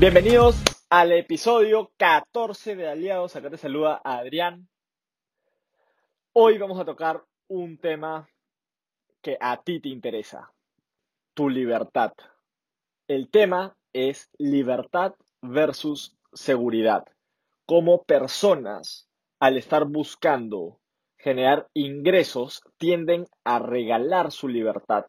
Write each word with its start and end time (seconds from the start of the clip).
Bienvenidos 0.00 0.56
al 0.88 1.12
episodio 1.12 1.92
14 1.98 2.74
de 2.74 2.88
Aliados. 2.88 3.36
Acá 3.36 3.50
te 3.50 3.58
saluda 3.58 4.00
Adrián. 4.02 4.66
Hoy 6.32 6.56
vamos 6.56 6.80
a 6.80 6.86
tocar 6.86 7.22
un 7.48 7.76
tema 7.76 8.26
que 9.20 9.36
a 9.38 9.62
ti 9.62 9.78
te 9.78 9.90
interesa, 9.90 10.54
tu 11.34 11.50
libertad. 11.50 12.12
El 13.08 13.28
tema 13.28 13.76
es 13.92 14.30
libertad 14.38 15.16
versus 15.42 16.16
seguridad. 16.32 17.04
Cómo 17.66 18.02
personas, 18.04 19.06
al 19.38 19.58
estar 19.58 19.84
buscando 19.84 20.80
generar 21.18 21.68
ingresos, 21.74 22.62
tienden 22.78 23.26
a 23.44 23.58
regalar 23.58 24.32
su 24.32 24.48
libertad 24.48 25.04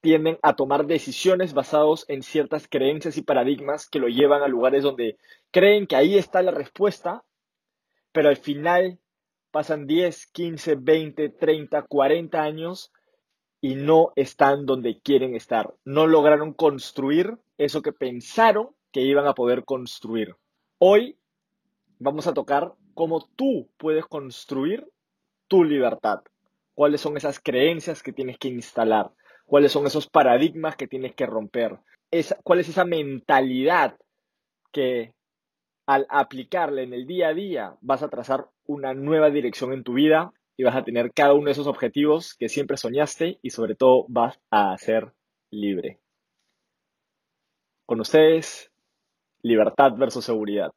tienden 0.00 0.38
a 0.42 0.54
tomar 0.54 0.86
decisiones 0.86 1.54
basadas 1.54 2.04
en 2.08 2.22
ciertas 2.22 2.68
creencias 2.68 3.16
y 3.16 3.22
paradigmas 3.22 3.88
que 3.88 3.98
lo 3.98 4.08
llevan 4.08 4.42
a 4.42 4.48
lugares 4.48 4.82
donde 4.82 5.18
creen 5.50 5.86
que 5.86 5.96
ahí 5.96 6.16
está 6.16 6.42
la 6.42 6.52
respuesta, 6.52 7.24
pero 8.12 8.28
al 8.28 8.36
final 8.36 8.98
pasan 9.50 9.86
10, 9.86 10.26
15, 10.26 10.76
20, 10.76 11.28
30, 11.30 11.82
40 11.82 12.42
años 12.42 12.92
y 13.60 13.74
no 13.74 14.12
están 14.14 14.66
donde 14.66 15.00
quieren 15.00 15.34
estar. 15.34 15.74
No 15.84 16.06
lograron 16.06 16.52
construir 16.52 17.38
eso 17.56 17.82
que 17.82 17.92
pensaron 17.92 18.70
que 18.92 19.00
iban 19.00 19.26
a 19.26 19.34
poder 19.34 19.64
construir. 19.64 20.36
Hoy 20.78 21.18
vamos 21.98 22.26
a 22.28 22.34
tocar 22.34 22.74
cómo 22.94 23.28
tú 23.34 23.68
puedes 23.76 24.06
construir 24.06 24.88
tu 25.48 25.64
libertad. 25.64 26.20
Cuáles 26.74 27.00
son 27.00 27.16
esas 27.16 27.40
creencias 27.40 28.02
que 28.02 28.12
tienes 28.12 28.38
que 28.38 28.48
instalar 28.48 29.10
cuáles 29.48 29.72
son 29.72 29.86
esos 29.86 30.06
paradigmas 30.06 30.76
que 30.76 30.86
tienes 30.86 31.14
que 31.14 31.26
romper, 31.26 31.78
cuál 32.44 32.60
es 32.60 32.68
esa 32.68 32.84
mentalidad 32.84 33.96
que 34.70 35.14
al 35.86 36.06
aplicarla 36.10 36.82
en 36.82 36.92
el 36.92 37.06
día 37.06 37.28
a 37.28 37.34
día 37.34 37.76
vas 37.80 38.02
a 38.02 38.10
trazar 38.10 38.48
una 38.66 38.92
nueva 38.92 39.30
dirección 39.30 39.72
en 39.72 39.84
tu 39.84 39.94
vida 39.94 40.32
y 40.58 40.64
vas 40.64 40.76
a 40.76 40.84
tener 40.84 41.12
cada 41.14 41.32
uno 41.32 41.46
de 41.46 41.52
esos 41.52 41.66
objetivos 41.66 42.34
que 42.34 42.50
siempre 42.50 42.76
soñaste 42.76 43.38
y 43.40 43.50
sobre 43.50 43.74
todo 43.74 44.04
vas 44.08 44.38
a 44.50 44.76
ser 44.76 45.14
libre. 45.50 45.98
Con 47.86 48.00
ustedes, 48.00 48.70
libertad 49.40 49.92
versus 49.96 50.26
seguridad. 50.26 50.72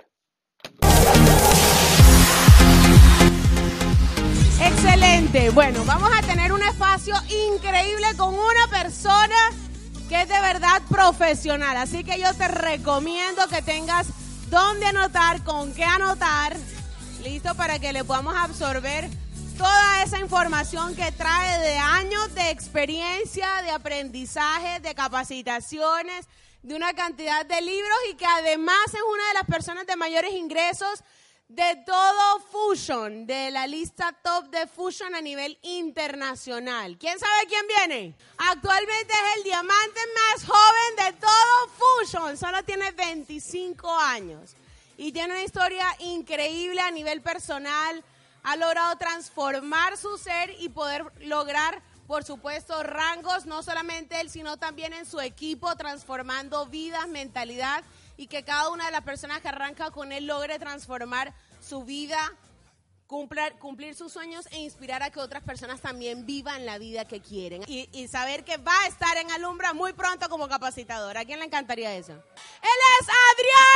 Excelente. 4.64 5.50
Bueno, 5.50 5.84
vamos 5.86 6.10
a 6.18 6.26
tener 6.26 6.54
un 6.54 6.62
increíble 7.08 8.08
con 8.18 8.34
una 8.34 8.68
persona 8.70 9.36
que 10.10 10.22
es 10.22 10.30
de 10.30 10.40
verdad 10.40 10.82
profesional. 10.90 11.78
Así 11.78 12.04
que 12.04 12.20
yo 12.20 12.34
te 12.34 12.48
recomiendo 12.48 13.48
que 13.48 13.62
tengas 13.62 14.08
dónde 14.50 14.86
anotar, 14.86 15.44
con 15.44 15.74
qué 15.74 15.84
anotar. 15.84 16.56
Listo 17.24 17.56
para 17.56 17.80
que 17.80 17.94
le 17.94 18.04
podamos 18.04 18.36
absorber 18.36 19.10
toda 19.58 20.04
esa 20.04 20.20
información 20.20 20.96
que 20.96 21.12
trae 21.12 21.60
de 21.60 21.78
años 21.78 22.34
de 22.36 22.50
experiencia, 22.50 23.48
de 23.64 23.72
aprendizaje, 23.72 24.80
de 24.80 24.96
capacitaciones, 24.96 26.28
de 26.64 26.76
una 26.76 26.94
cantidad 26.94 27.46
de 27.46 27.62
libros 27.62 27.98
y 28.12 28.16
que 28.16 28.26
además 28.26 28.86
es 28.88 29.02
una 29.12 29.28
de 29.28 29.34
las 29.36 29.46
personas 29.46 29.88
de 29.88 29.96
mayores 29.96 30.34
ingresos 30.34 31.04
de 31.56 31.76
todo 31.86 32.40
Fusion, 32.50 33.26
de 33.28 33.52
la 33.52 33.68
lista 33.68 34.16
top 34.24 34.50
de 34.52 34.68
Fusion 34.68 35.14
a 35.16 35.22
nivel 35.22 35.58
internacional. 35.64 36.98
¿Quién 36.98 37.20
sabe 37.20 37.46
quién 37.50 37.68
viene? 37.68 38.16
Actualmente 38.38 39.14
es 39.14 39.38
el 39.38 39.44
diamante 39.44 40.00
más 40.16 40.46
joven 40.46 40.96
de 40.98 41.20
todo 41.20 41.68
Fusion, 41.78 42.38
solo 42.38 42.64
tiene 42.64 42.92
25 42.92 43.94
años 43.98 44.56
y 44.98 45.12
tiene 45.12 45.34
una 45.34 45.44
historia 45.44 45.86
increíble 46.00 46.80
a 46.80 46.90
nivel 46.90 47.22
personal. 47.22 48.02
Ha 48.44 48.56
logrado 48.56 48.96
transformar 48.96 49.98
su 49.98 50.18
ser 50.18 50.56
y 50.58 50.70
poder 50.70 51.06
lograr, 51.20 51.82
por 52.08 52.24
supuesto, 52.24 52.82
rangos, 52.82 53.46
no 53.46 53.62
solamente 53.62 54.22
él, 54.22 54.30
sino 54.30 54.56
también 54.56 54.94
en 54.94 55.06
su 55.06 55.20
equipo, 55.20 55.76
transformando 55.76 56.66
vidas, 56.68 57.10
mentalidad 57.10 57.84
y 58.22 58.28
que 58.28 58.44
cada 58.44 58.70
una 58.70 58.86
de 58.86 58.92
las 58.92 59.02
personas 59.02 59.42
que 59.42 59.48
arranca 59.48 59.90
con 59.90 60.12
él 60.12 60.28
logre 60.28 60.60
transformar 60.60 61.34
su 61.60 61.84
vida, 61.86 62.20
cumplir, 63.08 63.54
cumplir 63.58 63.96
sus 63.96 64.14
sueños 64.14 64.48
e 64.52 64.60
inspirar 64.60 65.02
a 65.02 65.10
que 65.10 65.20
otras 65.20 65.42
personas 65.42 65.82
también 65.82 66.28
vivan 66.28 66.68
la 66.68 66.78
vida 66.78 67.06
que 67.06 67.20
quieren. 67.20 67.64
Y, 67.66 68.08
saber 68.10 68.44
que 68.44 68.58
va 68.58 68.80
a 68.84 68.88
estar 68.88 69.18
en 69.18 69.32
Alumbra 69.32 69.74
muy 69.74 69.94
pronto 69.94 70.30
como 70.30 70.48
capacitador. 70.48 71.18
¿A 71.18 71.26
quién 71.26 71.40
le 71.40 71.46
encantaría 71.46 71.96
eso? 71.96 72.14
Él 72.14 72.80
es 73.00 73.08
Adrián 73.32 73.72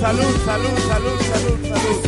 salud, 0.00 0.34
salud, 0.46 0.78
salud, 0.88 1.20
salud, 1.28 1.58
salud. 1.68 2.00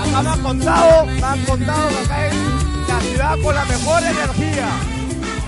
Acá 0.00 0.22
me 0.22 0.28
han 0.30 0.42
contado, 0.42 1.06
me 1.06 1.22
han 1.22 1.44
contado 1.44 1.88
que 1.88 1.98
acá 1.98 2.26
es 2.26 2.34
la 2.88 3.00
ciudad 3.00 3.38
con 3.42 3.54
la 3.54 3.64
mejor 3.64 4.02
energía. 4.02 4.68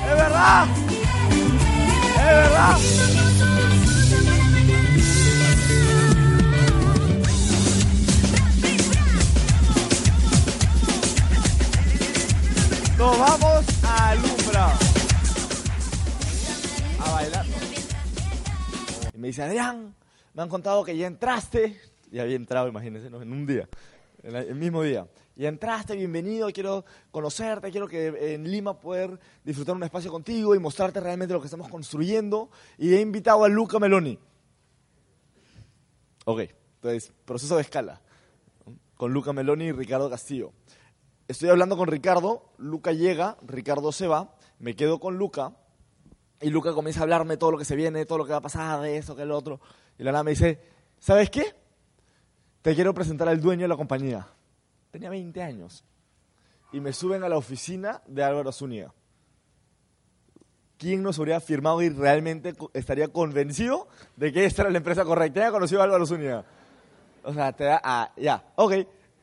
¿Es 0.05 0.17
verdad? 0.17 0.67
¿Es 2.17 2.25
verdad? 2.25 3.16
Nos 12.99 13.19
vamos 13.19 13.85
a 13.85 14.11
Alumbra. 14.11 14.73
A 16.99 17.13
bailar. 17.13 17.47
Y 19.15 19.19
me 19.19 19.27
dice, 19.29 19.43
Adrián, 19.43 19.95
me 20.33 20.43
han 20.43 20.49
contado 20.49 20.83
que 20.83 20.97
ya 20.97 21.07
entraste. 21.07 21.79
Ya 22.11 22.23
había 22.23 22.37
entrado, 22.37 22.69
imagínense, 22.69 23.09
en 23.09 23.15
un 23.15 23.47
día, 23.47 23.69
en 24.23 24.35
el 24.35 24.55
mismo 24.55 24.83
día. 24.83 25.07
Ya 25.35 25.51
entraste, 25.51 25.95
bienvenido, 25.95 26.49
quiero 26.55 26.87
conocerte, 27.11 27.71
quiero 27.71 27.87
que 27.87 28.33
en 28.33 28.51
Lima 28.51 28.81
poder 28.81 29.21
disfrutar 29.45 29.75
un 29.75 29.83
espacio 29.83 30.11
contigo 30.11 30.55
y 30.55 30.59
mostrarte 30.59 30.99
realmente 30.99 31.35
lo 31.35 31.41
que 31.41 31.49
estamos 31.49 31.69
construyendo. 31.69 32.49
Y 32.79 32.95
he 32.95 33.01
invitado 33.03 33.45
a 33.45 33.49
Luca 33.51 33.79
Meloni. 33.79 34.19
Ok, 36.25 36.41
entonces, 36.77 37.13
proceso 37.27 37.57
de 37.57 37.63
escala. 37.63 38.01
Con 38.97 39.13
Luca 39.13 39.35
Meloni 39.35 39.67
y 39.67 39.73
Ricardo 39.73 40.09
Castillo. 40.09 40.55
Estoy 41.29 41.49
hablando 41.49 41.77
con 41.77 41.89
Ricardo, 41.89 42.53
Luca 42.57 42.93
llega, 42.93 43.37
Ricardo 43.43 43.91
se 43.91 44.07
va, 44.07 44.37
me 44.61 44.77
quedo 44.77 45.01
con 45.01 45.19
Luca 45.19 45.57
y 46.41 46.51
Luca 46.51 46.73
comienza 46.73 47.01
a 47.01 47.03
hablarme 47.03 47.37
todo 47.37 47.51
lo 47.51 47.59
que 47.59 47.65
se 47.65 47.75
viene, 47.75 48.07
todo 48.07 48.19
lo 48.19 48.27
que 48.27 48.31
va 48.31 48.39
a 48.39 48.43
pasar, 48.43 48.81
de 48.81 48.97
esto, 48.97 49.17
que 49.17 49.23
el 49.23 49.33
otro. 49.33 49.61
Y 49.99 50.05
la 50.05 50.13
nada 50.13 50.23
me 50.23 50.31
dice, 50.31 50.61
¿sabes 51.01 51.29
qué? 51.31 51.55
Te 52.63 52.77
quiero 52.77 52.95
presentar 52.95 53.29
al 53.29 53.41
dueño 53.41 53.63
de 53.63 53.69
la 53.69 53.77
compañía. 53.77 54.29
Tenía 54.93 55.11
20 55.11 55.43
años. 55.43 55.85
Y 56.73 56.79
me 56.79 56.93
suben 56.93 57.25
a 57.25 57.29
la 57.29 57.37
oficina 57.37 58.03
de 58.07 58.23
Álvaro 58.23 58.53
Zúñiga. 58.53 58.93
¿Quién 60.79 61.03
nos 61.03 61.19
habría 61.19 61.41
firmado 61.41 61.83
y 61.83 61.89
realmente 61.89 62.55
estaría 62.73 63.09
convencido 63.09 63.89
de 64.15 64.33
que 64.33 64.45
esta 64.45 64.63
era 64.63 64.71
la 64.71 64.79
empresa 64.79 65.05
correcta? 65.05 65.41
Ya 65.41 65.51
conocido 65.51 65.81
a 65.81 65.85
Álvaro 65.85 66.07
Zúñiga. 66.07 66.45
O 67.25 67.33
sea, 67.33 67.53
te 67.53 67.65
da, 67.65 67.81
ah, 67.83 68.13
ya, 68.17 68.53
ok, 68.55 68.73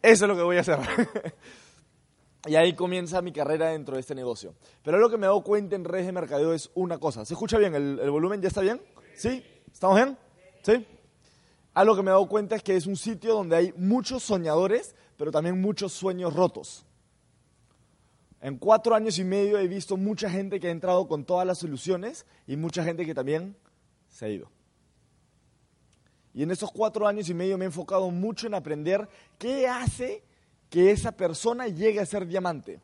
eso 0.01 0.25
es 0.25 0.29
lo 0.29 0.35
que 0.35 0.41
voy 0.41 0.57
a 0.57 0.61
hacer. 0.61 0.79
Y 2.45 2.56
ahí 2.56 2.74
comienza 2.74 3.22
mi 3.22 3.31
carrera 3.31 3.69
dentro 3.69 3.95
de 3.95 4.01
este 4.01 4.16
negocio. 4.16 4.54
Pero 4.84 4.98
lo 4.98 5.10
que 5.10 5.18
me 5.18 5.25
he 5.25 5.28
dado 5.28 5.44
cuenta 5.44 5.75
en 5.75 5.86
redes 5.86 6.07
de 6.07 6.12
mercadeo 6.12 6.54
es 6.54 6.69
una 6.75 6.98
cosa. 6.98 7.24
¿Se 7.25 7.34
escucha 7.34 7.57
bien? 7.57 7.74
¿El, 7.74 8.10
volumen 8.10 8.42
ya 8.42 8.50
está 8.50 8.62
bien? 8.62 8.81
¿Sí? 9.16 9.44
¿Estamos 9.72 9.95
bien? 9.95 10.18
¿Sí? 10.62 10.86
Algo 11.74 11.95
que 11.95 12.04
me 12.04 12.10
he 12.10 12.12
dado 12.12 12.28
cuenta 12.28 12.56
es 12.56 12.63
que 12.63 12.75
es 12.75 12.86
un 12.86 12.98
sitio 12.98 13.34
donde 13.34 13.56
hay 13.56 13.74
muchos 13.78 14.24
soñadores, 14.24 14.94
pero 15.18 15.31
también 15.31 15.62
muchos 15.62 15.94
sueños 15.94 16.34
rotos. 16.34 16.86
En 18.42 18.57
cuatro 18.57 18.94
años 18.94 19.18
y 19.19 19.24
medio 19.24 19.57
he 19.57 19.68
visto 19.69 19.95
mucha 19.95 20.30
gente 20.30 20.60
que 20.60 20.68
ha 20.68 20.72
entrado 20.72 21.07
con 21.07 21.24
todas 21.24 21.48
las 21.48 21.60
soluciones 21.60 22.25
y 22.45 22.57
mucha 22.57 22.84
gente 22.84 23.06
que 23.06 23.16
también 23.16 23.56
se 24.10 24.25
ha 24.25 24.30
ido. 24.30 24.51
Y 26.34 26.44
en 26.44 26.51
esos 26.51 26.72
cuatro 26.72 27.07
años 27.07 27.30
y 27.30 27.34
medio 27.34 27.57
me 27.57 27.63
he 27.63 27.68
enfocado 27.68 28.12
mucho 28.12 28.48
en 28.48 28.54
aprender 28.54 29.07
qué 29.38 29.68
hace 29.68 30.24
que 30.73 30.89
esa 30.89 31.11
persona 31.11 31.67
llegue 31.67 31.99
a 31.99 32.05
ser 32.07 32.25
diamante. 32.25 32.81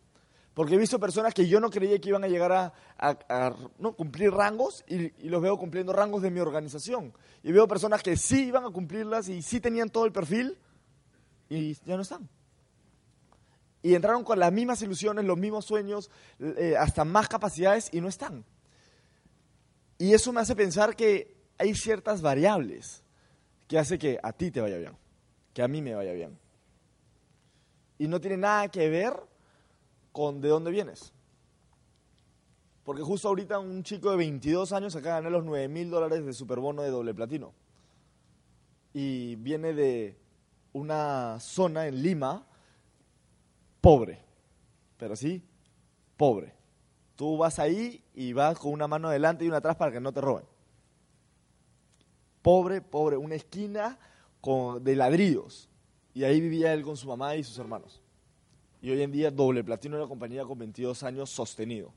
Porque 0.53 0.75
he 0.75 0.77
visto 0.77 0.99
personas 0.99 1.33
que 1.33 1.47
yo 1.47 1.59
no 1.59 1.71
creía 1.71 1.99
que 1.99 2.09
iban 2.09 2.23
a 2.23 2.27
llegar 2.27 2.71
a, 2.99 3.55
¿no? 3.79 3.93
cumplir 3.93 4.29
rangos 4.29 4.85
y, 4.87 5.05
y 5.25 5.29
los 5.29 5.41
veo 5.41 5.57
cumpliendo 5.57 5.91
rangos 5.91 6.21
de 6.21 6.29
mi 6.29 6.39
organización. 6.39 7.11
Y 7.41 7.51
veo 7.51 7.67
personas 7.67 8.03
que 8.03 8.15
sí 8.15 8.45
iban 8.45 8.63
a 8.63 8.69
cumplirlas 8.69 9.27
y 9.27 9.41
sí 9.41 9.59
tenían 9.59 9.89
todo 9.89 10.05
el 10.05 10.11
perfil 10.11 10.55
y 11.49 11.73
ya 11.83 11.95
no 11.95 12.03
están. 12.03 12.29
Y 13.81 13.95
entraron 13.95 14.23
con 14.23 14.37
las 14.37 14.53
mismas 14.53 14.83
ilusiones, 14.83 15.25
los 15.25 15.39
mismos 15.39 15.65
sueños, 15.65 16.11
eh, 16.39 16.75
hasta 16.77 17.05
más 17.05 17.27
capacidades 17.27 17.89
y 17.91 18.01
no 18.01 18.07
están. 18.07 18.45
Y 19.97 20.13
eso 20.13 20.31
me 20.31 20.41
hace 20.41 20.55
pensar 20.55 20.95
que 20.95 21.35
hay 21.57 21.73
ciertas 21.73 22.21
variables 22.21 23.03
que 23.67 23.79
hace 23.79 23.97
que 23.97 24.19
a 24.21 24.31
ti 24.31 24.51
te 24.51 24.61
vaya 24.61 24.77
bien, 24.77 24.95
que 25.55 25.63
a 25.63 25.67
mí 25.67 25.81
me 25.81 25.95
vaya 25.95 26.13
bien. 26.13 26.37
Y 27.99 28.07
no 28.07 28.19
tiene 28.19 28.37
nada 28.37 28.69
que 28.69 28.89
ver 28.89 29.13
con 30.11 30.41
de 30.41 30.49
dónde 30.49 30.71
vienes. 30.71 31.13
Porque 32.83 33.03
justo 33.03 33.27
ahorita 33.27 33.59
un 33.59 33.83
chico 33.83 34.09
de 34.09 34.17
22 34.17 34.73
años 34.73 34.95
acaba 34.95 35.17
de 35.17 35.21
ganar 35.21 35.31
los 35.33 35.45
9 35.45 35.67
mil 35.67 35.91
dólares 35.91 36.25
de 36.25 36.33
superbono 36.33 36.81
de 36.81 36.89
doble 36.89 37.13
platino. 37.13 37.53
Y 38.93 39.35
viene 39.35 39.73
de 39.73 40.17
una 40.73 41.39
zona 41.39 41.85
en 41.85 42.01
Lima 42.01 42.47
pobre, 43.81 44.19
pero 44.97 45.15
sí, 45.15 45.43
pobre. 46.17 46.53
Tú 47.15 47.37
vas 47.37 47.59
ahí 47.59 48.03
y 48.13 48.33
vas 48.33 48.57
con 48.57 48.71
una 48.71 48.87
mano 48.87 49.09
adelante 49.09 49.45
y 49.45 49.47
una 49.47 49.57
atrás 49.57 49.75
para 49.75 49.91
que 49.91 49.99
no 49.99 50.11
te 50.11 50.21
roben. 50.21 50.45
Pobre, 52.41 52.81
pobre, 52.81 53.17
una 53.17 53.35
esquina 53.35 53.99
con, 54.41 54.83
de 54.83 54.95
ladrillos. 54.95 55.68
Y 56.19 56.25
ahí 56.25 56.41
vivía 56.41 56.73
él 56.73 56.83
con 56.83 56.97
su 56.97 57.07
mamá 57.07 57.37
y 57.37 57.45
sus 57.45 57.57
hermanos. 57.59 58.01
Y 58.81 58.91
hoy 58.91 59.01
en 59.01 59.09
día 59.09 59.31
doble 59.31 59.63
platino 59.63 59.95
en 59.95 60.01
la 60.01 60.07
compañía 60.09 60.43
con 60.43 60.59
22 60.59 61.01
años 61.03 61.29
sostenido. 61.29 61.93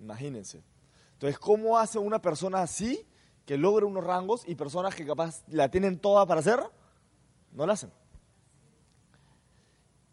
Imagínense. 0.00 0.64
Entonces, 1.12 1.38
¿cómo 1.38 1.78
hace 1.78 2.00
una 2.00 2.20
persona 2.20 2.62
así 2.62 3.06
que 3.44 3.56
logre 3.56 3.84
unos 3.84 4.02
rangos 4.02 4.42
y 4.48 4.56
personas 4.56 4.92
que 4.96 5.06
capaz 5.06 5.44
la 5.46 5.70
tienen 5.70 6.00
toda 6.00 6.26
para 6.26 6.40
hacer? 6.40 6.58
No 7.52 7.64
la 7.64 7.74
hacen. 7.74 7.92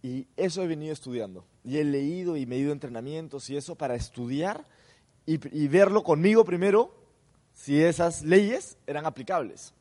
Y 0.04 0.28
eso 0.38 0.62
he 0.62 0.68
venido 0.68 0.94
estudiando. 0.94 1.48
Y 1.64 1.80
he 1.80 1.84
leído 1.84 2.38
y 2.38 2.46
me 2.46 2.58
he 2.58 2.60
ido 2.60 2.74
entrenamientos 2.74 3.50
y 3.50 3.58
eso 3.58 3.74
para 3.74 3.96
estudiar 3.96 4.68
y, 5.26 5.40
y 5.64 5.68
verlo 5.68 6.04
conmigo 6.04 6.46
primero 6.46 6.94
si 7.54 7.82
esas 7.82 8.22
leyes 8.22 8.78
eran 8.86 9.08
aplicables. 9.08 9.74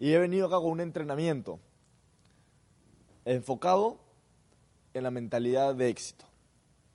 Y 0.00 0.14
he 0.14 0.18
venido 0.18 0.48
acá 0.48 0.56
con 0.56 0.72
un 0.72 0.80
entrenamiento 0.80 1.60
enfocado 3.24 3.98
en 4.94 5.02
la 5.04 5.10
mentalidad 5.10 5.74
de 5.74 5.88
éxito. 5.88 6.24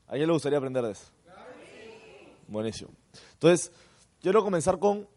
¿A 0.07 0.13
quién 0.13 0.27
le 0.27 0.33
gustaría 0.33 0.57
aprender 0.57 0.83
de 0.83 0.91
eso? 0.91 1.05
Buenísimo. 2.47 2.91
Entonces, 3.33 3.71
quiero 4.21 4.43
comenzar 4.43 4.77
con 4.77 5.07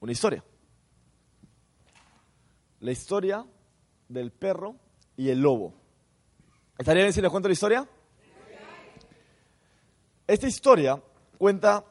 una 0.00 0.12
historia. 0.12 0.44
La 2.80 2.92
historia 2.92 3.44
del 4.08 4.30
perro 4.30 4.76
y 5.16 5.30
el 5.30 5.40
lobo. 5.40 5.74
¿Estaría 6.78 7.02
bien 7.02 7.12
si 7.12 7.20
les 7.20 7.30
cuento 7.30 7.48
la 7.48 7.54
historia? 7.54 7.88
Esta 10.26 10.46
historia 10.46 11.02
cuenta 11.38 11.84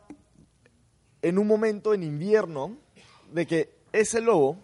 en 1.22 1.38
un 1.38 1.48
momento 1.48 1.94
en 1.94 2.04
invierno 2.04 2.78
de 3.32 3.48
que 3.48 3.76
ese 3.92 4.22
lobo 4.22 4.58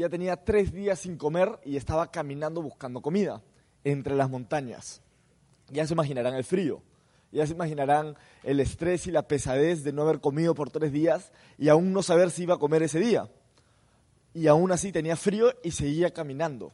ya 0.00 0.08
tenía 0.08 0.36
tres 0.36 0.72
días 0.72 1.00
sin 1.00 1.16
comer 1.16 1.58
y 1.64 1.76
estaba 1.76 2.10
caminando 2.10 2.60
buscando 2.60 3.00
comida 3.00 3.42
entre 3.82 4.14
las 4.14 4.28
montañas. 4.28 5.00
Ya 5.70 5.86
se 5.86 5.94
imaginarán 5.94 6.34
el 6.34 6.44
frío, 6.44 6.82
ya 7.32 7.46
se 7.46 7.54
imaginarán 7.54 8.16
el 8.42 8.60
estrés 8.60 9.06
y 9.06 9.10
la 9.10 9.26
pesadez 9.26 9.84
de 9.84 9.92
no 9.92 10.02
haber 10.02 10.20
comido 10.20 10.54
por 10.54 10.70
tres 10.70 10.92
días 10.92 11.32
y 11.58 11.68
aún 11.68 11.92
no 11.92 12.02
saber 12.02 12.30
si 12.30 12.42
iba 12.42 12.54
a 12.54 12.58
comer 12.58 12.82
ese 12.82 13.00
día. 13.00 13.30
Y 14.34 14.48
aún 14.48 14.70
así 14.70 14.92
tenía 14.92 15.16
frío 15.16 15.54
y 15.64 15.70
seguía 15.70 16.12
caminando. 16.12 16.72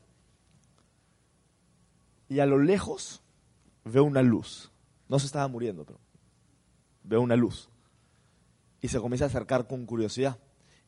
Y 2.29 2.41
a 2.41 2.47
lo 2.47 2.59
lejos 2.59 3.23
veo 3.85 4.05
una 4.05 4.23
luz. 4.23 4.73
No 5.09 5.19
se 5.19 5.27
estaba 5.27 5.47
muriendo, 5.47 5.85
pero 5.85 6.01
veo 7.05 7.21
una 7.21 7.37
luz. 7.37 7.69
Y 8.81 8.89
se 8.89 8.99
comienza 8.99 9.27
a 9.27 9.29
acercar 9.29 9.69
con 9.69 9.87
curiosidad. 9.87 10.39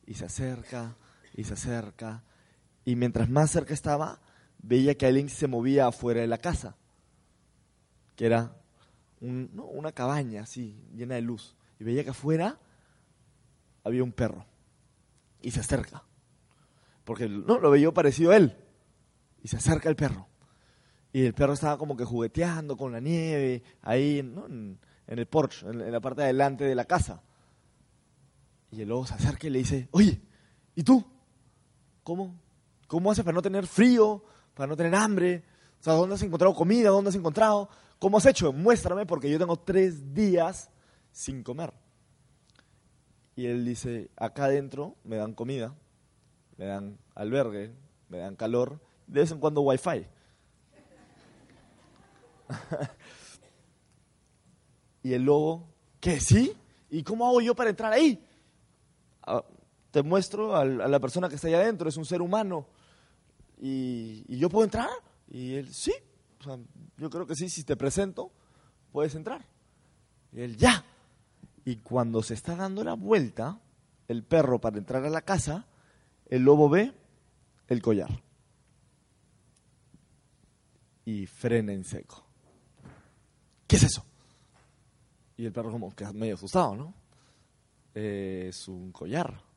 Y 0.05 0.15
se 0.15 0.25
acerca, 0.25 0.97
y 1.35 1.43
se 1.43 1.53
acerca. 1.53 2.23
Y 2.85 2.95
mientras 2.95 3.29
más 3.29 3.51
cerca 3.51 3.73
estaba, 3.73 4.19
veía 4.59 4.95
que 4.95 5.05
alguien 5.05 5.29
se 5.29 5.47
movía 5.47 5.87
afuera 5.87 6.21
de 6.21 6.27
la 6.27 6.37
casa. 6.37 6.75
Que 8.15 8.25
era 8.25 8.55
un- 9.21 9.49
no, 9.53 9.65
una 9.65 9.91
cabaña 9.91 10.43
así, 10.43 10.79
llena 10.93 11.15
de 11.15 11.21
luz. 11.21 11.55
Y 11.79 11.83
veía 11.83 12.03
que 12.03 12.11
afuera 12.11 12.59
había 13.83 14.03
un 14.03 14.11
perro. 14.11 14.45
Y 15.41 15.51
se 15.51 15.59
acerca. 15.59 16.03
Porque 17.03 17.27
no, 17.27 17.59
lo 17.59 17.69
veía 17.69 17.91
parecido 17.91 18.31
a 18.31 18.37
él. 18.37 18.55
Y 19.43 19.47
se 19.47 19.57
acerca 19.57 19.89
el 19.89 19.95
perro. 19.95 20.27
Y 21.13 21.25
el 21.25 21.33
perro 21.33 21.53
estaba 21.53 21.77
como 21.77 21.95
que 21.95 22.03
jugueteando 22.03 22.75
con 22.75 22.91
la 22.91 22.99
nieve, 22.99 23.63
ahí 23.81 24.21
¿no? 24.23 24.47
en, 24.47 24.79
el 25.07 25.25
porche, 25.27 25.65
en, 25.67 25.79
en 25.81 25.91
la 25.91 25.99
parte 26.01 26.21
de 26.21 26.25
adelante 26.25 26.63
de 26.65 26.75
la 26.75 26.85
casa. 26.85 27.21
Y 28.71 28.81
el 28.81 28.89
lobo 28.89 29.05
se 29.05 29.13
acerca 29.13 29.47
y 29.47 29.49
le 29.51 29.59
dice, 29.59 29.87
oye, 29.91 30.21
¿y 30.75 30.83
tú? 30.83 31.05
¿Cómo? 32.05 32.39
¿Cómo 32.87 33.11
haces 33.11 33.25
para 33.25 33.33
no 33.33 33.41
tener 33.41 33.65
frío, 33.65 34.23
para 34.53 34.67
no 34.67 34.77
tener 34.77 34.93
hambre? 34.93 35.43
O 35.79 35.83
sea, 35.83 35.93
¿dónde 35.93 36.13
has 36.13 36.21
encontrado 36.21 36.53
comida? 36.53 36.89
¿Dónde 36.89 37.09
has 37.09 37.15
encontrado? 37.15 37.67
¿Cómo 37.97 38.19
has 38.19 38.27
hecho? 38.27 38.53
Muéstrame 38.53 39.07
porque 39.07 39.27
yo 39.27 39.39
tengo 39.39 39.57
tres 39.57 40.13
días 40.13 40.69
sin 41.11 41.41
comer. 41.41 41.73
Y 43.35 43.47
él 43.47 43.65
dice, 43.65 44.11
acá 44.17 44.45
adentro 44.45 44.95
me 45.03 45.15
dan 45.15 45.33
comida, 45.33 45.73
me 46.57 46.65
dan 46.65 46.99
albergue, 47.15 47.73
me 48.07 48.19
dan 48.19 48.35
calor, 48.35 48.79
de 49.07 49.21
vez 49.21 49.31
en 49.31 49.39
cuando 49.39 49.61
wifi. 49.61 50.05
y 55.01 55.13
el 55.13 55.23
lobo, 55.23 55.67
¿qué? 55.99 56.19
¿Sí? 56.19 56.55
¿Y 56.91 57.01
cómo 57.01 57.27
hago 57.27 57.41
yo 57.41 57.55
para 57.55 57.71
entrar 57.71 57.91
ahí? 57.91 58.23
Ah, 59.23 59.43
te 59.95 60.03
muestro 60.03 60.57
a, 60.57 60.65
la 60.65 60.99
persona 60.99 61.29
que 61.29 61.35
está 61.35 61.47
ahí 61.47 61.53
adentro, 61.53 61.87
es 61.87 61.95
un 61.95 62.03
ser 62.03 62.21
humano. 62.21 62.67
¿Y, 63.61 64.25
yo 64.37 64.49
puedo 64.49 64.65
entrar? 64.65 64.89
Y 65.29 65.53
él, 65.53 65.73
sí. 65.73 65.93
Yo 66.97 67.09
creo 67.09 67.25
que 67.25 67.33
sí, 67.33 67.47
si 67.47 67.63
te 67.63 67.77
presento, 67.77 68.29
puedes 68.91 69.15
entrar. 69.15 69.45
Y 70.33 70.41
él, 70.41 70.57
ya. 70.57 70.83
Y 71.63 71.77
cuando 71.77 72.21
se 72.23 72.33
está 72.33 72.57
dando 72.57 72.83
la 72.83 72.95
vuelta, 72.95 73.61
el 74.09 74.25
perro 74.25 74.59
para 74.59 74.77
entrar 74.77 75.05
a 75.05 75.09
la 75.09 75.21
casa, 75.21 75.65
el 76.25 76.41
lobo 76.43 76.67
ve 76.67 76.91
el 77.69 77.81
collar. 77.81 78.21
Y 81.05 81.25
frena 81.25 81.71
en 81.71 81.85
seco. 81.85 82.21
¿Qué 83.65 83.77
es 83.77 83.83
eso? 83.83 84.05
Y 85.37 85.45
el 85.45 85.53
perro 85.53 85.71
como 85.71 85.95
que 85.95 86.03
medio 86.11 86.33
asustado, 86.33 86.75
¿no? 86.75 86.93
"Eh, 87.93 88.47
es 88.49 88.67
un 88.67 88.91
collar. 88.91 89.54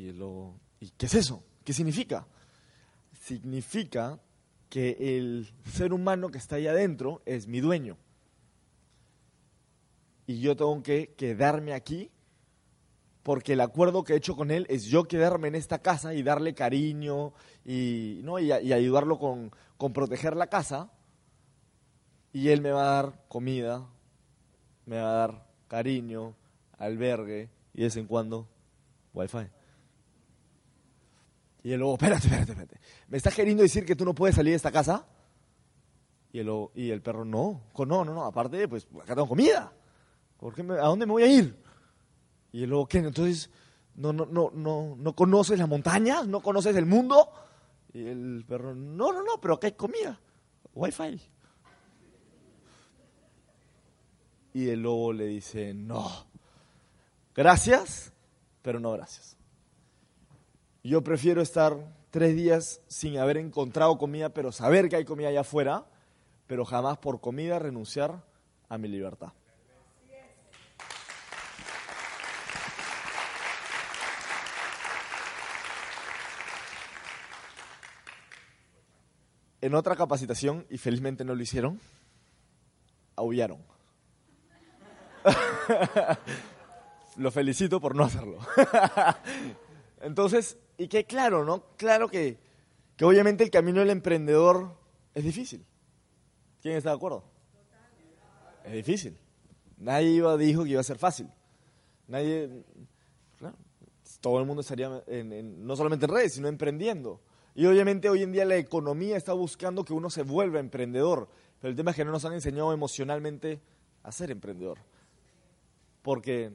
Y 0.00 0.12
lobo, 0.12 0.58
¿y 0.80 0.88
qué 0.96 1.04
es 1.04 1.14
eso? 1.14 1.44
¿Qué 1.62 1.74
significa? 1.74 2.26
Significa 3.20 4.18
que 4.70 4.96
el 4.98 5.52
ser 5.70 5.92
humano 5.92 6.30
que 6.30 6.38
está 6.38 6.56
ahí 6.56 6.66
adentro 6.66 7.20
es 7.26 7.46
mi 7.46 7.60
dueño. 7.60 7.98
Y 10.26 10.40
yo 10.40 10.56
tengo 10.56 10.82
que 10.82 11.12
quedarme 11.18 11.74
aquí 11.74 12.10
porque 13.22 13.52
el 13.52 13.60
acuerdo 13.60 14.02
que 14.02 14.14
he 14.14 14.16
hecho 14.16 14.36
con 14.36 14.50
él 14.50 14.64
es 14.70 14.86
yo 14.86 15.04
quedarme 15.04 15.48
en 15.48 15.54
esta 15.54 15.80
casa 15.80 16.14
y 16.14 16.22
darle 16.22 16.54
cariño 16.54 17.34
y, 17.66 18.22
¿no? 18.24 18.38
y 18.38 18.52
ayudarlo 18.52 19.18
con, 19.18 19.50
con 19.76 19.92
proteger 19.92 20.34
la 20.34 20.46
casa. 20.46 20.90
Y 22.32 22.48
él 22.48 22.62
me 22.62 22.70
va 22.70 22.84
a 22.84 23.02
dar 23.02 23.24
comida, 23.28 23.86
me 24.86 24.96
va 24.96 25.10
a 25.10 25.26
dar 25.26 25.46
cariño, 25.68 26.34
albergue 26.78 27.50
y 27.74 27.80
de 27.80 27.84
vez 27.84 27.96
en 27.98 28.06
cuando 28.06 28.48
wifi. 29.12 29.59
Y 31.62 31.72
el 31.72 31.80
lobo, 31.80 31.92
espérate, 32.00 32.26
espérate, 32.26 32.52
espérate. 32.52 32.80
¿Me 33.08 33.16
estás 33.16 33.34
queriendo 33.34 33.62
decir 33.62 33.84
que 33.84 33.96
tú 33.96 34.04
no 34.04 34.14
puedes 34.14 34.36
salir 34.36 34.52
de 34.52 34.56
esta 34.56 34.72
casa? 34.72 35.06
Y 36.32 36.38
el, 36.38 36.46
lobo- 36.46 36.70
y 36.74 36.90
el 36.90 37.02
perro, 37.02 37.24
no, 37.24 37.60
no, 37.76 38.04
no, 38.04 38.04
no, 38.04 38.24
aparte, 38.24 38.66
pues 38.68 38.86
acá 39.02 39.14
tengo 39.14 39.28
comida. 39.28 39.72
¿Por 40.38 40.54
qué 40.54 40.62
me- 40.62 40.74
¿A 40.74 40.84
dónde 40.86 41.06
me 41.06 41.12
voy 41.12 41.22
a 41.24 41.26
ir? 41.26 41.56
Y 42.52 42.62
el 42.64 42.70
lobo, 42.70 42.86
¿qué? 42.86 42.98
Entonces, 42.98 43.50
¿no, 43.96 44.12
no, 44.12 44.26
no, 44.26 44.50
no, 44.54 44.94
¿no 44.96 45.14
conoces 45.16 45.58
las 45.58 45.68
montañas? 45.68 46.26
¿No 46.26 46.40
conoces 46.40 46.74
el 46.76 46.86
mundo? 46.86 47.28
Y 47.92 48.06
el 48.06 48.44
perro, 48.46 48.74
no, 48.74 49.12
no, 49.12 49.22
no, 49.24 49.40
pero 49.40 49.54
acá 49.54 49.66
hay 49.66 49.72
comida. 49.72 50.18
Wi-Fi. 50.74 51.20
Y 54.54 54.68
el 54.68 54.82
lobo 54.82 55.12
le 55.12 55.26
dice, 55.26 55.74
no, 55.74 56.08
gracias, 57.34 58.12
pero 58.62 58.80
no 58.80 58.92
gracias. 58.92 59.36
Yo 60.82 61.04
prefiero 61.04 61.42
estar 61.42 61.76
tres 62.10 62.34
días 62.34 62.80
sin 62.88 63.18
haber 63.18 63.36
encontrado 63.36 63.98
comida, 63.98 64.30
pero 64.30 64.50
saber 64.50 64.88
que 64.88 64.96
hay 64.96 65.04
comida 65.04 65.28
allá 65.28 65.40
afuera, 65.40 65.84
pero 66.46 66.64
jamás 66.64 66.96
por 66.96 67.20
comida 67.20 67.58
renunciar 67.58 68.24
a 68.68 68.78
mi 68.78 68.88
libertad. 68.88 69.32
En 79.60 79.74
otra 79.74 79.94
capacitación, 79.94 80.64
y 80.70 80.78
felizmente 80.78 81.22
no 81.22 81.34
lo 81.34 81.42
hicieron, 81.42 81.78
aullaron. 83.16 83.62
lo 87.16 87.30
felicito 87.30 87.78
por 87.78 87.94
no 87.94 88.04
hacerlo. 88.04 88.38
Entonces, 90.00 90.56
y 90.80 90.88
que 90.88 91.04
claro, 91.04 91.44
¿no? 91.44 91.62
Claro 91.76 92.08
que, 92.08 92.38
que 92.96 93.04
obviamente 93.04 93.44
el 93.44 93.50
camino 93.50 93.80
del 93.80 93.90
emprendedor 93.90 94.78
es 95.12 95.22
difícil. 95.22 95.62
¿Quién 96.62 96.74
está 96.74 96.88
de 96.88 96.96
acuerdo? 96.96 97.22
Es 98.64 98.72
difícil. 98.72 99.18
Nadie 99.76 100.08
iba, 100.08 100.34
dijo 100.38 100.64
que 100.64 100.70
iba 100.70 100.80
a 100.80 100.84
ser 100.84 100.96
fácil. 100.96 101.28
Nadie, 102.08 102.64
claro, 103.38 103.58
todo 104.22 104.40
el 104.40 104.46
mundo 104.46 104.62
estaría 104.62 105.04
en, 105.06 105.66
no 105.66 105.76
solamente 105.76 106.06
en 106.06 106.12
redes, 106.12 106.32
sino 106.32 106.48
emprendiendo. 106.48 107.20
Y 107.54 107.66
obviamente 107.66 108.08
hoy 108.08 108.22
en 108.22 108.32
día 108.32 108.46
la 108.46 108.56
economía 108.56 109.18
está 109.18 109.34
buscando 109.34 109.84
que 109.84 109.92
uno 109.92 110.08
se 110.08 110.22
vuelva 110.22 110.60
emprendedor, 110.60 111.28
pero 111.60 111.70
el 111.70 111.76
tema 111.76 111.90
es 111.90 111.96
que 111.98 112.06
no 112.06 112.10
nos 112.10 112.24
han 112.24 112.32
enseñado 112.32 112.72
emocionalmente 112.72 113.60
a 114.02 114.12
ser 114.12 114.30
emprendedor. 114.30 114.78
Porque 116.00 116.52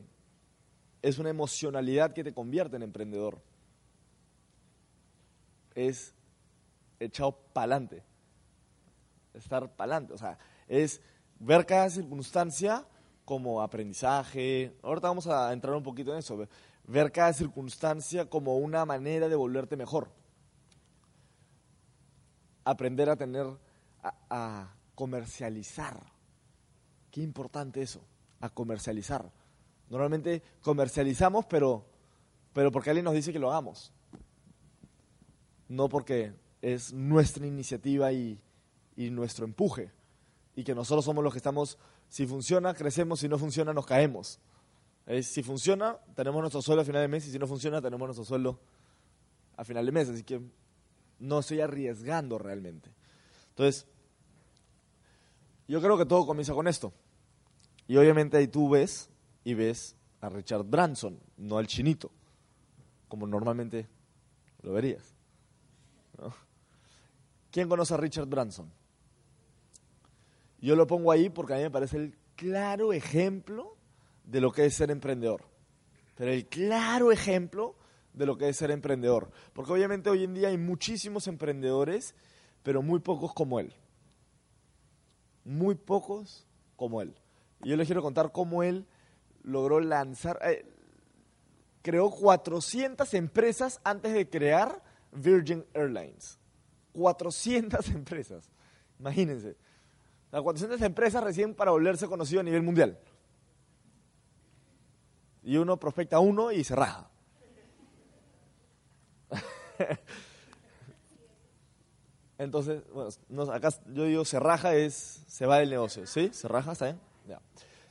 es 1.04 1.20
una 1.20 1.30
emocionalidad 1.30 2.12
que 2.12 2.24
te 2.24 2.34
convierte 2.34 2.78
en 2.78 2.82
emprendedor. 2.82 3.40
Es 5.76 6.16
echado 7.00 7.38
para 7.54 7.76
adelante. 7.76 8.04
Estar 9.34 9.70
para 9.76 9.96
adelante. 9.96 10.14
O 10.14 10.18
sea, 10.18 10.40
es 10.68 11.02
ver 11.40 11.66
cada 11.66 11.90
circunstancia 11.90 12.86
como 13.26 13.62
aprendizaje. 13.62 14.76
Ahorita 14.82 15.08
vamos 15.08 15.28
a 15.28 15.52
entrar 15.52 15.76
un 15.76 15.84
poquito 15.84 16.12
en 16.14 16.20
eso. 16.20 16.48
Ver 16.86 17.12
cada 17.12 17.34
circunstancia 17.34 18.30
como 18.30 18.58
una 18.58 18.86
manera 18.86 19.28
de 19.28 19.36
volverte 19.36 19.76
mejor. 19.76 20.10
Aprender 22.64 23.10
a 23.10 23.16
tener, 23.16 23.46
a, 24.02 24.16
a 24.30 24.76
comercializar. 24.96 26.02
Qué 27.12 27.22
importante 27.22 27.82
eso, 27.82 28.02
a 28.40 28.50
comercializar. 28.50 29.32
Normalmente 29.90 30.42
comercializamos, 30.62 31.46
pero, 31.46 31.86
pero 32.54 32.72
porque 32.72 32.90
alguien 32.90 33.06
nos 33.06 33.14
dice 33.14 33.32
que 33.32 33.40
lo 33.40 33.52
hagamos. 33.52 33.94
No 35.68 35.90
porque 35.90 36.34
es 36.62 36.94
nuestra 36.94 37.46
iniciativa 37.46 38.12
y, 38.12 38.40
y 38.96 39.10
nuestro 39.10 39.46
empuje. 39.46 39.92
Y 40.56 40.64
que 40.64 40.76
nosotros 40.76 41.06
somos 41.06 41.24
los 41.24 41.34
que 41.34 41.40
estamos, 41.40 41.78
si 42.08 42.26
funciona, 42.26 42.74
crecemos, 42.74 43.20
si 43.20 43.28
no 43.28 43.38
funciona, 43.38 43.74
nos 43.74 43.86
caemos. 43.86 44.40
si 45.22 45.44
funciona, 45.44 45.98
tenemos 46.16 46.42
nuestro 46.42 46.62
sueldo 46.62 46.82
a 46.82 46.86
final 46.86 47.02
de 47.02 47.08
mes 47.08 47.28
y 47.28 47.32
si 47.32 47.40
no 47.40 47.48
funciona, 47.48 47.82
tenemos 47.82 48.08
nuestro 48.08 48.26
sueldo 48.26 48.60
a 49.58 49.64
final 49.64 49.86
de 49.86 49.92
mes. 49.92 50.10
Así 50.10 50.24
que 50.24 50.42
no 51.20 51.40
estoy 51.40 51.62
arriesgando 51.62 52.38
realmente. 52.38 52.92
Entonces, 53.50 53.88
yo 55.68 55.82
creo 55.82 55.98
que 55.98 56.06
todo 56.06 56.26
comienza 56.26 56.54
con 56.54 56.68
esto. 56.68 56.94
Y 57.88 57.98
obviamente 57.98 58.38
ahí 58.38 58.48
tú 58.48 58.70
ves 58.70 59.10
y 59.44 59.54
ves 59.54 59.96
a 60.22 60.30
Richard 60.30 60.64
Branson, 60.64 61.20
no 61.38 61.58
al 61.58 61.68
chinito, 61.68 62.12
como 63.08 63.28
normalmente 63.28 63.88
lo 64.62 64.74
verías. 64.74 65.15
¿Quién 67.52 67.70
conoce 67.70 67.94
a 67.94 67.98
Richard 67.98 68.28
Branson? 68.28 68.72
Yo 70.60 70.76
lo 70.76 70.88
pongo 70.88 71.12
ahí 71.12 71.30
porque 71.30 71.54
a 71.54 71.58
mí 71.58 71.64
me 71.64 71.72
parece 71.72 71.98
el 71.98 72.18
claro 72.36 72.92
ejemplo 72.94 73.78
de 74.24 74.42
lo 74.42 74.52
que 74.52 74.66
es 74.66 74.74
ser 74.76 74.92
emprendedor. 74.92 75.44
Pero 76.16 76.32
el 76.32 76.48
claro 76.48 77.12
ejemplo 77.12 77.76
de 78.14 78.26
lo 78.26 78.38
que 78.38 78.50
es 78.50 78.58
ser 78.58 78.72
emprendedor. 78.72 79.32
Porque 79.54 79.74
obviamente 79.74 80.10
hoy 80.10 80.24
en 80.24 80.34
día 80.34 80.48
hay 80.48 80.58
muchísimos 80.58 81.28
emprendedores, 81.28 82.16
pero 82.64 82.82
muy 82.82 83.00
pocos 83.00 83.34
como 83.34 83.60
él. 83.60 83.74
Muy 85.44 85.76
pocos 85.76 86.48
como 86.76 87.02
él. 87.02 87.16
Y 87.64 87.70
yo 87.70 87.78
les 87.78 87.88
quiero 87.88 88.02
contar 88.02 88.32
cómo 88.32 88.64
él 88.64 88.88
logró 89.44 89.80
lanzar, 89.80 90.40
eh, 90.44 90.66
creó 91.82 92.10
400 92.10 93.14
empresas 93.14 93.80
antes 93.84 94.14
de 94.14 94.30
crear 94.30 94.84
Virgin 95.16 95.66
Airlines. 95.74 96.38
400 96.94 97.90
empresas, 97.96 98.50
imagínense. 99.00 99.58
Las 100.32 100.42
400 100.42 100.82
empresas 100.82 101.24
recién 101.24 101.54
para 101.54 101.72
volverse 101.72 102.08
conocido 102.08 102.42
a 102.42 102.44
nivel 102.44 102.62
mundial. 102.62 103.00
Y 105.44 105.58
uno 105.58 105.78
prospecta 105.78 106.20
uno 106.20 106.52
y 106.52 106.64
se 106.64 106.76
raja. 106.76 107.10
Entonces, 112.38 112.84
bueno, 112.92 113.52
acá 113.54 113.70
yo 113.88 114.04
digo 114.06 114.26
se 114.26 114.40
raja 114.40 114.76
es, 114.76 115.24
se 115.28 115.46
va 115.46 115.60
del 115.60 115.70
negocio, 115.70 116.06
¿sí? 116.06 116.32
Se 116.34 116.48
raja, 116.48 116.74
¿está 116.74 116.86
bien? 116.86 117.00
Ya. 117.28 117.40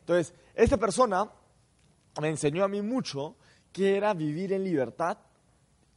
Entonces, 0.01 0.35
esta 0.55 0.77
persona 0.77 1.31
me 2.21 2.29
enseñó 2.29 2.65
a 2.65 2.69
mí 2.69 2.83
mucho 2.83 3.37
que 3.73 3.97
era 3.97 4.13
vivir 4.13 4.53
en 4.53 4.65
libertad 4.65 5.17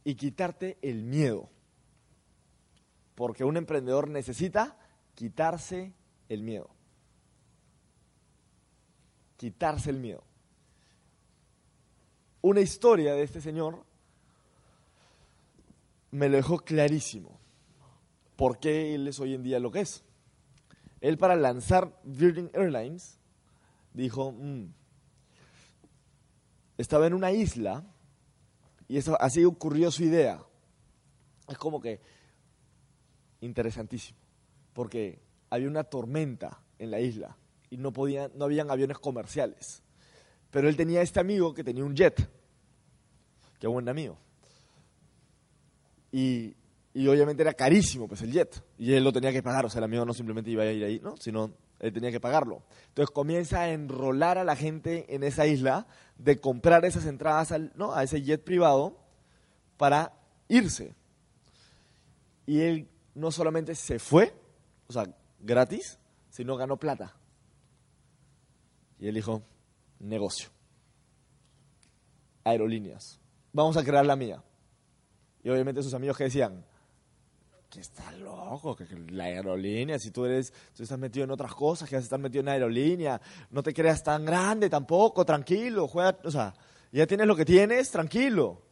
y 0.04 0.14
quitarte 0.14 0.78
el 0.82 1.02
miedo. 1.02 1.48
Porque 3.14 3.44
un 3.44 3.56
emprendedor 3.56 4.08
necesita 4.08 4.78
quitarse 5.14 5.92
el 6.28 6.42
miedo. 6.42 6.70
Quitarse 9.36 9.90
el 9.90 9.98
miedo. 9.98 10.22
Una 12.40 12.60
historia 12.60 13.14
de 13.14 13.22
este 13.22 13.40
señor 13.40 13.84
me 16.10 16.28
lo 16.28 16.36
dejó 16.36 16.58
clarísimo. 16.58 17.38
¿Por 18.36 18.58
qué 18.58 18.94
él 18.94 19.08
es 19.08 19.18
hoy 19.18 19.34
en 19.34 19.42
día 19.42 19.58
lo 19.58 19.70
que 19.70 19.80
es? 19.80 20.04
Él 21.00 21.18
para 21.18 21.36
lanzar 21.36 22.00
Virgin 22.04 22.50
Airlines 22.54 23.18
dijo, 23.92 24.32
mm, 24.32 24.66
estaba 26.76 27.06
en 27.06 27.14
una 27.14 27.32
isla 27.32 27.84
y 28.88 28.96
eso, 28.96 29.20
así 29.20 29.44
ocurrió 29.44 29.90
su 29.90 30.04
idea. 30.04 30.40
Es 31.48 31.58
como 31.58 31.80
que 31.80 32.00
interesantísimo, 33.40 34.18
porque 34.72 35.20
había 35.50 35.68
una 35.68 35.84
tormenta 35.84 36.60
en 36.78 36.90
la 36.90 37.00
isla 37.00 37.36
y 37.70 37.76
no, 37.76 37.92
podían, 37.92 38.32
no 38.34 38.46
habían 38.46 38.70
aviones 38.70 38.98
comerciales. 38.98 39.82
Pero 40.50 40.68
él 40.68 40.76
tenía 40.76 41.02
este 41.02 41.20
amigo 41.20 41.52
que 41.54 41.62
tenía 41.62 41.84
un 41.84 41.94
jet, 41.94 42.28
que 43.60 43.66
buen 43.66 43.88
amigo. 43.88 44.18
Y, 46.10 46.56
y 46.94 47.06
obviamente 47.06 47.42
era 47.42 47.52
carísimo 47.52 48.08
pues 48.08 48.22
el 48.22 48.32
jet, 48.32 48.62
y 48.78 48.94
él 48.94 49.04
lo 49.04 49.12
tenía 49.12 49.32
que 49.32 49.42
pagar, 49.42 49.66
o 49.66 49.70
sea, 49.70 49.78
el 49.80 49.84
amigo 49.84 50.06
no 50.06 50.14
simplemente 50.14 50.50
iba 50.50 50.62
a 50.62 50.72
ir 50.72 50.84
ahí, 50.84 51.00
¿no? 51.00 51.16
sino 51.18 51.52
él 51.80 51.92
tenía 51.92 52.10
que 52.10 52.20
pagarlo. 52.20 52.62
Entonces 52.88 53.12
comienza 53.14 53.60
a 53.60 53.70
enrolar 53.70 54.38
a 54.38 54.44
la 54.44 54.56
gente 54.56 55.14
en 55.14 55.22
esa 55.22 55.46
isla 55.46 55.86
de 56.16 56.40
comprar 56.40 56.84
esas 56.84 57.06
entradas 57.06 57.54
¿no? 57.74 57.94
a 57.94 58.02
ese 58.02 58.22
jet 58.22 58.42
privado 58.42 58.98
para 59.76 60.12
irse. 60.48 60.94
Y 62.46 62.60
él 62.60 62.88
no 63.14 63.30
solamente 63.30 63.74
se 63.74 63.98
fue, 63.98 64.34
o 64.88 64.92
sea, 64.92 65.04
gratis, 65.40 65.98
sino 66.30 66.56
ganó 66.56 66.78
plata. 66.78 67.14
Y 68.98 69.08
él 69.08 69.14
dijo, 69.14 69.42
negocio. 70.00 70.48
Aerolíneas. 72.44 73.20
Vamos 73.52 73.76
a 73.76 73.84
crear 73.84 74.04
la 74.04 74.16
mía. 74.16 74.42
Y 75.42 75.50
obviamente 75.50 75.82
sus 75.82 75.94
amigos 75.94 76.16
que 76.16 76.24
decían, 76.24 76.64
que 77.68 77.80
está 77.80 78.10
loco, 78.12 78.74
que, 78.74 78.86
la 79.10 79.24
aerolínea, 79.24 79.98
si 79.98 80.10
tú 80.10 80.24
eres, 80.24 80.52
tú 80.74 80.82
estás 80.82 80.98
metido 80.98 81.24
en 81.24 81.30
otras 81.30 81.54
cosas, 81.54 81.88
que 81.88 81.96
vas 81.96 82.02
a 82.02 82.06
estar 82.06 82.18
metido 82.18 82.40
en 82.40 82.48
aerolínea, 82.48 83.20
no 83.50 83.62
te 83.62 83.74
creas 83.74 84.02
tan 84.02 84.24
grande 84.24 84.70
tampoco, 84.70 85.24
tranquilo, 85.24 85.86
juega, 85.86 86.18
o 86.24 86.30
sea, 86.30 86.54
ya 86.92 87.06
tienes 87.06 87.26
lo 87.26 87.36
que 87.36 87.44
tienes, 87.44 87.90
tranquilo. 87.90 88.62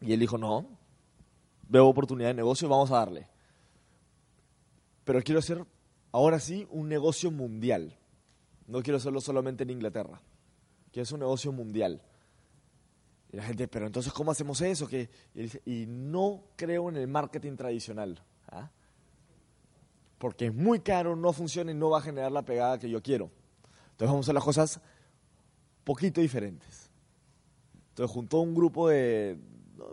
Y 0.00 0.12
él 0.12 0.20
dijo, 0.20 0.38
no, 0.38 0.66
veo 1.68 1.88
oportunidad 1.88 2.28
de 2.28 2.34
negocio, 2.34 2.68
vamos 2.68 2.90
a 2.92 2.98
darle. 2.98 3.28
Pero 5.04 5.22
quiero 5.22 5.40
hacer, 5.40 5.64
ahora 6.12 6.38
sí, 6.38 6.66
un 6.70 6.88
negocio 6.88 7.30
mundial. 7.30 7.96
No 8.66 8.82
quiero 8.82 8.98
hacerlo 8.98 9.20
solamente 9.20 9.62
en 9.62 9.70
Inglaterra. 9.70 10.20
Quiero 10.92 11.04
hacer 11.04 11.14
un 11.14 11.20
negocio 11.20 11.52
mundial. 11.52 12.02
Y 13.36 13.38
la 13.38 13.44
gente, 13.44 13.68
pero 13.68 13.86
entonces, 13.86 14.14
¿cómo 14.14 14.30
hacemos 14.30 14.62
eso? 14.62 14.86
Dice, 14.86 15.60
y 15.66 15.84
no 15.86 16.44
creo 16.56 16.88
en 16.88 16.96
el 16.96 17.06
marketing 17.06 17.54
tradicional. 17.54 18.18
¿ah? 18.48 18.70
Porque 20.16 20.46
es 20.46 20.54
muy 20.54 20.80
caro, 20.80 21.14
no 21.14 21.34
funciona 21.34 21.70
y 21.70 21.74
no 21.74 21.90
va 21.90 21.98
a 21.98 22.00
generar 22.00 22.32
la 22.32 22.46
pegada 22.46 22.78
que 22.78 22.88
yo 22.88 23.02
quiero. 23.02 23.30
Entonces 23.90 24.08
vamos 24.08 24.24
a 24.24 24.24
hacer 24.24 24.34
las 24.36 24.44
cosas 24.44 24.80
poquito 25.84 26.22
diferentes. 26.22 26.88
Entonces 27.90 28.10
juntó 28.10 28.40
un 28.40 28.54
grupo 28.54 28.88
de, 28.88 29.38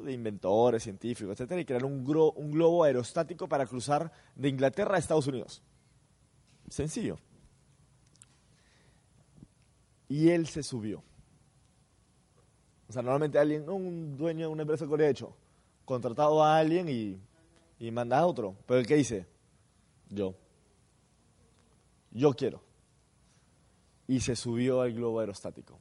inventores, 0.08 0.84
científicos, 0.84 1.34
etcétera, 1.34 1.60
y 1.60 1.66
crearon 1.66 1.92
un 1.92 2.52
globo 2.52 2.86
aerostático 2.86 3.50
para 3.50 3.66
cruzar 3.66 4.10
de 4.36 4.48
Inglaterra 4.48 4.96
a 4.96 5.00
Estados 5.00 5.28
Unidos. 5.28 5.62
Sencillo. 6.70 7.20
Y 10.08 10.30
él 10.30 10.48
se 10.48 10.64
subió. 10.64 11.04
O 12.94 12.96
sea, 12.96 13.02
normalmente 13.02 13.40
alguien, 13.40 13.68
un 13.68 14.16
dueño 14.16 14.46
de 14.46 14.54
una 14.54 14.62
empresa 14.62 14.86
que 14.86 14.96
lo 14.96 15.04
ha 15.04 15.08
hecho, 15.08 15.36
contratado 15.84 16.44
a 16.44 16.60
alguien 16.60 16.88
y, 16.88 17.20
y 17.80 17.90
manda 17.90 18.20
a 18.20 18.28
otro. 18.28 18.56
Pero 18.68 18.80
el 18.80 18.86
que 18.86 18.94
dice, 18.94 19.26
yo. 20.10 20.36
Yo 22.12 22.34
quiero. 22.34 22.62
Y 24.08 24.20
se 24.20 24.36
subió 24.36 24.82
al 24.82 24.94
globo 24.94 25.22
aerostático. 25.22 25.80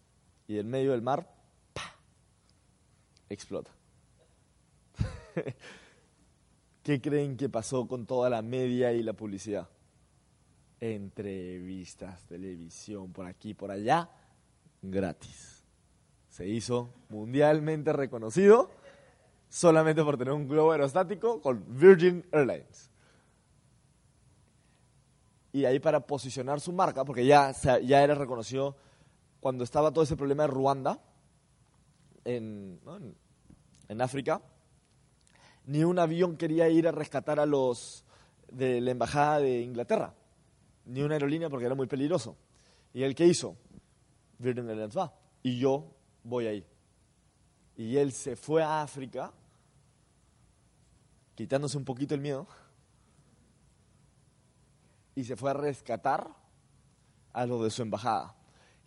Y 0.49 0.57
en 0.57 0.71
medio 0.71 0.93
del 0.93 1.03
mar, 1.03 1.31
¡pa! 1.75 1.95
explota. 3.29 3.71
¿Qué 6.83 7.03
creen 7.03 7.37
que 7.37 7.51
pasó 7.51 7.87
con 7.87 8.07
toda 8.07 8.31
la 8.31 8.41
media 8.41 8.91
y 8.95 9.03
la 9.03 9.13
publicidad? 9.13 9.69
Entrevistas, 10.81 12.25
televisión, 12.25 13.13
por 13.13 13.27
aquí, 13.27 13.53
por 13.53 13.71
allá, 13.71 14.09
gratis. 14.81 15.52
Se 16.33 16.49
hizo 16.49 16.89
mundialmente 17.11 17.93
reconocido 17.93 18.71
solamente 19.51 20.03
por 20.03 20.17
tener 20.17 20.33
un 20.33 20.49
globo 20.49 20.73
aerostático 20.73 21.43
con 21.43 21.63
Virgin 21.79 22.25
Airlines. 22.33 22.91
Y 25.53 25.67
ahí 25.67 25.79
para 25.79 26.07
posicionar 26.07 26.59
su 26.59 26.73
marca, 26.73 27.05
porque 27.05 27.27
ya, 27.27 27.53
ya 27.83 28.03
era 28.03 28.15
reconocido 28.15 28.79
cuando 29.41 29.63
estaba 29.63 29.93
todo 29.93 30.05
ese 30.05 30.17
problema 30.17 30.45
de 30.45 30.47
Ruanda, 30.47 31.03
en 32.25 32.81
África, 34.01 34.41
ni 35.67 35.85
un 35.85 35.99
avión 35.99 36.39
quería 36.39 36.71
ir 36.71 36.89
a 36.89 36.93
rescatar 36.93 37.41
a 37.41 37.45
los 37.45 38.07
de 38.51 38.81
la 38.81 38.93
embajada 38.93 39.41
de 39.41 39.61
Inglaterra, 39.61 40.15
ni 40.87 41.03
una 41.03 41.13
aerolínea 41.17 41.51
porque 41.51 41.67
era 41.67 41.75
muy 41.75 41.89
peligroso. 41.89 42.39
¿Y 42.95 43.03
él 43.03 43.15
qué 43.15 43.27
hizo? 43.27 43.59
Virgin 44.39 44.71
Airlines 44.71 44.97
va, 44.97 45.13
y 45.43 45.59
yo 45.59 45.95
voy 46.25 46.47
ahí. 46.47 46.67
Y 47.77 47.97
él 47.97 48.13
se 48.13 48.37
fue 48.37 48.63
a 48.63 48.83
África, 48.83 49.33
quitándose 51.35 51.77
un 51.79 51.85
poquito 51.85 52.15
el 52.15 52.21
miedo, 52.21 52.47
y 55.15 55.25
se 55.25 55.37
fue 55.37 55.51
a 55.51 55.55
rescatar 55.55 56.29
a 57.33 57.47
los 57.47 57.63
de 57.63 57.71
su 57.71 57.83
embajada. 57.83 58.35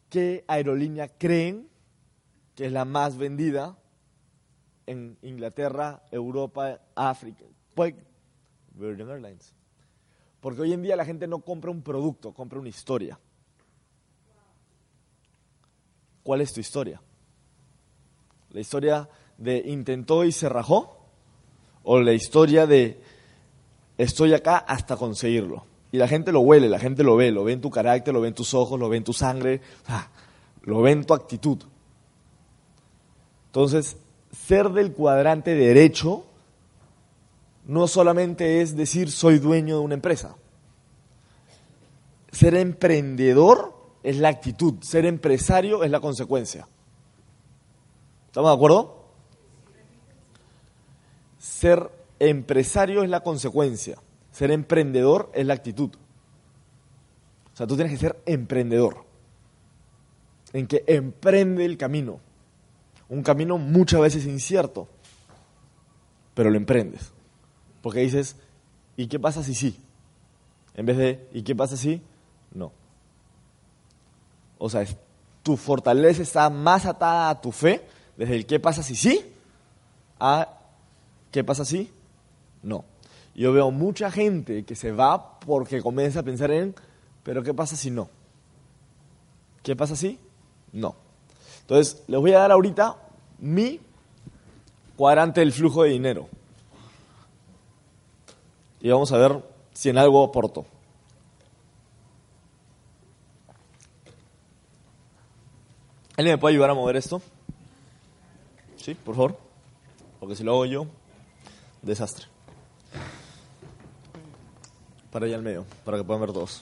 ¿Qué 0.09 0.45
aerolínea 0.47 1.07
creen 1.07 1.69
que 2.55 2.67
es 2.67 2.71
la 2.71 2.85
más 2.85 3.17
vendida 3.17 3.77
en 4.85 5.17
Inglaterra, 5.21 6.03
Europa, 6.11 6.79
África? 6.95 7.45
Pues, 7.73 7.95
Virgin 8.71 9.09
Airlines. 9.09 9.53
Porque 10.39 10.61
hoy 10.61 10.73
en 10.73 10.83
día 10.83 10.95
la 10.95 11.05
gente 11.05 11.27
no 11.27 11.39
compra 11.39 11.71
un 11.71 11.81
producto, 11.81 12.33
compra 12.33 12.59
una 12.59 12.69
historia. 12.69 13.19
¿Cuál 16.23 16.41
es 16.41 16.53
tu 16.53 16.59
historia? 16.59 17.01
¿La 18.55 18.61
historia 18.61 19.09
de 19.37 19.61
intentó 19.65 20.23
y 20.23 20.31
se 20.31 20.47
rajó? 20.47 20.97
¿O 21.83 21.99
la 21.99 22.13
historia 22.13 22.65
de 22.65 23.01
estoy 23.97 24.33
acá 24.33 24.59
hasta 24.59 24.95
conseguirlo? 24.95 25.65
Y 25.91 25.97
la 25.97 26.07
gente 26.07 26.31
lo 26.31 26.39
huele, 26.39 26.69
la 26.69 26.79
gente 26.79 27.03
lo 27.03 27.17
ve, 27.17 27.31
lo 27.31 27.43
ve 27.43 27.51
en 27.51 27.59
tu 27.59 27.69
carácter, 27.69 28.13
lo 28.13 28.21
ve 28.21 28.29
en 28.29 28.33
tus 28.33 28.53
ojos, 28.53 28.79
lo 28.79 28.87
ve 28.87 28.95
en 28.95 29.03
tu 29.03 29.11
sangre, 29.11 29.59
lo 30.61 30.81
ve 30.81 30.91
en 30.91 31.03
tu 31.03 31.13
actitud. 31.13 31.57
Entonces, 33.47 33.97
ser 34.31 34.69
del 34.69 34.93
cuadrante 34.93 35.53
derecho 35.53 36.23
no 37.65 37.89
solamente 37.89 38.61
es 38.61 38.77
decir 38.77 39.11
soy 39.11 39.39
dueño 39.39 39.79
de 39.79 39.83
una 39.83 39.95
empresa. 39.95 40.37
Ser 42.31 42.55
emprendedor 42.55 43.75
es 44.01 44.15
la 44.15 44.29
actitud, 44.29 44.75
ser 44.81 45.05
empresario 45.05 45.83
es 45.83 45.91
la 45.91 45.99
consecuencia. 45.99 46.69
¿Estamos 48.35 48.51
de 48.51 48.55
acuerdo? 48.55 48.97
Ser 51.39 51.89
empresario 52.19 53.01
es 53.01 53.09
la 53.09 53.21
consecuencia, 53.21 53.97
ser 54.29 54.51
emprendedor 54.51 55.31
es 55.33 55.45
la 55.45 55.53
actitud. 55.53 55.91
O 57.53 57.55
sea, 57.55 57.65
tú 57.65 57.77
tienes 57.77 57.93
que 57.93 57.97
ser 57.97 58.21
emprendedor, 58.25 59.05
en 60.51 60.67
que 60.67 60.83
emprende 60.85 61.63
el 61.63 61.77
camino. 61.77 62.19
Un 63.07 63.23
camino 63.23 63.57
muchas 63.57 64.01
veces 64.01 64.25
incierto, 64.25 64.89
pero 66.33 66.49
lo 66.49 66.57
emprendes. 66.57 67.13
Porque 67.81 68.01
dices, 68.01 68.35
¿y 68.97 69.07
qué 69.07 69.17
pasa 69.17 69.43
si 69.43 69.55
sí? 69.55 69.79
En 70.73 70.85
vez 70.85 70.97
de, 70.97 71.29
¿y 71.31 71.41
qué 71.43 71.55
pasa 71.55 71.77
si 71.77 72.01
no? 72.51 72.73
O 74.57 74.69
sea, 74.69 74.85
tu 75.41 75.55
fortaleza 75.55 76.21
está 76.21 76.49
más 76.49 76.85
atada 76.85 77.29
a 77.29 77.39
tu 77.39 77.53
fe, 77.53 77.94
desde 78.17 78.35
el 78.35 78.45
qué 78.45 78.59
pasa 78.59 78.83
si 78.83 78.95
sí, 78.95 79.25
a 80.19 80.49
qué 81.31 81.43
pasa 81.43 81.65
si 81.65 81.91
no. 82.63 82.85
Yo 83.35 83.51
veo 83.51 83.71
mucha 83.71 84.09
gente 84.11 84.63
que 84.63 84.75
se 84.75 84.91
va 84.91 85.39
porque 85.41 85.81
comienza 85.81 86.21
a 86.21 86.23
pensar 86.23 86.51
en, 86.51 86.73
pero 87.23 87.43
¿qué 87.43 87.53
pasa 87.53 87.75
si 87.75 87.91
no? 87.91 88.09
¿Qué 89.61 89.75
pasa 89.75 89.95
si? 89.95 90.19
No. 90.71 90.95
Entonces, 91.61 92.03
les 92.07 92.19
voy 92.19 92.31
a 92.31 92.39
dar 92.39 92.51
ahorita 92.51 92.95
mi 93.39 93.81
cuadrante 94.95 95.41
del 95.41 95.51
flujo 95.51 95.83
de 95.83 95.89
dinero. 95.89 96.29
Y 98.79 98.89
vamos 98.89 99.11
a 99.11 99.17
ver 99.17 99.43
si 99.73 99.89
en 99.89 99.97
algo 99.97 100.23
aporto. 100.23 100.65
¿Alguien 106.17 106.35
me 106.35 106.37
puede 106.37 106.53
ayudar 106.53 106.69
a 106.69 106.73
mover 106.75 106.95
esto? 106.95 107.21
Sí, 108.85 108.93
por 108.93 109.15
favor. 109.15 109.35
Porque 110.19 110.35
si 110.35 110.43
lo 110.43 110.51
hago 110.51 110.65
yo, 110.65 110.85
desastre. 111.81 112.27
Para 115.11 115.25
allá 115.25 115.37
al 115.37 115.41
medio, 115.41 115.65
para 115.83 115.97
que 115.97 116.03
puedan 116.03 116.21
ver 116.21 116.31
todos. 116.31 116.61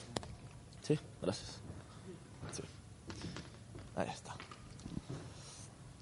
Sí, 0.80 0.98
gracias. 1.20 1.58
Ahí 3.94 4.08
está. 4.08 4.34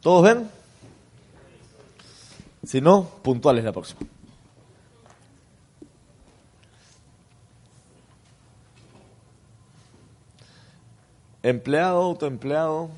¿Todos 0.01 0.23
ven? 0.23 0.49
Si 2.63 2.81
no, 2.81 3.03
puntuales 3.03 3.65
la 3.65 3.73
próxima. 3.73 4.03
Empleado, 11.43 12.01
autoempleado, 12.01 12.91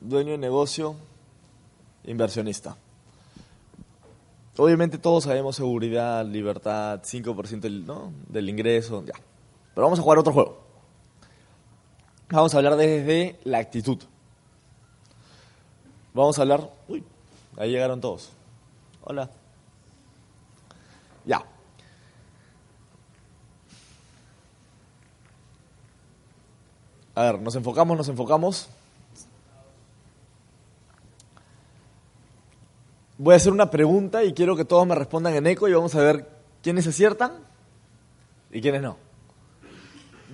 dueño 0.00 0.30
de 0.30 0.38
negocio, 0.38 0.94
inversionista. 2.04 2.76
Obviamente 4.56 4.98
todos 4.98 5.24
sabemos 5.24 5.56
seguridad, 5.56 6.24
libertad, 6.26 7.00
5% 7.02 7.60
del, 7.60 7.86
¿no? 7.86 8.12
del 8.28 8.48
ingreso, 8.48 9.04
ya. 9.04 9.14
Pero 9.74 9.86
vamos 9.86 9.98
a 9.98 10.02
jugar 10.02 10.18
otro 10.18 10.32
juego. 10.32 10.58
Vamos 12.30 12.54
a 12.54 12.58
hablar 12.58 12.76
desde 12.76 13.40
la 13.44 13.58
actitud. 13.58 13.98
Vamos 16.12 16.38
a 16.38 16.42
hablar... 16.42 16.70
Uy, 16.88 17.04
ahí 17.56 17.70
llegaron 17.70 18.00
todos. 18.00 18.30
Hola. 19.02 19.30
Ya. 21.24 21.44
A 27.14 27.22
ver, 27.22 27.40
nos 27.40 27.54
enfocamos, 27.54 27.96
nos 27.96 28.08
enfocamos. 28.08 28.68
Voy 33.22 33.34
a 33.34 33.36
hacer 33.36 33.52
una 33.52 33.70
pregunta 33.70 34.24
y 34.24 34.32
quiero 34.32 34.56
que 34.56 34.64
todos 34.64 34.86
me 34.86 34.94
respondan 34.94 35.34
en 35.34 35.46
eco 35.46 35.68
y 35.68 35.74
vamos 35.74 35.94
a 35.94 36.00
ver 36.00 36.26
quiénes 36.62 36.86
aciertan 36.86 37.32
y 38.50 38.62
quiénes 38.62 38.80
no. 38.80 38.96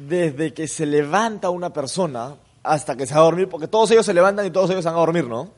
Desde 0.07 0.55
que 0.55 0.69
se 0.69 0.87
levanta 0.87 1.51
una 1.51 1.73
persona 1.73 2.37
hasta 2.63 2.95
que 2.95 3.05
se 3.05 3.15
va 3.15 3.23
a 3.23 3.25
dormir, 3.25 3.49
porque 3.49 3.67
todos 3.67 3.91
ellos 3.91 4.07
se 4.07 4.15
levantan 4.15 4.47
y 4.47 4.53
todos 4.53 4.71
ellos 4.71 4.85
se 4.85 4.89
van 4.89 4.99
a 4.99 5.01
dormir, 5.01 5.27
¿no? 5.27 5.51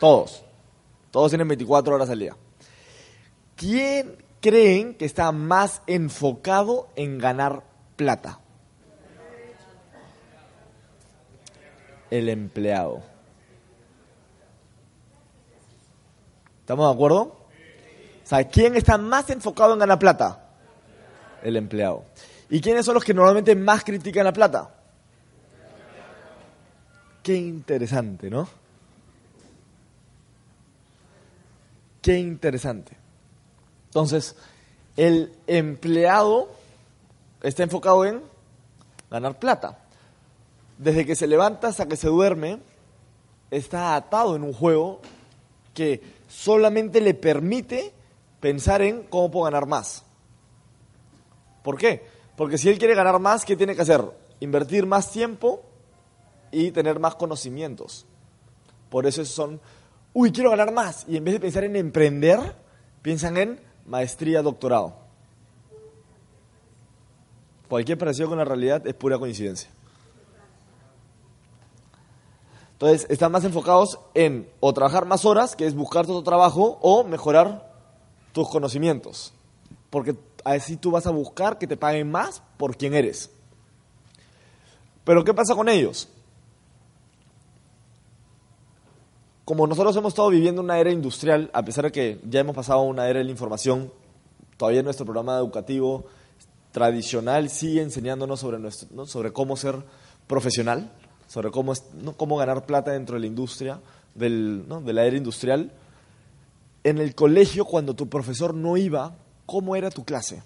Todos. 0.00 0.42
Todos 1.12 1.30
tienen 1.30 1.46
24 1.46 1.94
horas 1.94 2.10
al 2.10 2.18
día. 2.18 2.36
¿Quién 3.54 4.16
creen 4.40 4.94
que 4.94 5.04
está 5.04 5.30
más 5.30 5.82
enfocado 5.86 6.88
en 6.96 7.18
ganar 7.18 7.62
plata? 7.94 8.40
El 12.10 12.28
empleado. 12.28 13.04
¿Estamos 16.66 16.88
de 16.88 16.94
acuerdo? 16.94 17.20
O 17.20 18.28
sea, 18.28 18.42
¿quién 18.48 18.74
está 18.74 18.98
más 18.98 19.30
enfocado 19.30 19.74
en 19.74 19.78
ganar 19.78 20.00
plata? 20.00 20.48
El 21.40 21.56
empleado. 21.56 22.02
¿Y 22.50 22.60
quiénes 22.60 22.84
son 22.84 22.94
los 22.94 23.04
que 23.04 23.14
normalmente 23.14 23.54
más 23.54 23.84
critican 23.84 24.24
la 24.24 24.32
plata? 24.32 24.74
Qué 27.22 27.36
interesante, 27.36 28.28
¿no? 28.28 28.48
Qué 32.02 32.18
interesante. 32.18 32.96
Entonces, 33.84 34.34
el 34.96 35.32
empleado 35.46 36.48
está 37.44 37.62
enfocado 37.62 38.04
en 38.04 38.22
ganar 39.08 39.38
plata. 39.38 39.78
Desde 40.78 41.06
que 41.06 41.14
se 41.14 41.28
levanta 41.28 41.68
hasta 41.68 41.86
que 41.86 41.94
se 41.94 42.08
duerme, 42.08 42.58
está 43.52 43.94
atado 43.94 44.34
en 44.34 44.42
un 44.42 44.52
juego 44.52 45.00
que 45.72 46.15
solamente 46.36 47.00
le 47.00 47.14
permite 47.14 47.94
pensar 48.40 48.82
en 48.82 49.04
cómo 49.04 49.30
puedo 49.30 49.44
ganar 49.46 49.66
más. 49.66 50.04
¿Por 51.62 51.78
qué? 51.78 52.04
Porque 52.36 52.58
si 52.58 52.68
él 52.68 52.78
quiere 52.78 52.94
ganar 52.94 53.18
más, 53.18 53.44
¿qué 53.44 53.56
tiene 53.56 53.74
que 53.74 53.80
hacer? 53.80 54.02
Invertir 54.40 54.84
más 54.84 55.10
tiempo 55.10 55.62
y 56.52 56.72
tener 56.72 57.00
más 57.00 57.14
conocimientos. 57.14 58.04
Por 58.90 59.06
eso 59.06 59.24
son, 59.24 59.60
uy, 60.12 60.30
quiero 60.30 60.50
ganar 60.50 60.72
más. 60.72 61.06
Y 61.08 61.16
en 61.16 61.24
vez 61.24 61.34
de 61.34 61.40
pensar 61.40 61.64
en 61.64 61.74
emprender, 61.74 62.38
piensan 63.00 63.38
en 63.38 63.60
maestría, 63.86 64.42
doctorado. 64.42 64.94
Cualquier 67.66 67.96
parecido 67.96 68.28
con 68.28 68.38
la 68.38 68.44
realidad 68.44 68.86
es 68.86 68.94
pura 68.94 69.18
coincidencia. 69.18 69.70
Entonces, 72.76 73.06
están 73.08 73.32
más 73.32 73.42
enfocados 73.44 73.98
en 74.12 74.50
o 74.60 74.74
trabajar 74.74 75.06
más 75.06 75.24
horas, 75.24 75.56
que 75.56 75.66
es 75.66 75.74
buscar 75.74 76.04
otro 76.04 76.22
trabajo, 76.22 76.78
o 76.82 77.04
mejorar 77.04 77.72
tus 78.32 78.50
conocimientos. 78.50 79.32
Porque 79.88 80.14
así 80.44 80.76
tú 80.76 80.90
vas 80.90 81.06
a 81.06 81.10
buscar 81.10 81.56
que 81.56 81.66
te 81.66 81.78
paguen 81.78 82.10
más 82.10 82.42
por 82.58 82.76
quien 82.76 82.92
eres. 82.92 83.30
Pero 85.04 85.24
¿qué 85.24 85.32
pasa 85.32 85.54
con 85.54 85.70
ellos? 85.70 86.06
Como 89.46 89.66
nosotros 89.66 89.96
hemos 89.96 90.12
estado 90.12 90.28
viviendo 90.28 90.60
una 90.60 90.78
era 90.78 90.90
industrial, 90.90 91.50
a 91.54 91.64
pesar 91.64 91.84
de 91.84 91.92
que 91.92 92.20
ya 92.28 92.40
hemos 92.40 92.54
pasado 92.54 92.82
una 92.82 93.08
era 93.08 93.20
de 93.20 93.24
la 93.24 93.30
información, 93.30 93.90
todavía 94.58 94.82
nuestro 94.82 95.06
programa 95.06 95.38
educativo 95.38 96.04
tradicional 96.72 97.48
sigue 97.48 97.80
enseñándonos 97.80 98.38
sobre, 98.38 98.58
nuestro, 98.58 99.06
sobre 99.06 99.32
cómo 99.32 99.56
ser 99.56 99.76
profesional 100.26 100.92
sobre 101.26 101.50
cómo, 101.50 101.72
cómo 102.16 102.36
ganar 102.36 102.66
plata 102.66 102.92
dentro 102.92 103.14
de 103.14 103.20
la 103.20 103.26
industria, 103.26 103.80
del, 104.14 104.64
de 104.84 104.92
la 104.92 105.04
era 105.04 105.16
industrial. 105.16 105.72
En 106.84 106.98
el 106.98 107.14
colegio, 107.14 107.64
cuando 107.64 107.94
tu 107.94 108.08
profesor 108.08 108.54
no 108.54 108.76
iba, 108.76 109.14
¿cómo 109.44 109.76
era 109.76 109.90
tu 109.90 110.04
clase? 110.04 110.42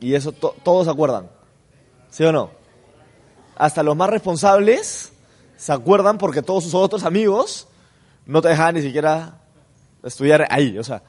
Y 0.00 0.14
eso 0.14 0.32
todos 0.32 0.84
se 0.84 0.90
acuerdan, 0.90 1.28
¿sí 2.10 2.22
o 2.24 2.32
no? 2.32 2.50
Hasta 3.56 3.82
los 3.82 3.96
más 3.96 4.10
responsables 4.10 5.12
se 5.56 5.72
acuerdan 5.72 6.18
porque 6.18 6.42
todos 6.42 6.64
sus 6.64 6.74
otros 6.74 7.02
amigos 7.04 7.66
no 8.26 8.42
te 8.42 8.48
dejaban 8.48 8.74
ni 8.74 8.82
siquiera 8.82 9.40
estudiar 10.02 10.46
ahí. 10.50 10.78
O 10.78 10.84
sea, 10.84 11.02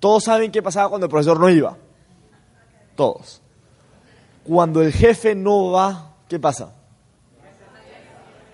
todos 0.00 0.24
saben 0.24 0.50
qué 0.50 0.62
pasaba 0.62 0.88
cuando 0.88 1.06
el 1.06 1.10
profesor 1.10 1.38
no 1.38 1.50
iba. 1.50 1.76
Todos. 2.96 3.42
Cuando 4.44 4.82
el 4.82 4.92
jefe 4.92 5.34
no 5.34 5.70
va 5.70 6.11
¿qué 6.32 6.38
pasa? 6.38 6.72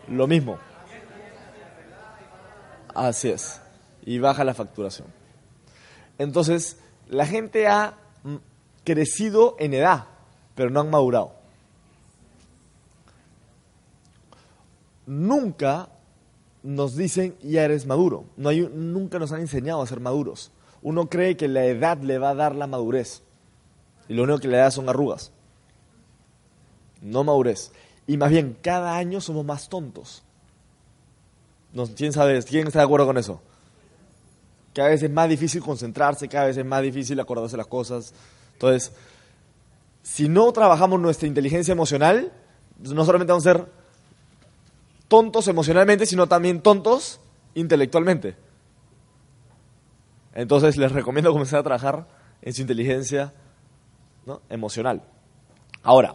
Lo 0.09 0.27
mismo. 0.27 0.59
Así 2.93 3.29
es. 3.29 3.61
Y 4.05 4.19
baja 4.19 4.43
la 4.43 4.53
facturación. 4.53 5.07
Entonces, 6.19 6.77
la 7.07 7.25
gente 7.25 7.69
ha 7.69 7.95
crecido 8.83 9.55
en 9.61 9.75
edad, 9.75 10.07
pero 10.57 10.71
no 10.71 10.81
han 10.81 10.91
madurado. 10.91 11.35
Nunca 15.07 15.89
nos 16.65 16.97
dicen 16.97 17.37
ya 17.45 17.63
eres 17.63 17.87
maduro. 17.87 18.25
No 18.37 18.49
hay, 18.49 18.69
nunca 18.75 19.21
nos 19.21 19.31
han 19.31 19.43
enseñado 19.43 19.83
a 19.83 19.87
ser 19.87 20.01
maduros. 20.01 20.51
Uno 20.83 21.09
cree 21.09 21.37
que 21.37 21.47
la 21.47 21.65
edad 21.65 21.99
le 21.99 22.19
va 22.19 22.31
a 22.31 22.35
dar 22.35 22.57
la 22.57 22.67
madurez. 22.67 23.23
Y 24.09 24.15
lo 24.15 24.25
único 24.25 24.41
que 24.41 24.49
le 24.49 24.57
da 24.57 24.73
son 24.73 24.89
arrugas 24.89 25.31
no 27.01 27.25
madurez. 27.25 27.73
Y 28.07 28.17
más 28.17 28.31
bien, 28.31 28.57
cada 28.63 28.97
año 28.97 29.21
somos 29.21 29.45
más 29.45 29.69
tontos. 29.69 30.23
¿Quién 31.97 32.13
sabe? 32.13 32.43
¿Quién 32.43 32.67
está 32.67 32.81
de 32.81 32.85
acuerdo 32.87 33.07
con 33.07 33.19
eso? 33.19 33.41
Cada 34.75 34.89
vez 34.91 35.03
es 35.03 35.11
más 35.11 35.29
difícil 35.29 35.63
concentrarse, 35.63 36.29
cada 36.29 36.47
vez 36.47 36.57
es 36.57 36.65
más 36.65 36.83
difícil 36.83 37.19
acordarse 37.21 37.57
las 37.57 37.67
cosas. 37.67 38.15
Entonces, 38.55 38.93
si 40.03 40.29
no 40.29 40.51
trabajamos 40.53 41.01
nuestra 41.01 41.29
inteligencia 41.29 41.73
emocional, 41.73 42.33
no 42.79 43.05
solamente 43.05 43.33
vamos 43.33 43.47
a 43.47 43.53
ser 43.53 43.67
tontos 45.09 45.49
emocionalmente, 45.49 46.07
sino 46.07 46.27
también 46.27 46.61
tontos 46.61 47.21
intelectualmente. 47.55 48.37
Entonces 50.35 50.77
les 50.77 50.93
recomiendo 50.93 51.33
comenzar 51.33 51.61
a 51.61 51.63
trabajar 51.65 52.07
en 52.43 52.55
su 52.55 52.63
inteligencia 52.63 53.33
emocional. 54.49 55.03
Ahora, 55.83 56.15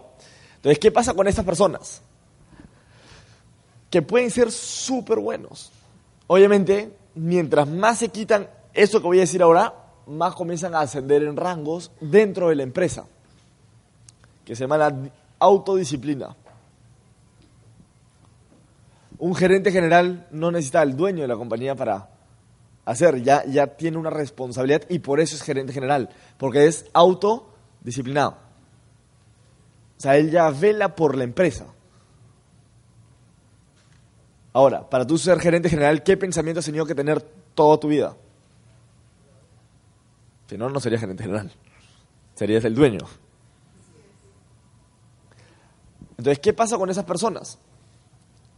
entonces, 0.64 0.80
¿qué 0.80 0.92
pasa 0.94 1.14
con 1.14 1.28
estas 1.28 1.44
personas? 1.44 2.02
Que 3.90 4.02
pueden 4.02 4.32
ser 4.32 4.50
súper 4.50 5.20
buenos. 5.20 5.74
Obviamente, 6.28 6.96
mientras 7.16 7.68
más 7.68 7.98
se 7.98 8.08
quitan 8.08 8.48
eso 8.74 9.02
que 9.02 9.08
voy 9.08 9.18
a 9.18 9.22
decir 9.22 9.44
ahora, 9.44 9.74
más 10.08 10.36
comienzan 10.36 10.74
a 10.74 10.80
ascender 10.80 11.22
en 11.24 11.36
rangos 11.36 11.92
dentro 12.00 12.48
de 12.48 12.56
la 12.56 12.64
empresa, 12.64 13.04
que 14.46 14.56
se 14.56 14.64
llama 14.64 14.78
la 14.78 15.12
autodisciplina. 15.38 16.34
Un 19.18 19.36
gerente 19.36 19.70
general 19.70 20.28
no 20.32 20.50
necesita 20.50 20.80
al 20.80 20.96
dueño 20.96 21.24
de 21.24 21.28
la 21.28 21.36
compañía 21.36 21.76
para 21.76 22.10
hacer, 22.86 23.22
ya, 23.22 23.44
ya 23.44 23.68
tiene 23.68 23.98
una 23.98 24.12
responsabilidad 24.12 24.84
y 24.88 25.00
por 25.00 25.20
eso 25.20 25.36
es 25.36 25.42
gerente 25.42 25.74
general, 25.74 26.08
porque 26.38 26.68
es 26.68 26.86
autodisciplinado. 26.94 28.43
O 29.98 30.02
sea, 30.02 30.18
él 30.18 30.32
ya 30.32 30.50
vela 30.50 30.96
por 30.96 31.16
la 31.16 31.24
empresa. 31.24 31.66
Ahora, 34.54 34.88
para 34.90 35.08
tú 35.08 35.18
ser 35.18 35.40
gerente 35.40 35.70
general, 35.70 36.04
¿qué 36.04 36.16
pensamiento 36.16 36.60
has 36.60 36.66
tenido 36.66 36.86
que 36.86 36.94
tener 36.94 37.22
toda 37.56 37.80
tu 37.80 37.88
vida? 37.88 38.16
Si 40.48 40.58
no, 40.58 40.70
no 40.70 40.80
serías 40.80 41.02
gerente 41.02 41.24
general. 41.24 41.52
Serías 42.36 42.64
el 42.66 42.76
dueño. 42.76 43.00
Entonces, 46.12 46.40
¿qué 46.40 46.54
pasa 46.54 46.78
con 46.78 46.90
esas 46.90 47.06
personas? 47.06 47.58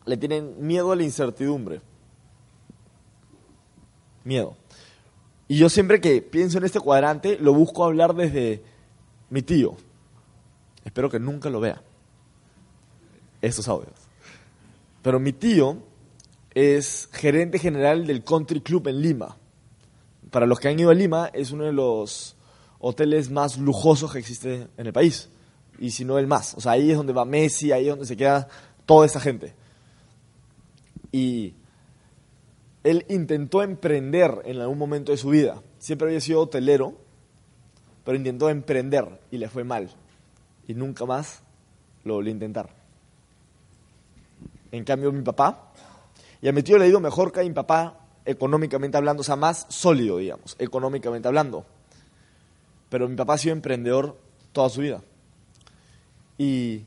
Le 0.05 0.17
tienen 0.17 0.55
miedo 0.59 0.91
a 0.91 0.95
la 0.95 1.03
incertidumbre. 1.03 1.81
Miedo. 4.23 4.57
Y 5.47 5.57
yo 5.57 5.69
siempre 5.69 6.01
que 6.01 6.21
pienso 6.21 6.57
en 6.57 6.65
este 6.65 6.79
cuadrante, 6.79 7.37
lo 7.39 7.53
busco 7.53 7.85
hablar 7.85 8.15
desde 8.15 8.63
mi 9.29 9.41
tío. 9.41 9.77
Espero 10.85 11.09
que 11.09 11.19
nunca 11.19 11.49
lo 11.49 11.59
vea. 11.59 11.81
Estos 13.41 13.67
audios. 13.67 13.95
Pero 15.01 15.19
mi 15.19 15.33
tío 15.33 15.79
es 16.51 17.09
gerente 17.11 17.59
general 17.59 18.07
del 18.07 18.23
Country 18.23 18.61
Club 18.61 18.87
en 18.87 19.01
Lima. 19.01 19.35
Para 20.31 20.45
los 20.45 20.59
que 20.59 20.69
han 20.69 20.79
ido 20.79 20.91
a 20.91 20.93
Lima, 20.93 21.29
es 21.33 21.51
uno 21.51 21.65
de 21.65 21.73
los 21.73 22.37
hoteles 22.79 23.31
más 23.31 23.57
lujosos 23.57 24.13
que 24.13 24.19
existe 24.19 24.67
en 24.77 24.87
el 24.87 24.93
país. 24.93 25.29
Y 25.79 25.91
si 25.91 26.05
no 26.05 26.17
el 26.17 26.27
más. 26.27 26.53
O 26.53 26.61
sea, 26.61 26.73
ahí 26.73 26.91
es 26.91 26.97
donde 26.97 27.13
va 27.13 27.25
Messi, 27.25 27.71
ahí 27.71 27.85
es 27.85 27.89
donde 27.89 28.05
se 28.05 28.15
queda 28.15 28.47
toda 28.85 29.05
esa 29.05 29.19
gente. 29.19 29.53
Y 31.11 31.55
él 32.83 33.05
intentó 33.09 33.63
emprender 33.63 34.41
en 34.45 34.61
algún 34.61 34.77
momento 34.77 35.11
de 35.11 35.17
su 35.17 35.29
vida. 35.29 35.61
Siempre 35.79 36.07
había 36.07 36.21
sido 36.21 36.41
hotelero, 36.41 36.93
pero 38.03 38.17
intentó 38.17 38.49
emprender 38.49 39.19
y 39.31 39.37
le 39.37 39.49
fue 39.49 39.63
mal 39.63 39.89
y 40.67 40.73
nunca 40.73 41.05
más 41.05 41.41
lo 42.03 42.15
volví 42.15 42.29
a 42.29 42.33
intentar. 42.33 42.69
En 44.71 44.83
cambio, 44.83 45.11
mi 45.11 45.21
papá, 45.21 45.71
y 46.41 46.47
a 46.47 46.51
mi 46.51 46.63
tío 46.63 46.77
le 46.77 46.85
digo 46.85 46.99
mejor 46.99 47.31
que 47.31 47.39
a 47.39 47.43
mi 47.43 47.51
papá 47.51 47.99
económicamente 48.25 48.97
hablando, 48.97 49.21
o 49.21 49.23
sea, 49.23 49.35
más 49.35 49.65
sólido, 49.69 50.17
digamos, 50.17 50.55
económicamente 50.59 51.27
hablando. 51.27 51.65
Pero 52.89 53.07
mi 53.07 53.15
papá 53.15 53.35
ha 53.35 53.37
sido 53.37 53.53
emprendedor 53.53 54.17
toda 54.51 54.69
su 54.69 54.81
vida. 54.81 55.01
Y 56.37 56.83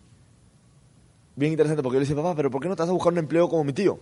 bien 1.37 1.53
interesante 1.53 1.83
porque 1.83 1.97
yo 1.97 2.01
le 2.01 2.07
decía, 2.07 2.17
papá, 2.17 2.35
pero 2.35 2.51
¿por 2.51 2.61
qué 2.61 2.69
no 2.69 2.77
te 2.77 2.83
vas 2.83 2.91
a 2.91 2.93
buscar 2.93 3.13
un 3.13 3.21
empleo 3.21 3.49
como 3.49 3.65
mi 3.65 3.73
tío? 3.73 3.99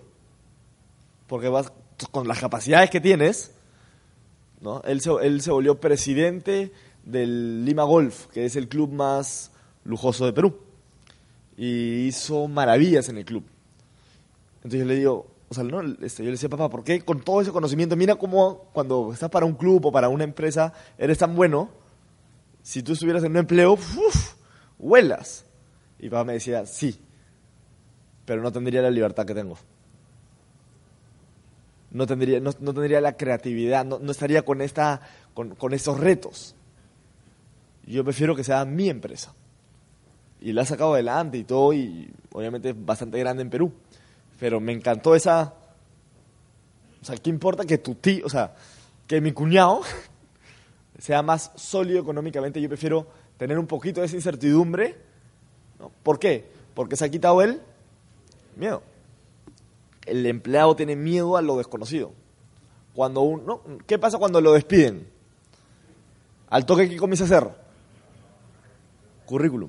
Porque 1.26 1.48
vas 1.48 1.72
con 2.10 2.26
las 2.26 2.40
capacidades 2.40 2.90
que 2.90 3.00
tienes, 3.00 3.52
¿no? 4.60 4.82
Él 4.82 5.00
se, 5.00 5.10
él 5.22 5.40
se 5.42 5.50
volvió 5.50 5.80
presidente 5.80 6.72
del 7.04 7.64
Lima 7.64 7.84
Golf, 7.84 8.26
que 8.26 8.44
es 8.44 8.56
el 8.56 8.68
club 8.68 8.92
más 8.92 9.52
lujoso 9.86 10.26
de 10.26 10.32
Perú. 10.32 10.58
Y 11.56 12.06
hizo 12.06 12.48
maravillas 12.48 13.08
en 13.08 13.18
el 13.18 13.24
club. 13.24 13.44
Entonces 14.56 14.80
yo 14.80 14.86
le 14.86 14.96
digo, 14.96 15.26
o 15.48 15.54
sea, 15.54 15.64
¿no? 15.64 15.80
Este, 16.02 16.22
yo 16.22 16.26
le 16.26 16.32
decía, 16.32 16.48
papá, 16.48 16.68
¿por 16.68 16.84
qué 16.84 17.00
con 17.00 17.20
todo 17.20 17.40
ese 17.40 17.52
conocimiento, 17.52 17.96
mira 17.96 18.16
cómo 18.16 18.68
cuando 18.72 19.12
estás 19.12 19.30
para 19.30 19.46
un 19.46 19.54
club 19.54 19.86
o 19.86 19.92
para 19.92 20.08
una 20.08 20.24
empresa, 20.24 20.72
eres 20.98 21.18
tan 21.18 21.36
bueno, 21.36 21.70
si 22.62 22.82
tú 22.82 22.92
estuvieras 22.92 23.22
en 23.22 23.30
un 23.30 23.38
empleo, 23.38 23.74
uf, 23.74 24.34
huelas. 24.78 25.44
Y 25.98 26.10
papá 26.10 26.24
me 26.24 26.32
decía, 26.34 26.66
sí, 26.66 27.00
pero 28.24 28.42
no 28.42 28.52
tendría 28.52 28.82
la 28.82 28.90
libertad 28.90 29.24
que 29.24 29.34
tengo. 29.34 29.56
no 31.92 32.06
tendría, 32.06 32.40
no, 32.40 32.50
no 32.60 32.74
tendría 32.74 33.00
la 33.00 33.16
creatividad, 33.16 33.84
no, 33.84 34.10
estaría 34.10 34.44
con, 34.44 34.60
esta, 34.60 35.00
con, 35.32 35.54
con 35.54 35.72
estos 35.72 35.98
retos. 35.98 36.56
Yo 37.86 38.02
prefiero 38.02 38.34
que 38.34 38.42
sea 38.42 38.64
mi 38.64 38.90
empresa. 38.90 39.32
Y 40.40 40.52
la 40.52 40.62
ha 40.62 40.66
sacado 40.66 40.94
adelante 40.94 41.38
y 41.38 41.44
todo, 41.44 41.72
y 41.72 42.10
obviamente 42.32 42.70
es 42.70 42.84
bastante 42.84 43.18
grande 43.18 43.42
en 43.42 43.50
Perú. 43.50 43.72
Pero 44.38 44.60
me 44.60 44.72
encantó 44.72 45.14
esa... 45.14 45.54
O 47.00 47.04
sea, 47.04 47.16
¿qué 47.16 47.30
importa 47.30 47.64
que 47.64 47.78
tu 47.78 47.94
tío, 47.94 48.26
o 48.26 48.28
sea, 48.28 48.54
que 49.06 49.20
mi 49.20 49.32
cuñado 49.32 49.80
sea 50.98 51.22
más 51.22 51.52
sólido 51.54 52.00
económicamente? 52.00 52.60
Yo 52.60 52.68
prefiero 52.68 53.06
tener 53.38 53.58
un 53.58 53.66
poquito 53.66 54.00
de 54.00 54.06
esa 54.06 54.16
incertidumbre. 54.16 54.96
¿no? 55.78 55.90
¿Por 56.02 56.18
qué? 56.18 56.50
Porque 56.74 56.96
se 56.96 57.04
ha 57.04 57.08
quitado 57.08 57.42
el 57.42 57.60
miedo. 58.56 58.82
El 60.04 60.26
empleado 60.26 60.76
tiene 60.76 60.96
miedo 60.96 61.36
a 61.36 61.42
lo 61.42 61.56
desconocido. 61.56 62.12
Cuando 62.94 63.20
uno, 63.20 63.60
¿Qué 63.86 63.98
pasa 63.98 64.18
cuando 64.18 64.40
lo 64.40 64.52
despiden? 64.52 65.06
Al 66.48 66.64
toque, 66.64 66.88
¿qué 66.88 66.96
comienza 66.96 67.24
a 67.24 67.26
hacer? 67.26 67.50
Currículum. 69.26 69.68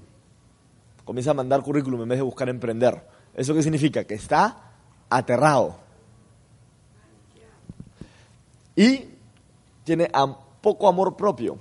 Comienza 1.08 1.32
a 1.32 1.34
mandar 1.34 1.64
currículum 1.64 2.02
en 2.02 2.10
vez 2.10 2.20
de 2.20 2.24
buscar 2.24 2.50
emprender. 2.50 3.02
¿Eso 3.34 3.54
qué 3.54 3.64
significa? 3.64 4.04
Que 4.04 4.16
está 4.16 4.74
aterrado. 5.10 5.78
Y 8.76 9.06
tiene 9.86 10.12
poco 10.60 10.86
amor 10.86 11.16
propio. 11.16 11.58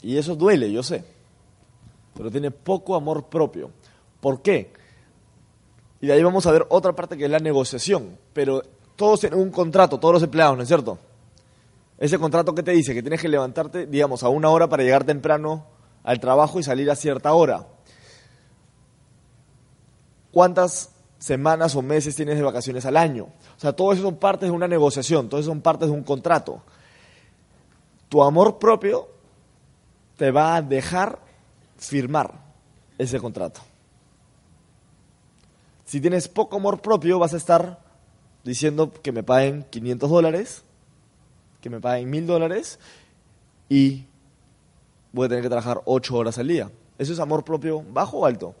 Y 0.00 0.16
eso 0.16 0.36
duele, 0.36 0.70
yo 0.70 0.84
sé. 0.84 1.04
Pero 2.14 2.30
tiene 2.30 2.52
poco 2.52 2.94
amor 2.94 3.24
propio. 3.24 3.72
¿Por 4.20 4.42
qué? 4.42 4.72
Y 6.00 6.06
de 6.06 6.12
ahí 6.12 6.22
vamos 6.22 6.46
a 6.46 6.52
ver 6.52 6.64
otra 6.68 6.92
parte 6.92 7.16
que 7.16 7.24
es 7.24 7.30
la 7.32 7.40
negociación. 7.40 8.16
Pero 8.32 8.62
todos 8.94 9.18
tienen 9.18 9.40
un 9.40 9.50
contrato, 9.50 9.98
todos 9.98 10.14
los 10.14 10.22
empleados, 10.22 10.56
¿no 10.56 10.62
es 10.62 10.68
cierto? 10.68 11.00
Ese 11.98 12.16
contrato 12.16 12.54
que 12.54 12.62
te 12.62 12.70
dice 12.70 12.94
que 12.94 13.02
tienes 13.02 13.20
que 13.20 13.28
levantarte, 13.28 13.88
digamos, 13.88 14.22
a 14.22 14.28
una 14.28 14.50
hora 14.50 14.68
para 14.68 14.84
llegar 14.84 15.02
temprano 15.02 15.79
al 16.02 16.20
trabajo 16.20 16.58
y 16.58 16.62
salir 16.62 16.90
a 16.90 16.96
cierta 16.96 17.32
hora. 17.32 17.66
¿Cuántas 20.32 20.90
semanas 21.18 21.74
o 21.74 21.82
meses 21.82 22.16
tienes 22.16 22.36
de 22.36 22.42
vacaciones 22.42 22.86
al 22.86 22.96
año? 22.96 23.24
O 23.56 23.60
sea, 23.60 23.72
todo 23.72 23.92
eso 23.92 24.02
son 24.02 24.16
partes 24.16 24.48
de 24.48 24.54
una 24.54 24.68
negociación, 24.68 25.28
todo 25.28 25.40
eso 25.40 25.50
son 25.50 25.60
partes 25.60 25.88
de 25.88 25.94
un 25.94 26.04
contrato. 26.04 26.62
Tu 28.08 28.22
amor 28.22 28.58
propio 28.58 29.08
te 30.16 30.30
va 30.30 30.56
a 30.56 30.62
dejar 30.62 31.18
firmar 31.76 32.32
ese 32.98 33.18
contrato. 33.18 33.60
Si 35.84 36.00
tienes 36.00 36.28
poco 36.28 36.56
amor 36.56 36.80
propio, 36.80 37.18
vas 37.18 37.34
a 37.34 37.36
estar 37.36 37.80
diciendo 38.44 38.92
que 38.92 39.12
me 39.12 39.22
paguen 39.22 39.64
500 39.70 40.10
dólares, 40.10 40.62
que 41.60 41.70
me 41.70 41.80
paguen 41.80 42.10
1000 42.10 42.26
dólares 42.26 42.78
y 43.68 44.04
voy 45.12 45.26
a 45.26 45.28
tener 45.28 45.42
que 45.42 45.48
trabajar 45.48 45.80
8 45.84 46.16
horas 46.16 46.38
al 46.38 46.48
día. 46.48 46.70
¿Eso 46.98 47.12
es 47.12 47.18
amor 47.18 47.44
propio 47.44 47.82
bajo 47.82 48.18
o 48.18 48.26
alto? 48.26 48.54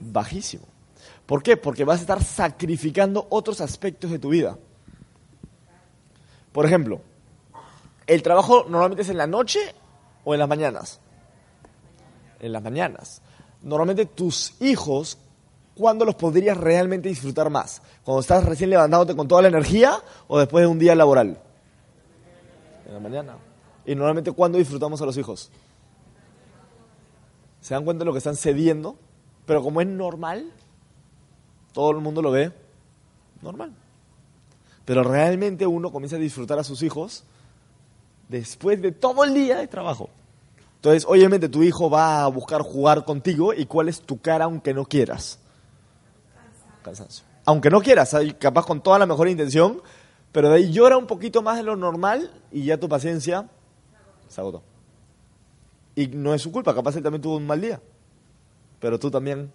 Bajísimo. 0.00 0.64
¿Por 1.26 1.42
qué? 1.42 1.56
Porque 1.56 1.84
vas 1.84 1.98
a 1.98 2.02
estar 2.02 2.22
sacrificando 2.22 3.26
otros 3.30 3.60
aspectos 3.60 4.10
de 4.10 4.18
tu 4.18 4.30
vida. 4.30 4.56
Por 6.52 6.64
ejemplo, 6.64 7.00
¿el 8.06 8.22
trabajo 8.22 8.64
normalmente 8.68 9.02
es 9.02 9.10
en 9.10 9.18
la 9.18 9.26
noche 9.26 9.60
o 10.24 10.34
en 10.34 10.40
las 10.40 10.48
mañanas? 10.48 11.00
En 12.40 12.52
las 12.52 12.62
mañanas. 12.62 13.20
Normalmente 13.62 14.06
tus 14.06 14.54
hijos, 14.60 15.18
¿cuándo 15.74 16.04
los 16.04 16.14
podrías 16.14 16.56
realmente 16.56 17.08
disfrutar 17.08 17.50
más? 17.50 17.82
¿Cuando 18.04 18.20
estás 18.20 18.44
recién 18.44 18.70
levantándote 18.70 19.16
con 19.16 19.28
toda 19.28 19.42
la 19.42 19.48
energía 19.48 19.98
o 20.28 20.38
después 20.38 20.62
de 20.62 20.68
un 20.68 20.78
día 20.78 20.94
laboral? 20.94 21.38
En 22.86 22.94
la 22.94 23.00
mañana. 23.00 23.47
¿Y 23.88 23.94
normalmente 23.94 24.32
cuándo 24.32 24.58
disfrutamos 24.58 25.00
a 25.00 25.06
los 25.06 25.16
hijos? 25.16 25.50
¿Se 27.62 27.72
dan 27.72 27.86
cuenta 27.86 28.00
de 28.00 28.04
lo 28.04 28.12
que 28.12 28.18
están 28.18 28.36
cediendo? 28.36 28.98
Pero 29.46 29.62
como 29.62 29.80
es 29.80 29.86
normal, 29.86 30.52
todo 31.72 31.92
el 31.92 31.96
mundo 31.96 32.20
lo 32.20 32.30
ve 32.30 32.52
normal. 33.40 33.72
Pero 34.84 35.02
realmente 35.04 35.66
uno 35.66 35.90
comienza 35.90 36.16
a 36.16 36.18
disfrutar 36.18 36.58
a 36.58 36.64
sus 36.64 36.82
hijos 36.82 37.24
después 38.28 38.82
de 38.82 38.92
todo 38.92 39.24
el 39.24 39.32
día 39.32 39.56
de 39.56 39.68
trabajo. 39.68 40.10
Entonces, 40.76 41.06
obviamente 41.08 41.48
tu 41.48 41.62
hijo 41.62 41.88
va 41.88 42.24
a 42.24 42.26
buscar 42.26 42.60
jugar 42.60 43.06
contigo 43.06 43.54
y 43.54 43.64
cuál 43.64 43.88
es 43.88 44.02
tu 44.02 44.20
cara 44.20 44.44
aunque 44.44 44.74
no 44.74 44.84
quieras. 44.84 45.38
Cansancio. 46.82 47.24
Aunque 47.46 47.70
no 47.70 47.80
quieras, 47.80 48.14
capaz 48.38 48.66
con 48.66 48.82
toda 48.82 48.98
la 48.98 49.06
mejor 49.06 49.28
intención, 49.28 49.80
pero 50.30 50.50
de 50.50 50.56
ahí 50.56 50.72
llora 50.72 50.98
un 50.98 51.06
poquito 51.06 51.40
más 51.40 51.56
de 51.56 51.62
lo 51.62 51.74
normal 51.74 52.30
y 52.52 52.64
ya 52.64 52.78
tu 52.78 52.86
paciencia 52.86 53.48
Y 55.94 56.06
no 56.08 56.32
es 56.34 56.42
su 56.42 56.52
culpa, 56.52 56.74
capaz 56.74 56.96
él 56.96 57.02
también 57.02 57.22
tuvo 57.22 57.36
un 57.36 57.46
mal 57.46 57.60
día. 57.60 57.80
Pero 58.80 58.98
tú 58.98 59.10
también. 59.10 59.50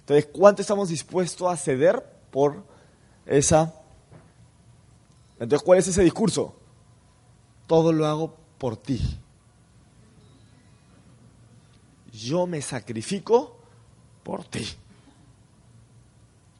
Entonces, 0.00 0.28
¿cuánto 0.32 0.60
estamos 0.60 0.88
dispuestos 0.88 1.50
a 1.50 1.56
ceder 1.56 2.04
por 2.30 2.62
esa... 3.24 3.74
Entonces, 5.38 5.64
¿cuál 5.64 5.78
es 5.78 5.88
ese 5.88 6.02
discurso? 6.02 6.54
Todo 7.66 7.92
lo 7.92 8.06
hago 8.06 8.36
por 8.58 8.76
ti. 8.76 9.00
Yo 12.12 12.46
me 12.46 12.60
sacrifico 12.60 13.56
por 14.22 14.44
ti. 14.44 14.66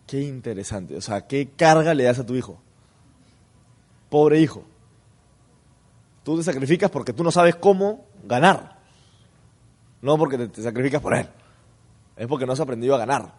Qué 0.06 0.22
interesante. 0.22 0.96
O 0.96 1.00
sea, 1.00 1.26
¿qué 1.26 1.50
carga 1.50 1.94
le 1.94 2.04
das 2.04 2.18
a 2.18 2.26
tu 2.26 2.34
hijo? 2.34 2.58
Pobre 4.10 4.40
hijo. 4.40 4.64
Tú 6.24 6.36
te 6.36 6.42
sacrificas 6.42 6.90
porque 6.90 7.12
tú 7.12 7.22
no 7.22 7.30
sabes 7.30 7.54
cómo 7.56 8.06
ganar. 8.24 8.78
No 10.02 10.18
porque 10.18 10.36
te, 10.48 10.62
sacrificas 10.62 11.00
por 11.00 11.14
él. 11.14 11.26
Es 12.16 12.26
porque 12.26 12.46
no 12.46 12.52
has 12.52 12.60
aprendido 12.60 12.94
a 12.94 12.98
ganar. 12.98 13.32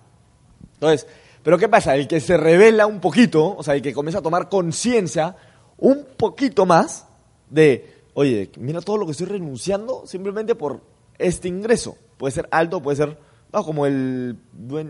Entonces, 0.75 1.07
¿pero 1.43 1.57
qué 1.57 1.67
pasa? 1.67 1.95
El 1.95 2.07
que 2.07 2.19
se 2.19 2.37
revela 2.37 2.85
un 2.87 2.99
poquito, 2.99 3.55
o 3.57 3.63
sea, 3.63 3.75
el 3.75 3.81
que 3.81 3.93
comienza 3.93 4.19
a 4.19 4.21
tomar 4.21 4.49
conciencia 4.49 5.35
un 5.77 6.05
poquito 6.17 6.65
más 6.65 7.07
de, 7.49 8.03
oye, 8.13 8.51
mira 8.59 8.81
todo 8.81 8.97
lo 8.97 9.05
que 9.05 9.11
estoy 9.13 9.27
renunciando 9.27 10.03
simplemente 10.05 10.55
por 10.55 10.81
este 11.17 11.47
ingreso. 11.47 11.97
Puede 12.17 12.31
ser 12.33 12.47
alto, 12.51 12.81
puede 12.81 12.97
ser 12.97 13.17
bajo, 13.51 13.65
como 13.67 13.85
el, 13.85 14.37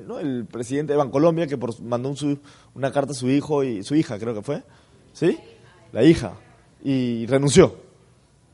¿no? 0.08 0.19
el 0.19 0.45
presidente 0.45 0.93
de 0.93 0.97
Bancolombia 0.97 1.47
que 1.47 1.58
por, 1.58 1.79
mandó 1.81 2.10
un 2.10 2.17
su- 2.17 2.39
una 2.73 2.91
carta 2.91 3.12
a 3.12 3.15
su 3.15 3.29
hijo 3.29 3.63
y 3.63 3.84
su 3.84 3.95
hija, 3.95 4.17
creo 4.19 4.34
que 4.34 4.41
fue. 4.41 4.63
¿Sí? 5.13 5.38
La 5.91 6.03
hija. 6.03 6.34
Y 6.84 7.25
renunció. 7.27 7.84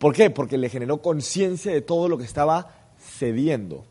¿Por 0.01 0.15
qué? 0.15 0.31
Porque 0.31 0.57
le 0.57 0.67
generó 0.67 0.99
conciencia 0.99 1.71
de 1.71 1.81
todo 1.81 2.09
lo 2.09 2.17
que 2.17 2.23
estaba 2.23 2.73
cediendo. 2.97 3.85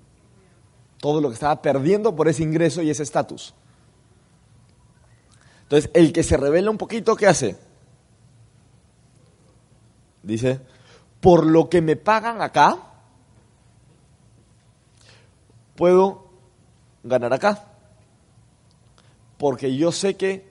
Todo 0.98 1.20
lo 1.20 1.28
que 1.28 1.34
estaba 1.34 1.62
perdiendo 1.62 2.16
por 2.16 2.26
ese 2.26 2.42
ingreso 2.42 2.82
y 2.82 2.90
ese 2.90 3.04
estatus. 3.04 3.54
Entonces, 5.62 5.88
el 5.94 6.12
que 6.12 6.24
se 6.24 6.36
revela 6.36 6.68
un 6.68 6.78
poquito, 6.78 7.14
¿qué 7.14 7.28
hace? 7.28 7.56
Dice, 10.24 10.60
por 11.20 11.46
lo 11.46 11.70
que 11.70 11.80
me 11.80 11.94
pagan 11.94 12.42
acá, 12.42 12.76
puedo 15.76 16.26
ganar 17.04 17.32
acá. 17.32 17.68
Porque 19.38 19.76
yo 19.76 19.92
sé 19.92 20.16
que 20.16 20.44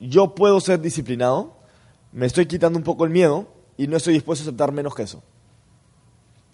yo 0.00 0.34
puedo 0.34 0.58
ser 0.60 0.80
disciplinado, 0.80 1.56
me 2.10 2.26
estoy 2.26 2.46
quitando 2.46 2.80
un 2.80 2.84
poco 2.84 3.04
el 3.04 3.10
miedo 3.10 3.57
y 3.78 3.86
no 3.86 3.96
estoy 3.96 4.12
dispuesto 4.12 4.42
a 4.42 4.48
aceptar 4.48 4.72
menos 4.72 4.94
que 4.94 5.04
eso. 5.04 5.22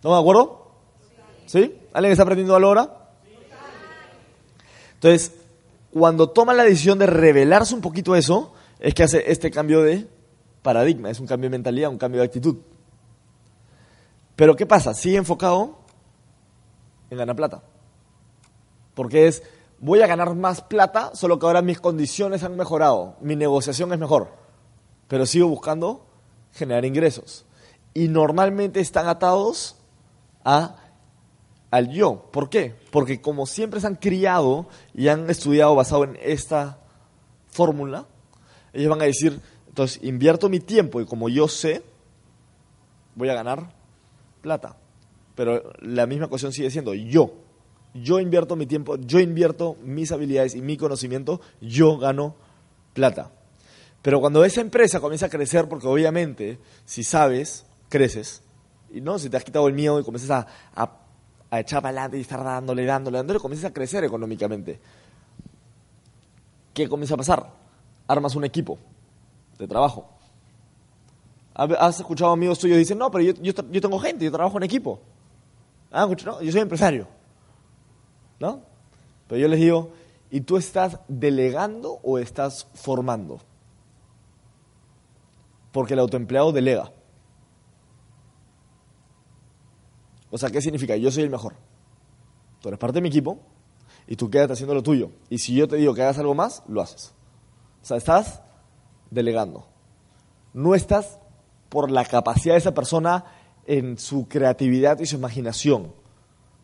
¿No 0.02 0.12
de 0.12 0.20
acuerdo? 0.20 0.70
¿Sí? 1.46 1.80
¿Alguien 1.92 2.12
está 2.12 2.22
aprendiendo 2.22 2.54
algo 2.54 2.68
ahora? 2.68 3.08
Entonces, 4.94 5.32
cuando 5.90 6.30
toma 6.30 6.52
la 6.54 6.64
decisión 6.64 6.98
de 6.98 7.06
revelarse 7.06 7.74
un 7.74 7.80
poquito 7.80 8.14
eso, 8.14 8.52
es 8.78 8.94
que 8.94 9.02
hace 9.02 9.30
este 9.32 9.50
cambio 9.50 9.82
de 9.82 10.06
paradigma, 10.62 11.10
es 11.10 11.18
un 11.18 11.26
cambio 11.26 11.48
de 11.48 11.56
mentalidad, 11.56 11.90
un 11.90 11.98
cambio 11.98 12.20
de 12.20 12.26
actitud. 12.26 12.58
Pero 14.37 14.54
¿qué 14.54 14.66
pasa? 14.66 14.92
Sigue 14.92 15.16
enfocado 15.16 15.78
en 17.08 17.18
ganar 17.18 17.37
plata. 17.37 17.62
Porque 18.94 19.28
es, 19.28 19.42
voy 19.78 20.02
a 20.02 20.06
ganar 20.06 20.34
más 20.34 20.60
plata, 20.60 21.12
solo 21.14 21.38
que 21.38 21.46
ahora 21.46 21.62
mis 21.62 21.80
condiciones 21.80 22.42
han 22.44 22.56
mejorado, 22.56 23.16
mi 23.20 23.34
negociación 23.34 23.92
es 23.94 23.98
mejor, 23.98 24.28
pero 25.08 25.24
sigo 25.24 25.48
buscando 25.48 26.04
generar 26.55 26.85
ingresos. 26.85 27.45
Y 27.93 28.09
normalmente 28.09 28.81
están 28.81 29.07
atados 29.09 29.77
a, 30.45 30.77
al 31.71 31.90
yo. 31.90 32.29
¿Por 32.33 32.49
qué? 32.49 32.75
Porque 32.90 33.21
como 33.21 33.47
siempre 33.47 33.81
se 33.81 33.87
han 33.87 33.97
criado 33.97 34.67
y 34.95 35.09
han 35.09 35.29
estudiado 35.29 35.75
basado 35.75 36.05
en 36.05 36.19
esta 36.23 36.79
fórmula, 37.49 38.07
ellos 38.73 38.90
van 38.90 39.03
a 39.03 39.07
decir, 39.07 39.40
entonces 39.69 40.03
invierto 40.03 40.49
mi 40.49 40.61
tiempo 40.61 41.01
y 41.01 41.07
como 41.07 41.29
yo 41.29 41.49
sé, 41.49 41.83
voy 43.14 43.29
a 43.29 43.35
ganar 43.35 43.73
plata. 44.40 44.77
Pero 45.35 45.73
la 45.81 46.07
misma 46.07 46.29
cuestión 46.29 46.53
sigue 46.53 46.71
siendo 46.71 46.95
yo. 46.95 47.33
Yo 47.95 48.19
invierto 48.19 48.57
mi 48.57 48.67
tiempo, 48.67 48.97
yo 48.97 49.21
invierto 49.21 49.77
mis 49.85 50.11
habilidades 50.11 50.57
y 50.57 50.62
mi 50.62 50.77
conocimiento, 50.77 51.40
yo 51.61 51.97
gano 51.99 52.35
plata. 52.93 53.31
Pero 54.05 54.21
cuando 54.21 54.45
esa 54.45 54.61
empresa 54.61 55.01
comienza 55.01 55.27
a 55.27 55.29
crecer, 55.31 55.67
porque 55.67 55.87
obviamente, 55.87 56.59
si 56.85 57.03
sabes, 57.03 57.64
creces, 57.88 58.43
y 58.93 59.01
no, 59.01 59.19
si 59.19 59.31
te 59.31 59.38
has 59.38 59.45
quitado 59.45 59.67
el 59.67 59.73
miedo 59.73 59.99
y 59.99 60.05
comienzas 60.05 60.47
a, 60.75 60.90
a, 61.51 61.59
echar 61.59 61.81
para 61.81 61.88
adelante 61.88 62.19
y 62.19 62.21
estar 62.21 62.45
dándole, 62.45 62.85
dándole, 62.85 63.17
dándole, 63.17 63.40
comienzas 63.40 63.71
a 63.71 63.73
crecer 63.73 64.05
económicamente. 64.05 64.79
¿Qué 66.75 66.87
comienza 66.87 67.14
a 67.14 67.17
pasar? 67.17 67.51
Armas 68.07 68.37
un 68.37 68.45
equipo 68.45 68.79
de 69.59 69.67
trabajo. 69.67 70.11
¿Has 71.55 71.99
escuchado 71.99 72.31
amigos 72.31 72.59
tuyos 72.59 72.77
dicen, 72.77 72.99
no, 72.99 73.11
pero 73.11 73.25
yo, 73.25 73.33
yo, 73.40 73.55
tengo 73.81 73.99
gente, 73.99 74.27
yo 74.27 74.31
trabajo 74.31 74.59
en 74.59 74.64
equipo? 74.64 75.01
¿Ah, 75.90 76.07
no, 76.27 76.43
yo 76.43 76.53
soy 76.53 76.61
empresario. 76.61 77.09
¿No? 78.38 78.61
Pero 79.29 79.40
yo 79.40 79.49
les 79.49 79.61
digo, 79.61 79.93
¿y 80.31 80.43
tú 80.43 80.59
estás 80.59 80.99
delegando 81.09 82.01
o 82.03 82.19
estás 82.19 82.67
formando? 82.75 83.40
Porque 85.74 85.94
el 85.94 85.98
autoempleado 85.98 86.52
delega. 86.52 86.92
O 90.30 90.38
sea, 90.38 90.48
¿qué 90.48 90.60
significa? 90.60 90.94
Yo 90.94 91.10
soy 91.10 91.24
el 91.24 91.30
mejor. 91.30 91.54
Tú 92.60 92.68
eres 92.68 92.78
parte 92.78 92.98
de 92.98 93.00
mi 93.00 93.08
equipo 93.08 93.40
y 94.06 94.14
tú 94.14 94.30
quédate 94.30 94.52
haciendo 94.52 94.72
lo 94.72 94.84
tuyo. 94.84 95.10
Y 95.30 95.38
si 95.38 95.52
yo 95.52 95.66
te 95.66 95.74
digo 95.74 95.92
que 95.92 96.02
hagas 96.02 96.20
algo 96.20 96.32
más, 96.32 96.62
lo 96.68 96.80
haces. 96.80 97.12
O 97.82 97.87
sea, 97.87 97.96
estás 97.96 98.40
delegando. 99.10 99.66
No 100.52 100.76
estás 100.76 101.18
por 101.70 101.90
la 101.90 102.04
capacidad 102.04 102.54
de 102.54 102.58
esa 102.58 102.72
persona 102.72 103.24
en 103.66 103.98
su 103.98 104.28
creatividad 104.28 105.00
y 105.00 105.06
su 105.06 105.16
imaginación, 105.16 105.92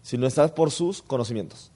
sino 0.02 0.28
estás 0.28 0.52
por 0.52 0.70
sus 0.70 1.02
conocimientos. 1.02 1.72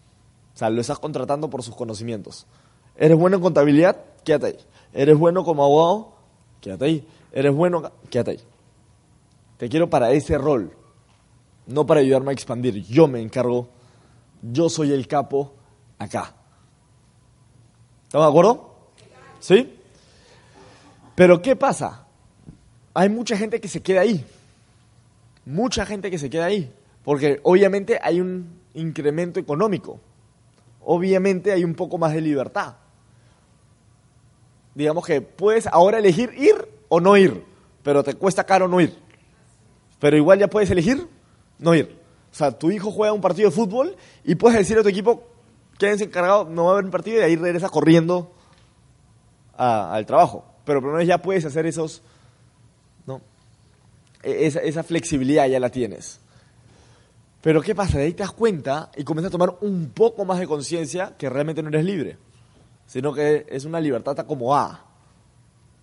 O 0.55 0.57
sea, 0.57 0.71
lo 0.71 0.81
estás 0.81 1.01
contratando 1.01 1.51
por 1.51 1.65
sus 1.65 1.75
conocimientos. 1.75 2.47
¿Eres 2.95 3.19
bueno 3.19 3.39
en 3.39 3.43
contabilidad? 3.43 3.97
Quédate 4.23 4.47
ahí. 4.47 4.59
¿Eres 4.93 5.19
bueno 5.19 5.43
como 5.43 5.65
abogado? 5.65 6.15
Quédate 6.61 6.85
ahí. 6.85 7.09
¿Eres 7.35 7.53
bueno? 7.53 7.93
Quédate 8.09 8.31
ahí. 8.31 8.41
Te 9.59 9.69
quiero 9.69 9.91
para 9.91 10.11
ese 10.13 10.39
rol 10.39 10.75
no 11.67 11.87
para 11.87 12.01
ayudarme 12.01 12.31
a 12.31 12.35
expandir. 12.35 12.83
Yo 12.85 13.09
me 13.09 13.21
encargo, 13.21 13.69
yo 14.43 14.69
soy 14.69 14.93
el 14.93 15.07
capo 15.07 15.55
acá. 15.99 16.35
¿Estamos 18.05 18.27
de 18.27 18.31
acuerdo? 18.31 18.75
¿Sí? 19.41 19.79
Pero 21.15 21.41
¿qué 21.41 21.57
pasa? 21.57 22.07
Hay 22.93 23.09
mucha 23.09 23.37
gente 23.37 23.61
que 23.61 23.69
se 23.69 23.83
queda 23.83 24.03
ahí. 24.03 24.25
Mucha 25.45 25.85
gente 25.87 26.11
que 26.11 26.19
se 26.19 26.31
queda 26.31 26.47
ahí. 26.47 26.73
Porque 27.03 27.41
obviamente 27.43 27.99
hay 28.03 28.21
un 28.21 28.61
incremento 28.75 29.41
económico. 29.41 30.01
Obviamente 30.85 31.53
hay 31.53 31.65
un 31.65 31.75
poco 31.75 31.99
más 31.99 32.13
de 32.15 32.21
libertad. 32.21 32.77
Digamos 34.75 35.07
que 35.07 35.21
puedes 35.21 35.67
ahora 35.67 35.99
elegir 35.99 36.33
ir 36.37 36.69
o 36.89 37.01
no 37.01 37.17
ir, 37.17 37.45
pero 37.83 38.03
te 38.03 38.15
cuesta 38.15 38.45
caro 38.45 38.69
no 38.69 38.81
ir. 38.81 38.97
Pero 40.01 40.17
igual 40.17 40.39
ya 40.39 40.49
puedes 40.49 40.71
elegir 40.71 41.09
no 41.59 41.75
ir. 41.75 41.99
O 42.33 42.35
sea, 42.35 42.51
tu 42.51 42.71
hijo 42.71 42.91
juega 42.91 43.13
un 43.13 43.21
partido 43.21 43.49
de 43.49 43.55
fútbol 43.55 43.97
y 44.25 44.35
puedes 44.35 44.59
decir 44.59 44.77
a 44.79 44.83
tu 44.83 44.89
equipo, 44.89 45.25
quédense 45.79 46.05
encargados, 46.05 46.49
no 46.49 46.65
va 46.65 46.71
a 46.71 46.73
haber 46.75 46.85
un 46.85 46.91
partido 46.91 47.19
y 47.19 47.23
ahí 47.23 47.37
regresas 47.37 47.71
corriendo 47.71 48.33
al 49.57 50.05
trabajo. 50.05 50.45
Pero 50.65 50.81
por 50.81 50.91
lo 50.91 50.97
menos 50.97 51.09
ya 51.09 51.19
puedes 51.19 51.45
hacer 51.45 51.67
esos, 51.67 52.03
¿no? 53.07 53.21
E, 54.23 54.47
esa, 54.47 54.61
esa 54.61 54.83
flexibilidad 54.83 55.47
ya 55.47 55.61
la 55.61 55.71
tienes. 55.71 56.21
Pero 57.41 57.61
¿qué 57.61 57.75
pasa? 57.75 57.99
De 57.99 58.05
ahí 58.05 58.15
te 58.15 58.23
das 58.23 58.33
cuenta 58.33 58.91
y 58.97 59.05
comienzas 59.05 59.29
a 59.29 59.33
tomar 59.33 59.57
un 59.61 59.91
poco 59.91 60.25
más 60.25 60.39
de 60.41 60.47
conciencia 60.47 61.15
que 61.17 61.29
realmente 61.29 61.63
no 61.63 61.69
eres 61.69 61.85
libre, 61.85 62.17
sino 62.87 63.13
que 63.13 63.47
es 63.49 63.65
una 63.65 63.81
libertad 63.81 64.17
como 64.27 64.57
A, 64.57 64.85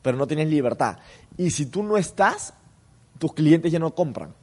pero 0.01 0.17
no 0.17 0.27
tienes 0.27 0.47
libertad. 0.49 0.97
Y 1.37 1.51
si 1.51 1.65
tú 1.65 1.83
no 1.83 1.97
estás, 1.97 2.53
tus 3.17 3.33
clientes 3.33 3.71
ya 3.71 3.79
no 3.79 3.93
compran. 3.93 4.33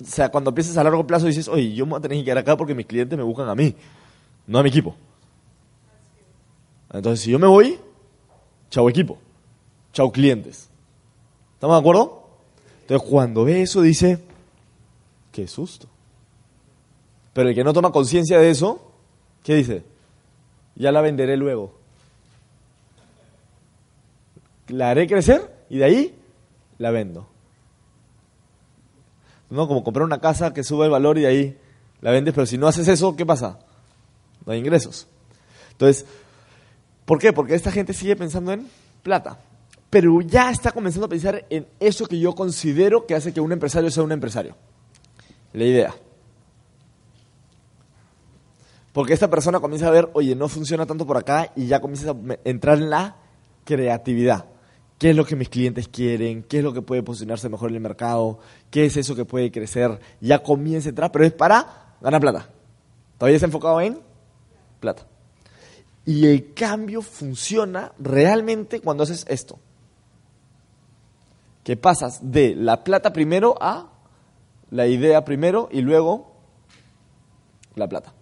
O 0.00 0.04
sea, 0.04 0.30
cuando 0.30 0.50
empiezas 0.50 0.76
a 0.76 0.84
largo 0.84 1.06
plazo 1.06 1.26
dices, 1.26 1.48
oye, 1.48 1.74
yo 1.74 1.84
me 1.84 1.90
voy 1.90 1.98
a 1.98 2.02
tener 2.02 2.18
que 2.18 2.24
quedar 2.24 2.38
acá 2.38 2.56
porque 2.56 2.74
mis 2.74 2.86
clientes 2.86 3.16
me 3.18 3.24
buscan 3.24 3.48
a 3.48 3.54
mí, 3.54 3.74
no 4.46 4.58
a 4.58 4.62
mi 4.62 4.68
equipo. 4.70 4.94
Entonces, 6.92 7.20
si 7.24 7.30
yo 7.30 7.38
me 7.38 7.46
voy, 7.46 7.78
chao 8.70 8.88
equipo, 8.88 9.18
chao 9.92 10.10
clientes. 10.10 10.70
¿Estamos 11.54 11.76
de 11.76 11.80
acuerdo? 11.80 12.28
Entonces, 12.82 13.08
cuando 13.08 13.44
ve 13.44 13.62
eso, 13.62 13.82
dice, 13.82 14.18
qué 15.32 15.46
susto. 15.46 15.86
Pero 17.32 17.48
el 17.48 17.54
que 17.54 17.62
no 17.62 17.72
toma 17.72 17.92
conciencia 17.92 18.38
de 18.38 18.50
eso, 18.50 18.92
¿qué 19.42 19.54
dice? 19.54 19.84
Ya 20.74 20.90
la 20.90 21.00
venderé 21.00 21.36
luego. 21.36 21.79
La 24.70 24.90
haré 24.90 25.06
crecer 25.06 25.64
y 25.68 25.78
de 25.78 25.84
ahí 25.84 26.14
la 26.78 26.90
vendo. 26.90 27.28
¿no? 29.50 29.66
Como 29.66 29.84
comprar 29.84 30.04
una 30.04 30.20
casa 30.20 30.54
que 30.54 30.64
sube 30.64 30.86
el 30.86 30.90
valor 30.90 31.18
y 31.18 31.22
de 31.22 31.26
ahí 31.26 31.58
la 32.00 32.12
vendes, 32.12 32.32
pero 32.32 32.46
si 32.46 32.56
no 32.56 32.66
haces 32.66 32.88
eso, 32.88 33.14
¿qué 33.16 33.26
pasa? 33.26 33.58
No 34.46 34.52
hay 34.52 34.60
ingresos. 34.60 35.06
Entonces, 35.72 36.06
¿por 37.04 37.18
qué? 37.18 37.32
Porque 37.32 37.54
esta 37.54 37.70
gente 37.70 37.92
sigue 37.92 38.16
pensando 38.16 38.52
en 38.52 38.66
plata, 39.02 39.38
pero 39.90 40.20
ya 40.20 40.50
está 40.50 40.72
comenzando 40.72 41.06
a 41.06 41.10
pensar 41.10 41.44
en 41.50 41.66
eso 41.78 42.06
que 42.06 42.18
yo 42.18 42.34
considero 42.34 43.06
que 43.06 43.14
hace 43.14 43.32
que 43.34 43.40
un 43.40 43.52
empresario 43.52 43.90
sea 43.90 44.04
un 44.04 44.12
empresario. 44.12 44.56
La 45.52 45.64
idea. 45.64 45.94
Porque 48.92 49.12
esta 49.12 49.28
persona 49.28 49.60
comienza 49.60 49.88
a 49.88 49.90
ver, 49.90 50.08
oye, 50.14 50.34
no 50.34 50.48
funciona 50.48 50.86
tanto 50.86 51.06
por 51.06 51.16
acá 51.16 51.52
y 51.54 51.66
ya 51.66 51.80
comienza 51.80 52.10
a 52.10 52.16
entrar 52.44 52.78
en 52.78 52.90
la 52.90 53.16
creatividad 53.64 54.46
qué 55.00 55.10
es 55.10 55.16
lo 55.16 55.24
que 55.24 55.34
mis 55.34 55.48
clientes 55.48 55.88
quieren, 55.88 56.42
qué 56.42 56.58
es 56.58 56.62
lo 56.62 56.74
que 56.74 56.82
puede 56.82 57.02
posicionarse 57.02 57.48
mejor 57.48 57.70
en 57.70 57.76
el 57.76 57.80
mercado, 57.80 58.38
qué 58.70 58.84
es 58.84 58.98
eso 58.98 59.16
que 59.16 59.24
puede 59.24 59.50
crecer, 59.50 59.98
ya 60.20 60.42
comienza 60.42 60.90
a 60.90 61.10
pero 61.10 61.24
es 61.24 61.32
para 61.32 61.96
ganar 62.02 62.20
plata. 62.20 62.50
Todavía 63.16 63.36
está 63.36 63.46
enfocado 63.46 63.80
en 63.80 63.98
plata. 64.78 65.06
Y 66.04 66.26
el 66.26 66.52
cambio 66.52 67.00
funciona 67.00 67.92
realmente 67.98 68.80
cuando 68.80 69.04
haces 69.04 69.24
esto. 69.30 69.58
Que 71.64 71.78
pasas 71.78 72.30
de 72.30 72.54
la 72.54 72.84
plata 72.84 73.10
primero 73.10 73.56
a 73.58 73.90
la 74.68 74.86
idea 74.86 75.24
primero 75.24 75.70
y 75.72 75.80
luego 75.80 76.30
la 77.74 77.88
plata. 77.88 78.12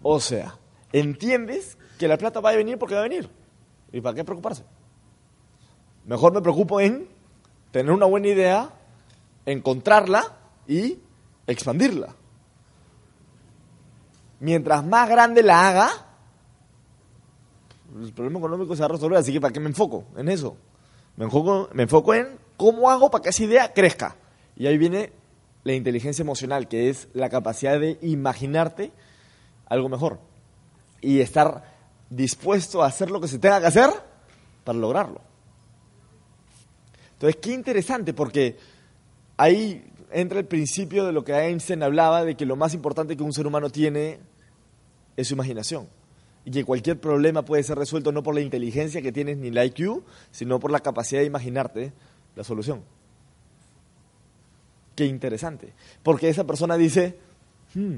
O 0.00 0.20
sea, 0.20 0.56
entiendes 0.92 1.76
que 1.98 2.06
la 2.06 2.16
plata 2.16 2.38
va 2.38 2.50
a 2.50 2.56
venir 2.56 2.78
porque 2.78 2.94
va 2.94 3.00
a 3.00 3.08
venir. 3.08 3.37
¿Y 3.92 4.00
para 4.00 4.14
qué 4.14 4.24
preocuparse? 4.24 4.64
Mejor 6.06 6.32
me 6.32 6.40
preocupo 6.40 6.80
en 6.80 7.08
tener 7.70 7.92
una 7.92 8.06
buena 8.06 8.28
idea, 8.28 8.70
encontrarla 9.46 10.24
y 10.66 10.98
expandirla. 11.46 12.14
Mientras 14.40 14.84
más 14.86 15.08
grande 15.08 15.42
la 15.42 15.68
haga, 15.68 15.90
el 18.00 18.12
problema 18.12 18.38
económico 18.38 18.76
se 18.76 18.80
va 18.80 18.86
a 18.86 18.90
resolver, 18.90 19.18
así 19.18 19.32
que 19.32 19.40
¿para 19.40 19.52
qué 19.52 19.60
me 19.60 19.68
enfoco 19.68 20.04
en 20.16 20.28
eso? 20.28 20.56
Me 21.16 21.24
enfoco, 21.24 21.68
me 21.72 21.84
enfoco 21.84 22.14
en 22.14 22.38
cómo 22.56 22.90
hago 22.90 23.10
para 23.10 23.22
que 23.22 23.30
esa 23.30 23.44
idea 23.44 23.72
crezca. 23.72 24.16
Y 24.56 24.66
ahí 24.66 24.78
viene 24.78 25.12
la 25.64 25.72
inteligencia 25.72 26.22
emocional, 26.22 26.68
que 26.68 26.88
es 26.88 27.08
la 27.12 27.28
capacidad 27.28 27.80
de 27.80 27.98
imaginarte 28.02 28.92
algo 29.66 29.88
mejor 29.88 30.20
y 31.00 31.20
estar 31.20 31.77
dispuesto 32.10 32.82
a 32.82 32.86
hacer 32.86 33.10
lo 33.10 33.20
que 33.20 33.28
se 33.28 33.38
tenga 33.38 33.60
que 33.60 33.66
hacer 33.66 33.90
para 34.64 34.78
lograrlo. 34.78 35.20
Entonces, 37.14 37.40
qué 37.42 37.52
interesante, 37.52 38.14
porque 38.14 38.56
ahí 39.36 39.84
entra 40.12 40.38
el 40.38 40.46
principio 40.46 41.04
de 41.04 41.12
lo 41.12 41.24
que 41.24 41.32
Einstein 41.32 41.82
hablaba, 41.82 42.24
de 42.24 42.36
que 42.36 42.46
lo 42.46 42.56
más 42.56 42.74
importante 42.74 43.16
que 43.16 43.22
un 43.22 43.32
ser 43.32 43.46
humano 43.46 43.70
tiene 43.70 44.20
es 45.16 45.28
su 45.28 45.34
imaginación. 45.34 45.88
Y 46.44 46.50
que 46.50 46.64
cualquier 46.64 46.98
problema 46.98 47.44
puede 47.44 47.62
ser 47.62 47.76
resuelto 47.76 48.12
no 48.12 48.22
por 48.22 48.34
la 48.34 48.40
inteligencia 48.40 49.02
que 49.02 49.12
tienes 49.12 49.36
ni 49.36 49.50
la 49.50 49.64
IQ, 49.64 50.02
sino 50.30 50.60
por 50.60 50.70
la 50.70 50.80
capacidad 50.80 51.20
de 51.20 51.26
imaginarte 51.26 51.92
la 52.36 52.44
solución. 52.44 52.82
Qué 54.94 55.04
interesante. 55.04 55.74
Porque 56.02 56.28
esa 56.28 56.44
persona 56.44 56.76
dice, 56.76 57.18
hmm, 57.74 57.96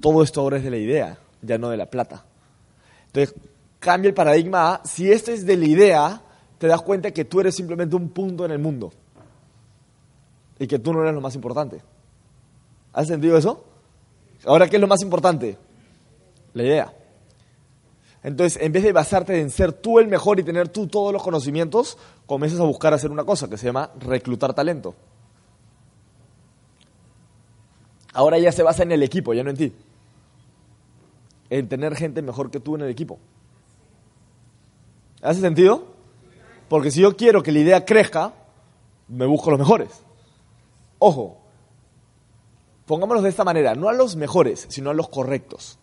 todo 0.00 0.22
esto 0.22 0.40
ahora 0.40 0.58
es 0.58 0.64
de 0.64 0.70
la 0.70 0.76
idea, 0.76 1.18
ya 1.42 1.58
no 1.58 1.70
de 1.70 1.76
la 1.76 1.90
plata. 1.90 2.24
Entonces, 3.08 3.34
cambia 3.78 4.08
el 4.08 4.14
paradigma 4.14 4.74
a, 4.74 4.84
si 4.84 5.10
esto 5.10 5.32
es 5.32 5.46
de 5.46 5.56
la 5.56 5.66
idea, 5.66 6.22
te 6.58 6.66
das 6.66 6.82
cuenta 6.82 7.10
que 7.10 7.24
tú 7.24 7.40
eres 7.40 7.54
simplemente 7.54 7.96
un 7.96 8.10
punto 8.10 8.44
en 8.44 8.50
el 8.50 8.58
mundo 8.58 8.92
y 10.58 10.66
que 10.66 10.78
tú 10.78 10.92
no 10.92 11.02
eres 11.02 11.14
lo 11.14 11.20
más 11.20 11.34
importante. 11.34 11.80
¿Has 12.92 13.06
sentido 13.06 13.36
eso? 13.36 13.64
Ahora, 14.44 14.68
¿qué 14.68 14.76
es 14.76 14.80
lo 14.80 14.88
más 14.88 15.02
importante? 15.02 15.56
La 16.54 16.62
idea. 16.62 16.94
Entonces, 18.22 18.60
en 18.60 18.72
vez 18.72 18.82
de 18.82 18.92
basarte 18.92 19.40
en 19.40 19.50
ser 19.50 19.72
tú 19.72 20.00
el 20.00 20.08
mejor 20.08 20.40
y 20.40 20.42
tener 20.42 20.68
tú 20.68 20.88
todos 20.88 21.12
los 21.12 21.22
conocimientos, 21.22 21.96
comienzas 22.26 22.60
a 22.60 22.64
buscar 22.64 22.92
hacer 22.92 23.10
una 23.10 23.24
cosa 23.24 23.48
que 23.48 23.56
se 23.56 23.66
llama 23.66 23.90
reclutar 24.00 24.52
talento. 24.52 24.94
Ahora 28.12 28.38
ya 28.38 28.50
se 28.50 28.64
basa 28.64 28.82
en 28.82 28.92
el 28.92 29.02
equipo, 29.02 29.32
ya 29.32 29.44
no 29.44 29.50
en 29.50 29.56
ti 29.56 29.72
en 31.50 31.68
tener 31.68 31.94
gente 31.96 32.22
mejor 32.22 32.50
que 32.50 32.60
tú 32.60 32.74
en 32.76 32.82
el 32.82 32.90
equipo. 32.90 33.18
¿Hace 35.22 35.40
sentido? 35.40 35.86
Porque 36.68 36.90
si 36.90 37.00
yo 37.00 37.16
quiero 37.16 37.42
que 37.42 37.52
la 37.52 37.58
idea 37.60 37.84
crezca, 37.84 38.34
me 39.08 39.26
busco 39.26 39.50
los 39.50 39.58
mejores. 39.58 40.02
Ojo, 40.98 41.38
pongámoslos 42.86 43.24
de 43.24 43.30
esta 43.30 43.44
manera, 43.44 43.74
no 43.74 43.88
a 43.88 43.92
los 43.92 44.16
mejores, 44.16 44.66
sino 44.68 44.90
a 44.90 44.94
los 44.94 45.08
correctos. 45.08 45.78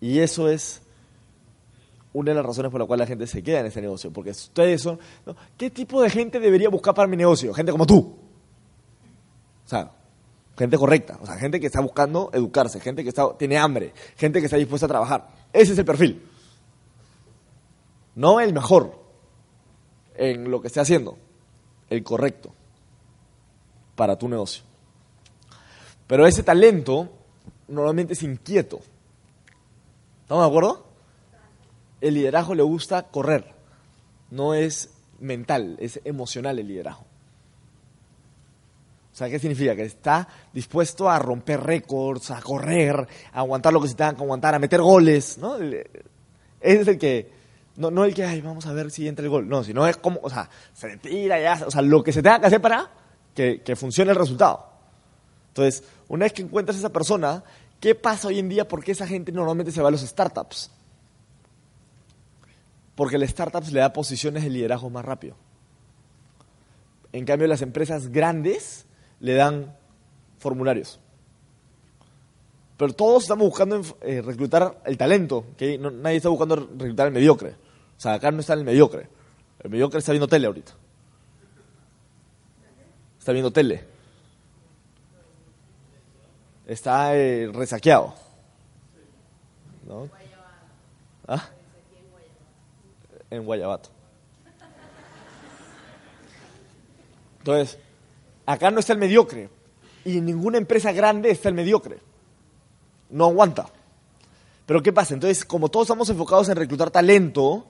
Y 0.00 0.18
eso 0.20 0.48
es 0.48 0.82
una 2.12 2.30
de 2.30 2.34
las 2.36 2.46
razones 2.46 2.72
por 2.72 2.80
la 2.80 2.86
cual 2.86 2.98
la 2.98 3.06
gente 3.06 3.26
se 3.26 3.42
queda 3.42 3.60
en 3.60 3.66
este 3.66 3.80
negocio, 3.80 4.12
porque 4.12 4.30
ustedes 4.30 4.82
son... 4.82 4.98
¿Qué 5.56 5.70
tipo 5.70 6.02
de 6.02 6.10
gente 6.10 6.40
debería 6.40 6.68
buscar 6.68 6.94
para 6.94 7.06
mi 7.06 7.16
negocio? 7.16 7.54
Gente 7.54 7.70
como 7.70 7.86
tú. 7.86 8.16
O 9.64 9.68
sea, 9.68 9.92
gente 10.60 10.76
correcta, 10.76 11.18
o 11.22 11.24
sea, 11.24 11.36
gente 11.36 11.58
que 11.58 11.64
está 11.64 11.80
buscando 11.80 12.28
educarse, 12.34 12.80
gente 12.80 13.02
que 13.02 13.08
está, 13.08 13.34
tiene 13.38 13.56
hambre, 13.56 13.94
gente 14.18 14.40
que 14.40 14.44
está 14.44 14.58
dispuesta 14.58 14.84
a 14.84 14.90
trabajar. 14.90 15.28
Ese 15.54 15.72
es 15.72 15.78
el 15.78 15.86
perfil. 15.86 16.22
No 18.14 18.40
el 18.40 18.52
mejor 18.52 19.02
en 20.16 20.50
lo 20.50 20.60
que 20.60 20.66
esté 20.66 20.78
haciendo, 20.80 21.16
el 21.88 22.02
correcto 22.02 22.52
para 23.94 24.18
tu 24.18 24.28
negocio. 24.28 24.62
Pero 26.06 26.26
ese 26.26 26.42
talento 26.42 27.08
normalmente 27.66 28.12
es 28.12 28.22
inquieto. 28.22 28.80
¿Estamos 30.20 30.44
de 30.44 30.48
acuerdo? 30.48 30.86
El 32.02 32.12
liderazgo 32.12 32.54
le 32.54 32.64
gusta 32.64 33.04
correr, 33.04 33.54
no 34.30 34.52
es 34.52 34.90
mental, 35.20 35.78
es 35.80 36.02
emocional 36.04 36.58
el 36.58 36.68
liderazgo. 36.68 37.09
O 39.12 39.16
sea, 39.16 39.28
¿qué 39.28 39.38
significa? 39.38 39.74
Que 39.74 39.82
está 39.82 40.28
dispuesto 40.52 41.10
a 41.10 41.18
romper 41.18 41.60
récords, 41.60 42.30
a 42.30 42.40
correr, 42.40 43.06
a 43.32 43.40
aguantar 43.40 43.72
lo 43.72 43.80
que 43.80 43.88
se 43.88 43.94
tenga 43.94 44.14
que 44.14 44.22
aguantar, 44.22 44.54
a 44.54 44.58
meter 44.58 44.80
goles, 44.80 45.36
¿no? 45.38 45.56
Es 46.60 46.86
el 46.86 46.98
que, 46.98 47.30
no, 47.76 47.90
no 47.90 48.04
el 48.04 48.14
que, 48.14 48.24
ay, 48.24 48.40
vamos 48.40 48.66
a 48.66 48.72
ver 48.72 48.90
si 48.90 49.08
entra 49.08 49.24
el 49.24 49.30
gol, 49.30 49.48
no, 49.48 49.64
sino 49.64 49.86
es 49.86 49.96
como, 49.96 50.20
o 50.22 50.30
sea, 50.30 50.48
se 50.72 50.96
tira 50.98 51.40
ya, 51.40 51.66
o 51.66 51.70
sea, 51.70 51.82
lo 51.82 52.02
que 52.02 52.12
se 52.12 52.22
tenga 52.22 52.40
que 52.40 52.46
hacer 52.46 52.60
para 52.60 52.90
que, 53.34 53.62
que 53.62 53.74
funcione 53.74 54.12
el 54.12 54.16
resultado. 54.16 54.70
Entonces, 55.48 55.82
una 56.08 56.24
vez 56.24 56.32
que 56.32 56.42
encuentras 56.42 56.76
a 56.76 56.80
esa 56.80 56.92
persona, 56.92 57.42
¿qué 57.80 57.94
pasa 57.96 58.28
hoy 58.28 58.38
en 58.38 58.48
día? 58.48 58.68
¿Por 58.68 58.84
qué 58.84 58.92
esa 58.92 59.06
gente 59.06 59.32
normalmente 59.32 59.72
se 59.72 59.82
va 59.82 59.88
a 59.88 59.90
los 59.90 60.02
startups? 60.02 60.70
Porque 62.94 63.16
el 63.16 63.26
startups 63.28 63.72
le 63.72 63.80
da 63.80 63.92
posiciones 63.92 64.44
de 64.44 64.50
liderazgo 64.50 64.90
más 64.90 65.04
rápido. 65.04 65.34
En 67.12 67.24
cambio, 67.24 67.48
las 67.48 67.62
empresas 67.62 68.08
grandes 68.08 68.86
le 69.20 69.34
dan 69.34 69.76
formularios. 70.38 70.98
Pero 72.76 72.94
todos 72.94 73.24
estamos 73.24 73.46
buscando 73.46 73.82
eh, 74.00 74.22
reclutar 74.22 74.80
el 74.86 74.96
talento, 74.96 75.44
que 75.56 75.76
nadie 75.78 76.16
está 76.16 76.30
buscando 76.30 76.56
reclutar 76.56 77.08
el 77.08 77.12
mediocre. 77.12 77.50
O 77.50 78.00
sea, 78.00 78.14
acá 78.14 78.30
no 78.30 78.40
está 78.40 78.54
el 78.54 78.64
mediocre. 78.64 79.06
El 79.62 79.70
mediocre 79.70 79.98
está 79.98 80.12
viendo 80.12 80.26
tele 80.26 80.46
ahorita. 80.46 80.72
Está 83.18 83.32
viendo 83.32 83.52
tele. 83.52 83.84
Está 86.66 87.14
eh, 87.14 87.50
resaqueado. 87.52 88.14
¿No? 89.86 90.08
¿Ah? 91.28 91.50
En 93.28 93.44
Guayabato. 93.44 93.90
Entonces, 97.40 97.78
Acá 98.46 98.70
no 98.70 98.80
está 98.80 98.92
el 98.92 98.98
mediocre. 98.98 99.48
Y 100.04 100.18
en 100.18 100.24
ninguna 100.24 100.58
empresa 100.58 100.92
grande 100.92 101.30
está 101.30 101.48
el 101.48 101.54
mediocre. 101.54 101.98
No 103.10 103.26
aguanta. 103.26 103.66
Pero 104.66 104.82
¿qué 104.82 104.92
pasa? 104.92 105.14
Entonces, 105.14 105.44
como 105.44 105.68
todos 105.68 105.86
estamos 105.86 106.08
enfocados 106.10 106.48
en 106.48 106.56
reclutar 106.56 106.90
talento, 106.90 107.66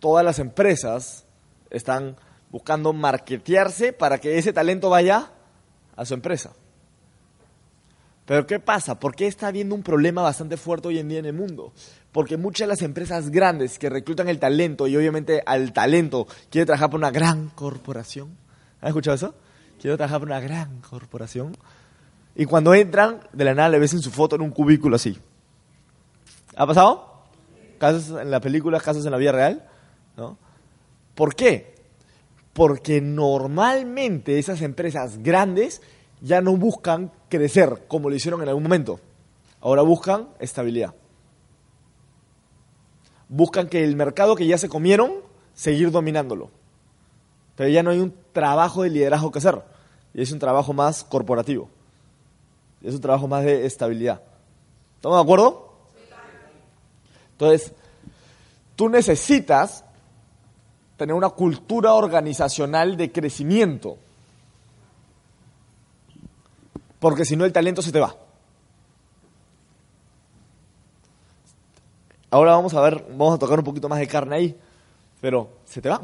todas 0.00 0.24
las 0.24 0.38
empresas 0.38 1.24
están 1.70 2.16
buscando 2.50 2.92
marketearse 2.92 3.92
para 3.92 4.18
que 4.18 4.38
ese 4.38 4.52
talento 4.52 4.90
vaya 4.90 5.30
a 5.96 6.04
su 6.04 6.14
empresa. 6.14 6.52
Pero 8.26 8.46
¿qué 8.46 8.60
pasa? 8.60 8.98
¿Por 8.98 9.14
qué 9.14 9.26
está 9.26 9.48
habiendo 9.48 9.74
un 9.74 9.82
problema 9.82 10.22
bastante 10.22 10.56
fuerte 10.56 10.88
hoy 10.88 10.98
en 10.98 11.08
día 11.08 11.18
en 11.18 11.26
el 11.26 11.32
mundo? 11.32 11.72
Porque 12.12 12.36
muchas 12.36 12.66
de 12.66 12.68
las 12.68 12.82
empresas 12.82 13.30
grandes 13.30 13.78
que 13.78 13.90
reclutan 13.90 14.28
el 14.28 14.38
talento 14.38 14.86
y 14.86 14.96
obviamente 14.96 15.42
al 15.46 15.72
talento 15.72 16.26
quiere 16.48 16.66
trabajar 16.66 16.90
por 16.90 16.98
una 16.98 17.10
gran 17.10 17.48
corporación. 17.50 18.36
¿Has 18.80 18.88
escuchado 18.88 19.16
eso? 19.16 19.34
Quiero 19.80 19.96
trabajar 19.96 20.20
para 20.20 20.36
una 20.36 20.46
gran 20.46 20.80
corporación. 20.82 21.56
Y 22.34 22.44
cuando 22.44 22.74
entran, 22.74 23.20
de 23.32 23.44
la 23.44 23.54
nada 23.54 23.70
le 23.70 23.78
ves 23.78 23.94
en 23.94 24.02
su 24.02 24.10
foto 24.10 24.36
en 24.36 24.42
un 24.42 24.50
cubículo 24.50 24.96
así. 24.96 25.18
¿Ha 26.56 26.66
pasado? 26.66 27.24
Casos 27.78 28.20
en 28.20 28.30
la 28.30 28.40
película, 28.40 28.78
casos 28.78 29.04
en 29.04 29.12
la 29.12 29.16
vida 29.16 29.32
real. 29.32 29.66
¿no? 30.16 30.36
¿Por 31.14 31.34
qué? 31.34 31.74
Porque 32.52 33.00
normalmente 33.00 34.38
esas 34.38 34.60
empresas 34.60 35.22
grandes 35.22 35.80
ya 36.20 36.40
no 36.40 36.56
buscan 36.56 37.10
crecer 37.28 37.84
como 37.88 38.10
lo 38.10 38.16
hicieron 38.16 38.42
en 38.42 38.48
algún 38.48 38.64
momento. 38.64 39.00
Ahora 39.60 39.82
buscan 39.82 40.28
estabilidad. 40.38 40.94
Buscan 43.28 43.68
que 43.68 43.84
el 43.84 43.96
mercado 43.96 44.34
que 44.34 44.46
ya 44.46 44.58
se 44.58 44.68
comieron, 44.68 45.12
seguir 45.54 45.90
dominándolo. 45.90 46.50
Pero 47.56 47.68
ya 47.70 47.82
no 47.82 47.90
hay 47.90 48.00
un 48.00 48.14
trabajo 48.32 48.82
de 48.82 48.90
liderazgo 48.90 49.30
que 49.30 49.38
hacer. 49.38 49.62
Y 50.14 50.22
es 50.22 50.32
un 50.32 50.38
trabajo 50.38 50.72
más 50.72 51.04
corporativo. 51.04 51.68
Es 52.82 52.94
un 52.94 53.00
trabajo 53.00 53.28
más 53.28 53.44
de 53.44 53.66
estabilidad. 53.66 54.22
¿Estamos 54.96 55.18
de 55.18 55.22
acuerdo? 55.22 55.70
Entonces, 57.32 57.72
tú 58.76 58.88
necesitas 58.88 59.84
tener 60.96 61.14
una 61.14 61.30
cultura 61.30 61.94
organizacional 61.94 62.96
de 62.96 63.10
crecimiento. 63.10 63.96
Porque 66.98 67.24
si 67.24 67.36
no, 67.36 67.46
el 67.46 67.52
talento 67.52 67.80
se 67.80 67.92
te 67.92 68.00
va. 68.00 68.14
Ahora 72.30 72.52
vamos 72.52 72.74
a 72.74 72.80
ver, 72.82 73.04
vamos 73.10 73.34
a 73.34 73.38
tocar 73.38 73.58
un 73.58 73.64
poquito 73.64 73.88
más 73.88 73.98
de 73.98 74.06
carne 74.06 74.36
ahí, 74.36 74.60
pero 75.20 75.48
se 75.64 75.80
te 75.80 75.88
va. 75.88 76.00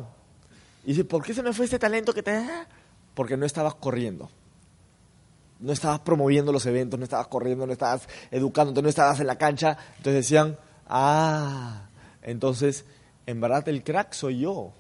Y 0.85 0.89
dice, 0.89 1.05
¿por 1.05 1.23
qué 1.23 1.35
se 1.35 1.43
me 1.43 1.53
fue 1.53 1.67
este 1.67 1.79
talento 1.79 2.13
que 2.13 2.23
te... 2.23 2.43
Porque 3.17 3.37
no 3.37 3.45
estabas 3.45 3.75
corriendo. 3.75 4.31
No 5.59 5.73
estabas 5.73 6.01
promoviendo 6.01 6.53
los 6.53 6.67
eventos, 6.67 7.01
no 7.01 7.05
estabas 7.05 7.27
corriendo, 7.27 7.67
no 7.67 7.73
estabas 7.73 8.09
educándote, 8.31 8.83
no 8.83 8.89
estabas 8.89 9.19
en 9.19 9.27
la 9.27 9.37
cancha. 9.37 9.77
Entonces 9.97 10.14
decían, 10.27 10.57
ah, 10.87 11.89
entonces, 12.23 12.85
en 13.27 13.41
verdad 13.41 13.69
el 13.69 13.83
crack 13.83 14.12
soy 14.12 14.41
yo. 14.41 14.73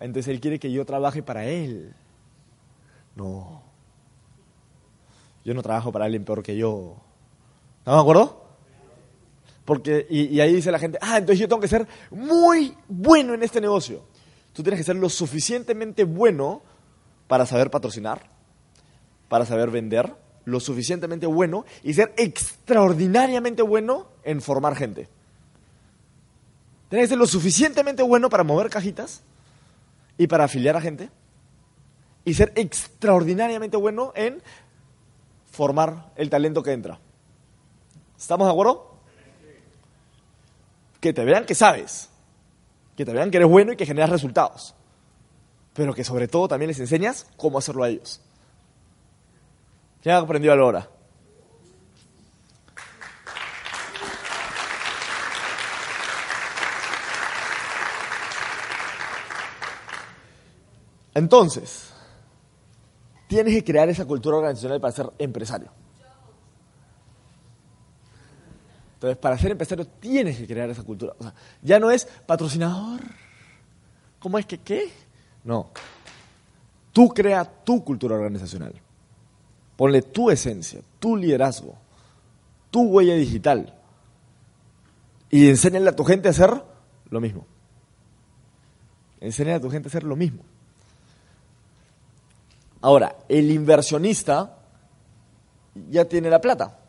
Entonces 0.00 0.28
él 0.28 0.40
quiere 0.40 0.58
que 0.58 0.72
yo 0.72 0.86
trabaje 0.86 1.22
para 1.22 1.44
él. 1.44 1.94
No. 3.14 3.62
Yo 5.44 5.52
no 5.52 5.62
trabajo 5.62 5.92
para 5.92 6.06
alguien 6.06 6.24
peor 6.24 6.42
que 6.42 6.56
yo. 6.56 6.96
¿Estamos 7.80 7.98
de 7.98 8.00
acuerdo? 8.00 8.40
Porque, 9.64 10.06
y, 10.10 10.40
ahí 10.40 10.54
dice 10.54 10.72
la 10.72 10.78
gente, 10.78 10.98
ah, 11.00 11.18
entonces 11.18 11.38
yo 11.38 11.48
tengo 11.48 11.60
que 11.60 11.68
ser 11.68 11.86
muy 12.10 12.74
bueno 12.88 13.34
en 13.34 13.42
este 13.42 13.60
negocio. 13.60 14.02
Tú 14.60 14.64
tienes 14.64 14.80
que 14.80 14.84
ser 14.84 14.96
lo 14.96 15.08
suficientemente 15.08 16.04
bueno 16.04 16.60
para 17.28 17.46
saber 17.46 17.70
patrocinar, 17.70 18.28
para 19.26 19.46
saber 19.46 19.70
vender, 19.70 20.14
lo 20.44 20.60
suficientemente 20.60 21.24
bueno 21.24 21.64
y 21.82 21.94
ser 21.94 22.12
extraordinariamente 22.18 23.62
bueno 23.62 24.08
en 24.22 24.42
formar 24.42 24.76
gente. 24.76 25.08
Tienes 26.90 27.06
que 27.06 27.08
ser 27.08 27.16
lo 27.16 27.26
suficientemente 27.26 28.02
bueno 28.02 28.28
para 28.28 28.44
mover 28.44 28.68
cajitas 28.68 29.22
y 30.18 30.26
para 30.26 30.44
afiliar 30.44 30.76
a 30.76 30.82
gente 30.82 31.08
y 32.26 32.34
ser 32.34 32.52
extraordinariamente 32.54 33.78
bueno 33.78 34.12
en 34.14 34.42
formar 35.50 36.12
el 36.16 36.28
talento 36.28 36.62
que 36.62 36.72
entra. 36.72 37.00
¿Estamos 38.18 38.46
de 38.46 38.52
acuerdo? 38.52 38.90
que 41.00 41.14
te 41.14 41.24
vean 41.24 41.46
que 41.46 41.54
sabes, 41.54 42.09
que 43.00 43.06
te 43.06 43.14
vean 43.14 43.30
que 43.30 43.38
eres 43.38 43.48
bueno 43.48 43.72
y 43.72 43.76
que 43.76 43.86
generas 43.86 44.10
resultados, 44.10 44.74
pero 45.72 45.94
que 45.94 46.04
sobre 46.04 46.28
todo 46.28 46.48
también 46.48 46.68
les 46.68 46.78
enseñas 46.80 47.26
cómo 47.38 47.56
hacerlo 47.56 47.82
a 47.82 47.88
ellos. 47.88 48.20
¿Quién 50.02 50.16
ha 50.16 50.18
aprendido 50.18 50.52
ahora? 50.52 50.86
Entonces, 61.14 61.94
tienes 63.28 63.54
que 63.54 63.64
crear 63.64 63.88
esa 63.88 64.04
cultura 64.04 64.36
organizacional 64.36 64.78
para 64.78 64.92
ser 64.92 65.10
empresario. 65.18 65.79
Entonces, 69.00 69.16
para 69.16 69.38
ser 69.38 69.50
empresario 69.50 69.86
tienes 69.86 70.36
que 70.36 70.46
crear 70.46 70.68
esa 70.68 70.82
cultura. 70.82 71.14
O 71.18 71.22
sea, 71.22 71.32
ya 71.62 71.80
no 71.80 71.90
es 71.90 72.04
patrocinador. 72.26 73.00
¿Cómo 74.18 74.38
es 74.38 74.44
que 74.44 74.58
qué? 74.58 74.90
No. 75.42 75.70
Tú 76.92 77.08
crea 77.08 77.46
tu 77.46 77.82
cultura 77.82 78.16
organizacional. 78.16 78.74
Ponle 79.74 80.02
tu 80.02 80.30
esencia, 80.30 80.82
tu 80.98 81.16
liderazgo, 81.16 81.78
tu 82.70 82.82
huella 82.82 83.14
digital. 83.14 83.74
Y 85.30 85.48
enséñale 85.48 85.88
a 85.88 85.96
tu 85.96 86.04
gente 86.04 86.28
a 86.28 86.32
hacer 86.32 86.62
lo 87.08 87.20
mismo. 87.22 87.46
Enséñale 89.18 89.56
a 89.56 89.60
tu 89.60 89.70
gente 89.70 89.88
a 89.88 89.90
hacer 89.90 90.04
lo 90.04 90.14
mismo. 90.14 90.42
Ahora, 92.82 93.16
el 93.30 93.50
inversionista 93.50 94.58
ya 95.88 96.04
tiene 96.04 96.28
la 96.28 96.42
plata. 96.42 96.79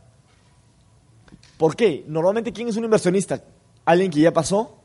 ¿Por 1.62 1.76
qué? 1.76 2.03
Normalmente, 2.07 2.51
¿quién 2.51 2.70
es 2.70 2.78
un 2.78 2.86
inversionista? 2.86 3.39
Alguien 3.86 4.09
que 4.09 4.20
ya 4.20 4.34
pasó 4.34 4.80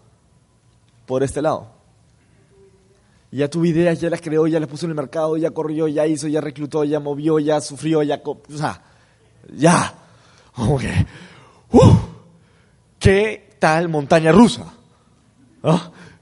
por 1.07 1.23
este 1.23 1.41
lado. 1.41 1.69
Ya 3.31 3.49
tuvo 3.49 3.65
ideas, 3.65 3.99
ya 3.99 4.11
las 4.11 4.21
creó, 4.21 4.47
ya 4.47 4.61
las 4.61 4.69
puso 4.69 4.85
en 4.85 4.91
el 4.91 4.97
mercado, 4.97 5.39
ya 5.39 5.53
corrió, 5.53 5.89
ya 5.89 6.07
hizo, 6.07 6.29
ya 6.29 6.43
reclutó, 6.43 6.85
ya 6.85 7.01
movió, 7.01 7.39
ya 7.39 7.63
sufrió, 7.63 8.03
ya... 8.03 8.21
O 8.23 8.39
sea, 8.59 8.83
ya. 9.55 9.95
Como. 10.55 10.75
¡uh! 11.73 11.97
¿Qué 12.99 13.57
tal 13.59 13.89
montaña 13.89 14.31
rusa? 14.31 14.71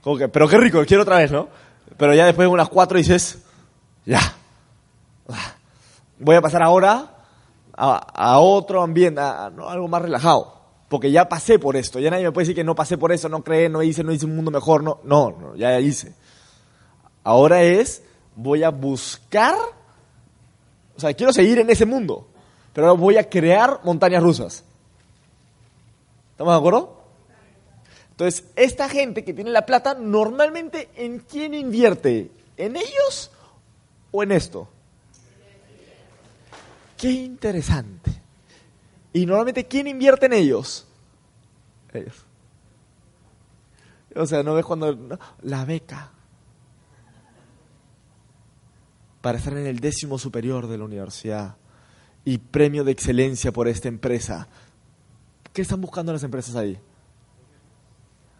Como 0.02 0.18
pero 0.28 0.46
qué 0.46 0.56
rico, 0.58 0.84
quiero 0.86 1.02
otra 1.02 1.16
vez, 1.16 1.32
¿no? 1.32 1.48
Pero 1.96 2.14
ya 2.14 2.26
después 2.26 2.46
de 2.46 2.52
unas 2.52 2.68
cuatro 2.68 2.96
dices, 2.96 3.42
ya. 4.06 4.20
Voy 6.20 6.36
a 6.36 6.40
pasar 6.40 6.62
ahora 6.62 7.13
a, 7.76 8.38
otro 8.38 8.82
ambiente, 8.82 9.20
a, 9.20 9.46
algo 9.46 9.88
más 9.88 10.02
relajado. 10.02 10.54
Porque 10.88 11.10
ya 11.10 11.28
pasé 11.28 11.58
por 11.58 11.76
esto. 11.76 11.98
Ya 11.98 12.10
nadie 12.10 12.24
me 12.24 12.32
puede 12.32 12.44
decir 12.44 12.54
que 12.54 12.64
no 12.64 12.74
pasé 12.74 12.98
por 12.98 13.12
eso, 13.12 13.28
no 13.28 13.42
creé, 13.42 13.68
no 13.68 13.82
hice, 13.82 14.04
no 14.04 14.12
hice 14.12 14.26
un 14.26 14.36
mundo 14.36 14.50
mejor. 14.50 14.82
No, 14.82 15.00
no, 15.04 15.30
no 15.30 15.56
ya 15.56 15.78
hice. 15.80 16.14
Ahora 17.24 17.62
es, 17.62 18.02
voy 18.36 18.62
a 18.62 18.70
buscar, 18.70 19.56
o 20.96 21.00
sea, 21.00 21.14
quiero 21.14 21.32
seguir 21.32 21.58
en 21.58 21.70
ese 21.70 21.86
mundo, 21.86 22.26
pero 22.72 22.88
ahora 22.88 23.00
voy 23.00 23.16
a 23.16 23.28
crear 23.28 23.80
montañas 23.82 24.22
rusas. 24.22 24.64
¿Estamos 26.32 26.52
de 26.52 26.58
acuerdo? 26.58 27.04
Entonces, 28.10 28.44
esta 28.54 28.88
gente 28.88 29.24
que 29.24 29.32
tiene 29.32 29.50
la 29.50 29.66
plata, 29.66 29.94
normalmente, 29.94 30.88
¿en 30.96 31.20
quién 31.20 31.54
invierte? 31.54 32.30
¿En 32.56 32.76
ellos 32.76 33.30
o 34.12 34.22
en 34.22 34.32
esto? 34.32 34.68
Qué 37.04 37.10
interesante. 37.10 38.10
Y 39.12 39.26
normalmente, 39.26 39.66
¿quién 39.66 39.86
invierte 39.86 40.24
en 40.24 40.32
ellos? 40.32 40.86
Ellos. 41.92 42.24
O 44.16 44.24
sea, 44.24 44.42
¿no 44.42 44.54
ves 44.54 44.64
cuando... 44.64 45.18
la 45.42 45.66
beca. 45.66 46.12
Para 49.20 49.36
estar 49.36 49.52
en 49.52 49.66
el 49.66 49.80
décimo 49.80 50.18
superior 50.18 50.66
de 50.66 50.78
la 50.78 50.84
universidad. 50.86 51.56
Y 52.24 52.38
premio 52.38 52.84
de 52.84 52.92
excelencia 52.92 53.52
por 53.52 53.68
esta 53.68 53.88
empresa. 53.88 54.48
¿Qué 55.52 55.60
están 55.60 55.82
buscando 55.82 56.10
las 56.10 56.22
empresas 56.22 56.56
ahí? 56.56 56.78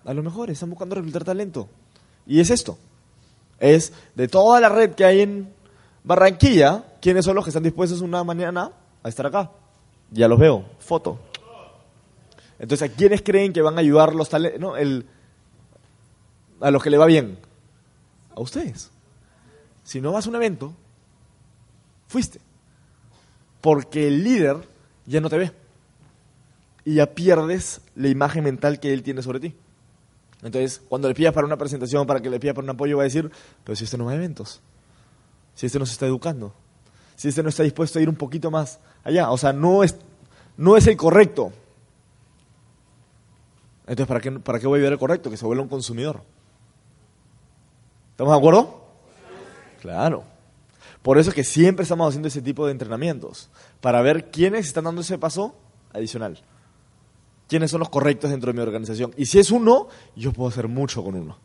A 0.07 0.15
lo 0.15 0.23
mejor 0.23 0.49
están 0.49 0.71
buscando 0.71 0.95
reclutar 0.95 1.23
talento. 1.23 1.69
Y 2.27 2.41
es 2.41 2.49
esto. 2.49 2.79
Es 3.59 3.93
de 4.15 4.27
toda 4.27 4.59
la 4.59 4.71
red 4.71 4.95
que 4.95 5.05
hay 5.05 5.21
en 5.21 5.53
Barranquilla, 6.03 6.94
¿quiénes 7.05 7.27
son 7.27 7.35
los 7.35 7.45
que 7.45 7.51
están 7.51 7.63
dispuestos 7.63 8.01
una 8.01 8.25
mañana 8.25 8.73
a 9.03 9.09
estar 9.11 9.27
acá? 9.27 9.51
Ya 10.11 10.27
los 10.27 10.39
veo, 10.39 10.65
foto. 10.79 11.19
Entonces, 12.59 12.91
¿a 12.91 12.95
quiénes 12.95 13.21
creen 13.21 13.53
que 13.53 13.61
van 13.61 13.77
a 13.77 13.81
ayudar 13.81 14.15
los 14.15 14.31
talentos? 14.31 14.59
No, 14.59 14.75
el, 14.75 15.07
a 16.63 16.71
los 16.71 16.83
que 16.83 16.89
le 16.89 16.97
va 16.97 17.05
bien. 17.05 17.39
A 18.35 18.41
ustedes. 18.41 18.91
Si 19.83 20.01
no 20.01 20.13
vas 20.13 20.25
a 20.25 20.31
un 20.31 20.37
evento, 20.37 20.73
fuiste. 22.07 22.41
Porque 23.61 24.09
el 24.09 24.25
líder 24.25 24.67
ya 25.05 25.21
no 25.21 25.29
te 25.29 25.37
ve. 25.37 25.53
Y 26.87 26.95
ya 26.95 27.15
pierdes 27.15 27.83
la 27.97 28.09
imagen 28.09 28.45
mental 28.45 28.81
que 28.81 28.95
él 28.95 29.03
tiene 29.03 29.21
sobre 29.21 29.41
ti. 29.41 29.55
Entonces, 30.43 30.81
cuando 30.89 31.09
le 31.09 31.15
pidas 31.15 31.35
para 31.35 31.47
una 31.47 31.59
presentación, 31.59 32.07
para 32.07 32.21
que 32.21 32.31
le 32.31 32.41
pidas 32.41 32.55
para 32.55 32.65
un 32.65 32.71
apoyo, 32.71 32.97
va 32.97 33.03
a 33.03 33.05
decir, 33.05 33.31
pero 33.63 33.77
si 33.77 33.85
este 33.85 33.99
no 33.99 34.07
va 34.07 34.13
a 34.13 34.15
eventos 34.15 34.63
si 35.55 35.67
este 35.67 35.79
no 35.79 35.87
se 35.87 35.93
está 35.93 36.07
educando, 36.07 36.55
si 37.17 37.29
este 37.29 37.43
no 37.43 37.49
está 37.49 37.62
dispuesto 37.62 37.99
a 37.99 38.03
ir 38.03 38.09
un 38.09 38.17
poquito 38.17 38.51
más 38.51 38.81
allá. 39.03 39.31
O 39.31 39.39
sea, 39.39 39.53
no 39.53 39.83
es, 39.83 39.97
no 40.57 40.77
es 40.77 40.87
el 40.87 40.97
correcto. 40.97 41.53
Entonces, 43.87 44.07
¿para 44.07 44.21
qué, 44.21 44.33
¿para 44.33 44.59
qué 44.59 44.67
voy 44.67 44.81
a 44.81 44.85
ver 44.85 44.93
el 44.93 44.99
correcto? 44.99 45.31
Que 45.31 45.37
se 45.37 45.45
vuelva 45.45 45.62
un 45.62 45.69
consumidor. 45.69 46.23
¿Estamos 48.12 48.33
de 48.33 48.39
acuerdo? 48.39 48.85
Claro. 49.81 50.25
Por 51.03 51.19
eso 51.19 51.31
es 51.31 51.37
que 51.37 51.45
siempre 51.45 51.83
estamos 51.83 52.09
haciendo 52.09 52.29
ese 52.29 52.41
tipo 52.41 52.65
de 52.65 52.73
entrenamientos, 52.73 53.51
para 53.83 54.01
ver 54.01 54.31
quiénes 54.31 54.67
están 54.67 54.85
dando 54.85 55.03
ese 55.03 55.19
paso 55.19 55.55
adicional. 55.93 56.41
Quiénes 57.47 57.71
son 57.71 57.81
los 57.81 57.91
correctos 57.91 58.31
dentro 58.31 58.51
de 58.51 58.57
mi 58.57 58.62
organización. 58.62 59.12
Y 59.19 59.27
si 59.27 59.39
es 59.39 59.51
uno, 59.51 59.89
yo 60.17 60.33
puedo 60.33 60.49
hacer 60.49 60.67
mucho 60.67 61.05
con 61.05 61.15
uno. 61.15 61.37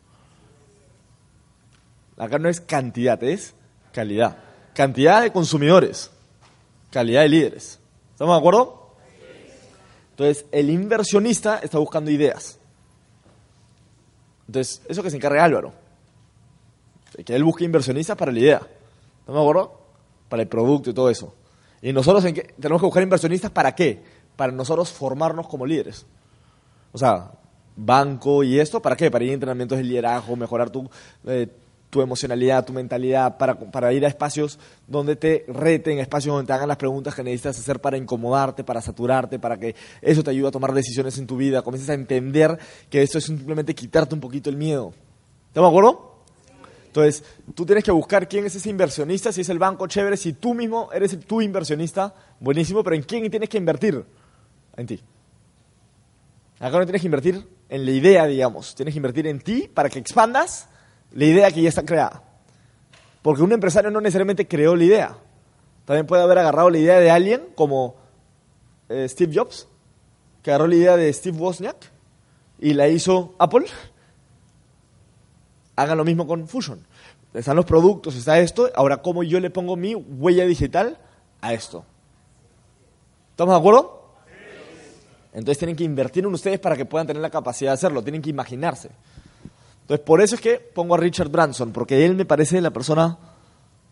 Acá 2.16 2.38
no 2.38 2.48
es 2.48 2.60
cantidad, 2.60 3.22
es 3.22 3.54
Calidad. 3.92 4.49
Cantidad 4.80 5.20
de 5.20 5.30
consumidores. 5.30 6.10
Calidad 6.90 7.20
de 7.20 7.28
líderes. 7.28 7.78
¿Estamos 8.12 8.34
de 8.34 8.38
acuerdo? 8.38 8.94
Entonces, 10.12 10.46
el 10.52 10.70
inversionista 10.70 11.58
está 11.58 11.78
buscando 11.78 12.10
ideas. 12.10 12.58
Entonces, 14.46 14.80
eso 14.88 15.02
que 15.02 15.10
se 15.10 15.18
encarga 15.18 15.44
Álvaro. 15.44 15.74
Que 17.26 17.36
él 17.36 17.44
busque 17.44 17.62
inversionistas 17.62 18.16
para 18.16 18.32
la 18.32 18.38
idea. 18.38 18.62
¿Estamos 19.18 19.42
de 19.42 19.50
acuerdo? 19.50 19.80
Para 20.30 20.44
el 20.44 20.48
producto 20.48 20.88
y 20.88 20.94
todo 20.94 21.10
eso. 21.10 21.34
Y 21.82 21.92
nosotros 21.92 22.24
tenemos 22.58 22.80
que 22.80 22.86
buscar 22.86 23.02
inversionistas 23.02 23.50
para 23.50 23.74
qué? 23.74 24.02
Para 24.34 24.50
nosotros 24.50 24.90
formarnos 24.90 25.46
como 25.46 25.66
líderes. 25.66 26.06
O 26.92 26.96
sea, 26.96 27.32
banco 27.76 28.42
y 28.42 28.58
esto, 28.58 28.80
¿para 28.80 28.96
qué? 28.96 29.10
Para 29.10 29.26
ir 29.26 29.32
a 29.32 29.34
entrenamientos 29.34 29.76
de 29.76 29.84
liderazgo, 29.84 30.36
mejorar 30.36 30.70
tu, 30.70 30.88
eh, 31.26 31.48
tu 31.90 32.00
emocionalidad, 32.00 32.64
tu 32.64 32.72
mentalidad, 32.72 33.36
para, 33.36 33.58
para, 33.58 33.92
ir 33.92 34.04
a 34.04 34.08
espacios 34.08 34.58
donde 34.86 35.16
te 35.16 35.44
reten, 35.48 35.98
espacios 35.98 36.34
donde 36.34 36.46
te 36.46 36.52
hagan 36.52 36.68
las 36.68 36.76
preguntas 36.76 37.14
que 37.14 37.22
necesitas 37.24 37.58
hacer 37.58 37.80
para 37.80 37.96
incomodarte, 37.96 38.64
para 38.64 38.80
saturarte, 38.80 39.38
para 39.38 39.58
que 39.58 39.74
eso 40.00 40.22
te 40.22 40.30
ayude 40.30 40.48
a 40.48 40.50
tomar 40.52 40.72
decisiones 40.72 41.18
en 41.18 41.26
tu 41.26 41.36
vida, 41.36 41.62
comiences 41.62 41.90
a 41.90 41.94
entender 41.94 42.58
que 42.88 43.02
esto 43.02 43.18
es 43.18 43.24
simplemente 43.24 43.74
quitarte 43.74 44.14
un 44.14 44.20
poquito 44.20 44.48
el 44.48 44.56
miedo. 44.56 44.94
¿Estamos 45.48 45.72
de 45.72 45.78
acuerdo? 45.78 46.10
Entonces, 46.86 47.24
tú 47.54 47.66
tienes 47.66 47.84
que 47.84 47.92
buscar 47.92 48.28
quién 48.28 48.46
es 48.46 48.54
ese 48.54 48.70
inversionista, 48.70 49.32
si 49.32 49.42
es 49.42 49.48
el 49.48 49.58
banco, 49.58 49.86
chévere, 49.86 50.16
si 50.16 50.32
tú 50.32 50.54
mismo 50.54 50.90
eres 50.92 51.18
tu 51.26 51.40
inversionista, 51.40 52.14
buenísimo, 52.40 52.82
pero 52.82 52.96
¿en 52.96 53.02
quién 53.02 53.30
tienes 53.30 53.48
que 53.48 53.58
invertir? 53.58 54.04
En 54.76 54.86
ti. 54.86 55.00
Acá 56.58 56.78
no 56.78 56.84
tienes 56.84 57.00
que 57.00 57.06
invertir 57.06 57.46
en 57.68 57.84
la 57.84 57.90
idea, 57.90 58.26
digamos, 58.26 58.74
tienes 58.74 58.92
que 58.92 58.98
invertir 58.98 59.26
en 59.26 59.40
ti 59.40 59.70
para 59.72 59.88
que 59.88 59.98
expandas 59.98 60.68
la 61.12 61.24
idea 61.24 61.50
que 61.50 61.62
ya 61.62 61.68
está 61.68 61.84
creada. 61.84 62.22
Porque 63.22 63.42
un 63.42 63.52
empresario 63.52 63.90
no 63.90 64.00
necesariamente 64.00 64.46
creó 64.48 64.76
la 64.76 64.84
idea. 64.84 65.16
También 65.84 66.06
puede 66.06 66.22
haber 66.22 66.38
agarrado 66.38 66.70
la 66.70 66.78
idea 66.78 67.00
de 67.00 67.10
alguien 67.10 67.42
como 67.54 67.96
eh, 68.88 69.06
Steve 69.08 69.32
Jobs, 69.34 69.68
que 70.42 70.50
agarró 70.50 70.66
la 70.66 70.76
idea 70.76 70.96
de 70.96 71.12
Steve 71.12 71.36
Wozniak 71.36 71.76
y 72.58 72.74
la 72.74 72.88
hizo 72.88 73.34
Apple. 73.38 73.66
Hagan 75.76 75.98
lo 75.98 76.04
mismo 76.04 76.26
con 76.26 76.46
Fusion. 76.46 76.86
Están 77.34 77.56
los 77.56 77.64
productos, 77.64 78.16
está 78.16 78.38
esto. 78.40 78.70
Ahora, 78.74 78.98
¿cómo 78.98 79.22
yo 79.22 79.38
le 79.40 79.50
pongo 79.50 79.76
mi 79.76 79.94
huella 79.94 80.44
digital 80.46 80.98
a 81.40 81.52
esto? 81.52 81.84
¿Estamos 83.30 83.54
de 83.54 83.58
acuerdo? 83.58 84.00
Entonces 85.32 85.58
tienen 85.58 85.76
que 85.76 85.84
invertir 85.84 86.24
en 86.24 86.34
ustedes 86.34 86.58
para 86.58 86.76
que 86.76 86.84
puedan 86.84 87.06
tener 87.06 87.22
la 87.22 87.30
capacidad 87.30 87.70
de 87.70 87.74
hacerlo. 87.74 88.02
Tienen 88.02 88.20
que 88.20 88.30
imaginarse. 88.30 88.90
Entonces, 89.90 90.06
por 90.06 90.20
eso 90.20 90.36
es 90.36 90.40
que 90.40 90.60
pongo 90.60 90.94
a 90.94 90.98
Richard 90.98 91.30
Branson, 91.30 91.72
porque 91.72 92.06
él 92.06 92.14
me 92.14 92.24
parece 92.24 92.60
la 92.60 92.70
persona 92.70 93.18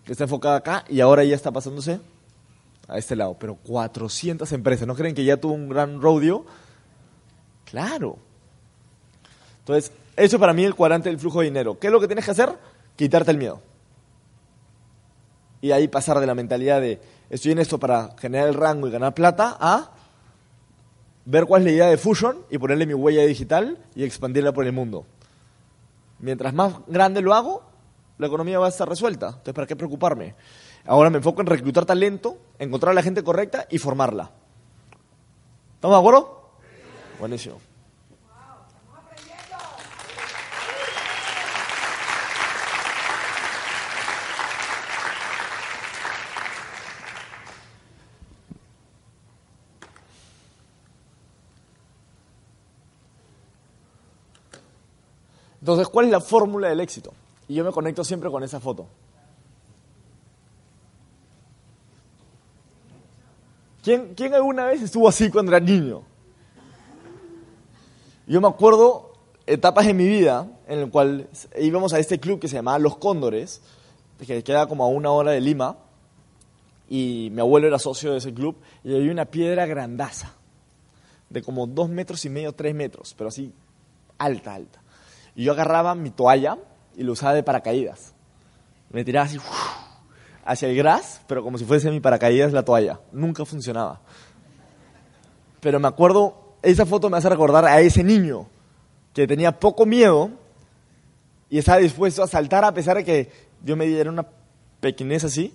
que 0.05 0.13
está 0.13 0.23
enfocada 0.23 0.55
acá 0.55 0.85
y 0.89 1.01
ahora 1.01 1.25
ya 1.25 1.35
está 1.35 1.51
pasándose 1.51 1.99
a 2.87 2.99
este 2.99 3.17
lado. 3.17 3.37
Pero 3.37 3.57
400 3.57 4.53
empresas, 4.53 4.87
¿no 4.87 4.95
creen 4.95 5.13
que 5.13 5.25
ya 5.25 5.39
tuvo 5.39 5.55
un 5.55 5.69
gran 5.69 6.01
rodeo? 6.01 6.47
Claro. 7.65 8.17
Entonces, 9.59 9.91
eso 10.15 10.39
para 10.39 10.53
mí 10.53 10.63
es 10.63 10.69
el 10.69 10.77
cuadrante 10.77 11.09
del 11.09 11.19
flujo 11.19 11.41
de 11.41 11.47
dinero. 11.47 11.81
¿Qué 11.81 11.89
es 11.89 11.93
lo 11.93 11.99
que 11.99 12.07
tienes 12.07 12.25
que 12.25 12.31
hacer? 12.31 12.57
Quitarte 12.95 13.33
el 13.33 13.39
miedo. 13.39 13.61
Y 15.61 15.73
ahí 15.73 15.89
pasar 15.89 16.21
de 16.21 16.29
la 16.29 16.37
mentalidad 16.37 16.81
de 16.81 17.01
estoy 17.29 17.51
en 17.51 17.59
esto 17.59 17.81
para 17.81 18.15
generar 18.21 18.47
el 18.47 18.55
rango 18.55 18.87
y 18.87 18.93
ganar 18.93 19.15
plata 19.15 19.57
a 19.59 19.91
ver 21.25 21.47
cuál 21.47 21.63
es 21.63 21.65
la 21.65 21.73
idea 21.73 21.87
de 21.89 21.99
Fusion 21.99 22.39
y 22.51 22.59
ponerle 22.59 22.87
mi 22.87 22.95
huella 22.95 23.27
digital 23.27 23.85
y 23.97 24.05
expandirla 24.05 24.53
por 24.53 24.65
el 24.65 24.73
mundo. 24.73 25.05
Mientras 26.21 26.53
más 26.53 26.75
grande 26.87 27.21
lo 27.21 27.35
hago, 27.35 27.63
la 28.19 28.27
economía 28.27 28.59
va 28.59 28.67
a 28.67 28.71
estar 28.71 28.89
resuelta. 28.89 29.29
Entonces, 29.29 29.55
¿para 29.55 29.67
qué 29.67 29.77
preocuparme? 29.77 30.35
Ahora 30.87 31.11
me 31.11 31.19
enfoco 31.19 31.41
en 31.41 31.47
reclutar 31.47 31.85
talento, 31.85 32.39
encontrar 32.59 32.93
a 32.93 32.95
la 32.95 33.03
gente 33.03 33.23
correcta 33.23 33.67
y 33.71 33.79
formarla. 33.79 34.31
¿Estamos 35.75 35.97
de 35.97 36.01
acuerdo? 36.01 36.51
Buenísimo. 37.21 37.68
Entonces, 55.69 55.89
¿cuál 55.89 56.07
es 56.07 56.13
la 56.13 56.23
fórmula 56.23 56.71
del 56.71 56.81
éxito? 56.81 57.13
Y 57.47 57.53
yo 57.53 57.63
me 57.63 57.73
conecto 57.73 58.03
siempre 58.03 58.31
con 58.31 58.43
esa 58.43 58.59
foto. 58.59 58.87
¿Quién, 63.83 64.15
¿Quién 64.15 64.33
alguna 64.33 64.65
vez 64.65 64.81
estuvo 64.81 65.07
así 65.07 65.31
cuando 65.31 65.55
era 65.55 65.61
niño? 65.61 66.05
Yo 68.27 68.41
me 68.41 68.49
acuerdo 68.49 69.13
etapas 69.45 69.87
en 69.87 69.99
mi 69.99 70.09
vida 70.09 70.49
en 70.69 70.79
el 70.79 70.91
cual 70.91 71.29
íbamos 71.61 71.93
a 71.93 71.99
este 71.99 72.19
club 72.19 72.41
que 72.41 72.49
se 72.49 72.57
llamaba 72.57 72.79
Los 72.79 72.97
Cóndores, 72.97 73.61
que 74.27 74.43
queda 74.43 74.69
como 74.69 74.85
a 74.85 74.89
una 74.89 75.11
hora 75.11 75.33
de 75.33 75.43
Lima, 75.43 75.77
y 76.89 77.29
mi 77.31 77.41
abuelo 77.41 77.67
era 77.67 77.79
socio 77.79 78.13
de 78.13 78.19
ese 78.19 78.33
club, 78.33 78.57
y 78.85 78.97
había 78.97 79.13
una 79.13 79.27
piedra 79.27 79.67
grandaza, 79.67 80.33
de 81.29 81.43
como 81.43 81.67
dos 81.67 81.91
metros 81.91 82.25
y 82.25 82.31
medio, 82.31 82.55
tres 82.55 82.75
metros, 82.75 83.15
pero 83.19 83.29
así 83.29 83.53
alta, 84.17 84.55
alta. 84.55 84.81
Y 85.39 85.45
yo 85.45 85.53
agarraba 85.53 85.95
mi 85.95 86.11
toalla 86.11 86.59
y 86.97 87.05
lo 87.05 87.13
usaba 87.13 87.33
de 87.33 87.45
paracaídas. 87.45 88.13
Me 88.91 89.05
tiraba 89.05 89.27
así 89.27 89.39
hacia 90.45 90.69
el 90.69 90.77
gras, 90.77 91.21
pero 91.29 91.45
como 91.45 91.59
si 91.59 91.65
fuese 91.65 91.93
mi 91.93 92.01
paracaídas 92.01 92.53
la 92.53 92.65
toalla. 92.65 92.99
Nunca 93.13 93.45
funcionaba. 93.45 94.01
Pero 95.61 95.79
me 95.79 95.87
acuerdo, 95.87 96.57
esa 96.61 96.85
foto 96.87 97.09
me 97.09 97.19
hace 97.19 97.29
recordar 97.29 97.65
a 97.67 97.81
ese 97.81 98.03
niño 98.03 98.49
que 99.15 99.29
tenía 99.29 99.61
poco 99.61 99.87
miedo 99.87 100.33
y 101.49 101.59
estaba 101.59 101.79
dispuesto 101.79 102.25
a 102.25 102.27
saltar 102.27 102.65
a 102.65 102.75
pesar 102.75 102.97
de 102.97 103.05
que 103.05 103.31
yo 103.63 103.77
me 103.77 103.87
diera 103.87 104.11
una 104.11 104.27
pequeñez 104.81 105.23
así, 105.23 105.55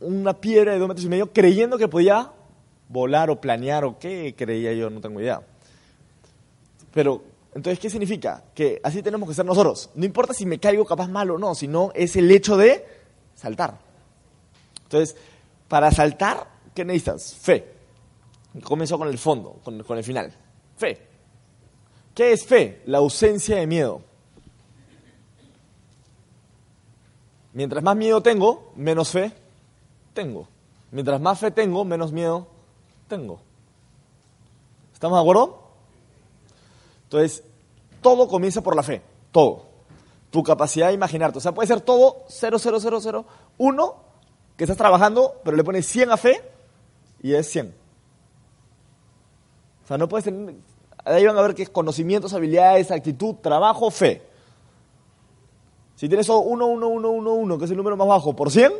una 0.00 0.34
piedra 0.34 0.72
de 0.72 0.80
dos 0.80 0.88
metros 0.88 1.06
y 1.06 1.08
medio, 1.08 1.32
creyendo 1.32 1.78
que 1.78 1.86
podía 1.86 2.32
volar 2.88 3.30
o 3.30 3.40
planear 3.40 3.84
o 3.84 3.96
qué 4.00 4.34
creía 4.36 4.72
yo, 4.72 4.90
no 4.90 5.00
tengo 5.00 5.20
idea. 5.20 5.40
Pero, 6.92 7.29
entonces, 7.54 7.80
¿qué 7.80 7.90
significa? 7.90 8.44
Que 8.54 8.80
así 8.82 9.02
tenemos 9.02 9.28
que 9.28 9.34
ser 9.34 9.44
nosotros. 9.44 9.90
No 9.94 10.04
importa 10.04 10.32
si 10.32 10.46
me 10.46 10.60
caigo 10.60 10.84
capaz 10.84 11.08
mal 11.08 11.30
o 11.30 11.38
no, 11.38 11.54
sino 11.54 11.90
es 11.94 12.14
el 12.16 12.30
hecho 12.30 12.56
de 12.56 12.86
saltar. 13.34 13.78
Entonces, 14.84 15.16
para 15.68 15.90
saltar, 15.90 16.46
¿qué 16.74 16.84
necesitas? 16.84 17.34
Fe. 17.34 17.74
Comenzó 18.62 18.98
con 18.98 19.08
el 19.08 19.18
fondo, 19.18 19.60
con, 19.64 19.82
con 19.82 19.98
el 19.98 20.04
final. 20.04 20.32
Fe. 20.76 21.06
¿Qué 22.14 22.32
es 22.32 22.44
fe? 22.44 22.82
La 22.86 22.98
ausencia 22.98 23.56
de 23.56 23.66
miedo. 23.66 24.02
Mientras 27.52 27.82
más 27.82 27.96
miedo 27.96 28.22
tengo, 28.22 28.72
menos 28.76 29.10
fe 29.10 29.32
tengo. 30.14 30.46
Mientras 30.92 31.20
más 31.20 31.38
fe 31.38 31.50
tengo, 31.50 31.84
menos 31.84 32.12
miedo 32.12 32.46
tengo. 33.08 33.40
¿Estamos 34.92 35.18
de 35.18 35.20
acuerdo? 35.20 35.69
Entonces, 37.10 37.42
todo 38.00 38.28
comienza 38.28 38.62
por 38.62 38.76
la 38.76 38.84
fe, 38.84 39.02
todo. 39.32 39.66
Tu 40.30 40.44
capacidad 40.44 40.86
de 40.86 40.94
imaginarte. 40.94 41.38
O 41.38 41.40
sea, 41.40 41.50
puede 41.50 41.66
ser 41.66 41.80
todo 41.80 42.24
00001 42.28 43.96
que 44.56 44.62
estás 44.62 44.76
trabajando, 44.76 45.40
pero 45.42 45.56
le 45.56 45.64
pones 45.64 45.86
100 45.86 46.12
a 46.12 46.16
fe 46.16 46.40
y 47.20 47.34
es 47.34 47.50
100. 47.50 47.74
O 49.82 49.88
sea, 49.88 49.98
no 49.98 50.08
puedes 50.08 50.24
tener... 50.24 50.54
Ahí 51.04 51.26
van 51.26 51.36
a 51.36 51.42
ver 51.42 51.56
que 51.56 51.64
es 51.64 51.70
conocimientos, 51.70 52.32
habilidades, 52.32 52.92
actitud, 52.92 53.34
trabajo, 53.42 53.90
fe. 53.90 54.22
Si 55.96 56.08
tienes 56.08 56.28
1, 56.28 56.38
1, 56.38 56.64
1, 56.64 57.10
1, 57.10 57.32
1, 57.32 57.58
que 57.58 57.64
es 57.64 57.70
el 57.72 57.76
número 57.76 57.96
más 57.96 58.06
bajo, 58.06 58.36
por 58.36 58.52
100, 58.52 58.72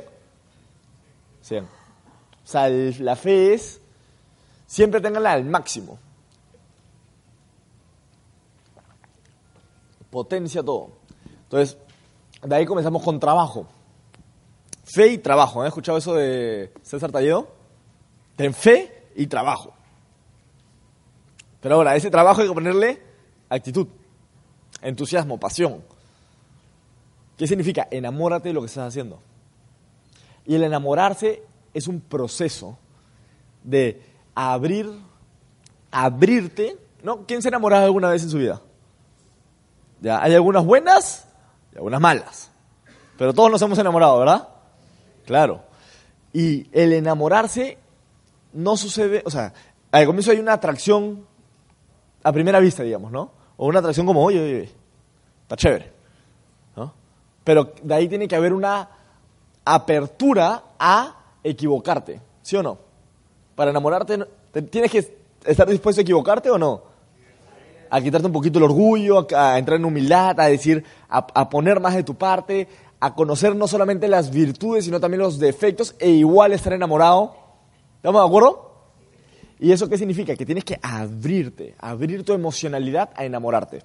100. 1.42 1.64
O 1.64 1.68
sea, 2.44 2.68
la 2.68 3.16
fe 3.16 3.54
es, 3.54 3.80
siempre 4.66 5.00
tenganla 5.00 5.32
al 5.32 5.44
máximo. 5.46 5.98
Potencia 10.10 10.62
todo. 10.62 10.90
Entonces, 11.44 11.78
de 12.42 12.54
ahí 12.54 12.66
comenzamos 12.66 13.02
con 13.02 13.20
trabajo. 13.20 13.66
Fe 14.84 15.08
y 15.08 15.18
trabajo. 15.18 15.60
¿Han 15.60 15.68
escuchado 15.68 15.98
eso 15.98 16.14
de 16.14 16.72
César 16.82 17.12
Talledo? 17.12 17.48
Ten 18.36 18.54
fe 18.54 19.08
y 19.14 19.26
trabajo. 19.26 19.72
Pero 21.60 21.76
ahora, 21.76 21.94
ese 21.94 22.10
trabajo 22.10 22.40
hay 22.40 22.48
que 22.48 22.54
ponerle 22.54 23.02
actitud, 23.48 23.86
entusiasmo, 24.80 25.38
pasión. 25.38 25.82
¿Qué 27.36 27.46
significa? 27.46 27.88
Enamórate 27.90 28.48
de 28.48 28.54
lo 28.54 28.60
que 28.60 28.66
estás 28.66 28.88
haciendo. 28.88 29.20
Y 30.46 30.54
el 30.54 30.62
enamorarse 30.62 31.42
es 31.74 31.86
un 31.86 32.00
proceso 32.00 32.78
de 33.62 34.02
abrir, 34.34 34.90
abrirte. 35.90 36.76
¿no? 37.02 37.26
¿Quién 37.26 37.42
se 37.42 37.48
ha 37.48 37.50
enamorado 37.50 37.84
alguna 37.84 38.10
vez 38.10 38.22
en 38.22 38.30
su 38.30 38.38
vida? 38.38 38.60
¿Ya? 40.00 40.22
Hay 40.22 40.34
algunas 40.34 40.64
buenas 40.64 41.26
y 41.72 41.76
algunas 41.76 42.00
malas. 42.00 42.50
Pero 43.18 43.34
todos 43.34 43.50
nos 43.50 43.62
hemos 43.62 43.78
enamorado, 43.78 44.18
¿verdad? 44.18 44.48
Claro. 45.26 45.62
Y 46.32 46.68
el 46.72 46.92
enamorarse 46.92 47.78
no 48.52 48.76
sucede, 48.76 49.22
o 49.26 49.30
sea, 49.30 49.52
al 49.92 50.06
comienzo 50.06 50.30
hay 50.30 50.38
una 50.38 50.54
atracción 50.54 51.26
a 52.22 52.32
primera 52.32 52.60
vista, 52.60 52.82
digamos, 52.82 53.12
¿no? 53.12 53.30
O 53.56 53.66
una 53.66 53.80
atracción 53.80 54.06
como, 54.06 54.24
oye, 54.24 54.40
oye, 54.40 54.70
está 55.42 55.56
chévere. 55.56 55.92
¿no? 56.76 56.92
Pero 57.44 57.72
de 57.82 57.94
ahí 57.94 58.08
tiene 58.08 58.28
que 58.28 58.36
haber 58.36 58.52
una 58.52 58.88
apertura 59.64 60.62
a 60.78 61.16
equivocarte, 61.42 62.20
¿sí 62.42 62.56
o 62.56 62.62
no? 62.62 62.78
Para 63.54 63.70
enamorarte, 63.70 64.18
¿tienes 64.70 64.90
que 64.90 65.16
estar 65.44 65.68
dispuesto 65.68 66.00
a 66.00 66.02
equivocarte 66.02 66.50
o 66.50 66.58
no? 66.58 66.89
A 67.90 68.00
quitarte 68.00 68.26
un 68.26 68.32
poquito 68.32 68.58
el 68.58 68.64
orgullo, 68.64 69.26
a, 69.36 69.58
entrar 69.58 69.78
en 69.78 69.84
humildad, 69.84 70.38
a 70.40 70.46
decir, 70.46 70.84
a, 71.08 71.18
a 71.18 71.48
poner 71.50 71.80
más 71.80 71.94
de 71.94 72.04
tu 72.04 72.14
parte, 72.14 72.68
a 73.00 73.14
conocer 73.14 73.56
no 73.56 73.66
solamente 73.66 74.08
las 74.08 74.30
virtudes, 74.30 74.84
sino 74.84 75.00
también 75.00 75.20
los 75.20 75.38
defectos, 75.38 75.94
e 75.98 76.10
igual 76.10 76.52
estar 76.52 76.72
enamorado. 76.72 77.34
¿Estamos 77.96 78.22
de 78.22 78.26
acuerdo? 78.26 78.70
¿Y 79.58 79.72
eso 79.72 79.88
qué 79.88 79.98
significa? 79.98 80.34
Que 80.36 80.46
tienes 80.46 80.64
que 80.64 80.78
abrirte, 80.80 81.74
abrir 81.78 82.24
tu 82.24 82.32
emocionalidad 82.32 83.10
a 83.14 83.26
enamorarte. 83.26 83.82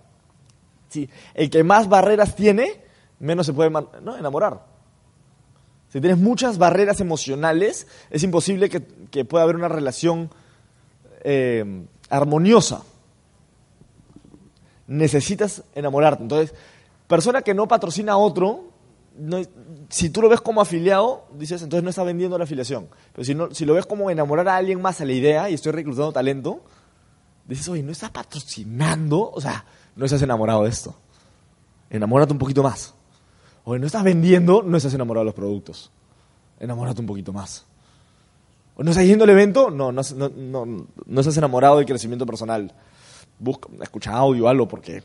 ¿Sí? 0.90 1.10
El 1.34 1.50
que 1.50 1.64
más 1.64 1.90
barreras 1.90 2.36
tiene, 2.36 2.82
menos 3.20 3.46
se 3.46 3.54
puede 3.54 3.70
¿no? 3.70 4.18
enamorar. 4.18 4.66
Si 5.90 6.00
tienes 6.00 6.18
muchas 6.18 6.58
barreras 6.58 7.02
emocionales, 7.02 7.88
es 8.10 8.24
imposible 8.24 8.70
que, 8.70 8.84
que 9.12 9.26
pueda 9.26 9.44
haber 9.44 9.58
una 9.58 9.68
relación 9.68 10.30
eh, 11.24 11.86
armoniosa. 12.10 12.84
Necesitas 14.88 15.64
enamorarte. 15.74 16.24
Entonces, 16.24 16.54
persona 17.08 17.42
que 17.42 17.54
no 17.54 17.68
patrocina 17.68 18.14
a 18.14 18.18
otro, 18.18 18.72
no, 19.18 19.38
si 19.90 20.10
tú 20.10 20.22
lo 20.22 20.30
ves 20.30 20.42
como 20.42 20.62
afiliado, 20.62 21.26
dices, 21.38 21.62
entonces 21.62 21.84
no 21.84 21.90
está 21.90 22.04
vendiendo 22.04 22.38
la 22.38 22.44
afiliación. 22.44 22.88
Pero 23.14 23.26
si, 23.26 23.36
no, 23.36 23.54
si 23.54 23.66
lo 23.66 23.74
ves 23.74 23.86
como 23.86 24.10
enamorar 24.10 24.48
a 24.50 24.58
alguien 24.58 24.82
más 24.82 25.02
a 25.02 25.06
la 25.06 25.14
idea 25.14 25.50
y 25.50 25.54
estoy 25.54 25.72
reclutando 25.72 26.12
talento, 26.12 26.62
dices, 27.46 27.68
oye, 27.70 27.84
no 27.84 27.92
estás 27.92 28.12
patrocinando, 28.12 29.32
o 29.32 29.42
sea, 29.42 29.66
no 29.96 30.06
estás 30.06 30.22
enamorado 30.22 30.64
de 30.64 30.70
esto. 30.70 30.96
Enamórate 31.90 32.34
un 32.34 32.40
poquito 32.40 32.64
más. 32.64 32.94
Oye, 33.64 33.80
no 33.80 33.88
estás 33.88 34.04
vendiendo, 34.04 34.62
no 34.64 34.78
estás 34.78 34.94
enamorado 34.94 35.22
de 35.22 35.26
los 35.26 35.36
productos. 35.36 35.92
Enamórate 36.60 37.02
un 37.02 37.08
poquito 37.08 37.34
más. 37.34 37.66
¿O 38.76 38.84
no 38.84 38.92
estás 38.92 39.06
yendo 39.06 39.24
al 39.24 39.30
evento? 39.30 39.70
No, 39.72 39.92
no, 39.92 40.02
no, 40.36 40.66
no, 41.06 41.20
estás 41.22 41.38
enamorado 41.38 41.78
del 41.78 41.86
crecimiento 41.86 42.26
personal. 42.26 42.74
Busca, 43.40 43.70
escucha 43.82 44.12
audio 44.14 44.48
algo 44.48 44.68
porque, 44.68 45.04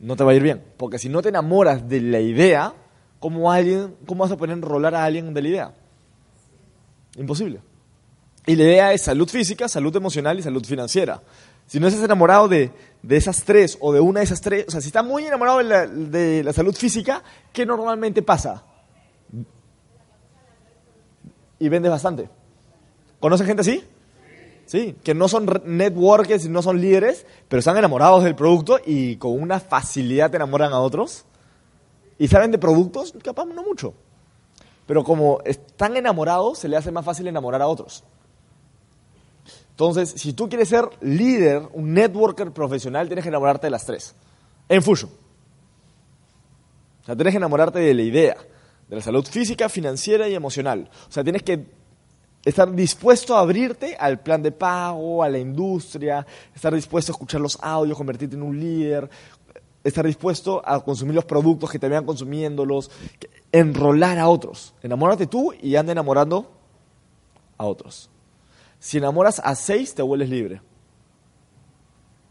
no 0.00 0.16
te 0.16 0.24
va 0.24 0.32
a 0.32 0.34
ir 0.34 0.42
bien. 0.42 0.62
Porque 0.76 0.98
si 0.98 1.08
no 1.08 1.22
te 1.22 1.28
enamoras 1.28 1.88
de 1.88 2.00
la 2.00 2.20
idea, 2.20 2.72
¿cómo, 3.20 3.50
alguien, 3.52 3.94
cómo 4.06 4.24
vas 4.24 4.32
a 4.32 4.36
poder 4.36 4.56
enrolar 4.56 4.94
a 4.94 5.04
alguien 5.04 5.34
de 5.34 5.42
la 5.42 5.48
idea? 5.48 5.74
Imposible. 7.16 7.60
Y 8.46 8.56
la 8.56 8.64
idea 8.64 8.92
es 8.92 9.02
salud 9.02 9.28
física, 9.28 9.68
salud 9.68 9.94
emocional 9.94 10.38
y 10.38 10.42
salud 10.42 10.64
financiera. 10.64 11.20
Si 11.66 11.78
no 11.78 11.86
estás 11.86 12.02
enamorado 12.02 12.48
de, 12.48 12.70
de 13.02 13.16
esas 13.16 13.44
tres 13.44 13.76
o 13.80 13.92
de 13.92 14.00
una 14.00 14.20
de 14.20 14.24
esas 14.24 14.40
tres, 14.40 14.64
o 14.68 14.70
sea, 14.70 14.80
si 14.80 14.86
estás 14.86 15.04
muy 15.04 15.26
enamorado 15.26 15.58
de 15.58 15.64
la, 15.64 15.86
de 15.86 16.42
la 16.42 16.52
salud 16.54 16.74
física, 16.74 17.22
¿qué 17.52 17.66
normalmente 17.66 18.22
pasa? 18.22 18.64
Y 21.58 21.68
vendes 21.68 21.90
bastante. 21.90 22.30
¿Conoces 23.20 23.46
gente 23.46 23.60
así? 23.60 23.84
¿Sí? 24.68 24.94
Que 25.02 25.14
no 25.14 25.28
son 25.28 25.46
networkers, 25.64 26.48
no 26.48 26.62
son 26.62 26.80
líderes, 26.80 27.26
pero 27.48 27.58
están 27.58 27.78
enamorados 27.78 28.22
del 28.22 28.36
producto 28.36 28.78
y 28.84 29.16
con 29.16 29.32
una 29.32 29.58
facilidad 29.60 30.32
enamoran 30.34 30.72
a 30.72 30.80
otros. 30.80 31.24
Y 32.18 32.28
saben 32.28 32.50
de 32.50 32.58
productos, 32.58 33.14
capaz 33.24 33.46
no 33.46 33.62
mucho. 33.62 33.94
Pero 34.86 35.02
como 35.04 35.40
están 35.44 35.96
enamorados, 35.96 36.58
se 36.58 36.68
le 36.68 36.76
hace 36.76 36.92
más 36.92 37.04
fácil 37.04 37.26
enamorar 37.26 37.62
a 37.62 37.66
otros. 37.66 38.04
Entonces, 39.70 40.10
si 40.10 40.34
tú 40.34 40.48
quieres 40.48 40.68
ser 40.68 40.84
líder, 41.00 41.62
un 41.72 41.94
networker 41.94 42.52
profesional, 42.52 43.06
tienes 43.06 43.22
que 43.22 43.30
enamorarte 43.30 43.68
de 43.68 43.70
las 43.70 43.86
tres. 43.86 44.14
En 44.68 44.82
Fusion. 44.82 45.10
O 47.02 47.04
sea, 47.06 47.16
tienes 47.16 47.32
que 47.32 47.38
enamorarte 47.38 47.78
de 47.78 47.94
la 47.94 48.02
idea, 48.02 48.36
de 48.88 48.96
la 48.96 49.02
salud 49.02 49.24
física, 49.24 49.70
financiera 49.70 50.28
y 50.28 50.34
emocional. 50.34 50.90
O 51.08 51.12
sea, 51.12 51.22
tienes 51.22 51.42
que 51.42 51.77
Estar 52.48 52.74
dispuesto 52.74 53.36
a 53.36 53.40
abrirte 53.40 53.94
al 54.00 54.20
plan 54.20 54.42
de 54.42 54.52
pago, 54.52 55.22
a 55.22 55.28
la 55.28 55.38
industria, 55.38 56.26
estar 56.54 56.74
dispuesto 56.74 57.12
a 57.12 57.14
escuchar 57.14 57.42
los 57.42 57.58
audios, 57.60 57.94
convertirte 57.94 58.36
en 58.36 58.42
un 58.42 58.58
líder, 58.58 59.10
estar 59.84 60.06
dispuesto 60.06 60.62
a 60.64 60.82
consumir 60.82 61.14
los 61.14 61.26
productos 61.26 61.70
que 61.70 61.78
te 61.78 61.90
vean 61.90 62.06
consumiéndolos, 62.06 62.90
enrolar 63.52 64.18
a 64.18 64.30
otros. 64.30 64.72
Enamórate 64.82 65.26
tú 65.26 65.52
y 65.60 65.76
anda 65.76 65.92
enamorando 65.92 66.50
a 67.58 67.66
otros. 67.66 68.08
Si 68.80 68.96
enamoras 68.96 69.42
a 69.44 69.54
seis, 69.54 69.94
te 69.94 70.00
vuelves 70.00 70.30
libre. 70.30 70.62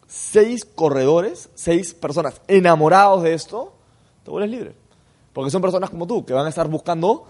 Seis 0.07 0.65
corredores, 0.65 1.51
seis 1.53 1.93
personas 1.93 2.41
enamorados 2.47 3.21
de 3.21 3.35
esto, 3.35 3.71
te 4.23 4.31
vuelves 4.31 4.49
libre. 4.49 4.75
Porque 5.31 5.51
son 5.51 5.61
personas 5.61 5.91
como 5.91 6.07
tú, 6.07 6.25
que 6.25 6.33
van 6.33 6.47
a 6.47 6.49
estar 6.49 6.67
buscando 6.67 7.27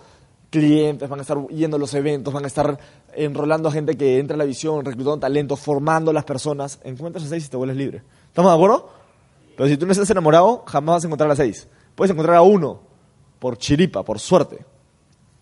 clientes, 0.50 1.08
van 1.10 1.20
a 1.20 1.22
estar 1.22 1.48
yendo 1.48 1.78
a 1.78 1.80
los 1.80 1.94
eventos, 1.94 2.34
van 2.34 2.46
a 2.46 2.48
estar 2.48 2.80
enrolando 3.14 3.70
a 3.70 3.72
gente 3.72 3.98
que 3.98 4.20
entra 4.20 4.36
a 4.36 4.38
la 4.38 4.46
visión, 4.46 4.86
reclutando 4.86 5.20
talentos, 5.20 5.60
formando 5.60 6.12
a 6.12 6.14
las 6.14 6.24
personas. 6.24 6.80
Encuentras 6.84 7.26
a 7.26 7.28
seis 7.28 7.46
y 7.46 7.50
te 7.50 7.58
vuelves 7.58 7.78
libre. 7.78 8.04
¿Estamos 8.28 8.52
de 8.52 8.56
acuerdo? 8.56 8.90
Pero 9.56 9.70
si 9.70 9.78
tú 9.78 9.86
no 9.86 9.92
estás 9.92 10.10
enamorado, 10.10 10.64
jamás 10.68 10.98
vas 10.98 11.04
a 11.04 11.08
encontrar 11.08 11.32
a 11.32 11.36
seis. 11.36 11.68
Puedes 11.96 12.12
encontrar 12.12 12.38
a 12.38 12.42
uno, 12.42 12.80
por 13.40 13.58
chiripa, 13.58 14.04
por 14.04 14.20
suerte. 14.20 14.64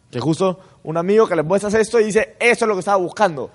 Que 0.10 0.20
justo 0.20 0.60
un 0.84 0.98
amigo 0.98 1.28
que 1.28 1.36
le 1.36 1.44
muestras 1.44 1.74
esto 1.74 2.00
y 2.00 2.06
dice, 2.06 2.36
eso 2.40 2.66
es 2.66 2.70
lo 2.70 2.76
que 2.76 2.80
estaba 2.80 2.98
buscando. 2.98 3.52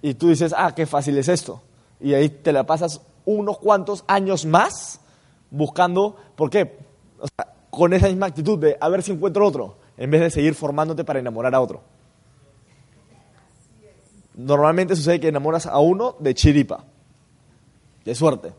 Y 0.00 0.14
tú 0.14 0.28
dices, 0.28 0.54
ah, 0.56 0.74
qué 0.74 0.86
fácil 0.86 1.18
es 1.18 1.28
esto. 1.28 1.60
Y 2.00 2.14
ahí 2.14 2.28
te 2.28 2.52
la 2.52 2.64
pasas 2.64 3.00
unos 3.24 3.58
cuantos 3.58 4.04
años 4.08 4.46
más 4.46 5.00
buscando, 5.50 6.16
¿por 6.34 6.50
qué? 6.50 6.78
Con 7.70 7.92
esa 7.92 8.08
misma 8.08 8.26
actitud 8.26 8.58
de 8.58 8.76
a 8.80 8.88
ver 8.88 9.02
si 9.02 9.12
encuentro 9.12 9.46
otro, 9.46 9.76
en 9.96 10.10
vez 10.10 10.20
de 10.20 10.30
seguir 10.30 10.54
formándote 10.54 11.04
para 11.04 11.18
enamorar 11.18 11.54
a 11.54 11.60
otro. 11.60 11.82
Normalmente 14.34 14.96
sucede 14.96 15.20
que 15.20 15.28
enamoras 15.28 15.66
a 15.66 15.78
uno 15.78 16.16
de 16.18 16.34
chiripa, 16.34 16.84
de 18.04 18.14
suerte. 18.14 18.52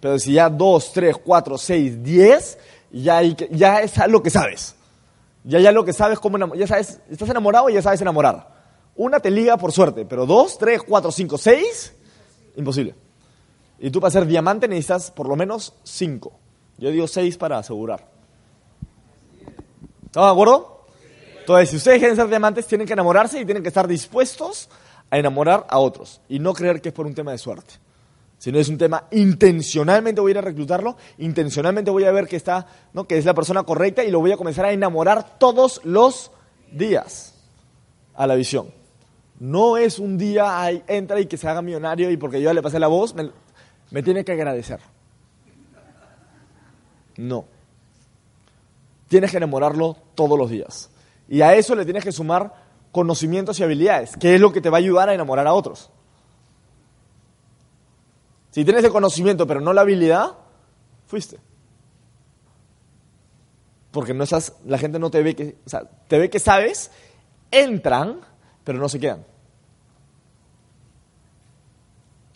Pero 0.00 0.18
si 0.18 0.34
ya 0.34 0.50
dos, 0.50 0.92
tres, 0.92 1.16
cuatro, 1.16 1.56
seis, 1.56 2.02
diez, 2.02 2.58
ya, 2.92 3.22
ya 3.22 3.80
es 3.80 3.96
lo 4.08 4.22
que 4.22 4.30
sabes. 4.30 4.76
Ya 5.44 5.60
ya 5.60 5.72
lo 5.72 5.84
que 5.84 5.92
sabes 5.92 6.18
cómo 6.18 6.54
ya 6.54 6.66
sabes, 6.66 7.00
estás 7.10 7.28
enamorado 7.28 7.68
y 7.68 7.74
ya 7.74 7.82
sabes 7.82 8.00
enamorar. 8.00 8.48
Una 8.96 9.20
te 9.20 9.30
liga 9.30 9.56
por 9.56 9.72
suerte, 9.72 10.04
pero 10.04 10.26
dos, 10.26 10.56
tres, 10.58 10.82
cuatro, 10.82 11.10
cinco, 11.10 11.36
seis, 11.36 11.94
imposible. 12.56 12.94
Y 13.78 13.90
tú 13.90 14.00
para 14.00 14.10
ser 14.10 14.26
diamante 14.26 14.68
necesitas 14.68 15.10
por 15.10 15.28
lo 15.28 15.36
menos 15.36 15.74
cinco. 15.82 16.32
Yo 16.78 16.90
digo 16.90 17.06
seis 17.06 17.36
para 17.36 17.58
asegurar. 17.58 18.13
¿Estamos 20.14 20.28
de 20.28 20.32
acuerdo? 20.32 20.86
Entonces, 21.40 21.70
si 21.70 21.76
ustedes 21.76 21.98
quieren 21.98 22.14
ser 22.14 22.28
diamantes, 22.28 22.68
tienen 22.68 22.86
que 22.86 22.92
enamorarse 22.92 23.40
y 23.40 23.44
tienen 23.44 23.64
que 23.64 23.68
estar 23.68 23.88
dispuestos 23.88 24.68
a 25.10 25.18
enamorar 25.18 25.66
a 25.68 25.80
otros. 25.80 26.20
Y 26.28 26.38
no 26.38 26.54
creer 26.54 26.80
que 26.80 26.90
es 26.90 26.94
por 26.94 27.04
un 27.04 27.16
tema 27.16 27.32
de 27.32 27.38
suerte. 27.38 27.74
Sino 28.38 28.60
es 28.60 28.68
un 28.68 28.78
tema 28.78 29.08
intencionalmente 29.10 30.20
voy 30.20 30.30
a 30.30 30.34
ir 30.34 30.38
a 30.38 30.42
reclutarlo, 30.42 30.96
intencionalmente 31.18 31.90
voy 31.90 32.04
a 32.04 32.12
ver 32.12 32.28
que 32.28 32.36
está, 32.36 32.64
¿no? 32.92 33.08
que 33.08 33.18
es 33.18 33.24
la 33.24 33.34
persona 33.34 33.64
correcta 33.64 34.04
y 34.04 34.12
lo 34.12 34.20
voy 34.20 34.30
a 34.30 34.36
comenzar 34.36 34.66
a 34.66 34.70
enamorar 34.70 35.36
todos 35.36 35.80
los 35.82 36.30
días 36.70 37.34
a 38.14 38.28
la 38.28 38.36
visión. 38.36 38.68
No 39.40 39.78
es 39.78 39.98
un 39.98 40.16
día 40.16 40.62
ahí, 40.62 40.80
entra 40.86 41.18
y 41.18 41.26
que 41.26 41.36
se 41.36 41.48
haga 41.48 41.60
millonario 41.60 42.08
y 42.12 42.16
porque 42.16 42.40
yo 42.40 42.50
ya 42.50 42.54
le 42.54 42.62
pasé 42.62 42.78
la 42.78 42.86
voz, 42.86 43.16
me 43.90 44.02
tiene 44.04 44.24
que 44.24 44.30
agradecer. 44.30 44.78
No. 47.16 47.52
Tienes 49.14 49.30
que 49.30 49.36
enamorarlo 49.36 49.96
todos 50.16 50.36
los 50.36 50.50
días. 50.50 50.90
Y 51.28 51.40
a 51.40 51.54
eso 51.54 51.76
le 51.76 51.84
tienes 51.84 52.02
que 52.02 52.10
sumar 52.10 52.52
conocimientos 52.90 53.60
y 53.60 53.62
habilidades, 53.62 54.16
que 54.16 54.34
es 54.34 54.40
lo 54.40 54.52
que 54.52 54.60
te 54.60 54.70
va 54.70 54.78
a 54.78 54.80
ayudar 54.80 55.08
a 55.08 55.14
enamorar 55.14 55.46
a 55.46 55.52
otros. 55.52 55.88
Si 58.50 58.64
tienes 58.64 58.82
el 58.82 58.90
conocimiento 58.90 59.46
pero 59.46 59.60
no 59.60 59.72
la 59.72 59.82
habilidad, 59.82 60.32
fuiste. 61.06 61.38
Porque 63.92 64.14
no 64.14 64.24
estás, 64.24 64.56
la 64.66 64.78
gente 64.78 64.98
no 64.98 65.12
te 65.12 65.22
ve 65.22 65.36
que, 65.36 65.58
te 66.08 66.18
ve 66.18 66.28
que 66.28 66.40
sabes, 66.40 66.90
entran, 67.52 68.18
pero 68.64 68.80
no 68.80 68.88
se 68.88 68.98
quedan. 68.98 69.24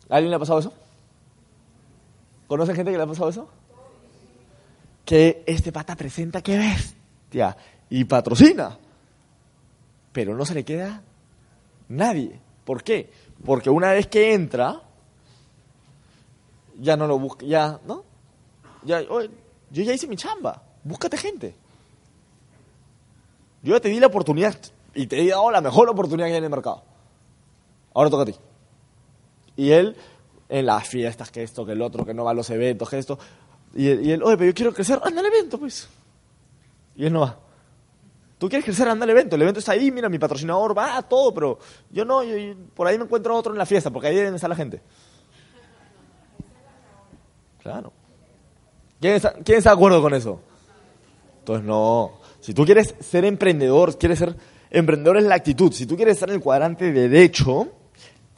¿A 0.09 0.15
alguien 0.15 0.31
le 0.31 0.37
ha 0.37 0.39
pasado 0.39 0.61
eso? 0.61 0.73
¿Conocen 2.47 2.77
gente 2.77 2.93
que 2.93 2.99
le 2.99 3.03
ha 3.03 3.09
pasado 3.09 3.31
eso? 3.31 3.58
Que 5.09 5.43
este 5.47 5.73
pata 5.73 5.97
presenta, 5.97 6.43
qué 6.43 6.59
bestia, 6.59 7.57
y 7.89 8.05
patrocina, 8.05 8.77
pero 10.13 10.37
no 10.37 10.45
se 10.45 10.53
le 10.53 10.67
queda 10.67 11.03
nadie. 11.89 12.39
¿Por 12.67 12.83
qué? 12.83 13.11
Porque 13.43 13.71
una 13.71 13.93
vez 13.93 14.07
que 14.09 14.35
entra, 14.35 14.83
ya 16.79 16.95
no 16.99 17.07
lo 17.07 17.19
busca, 17.19 17.47
ya, 17.47 17.81
¿no? 17.87 18.05
Ya, 18.85 19.01
yo 19.01 19.23
ya 19.71 19.95
hice 19.95 20.07
mi 20.07 20.17
chamba, 20.17 20.63
búscate 20.85 21.17
gente. 21.17 21.55
Yo 23.63 23.77
ya 23.77 23.81
te 23.81 23.89
di 23.89 23.99
la 24.01 24.09
oportunidad 24.09 24.59
y 24.95 25.07
te 25.07 25.23
he 25.23 25.29
dado 25.31 25.51
la 25.51 25.63
mejor 25.63 25.89
oportunidad 25.89 26.27
que 26.27 26.33
hay 26.33 26.39
en 26.39 26.45
el 26.45 26.51
mercado. 26.51 26.83
Ahora 27.95 28.11
toca 28.11 28.25
a 28.25 28.27
ti. 28.27 28.35
Y 29.57 29.71
él, 29.71 29.97
en 30.51 30.67
las 30.67 30.87
fiestas, 30.87 31.31
que 31.31 31.43
esto, 31.43 31.65
que 31.65 31.73
el 31.73 31.81
otro, 31.81 32.05
que 32.05 32.13
no 32.13 32.25
va 32.25 32.33
a 32.33 32.35
los 32.35 32.51
eventos, 32.51 32.91
que 32.91 32.99
esto. 32.99 33.19
Y 33.75 33.89
él, 33.89 34.07
y 34.07 34.13
él, 34.13 34.23
oye, 34.23 34.37
pero 34.37 34.51
yo 34.51 34.55
quiero 34.55 34.73
crecer, 34.75 34.99
anda 35.03 35.21
al 35.21 35.27
evento, 35.27 35.59
pues. 35.59 35.89
Y 36.97 37.05
él 37.07 37.13
no 37.13 37.21
va. 37.21 37.39
Tú 38.39 38.49
quieres 38.49 38.65
crecer, 38.65 38.89
anda 38.89 39.05
al 39.05 39.11
evento. 39.11 39.37
El 39.37 39.43
evento 39.43 39.59
está 39.61 39.73
ahí, 39.73 39.91
mira, 39.91 40.09
mi 40.09 40.19
patrocinador 40.19 40.77
va, 40.77 41.03
todo, 41.03 41.35
pero 41.35 41.59
yo 41.91 42.05
no, 42.05 42.23
yo- 42.23 42.55
por 42.75 42.87
ahí 42.87 42.97
me 42.97 43.05
encuentro 43.05 43.35
otro 43.37 43.53
en 43.53 43.59
la 43.59 43.67
fiesta, 43.67 43.91
porque 43.91 44.09
ahí 44.09 44.17
deben 44.17 44.37
la 44.41 44.55
gente. 44.57 44.81
Claro. 47.63 47.93
¿Quién 49.01 49.15
está, 49.15 49.33
quién 49.45 49.59
está 49.59 49.71
de 49.71 49.77
acuerdo 49.77 50.01
con 50.03 50.15
eso? 50.15 50.41
Entonces, 51.41 51.65
no. 51.67 52.13
Si 52.41 52.55
tú 52.55 52.65
quieres 52.65 52.95
ser 53.01 53.25
emprendedor, 53.25 53.97
quieres 53.99 54.19
ser 54.19 54.37
emprendedor 54.71 55.19
es 55.19 55.25
la 55.25 55.35
actitud. 55.35 55.73
Si 55.73 55.87
tú 55.87 55.97
quieres 55.97 56.15
estar 56.15 56.29
en 56.29 56.37
el 56.37 56.41
cuadrante 56.41 56.93
derecho, 56.93 57.69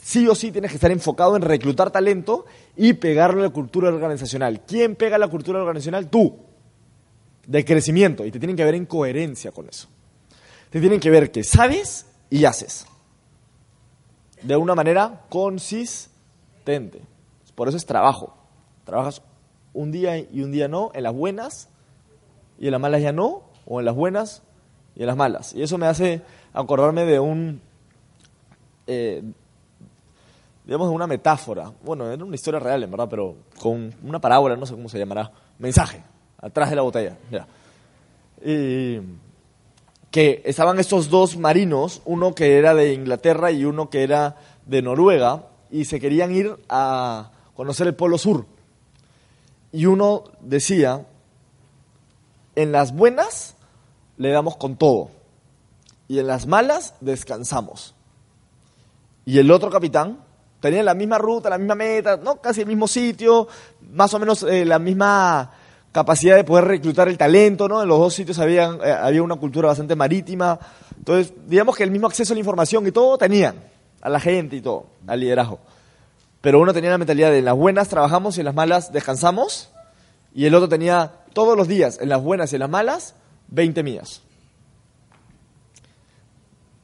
sí 0.03 0.27
o 0.29 0.35
sí 0.35 0.53
tienes 0.53 0.71
que 0.71 0.77
estar 0.77 0.91
enfocado 0.91 1.37
en 1.37 1.43
reclutar 1.43 1.91
talento 1.91 2.47
y 2.77 2.95
pegarlo 2.95 3.41
a 3.41 3.45
la 3.45 3.51
cultura 3.51 3.89
organizacional. 3.89 4.63
¿Quién 4.67 4.97
pega 4.97 5.19
la 5.19 5.29
cultura 5.29 5.61
organizacional? 5.61 6.09
Tú. 6.09 6.39
De 7.47 7.65
crecimiento. 7.65 8.25
Y 8.25 8.31
te 8.31 8.39
tienen 8.39 8.57
que 8.57 8.65
ver 8.65 8.75
en 8.75 8.87
coherencia 8.87 9.53
con 9.53 9.69
eso. 9.69 9.89
Te 10.71 10.81
tienen 10.81 11.01
que 11.01 11.11
ver 11.11 11.31
que 11.31 11.45
sabes 11.45 12.07
y 12.31 12.45
haces. 12.45 12.87
De 14.43 14.57
una 14.57 14.75
manera 14.75 15.27
consistente. 15.29 17.03
Por 17.55 17.69
eso 17.69 17.77
es 17.77 17.85
trabajo. 17.85 18.37
Trabajas 18.85 19.23
un 19.73 19.93
día 19.93 20.19
y 20.19 20.43
un 20.43 20.53
día 20.53 20.69
no, 20.69 20.91
en 20.95 21.03
las 21.03 21.15
buenas 21.15 21.69
y 22.59 22.67
en 22.67 22.73
las 22.73 22.81
malas 22.81 23.03
ya 23.03 23.13
no, 23.13 23.43
o 23.67 23.81
en 23.81 23.87
las 23.87 23.95
buenas 23.95 24.43
y 24.97 25.01
en 25.01 25.07
las 25.07 25.17
malas. 25.17 25.55
Y 25.55 25.63
eso 25.63 25.79
me 25.79 25.87
hace 25.87 26.23
acordarme 26.53 27.05
de 27.05 27.21
un, 27.21 27.61
eh, 28.87 29.23
digamos, 30.65 30.91
una 30.91 31.07
metáfora. 31.07 31.73
Bueno, 31.83 32.11
era 32.11 32.25
una 32.25 32.35
historia 32.35 32.61
real, 32.61 32.83
en 32.83 32.91
verdad, 32.91 33.09
pero 33.09 33.37
con 33.59 33.95
una 34.03 34.21
parábola, 34.21 34.57
no 34.57 34.67
sé 34.67 34.75
cómo 34.75 34.89
se 34.89 34.99
llamará. 34.99 35.31
Mensaje, 35.59 36.03
atrás 36.39 36.71
de 36.71 36.77
la 36.77 36.83
botella. 36.83 37.17
ya. 37.31 37.47
Y 38.45 39.01
que 40.11 40.43
estaban 40.45 40.79
estos 40.79 41.09
dos 41.09 41.37
marinos, 41.37 42.03
uno 42.05 42.35
que 42.35 42.59
era 42.59 42.75
de 42.75 42.93
Inglaterra 42.95 43.53
y 43.53 43.65
uno 43.65 43.91
que 43.91 44.03
era 44.03 44.37
de 44.67 44.83
Noruega, 44.83 45.45
y 45.71 45.85
se 45.85 46.01
querían 46.01 46.35
ir 46.35 46.57
a 46.69 47.31
conocer 47.55 47.87
el 47.87 47.95
Polo 47.95 48.19
Sur. 48.19 48.47
Y 49.73 49.87
uno 49.87 50.25
decía, 50.41 51.07
en 52.57 52.73
las 52.73 52.95
buenas 52.95 53.57
le 54.17 54.31
damos 54.31 54.57
con 54.57 54.77
todo, 54.77 55.11
y 56.09 56.19
en 56.19 56.27
las 56.27 56.47
malas 56.47 56.95
descansamos. 57.01 57.95
Y 59.25 59.39
el 59.39 59.51
otro 59.53 59.71
capitán 59.71 60.19
tenía 60.61 60.83
la 60.83 60.95
misma 60.95 61.19
ruta, 61.19 61.51
la 61.51 61.59
misma 61.59 61.75
meta, 61.75 62.17
¿no? 62.17 62.41
casi 62.41 62.61
el 62.61 62.67
mismo 62.67 62.87
sitio, 62.87 63.49
más 63.93 64.13
o 64.15 64.19
menos 64.19 64.43
eh, 64.45 64.65
la 64.65 64.79
misma 64.79 65.51
capacidad 65.93 66.37
de 66.37 66.45
poder 66.45 66.67
reclutar 66.67 67.09
el 67.09 67.19
talento, 67.19 67.69
¿no? 67.69 67.83
En 67.83 67.89
los 67.89 67.99
dos 67.99 68.15
sitios 68.15 68.39
habían, 68.39 68.79
eh, 68.85 68.93
había 68.93 69.23
una 69.23 69.37
cultura 69.37 69.69
bastante 69.69 69.97
marítima. 69.97 70.59
Entonces, 70.97 71.33
digamos 71.47 71.77
que 71.77 71.83
el 71.83 71.91
mismo 71.91 72.07
acceso 72.07 72.33
a 72.33 72.37
la 72.37 72.41
información 72.41 72.87
y 72.87 72.93
todo 72.93 73.19
tenían, 73.19 73.57
a 74.01 74.09
la 74.09 74.21
gente 74.21 74.57
y 74.57 74.61
todo, 74.61 74.87
al 75.07 75.19
liderazgo. 75.19 75.59
Pero 76.41 76.61
uno 76.61 76.73
tenía 76.73 76.91
la 76.91 76.99
mentalidad 76.99 77.31
de 77.31 77.39
en 77.39 77.45
las 77.45 77.57
buenas 77.57 77.89
trabajamos 77.89 78.37
y 78.37 78.41
en 78.41 78.47
las 78.47 78.55
malas 78.55 78.93
descansamos. 78.93 79.71
Y 80.33 80.47
el 80.47 80.55
otro 80.55 80.69
tenía 80.69 81.13
todos 81.33 81.57
los 81.57 81.67
días, 81.67 81.99
en 82.01 82.09
las 82.09 82.23
buenas 82.23 82.53
y 82.53 82.57
en 82.57 82.61
las 82.61 82.71
malas, 82.71 83.15
20 83.49 83.83
millas. 83.83 84.23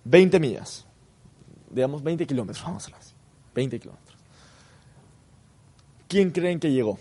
20 0.04 0.40
millas. 0.40 0.84
Digamos 1.70 2.02
20 2.02 2.26
kilómetros, 2.26 2.64
vamos 2.64 2.88
a. 2.88 3.05
20 3.56 3.80
kilómetros. 3.80 4.16
¿Quién 6.08 6.30
creen 6.30 6.60
que 6.60 6.70
llegó? 6.70 6.98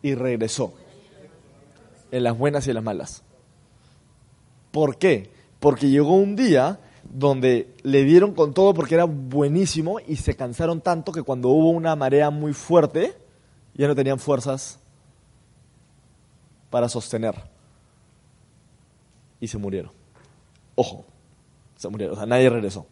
Y 0.00 0.14
regresó. 0.14 0.72
En 2.12 2.22
las 2.22 2.38
buenas 2.38 2.66
y 2.66 2.70
en 2.70 2.74
las 2.76 2.84
malas. 2.84 3.22
¿Por 4.70 4.96
qué? 4.96 5.30
Porque 5.58 5.90
llegó 5.90 6.14
un 6.14 6.36
día 6.36 6.78
donde 7.02 7.74
le 7.82 8.04
dieron 8.04 8.32
con 8.34 8.54
todo 8.54 8.72
porque 8.72 8.94
era 8.94 9.04
buenísimo 9.04 9.98
y 10.06 10.16
se 10.16 10.36
cansaron 10.36 10.80
tanto 10.80 11.12
que 11.12 11.22
cuando 11.22 11.48
hubo 11.48 11.70
una 11.70 11.96
marea 11.96 12.30
muy 12.30 12.52
fuerte, 12.52 13.14
ya 13.74 13.88
no 13.88 13.94
tenían 13.94 14.20
fuerzas 14.20 14.78
para 16.70 16.88
sostener. 16.88 17.34
Y 19.40 19.48
se 19.48 19.58
murieron. 19.58 19.92
Ojo, 20.76 21.04
se 21.76 21.88
murieron. 21.88 22.14
O 22.14 22.16
sea, 22.16 22.26
nadie 22.26 22.48
regresó. 22.48 22.86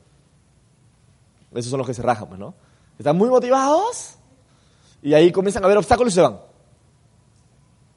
Esos 1.55 1.71
son 1.71 1.79
los 1.79 1.87
que 1.87 1.95
se 1.95 2.03
rajan, 2.03 2.29
pues, 2.29 2.41
¿no? 2.41 2.55
Están 2.99 3.17
muy 3.17 3.29
motivados 3.29 4.17
y 5.03 5.15
ahí 5.15 5.31
comienzan 5.33 5.65
a 5.65 5.69
ver 5.69 5.77
obstáculos 5.77 6.13
y 6.13 6.17
se 6.17 6.21
van. 6.21 6.39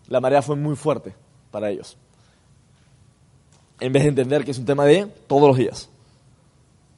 La 0.07 0.19
marea 0.19 0.41
fue 0.41 0.55
muy 0.55 0.75
fuerte 0.75 1.15
para 1.51 1.69
ellos. 1.69 1.97
En 3.79 3.93
vez 3.93 4.03
de 4.03 4.09
entender 4.09 4.43
que 4.43 4.51
es 4.51 4.57
un 4.57 4.65
tema 4.65 4.85
de 4.85 5.05
todos 5.27 5.47
los 5.47 5.57
días. 5.57 5.89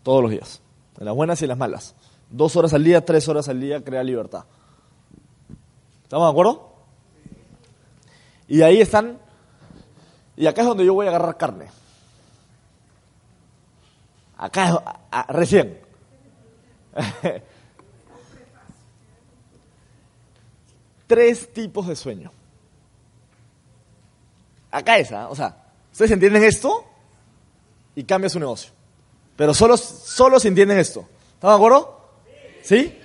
Todos 0.03 0.21
los 0.21 0.31
días. 0.31 0.61
En 0.97 1.05
las 1.05 1.15
buenas 1.15 1.41
y 1.41 1.45
en 1.45 1.49
las 1.49 1.57
malas. 1.57 1.95
Dos 2.29 2.55
horas 2.55 2.73
al 2.73 2.83
día, 2.83 3.03
tres 3.03 3.27
horas 3.27 3.49
al 3.49 3.59
día, 3.59 3.83
crea 3.83 4.03
libertad. 4.03 4.45
¿Estamos 6.03 6.27
de 6.27 6.31
acuerdo? 6.31 6.69
Y 8.47 8.61
ahí 8.61 8.81
están. 8.81 9.19
Y 10.35 10.47
acá 10.47 10.61
es 10.61 10.67
donde 10.67 10.85
yo 10.85 10.93
voy 10.93 11.05
a 11.05 11.09
agarrar 11.09 11.37
carne. 11.37 11.67
Acá 14.37 14.69
es 15.11 15.35
recién. 15.35 15.88
Tres 21.07 21.51
tipos 21.53 21.87
de 21.87 21.95
sueño. 21.95 22.31
Acá 24.71 24.97
es, 24.99 25.11
¿ah? 25.11 25.27
o 25.29 25.35
sea, 25.35 25.57
ustedes 25.91 26.11
entienden 26.11 26.43
esto 26.43 26.85
y 27.95 28.03
cambia 28.03 28.29
su 28.29 28.39
negocio. 28.39 28.71
Pero 29.35 29.53
solo, 29.53 29.77
solo 29.77 30.39
se 30.39 30.47
entienden 30.49 30.77
esto. 30.77 31.07
¿Están 31.33 31.51
de 31.51 31.55
acuerdo? 31.55 31.99
¿Sí? 32.61 32.95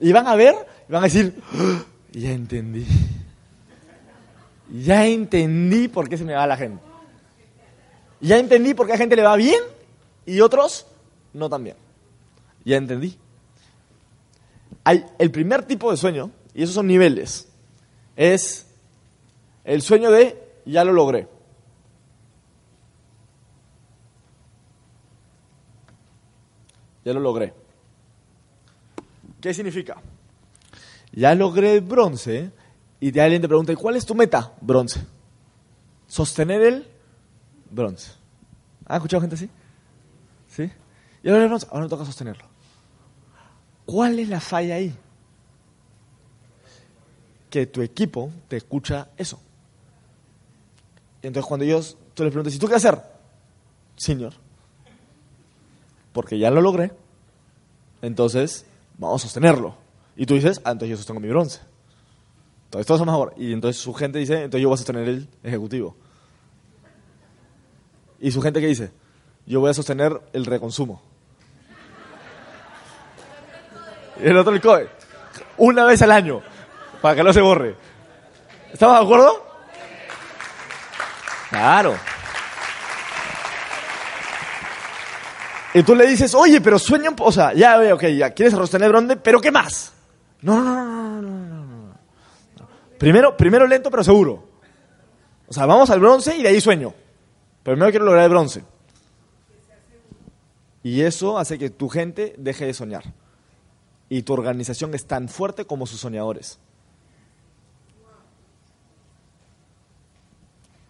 Y 0.00 0.12
van 0.12 0.26
a 0.26 0.34
ver, 0.34 0.54
y 0.88 0.92
van 0.92 1.02
a 1.02 1.06
decir, 1.06 1.40
¡Ah! 1.54 1.82
ya 2.12 2.32
entendí. 2.32 2.86
Ya 4.70 5.06
entendí 5.06 5.88
por 5.88 6.08
qué 6.08 6.18
se 6.18 6.24
me 6.24 6.34
va 6.34 6.46
la 6.46 6.56
gente. 6.56 6.82
Ya 8.20 8.38
entendí 8.38 8.74
por 8.74 8.86
qué 8.86 8.94
a 8.94 8.98
gente 8.98 9.16
le 9.16 9.22
va 9.22 9.36
bien 9.36 9.62
y 10.24 10.40
otros 10.40 10.86
no 11.32 11.48
tan 11.48 11.64
bien. 11.64 11.76
Ya 12.64 12.76
entendí. 12.76 13.16
El 14.86 15.30
primer 15.32 15.64
tipo 15.64 15.90
de 15.90 15.96
sueño, 15.96 16.30
y 16.54 16.62
esos 16.62 16.74
son 16.74 16.86
niveles, 16.86 17.48
es 18.14 18.66
el 19.64 19.82
sueño 19.82 20.10
de 20.12 20.40
ya 20.64 20.84
lo 20.84 20.92
logré. 20.92 21.28
Ya 27.04 27.12
lo 27.12 27.20
logré. 27.20 27.52
¿Qué 29.40 29.52
significa? 29.54 29.96
Ya 31.12 31.34
logré 31.34 31.80
bronce 31.80 32.50
y 33.00 33.18
alguien 33.18 33.42
te 33.42 33.48
pregunta, 33.48 33.72
¿y 33.72 33.76
cuál 33.76 33.96
es 33.96 34.06
tu 34.06 34.14
meta? 34.14 34.52
Bronce. 34.60 35.00
Sostener 36.06 36.62
el 36.62 36.88
bronce. 37.70 38.12
¿Han 38.86 38.96
escuchado 38.96 39.20
gente 39.20 39.34
así? 39.34 39.50
¿Sí? 40.48 40.70
Y 41.22 41.28
ahora, 41.28 41.44
ahora 41.70 41.84
me 41.84 41.88
toca 41.88 42.04
sostenerlo. 42.04 42.55
¿Cuál 43.86 44.18
es 44.18 44.28
la 44.28 44.40
falla 44.40 44.74
ahí? 44.74 44.92
Que 47.48 47.66
tu 47.66 47.80
equipo 47.80 48.30
te 48.48 48.56
escucha 48.56 49.08
eso. 49.16 49.40
entonces 51.22 51.48
cuando 51.48 51.64
ellos, 51.64 51.96
tú 52.12 52.24
les 52.24 52.32
preguntas, 52.32 52.54
¿y 52.54 52.58
tú 52.58 52.66
qué 52.66 52.74
hacer? 52.74 53.00
Señor. 53.96 54.34
Porque 56.12 56.38
ya 56.38 56.50
lo 56.50 56.60
logré. 56.60 56.92
Entonces, 58.02 58.66
vamos 58.98 59.22
a 59.22 59.26
sostenerlo. 59.26 59.76
Y 60.16 60.26
tú 60.26 60.34
dices, 60.34 60.60
ah, 60.64 60.72
entonces 60.72 60.90
yo 60.90 60.96
sostengo 60.96 61.20
mi 61.20 61.28
bronce. 61.28 61.60
Entonces 62.64 62.86
todos 62.86 62.98
son 62.98 63.06
mejor. 63.06 63.34
Y 63.36 63.52
entonces 63.52 63.80
su 63.80 63.94
gente 63.94 64.18
dice, 64.18 64.34
entonces 64.34 64.62
yo 64.62 64.68
voy 64.68 64.74
a 64.74 64.78
sostener 64.78 65.08
el 65.08 65.28
ejecutivo. 65.42 65.96
Y 68.20 68.30
su 68.30 68.42
gente 68.42 68.60
qué 68.60 68.66
dice, 68.66 68.90
yo 69.46 69.60
voy 69.60 69.70
a 69.70 69.74
sostener 69.74 70.20
el 70.32 70.46
reconsumo. 70.46 71.00
Y 71.70 71.74
el 74.20 74.36
otro 74.36 74.52
el 74.52 74.60
COE. 74.60 74.88
Una 75.58 75.84
vez 75.84 76.02
al 76.02 76.12
año, 76.12 76.42
para 77.00 77.14
que 77.14 77.22
no 77.22 77.32
se 77.32 77.40
borre. 77.40 77.76
¿Estamos 78.72 78.98
de 78.98 79.04
acuerdo? 79.04 79.46
Claro. 81.50 81.94
Y 85.74 85.82
tú 85.82 85.94
le 85.94 86.06
dices, 86.06 86.34
oye, 86.34 86.60
pero 86.60 86.78
sueña 86.78 87.10
un 87.10 87.16
poco, 87.16 87.30
o 87.30 87.32
sea, 87.32 87.52
ya 87.52 87.76
veo, 87.76 87.96
ok, 87.96 88.04
ya 88.04 88.30
quieres 88.30 88.54
sostener 88.54 88.88
bronce, 88.88 89.16
pero 89.16 89.40
¿qué 89.40 89.50
más? 89.50 89.92
No, 90.40 90.62
no, 90.62 90.74
no, 90.74 90.84
no, 90.84 91.20
no, 91.20 91.66
no. 91.66 92.68
Primero, 92.98 93.36
primero 93.36 93.66
lento, 93.66 93.90
pero 93.90 94.02
seguro. 94.02 94.48
O 95.48 95.52
sea, 95.52 95.66
vamos 95.66 95.90
al 95.90 96.00
bronce 96.00 96.36
y 96.36 96.42
de 96.42 96.48
ahí 96.48 96.60
sueño. 96.60 96.94
Pero 97.62 97.74
primero 97.74 97.90
quiero 97.90 98.06
lograr 98.06 98.24
el 98.24 98.30
bronce. 98.30 98.64
Y 100.82 101.02
eso 101.02 101.38
hace 101.38 101.58
que 101.58 101.68
tu 101.68 101.88
gente 101.88 102.34
deje 102.38 102.64
de 102.64 102.74
soñar 102.74 103.04
y 104.08 104.22
tu 104.22 104.32
organización 104.32 104.94
es 104.94 105.06
tan 105.06 105.28
fuerte 105.28 105.64
como 105.64 105.86
sus 105.86 106.00
soñadores. 106.00 106.58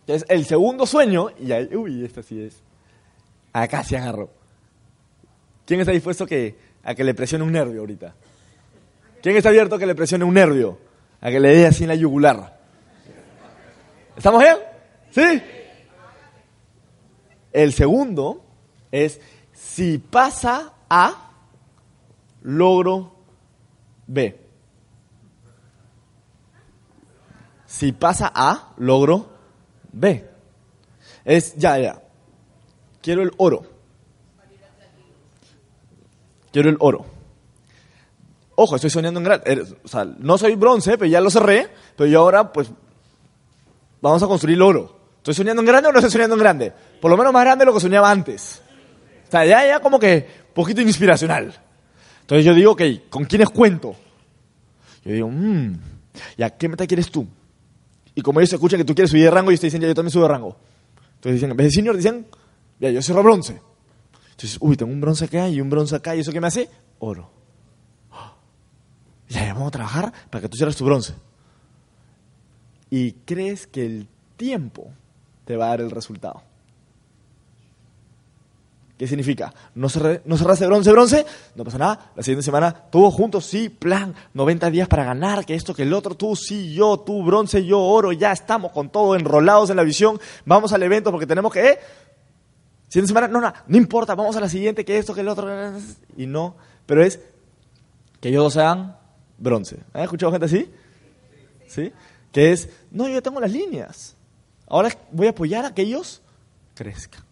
Entonces, 0.00 0.28
el 0.28 0.44
segundo 0.44 0.86
sueño, 0.86 1.30
y 1.40 1.50
ahí, 1.50 1.74
uy, 1.74 2.04
esta 2.04 2.22
sí 2.22 2.40
es. 2.40 2.62
Acá 3.52 3.82
se 3.82 3.96
agarró. 3.96 4.30
¿Quién 5.64 5.80
está 5.80 5.92
dispuesto 5.92 6.26
que, 6.26 6.54
a 6.84 6.94
que 6.94 7.02
le 7.02 7.14
presione 7.14 7.42
un 7.42 7.52
nervio 7.52 7.80
ahorita? 7.80 8.14
¿Quién 9.20 9.36
está 9.36 9.48
abierto 9.48 9.74
a 9.74 9.78
que 9.78 9.86
le 9.86 9.96
presione 9.96 10.24
un 10.24 10.34
nervio? 10.34 10.78
A 11.20 11.30
que 11.30 11.40
le 11.40 11.48
dé 11.48 11.66
así 11.66 11.82
en 11.82 11.88
la 11.88 11.96
yugular. 11.96 12.60
¿Estamos 14.16 14.40
bien? 14.40 14.56
¿Sí? 15.10 15.42
El 17.52 17.72
segundo 17.72 18.44
es 18.92 19.20
si 19.52 19.98
pasa 19.98 20.74
a 20.88 21.25
logro 22.46 23.12
B. 24.06 24.40
Si 27.66 27.92
pasa 27.92 28.32
A, 28.34 28.72
logro 28.78 29.28
B. 29.92 30.24
Es, 31.24 31.56
ya, 31.56 31.78
ya. 31.78 32.02
Quiero 33.02 33.22
el 33.22 33.32
oro. 33.36 33.66
Quiero 36.52 36.70
el 36.70 36.76
oro. 36.78 37.04
Ojo, 38.54 38.76
estoy 38.76 38.90
soñando 38.90 39.20
en 39.20 39.24
grande. 39.24 39.52
Er, 39.52 39.66
o 39.84 39.88
sea, 39.88 40.04
no 40.04 40.38
soy 40.38 40.54
bronce, 40.54 40.96
pero 40.96 41.10
ya 41.10 41.20
lo 41.20 41.30
cerré. 41.30 41.68
Pero 41.96 42.08
yo 42.08 42.20
ahora, 42.20 42.52
pues, 42.52 42.70
vamos 44.00 44.22
a 44.22 44.26
construir 44.28 44.56
el 44.56 44.62
oro. 44.62 44.96
¿Estoy 45.18 45.34
soñando 45.34 45.62
en 45.62 45.66
grande 45.66 45.88
o 45.88 45.92
no 45.92 45.98
estoy 45.98 46.12
soñando 46.12 46.36
en 46.36 46.40
grande? 46.40 46.72
Por 47.00 47.10
lo 47.10 47.16
menos 47.16 47.32
más 47.32 47.44
grande 47.44 47.62
de 47.62 47.66
lo 47.66 47.74
que 47.74 47.80
soñaba 47.80 48.08
antes. 48.08 48.62
O 49.26 49.30
sea, 49.30 49.44
ya, 49.44 49.66
ya 49.66 49.80
como 49.80 49.98
que 49.98 50.26
poquito 50.54 50.80
inspiracional. 50.80 51.65
Entonces 52.26 52.44
yo 52.44 52.54
digo, 52.54 52.72
ok, 52.72 52.82
¿con 53.08 53.24
quiénes 53.24 53.48
cuento? 53.50 53.94
Yo 55.04 55.12
digo, 55.12 55.28
mmm, 55.30 55.74
¿ya 56.36 56.50
qué 56.50 56.68
meta 56.68 56.84
quieres 56.84 57.08
tú? 57.08 57.24
Y 58.16 58.20
como 58.20 58.40
ellos 58.40 58.52
escuchan 58.52 58.80
que 58.80 58.84
tú 58.84 58.96
quieres 58.96 59.12
subir 59.12 59.22
de 59.22 59.30
rango, 59.30 59.52
ellos 59.52 59.60
te 59.60 59.68
dicen, 59.68 59.80
ya 59.80 59.86
yo 59.86 59.94
también 59.94 60.10
subo 60.10 60.24
de 60.24 60.30
rango. 60.30 60.56
Entonces 61.14 61.34
dicen, 61.34 61.52
en 61.52 61.56
vez 61.56 61.68
de 61.68 61.70
senior, 61.70 61.96
dicen, 61.96 62.26
ya 62.80 62.90
yo 62.90 63.00
cierro 63.00 63.22
bronce. 63.22 63.60
Entonces, 64.30 64.58
uy, 64.60 64.76
tengo 64.76 64.90
un 64.90 65.00
bronce 65.00 65.26
acá 65.26 65.48
y 65.48 65.60
un 65.60 65.70
bronce 65.70 65.94
acá, 65.94 66.16
¿y 66.16 66.20
eso 66.20 66.32
qué 66.32 66.40
me 66.40 66.48
hace? 66.48 66.68
Oro. 66.98 67.30
Ya, 69.28 69.46
ya 69.46 69.54
vamos 69.54 69.68
a 69.68 69.70
trabajar 69.70 70.12
para 70.28 70.42
que 70.42 70.48
tú 70.48 70.56
cierres 70.56 70.74
tu 70.74 70.84
bronce. 70.84 71.14
Y 72.90 73.12
crees 73.24 73.68
que 73.68 73.86
el 73.86 74.08
tiempo 74.36 74.92
te 75.44 75.56
va 75.56 75.66
a 75.66 75.68
dar 75.68 75.80
el 75.80 75.92
resultado. 75.92 76.42
¿Qué 78.98 79.06
significa? 79.06 79.52
No, 79.74 79.90
cerré, 79.90 80.22
no 80.24 80.36
bronce, 80.36 80.66
bronce, 80.66 81.26
no 81.54 81.64
pasa 81.64 81.76
nada. 81.76 82.12
La 82.16 82.22
siguiente 82.22 82.42
semana, 82.42 82.72
todos 82.72 83.12
juntos, 83.12 83.44
sí, 83.44 83.68
plan, 83.68 84.14
90 84.32 84.70
días 84.70 84.88
para 84.88 85.04
ganar, 85.04 85.44
que 85.44 85.54
esto, 85.54 85.74
que 85.74 85.82
el 85.82 85.92
otro, 85.92 86.14
tú, 86.14 86.34
sí, 86.34 86.72
yo, 86.72 87.00
tú, 87.00 87.22
bronce, 87.22 87.66
yo, 87.66 87.78
oro, 87.78 88.12
ya 88.12 88.32
estamos 88.32 88.72
con 88.72 88.88
todo 88.88 89.14
enrolados 89.14 89.68
en 89.68 89.76
la 89.76 89.82
visión, 89.82 90.18
vamos 90.46 90.72
al 90.72 90.82
evento 90.82 91.10
porque 91.10 91.26
tenemos 91.26 91.52
que... 91.52 91.68
¿eh? 91.68 91.78
Siguiente 92.88 93.08
semana, 93.08 93.28
no, 93.28 93.40
no, 93.40 93.52
no 93.66 93.76
importa, 93.76 94.14
vamos 94.14 94.34
a 94.36 94.40
la 94.40 94.48
siguiente, 94.48 94.84
que 94.84 94.96
esto, 94.96 95.12
que 95.12 95.20
el 95.20 95.28
otro, 95.28 95.46
y 96.16 96.26
no, 96.26 96.56
pero 96.86 97.02
es 97.02 97.20
que 98.20 98.30
ellos 98.30 98.54
sean 98.54 98.96
bronce. 99.36 99.78
¿Han 99.92 100.04
escuchado 100.04 100.32
gente 100.32 100.46
así? 100.46 100.70
¿Sí? 101.66 101.92
Que 102.32 102.52
es, 102.52 102.70
no, 102.90 103.08
yo 103.08 103.22
tengo 103.22 103.40
las 103.40 103.52
líneas. 103.52 104.16
Ahora 104.66 104.90
voy 105.10 105.26
a 105.26 105.30
apoyar 105.30 105.66
a 105.66 105.74
que 105.74 105.82
ellos 105.82 106.22
crezcan. 106.74 107.25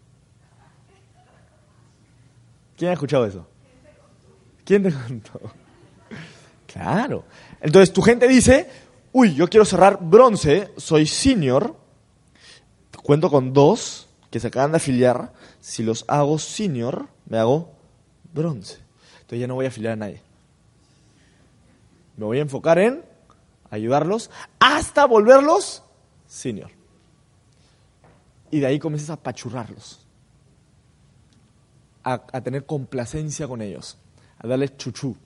¿Quién 2.77 2.91
ha 2.91 2.95
escuchado 2.95 3.27
eso? 3.27 3.47
¿Quién 4.65 4.83
te 4.83 4.93
contó? 4.93 5.41
Claro. 6.67 7.25
Entonces 7.61 7.93
tu 7.93 8.03
gente 8.03 8.27
dice, 8.27 8.69
uy, 9.13 9.35
yo 9.35 9.49
quiero 9.49 9.65
cerrar 9.65 9.99
bronce, 10.01 10.73
soy 10.77 11.07
senior, 11.07 11.77
cuento 13.03 13.31
con 13.31 13.53
dos 13.53 14.09
que 14.31 14.41
se 14.41 14.49
acaban 14.49 14.73
de 14.73 14.79
afiliar, 14.79 15.33
si 15.61 15.85
los 15.85 16.05
hago 16.09 16.39
senior, 16.39 17.07
me 17.27 17.39
hago 17.39 17.73
bronce. 18.33 18.79
Entonces 19.21 19.39
ya 19.39 19.47
no 19.47 19.55
voy 19.55 19.67
a 19.67 19.69
afiliar 19.69 19.93
a 19.93 19.97
nadie. 19.97 20.21
Me 22.17 22.25
voy 22.25 22.39
a 22.39 22.43
enfocar 22.43 22.79
en 22.79 23.05
ayudarlos, 23.71 24.31
hasta 24.59 25.05
volverlos 25.05 25.85
senior. 26.27 26.71
Y 28.51 28.61
de 28.61 28.67
ahí 28.67 28.79
comienzas 28.79 29.11
a 29.11 29.23
pachurrarlos, 29.23 30.04
a, 32.05 32.41
tener 32.43 32.67
complacencia 32.67 33.49
con 33.49 33.63
ellos, 33.63 33.99
a 34.39 34.47
darles 34.47 34.77
chuchú. 34.77 35.17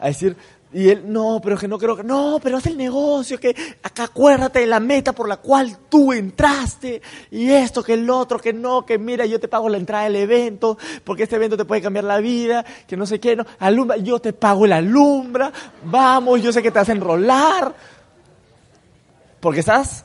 A 0.00 0.08
decir, 0.08 0.36
y 0.72 0.88
él, 0.88 1.04
no, 1.06 1.40
pero 1.42 1.56
que 1.56 1.68
no 1.68 1.78
creo 1.78 1.96
que, 1.96 2.02
no, 2.02 2.40
pero 2.42 2.56
haz 2.56 2.66
el 2.66 2.76
negocio, 2.76 3.38
que 3.38 3.54
acá 3.82 4.04
acuérdate 4.04 4.58
de 4.58 4.66
la 4.66 4.80
meta 4.80 5.12
por 5.12 5.28
la 5.28 5.36
cual 5.36 5.78
tú 5.88 6.12
entraste, 6.12 7.00
y 7.30 7.48
esto, 7.50 7.82
que 7.84 7.94
el 7.94 8.10
otro, 8.10 8.40
que 8.40 8.52
no, 8.52 8.84
que 8.84 8.98
mira, 8.98 9.24
yo 9.24 9.38
te 9.38 9.46
pago 9.46 9.68
la 9.68 9.76
entrada 9.78 10.04
del 10.04 10.16
evento, 10.16 10.76
porque 11.04 11.22
este 11.22 11.36
evento 11.36 11.56
te 11.56 11.64
puede 11.64 11.80
cambiar 11.80 12.04
la 12.04 12.18
vida, 12.18 12.64
que 12.88 12.96
no 12.96 13.06
sé 13.06 13.20
qué, 13.20 13.36
no, 13.36 13.46
alumbra, 13.60 13.96
yo 13.98 14.18
te 14.18 14.32
pago 14.32 14.66
la 14.66 14.78
alumbra, 14.78 15.52
vamos, 15.84 16.42
yo 16.42 16.52
sé 16.52 16.60
que 16.60 16.72
te 16.72 16.80
vas 16.80 16.88
a 16.88 16.92
enrolar, 16.92 17.74
porque 19.38 19.60
estás 19.60 20.04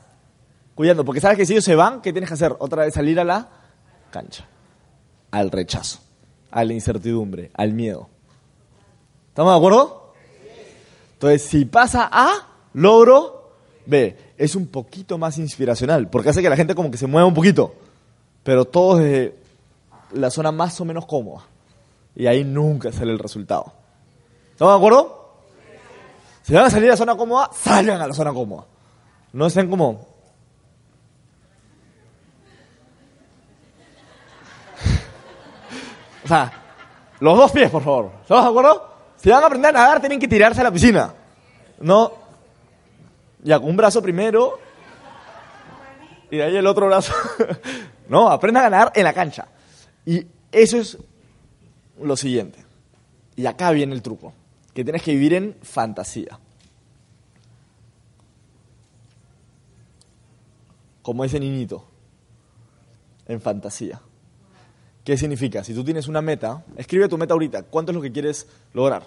cuidando, 0.80 1.04
porque 1.04 1.20
sabes 1.20 1.36
que 1.36 1.46
si 1.46 1.52
ellos 1.52 1.66
se 1.66 1.76
van, 1.76 2.00
¿qué 2.00 2.14
tienes 2.14 2.30
que 2.30 2.36
hacer? 2.36 2.56
Otra 2.58 2.86
vez 2.86 2.94
salir 2.94 3.20
a 3.20 3.26
la 3.26 3.50
cancha, 4.12 4.48
al 5.30 5.52
rechazo, 5.52 6.00
a 6.52 6.64
la 6.64 6.72
incertidumbre, 6.72 7.52
al 7.54 7.74
miedo. 7.74 8.08
¿Estamos 9.28 9.52
de 9.52 9.58
acuerdo? 9.58 10.14
Entonces, 11.16 11.42
si 11.42 11.66
pasa 11.66 12.08
A, 12.10 12.48
logro 12.72 13.52
B. 13.88 14.16
Es 14.38 14.56
un 14.56 14.68
poquito 14.68 15.18
más 15.18 15.38
inspiracional, 15.38 16.10
porque 16.10 16.30
hace 16.30 16.42
que 16.42 16.50
la 16.50 16.56
gente 16.56 16.76
como 16.76 16.90
que 16.90 16.98
se 16.98 17.08
mueva 17.08 17.28
un 17.28 17.34
poquito, 17.34 17.76
pero 18.44 18.64
todo 18.64 19.00
desde 19.00 19.36
la 20.14 20.32
zona 20.32 20.54
más 20.54 20.80
o 20.80 20.86
menos 20.86 21.06
cómoda. 21.06 21.44
Y 22.16 22.26
ahí 22.26 22.46
nunca 22.46 22.94
sale 22.94 23.12
el 23.12 23.20
resultado. 23.20 23.74
¿Estamos 24.54 24.76
de 24.76 24.78
acuerdo? 24.78 25.34
Si 26.42 26.54
van 26.54 26.64
a 26.64 26.70
salir 26.70 26.88
a 26.88 26.92
la 26.94 26.98
zona 26.98 27.18
cómoda, 27.18 27.50
salgan 27.54 28.00
a 28.00 28.08
la 28.08 28.14
zona 28.14 28.32
cómoda. 28.32 28.64
No 29.34 29.46
estén 29.46 29.70
como... 29.70 30.08
sea, 36.30 36.52
los 37.20 37.38
dos 37.38 37.52
pies, 37.52 37.70
por 37.70 37.84
favor. 37.84 38.12
¿Estamos 38.22 38.44
de 38.44 38.50
acuerdo? 38.50 38.94
Si 39.18 39.30
van 39.30 39.44
a 39.44 39.48
aprender 39.48 39.70
a 39.76 39.80
nadar, 39.80 40.00
tienen 40.00 40.20
que 40.20 40.28
tirarse 40.28 40.62
a 40.62 40.64
la 40.64 40.72
piscina. 40.72 41.14
No. 41.82 42.14
Ya, 43.44 43.60
con 43.60 43.70
un 43.70 43.78
brazo 43.78 44.02
primero. 44.02 44.60
Y 46.32 46.38
de 46.38 46.44
ahí 46.44 46.56
el 46.56 46.68
otro 46.68 46.88
brazo. 46.88 47.14
no, 48.10 48.30
aprendan 48.30 48.66
a 48.66 48.70
nadar 48.70 48.92
en 48.96 49.04
la 49.04 49.14
cancha. 49.14 49.48
Y 50.06 50.26
eso 50.52 50.78
es 50.78 50.98
lo 52.02 52.16
siguiente. 52.16 52.64
Y 53.36 53.46
acá 53.46 53.72
viene 53.72 53.94
el 53.94 54.02
truco. 54.02 54.34
Que 54.74 54.84
tienes 54.84 55.02
que 55.02 55.12
vivir 55.12 55.34
en 55.34 55.58
fantasía. 55.62 56.40
Como 61.02 61.26
ese 61.26 61.40
niñito. 61.40 61.86
En 63.28 63.42
fantasía. 63.42 64.00
¿Qué 65.10 65.18
significa? 65.18 65.64
Si 65.64 65.74
tú 65.74 65.84
tienes 65.84 66.08
una 66.08 66.22
meta, 66.22 66.64
escribe 66.78 67.10
tu 67.10 67.18
meta 67.18 67.34
ahorita. 67.34 67.64
¿Cuánto 67.64 67.92
es 67.92 67.96
lo 67.96 68.02
que 68.04 68.12
quieres 68.12 68.48
lograr? 68.76 69.02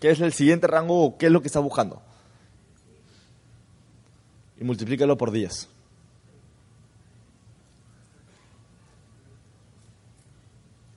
¿Qué 0.00 0.10
es 0.10 0.20
el 0.20 0.32
siguiente 0.32 0.66
rango 0.66 1.04
o 1.04 1.18
qué 1.18 1.26
es 1.26 1.32
lo 1.32 1.40
que 1.40 1.46
estás 1.46 1.62
buscando? 1.62 2.02
Y 4.58 4.64
multiplícalo 4.64 5.16
por 5.16 5.30
10. 5.30 5.68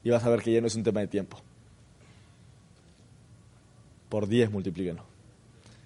Y 0.04 0.10
vas 0.10 0.24
a 0.24 0.30
ver 0.32 0.42
que 0.42 0.52
ya 0.52 0.62
no 0.62 0.66
es 0.66 0.74
un 0.74 0.82
tema 0.82 1.02
de 1.02 1.08
tiempo. 1.10 1.38
Por 4.10 4.28
10 4.28 4.50
multiplícalo. 4.50 5.04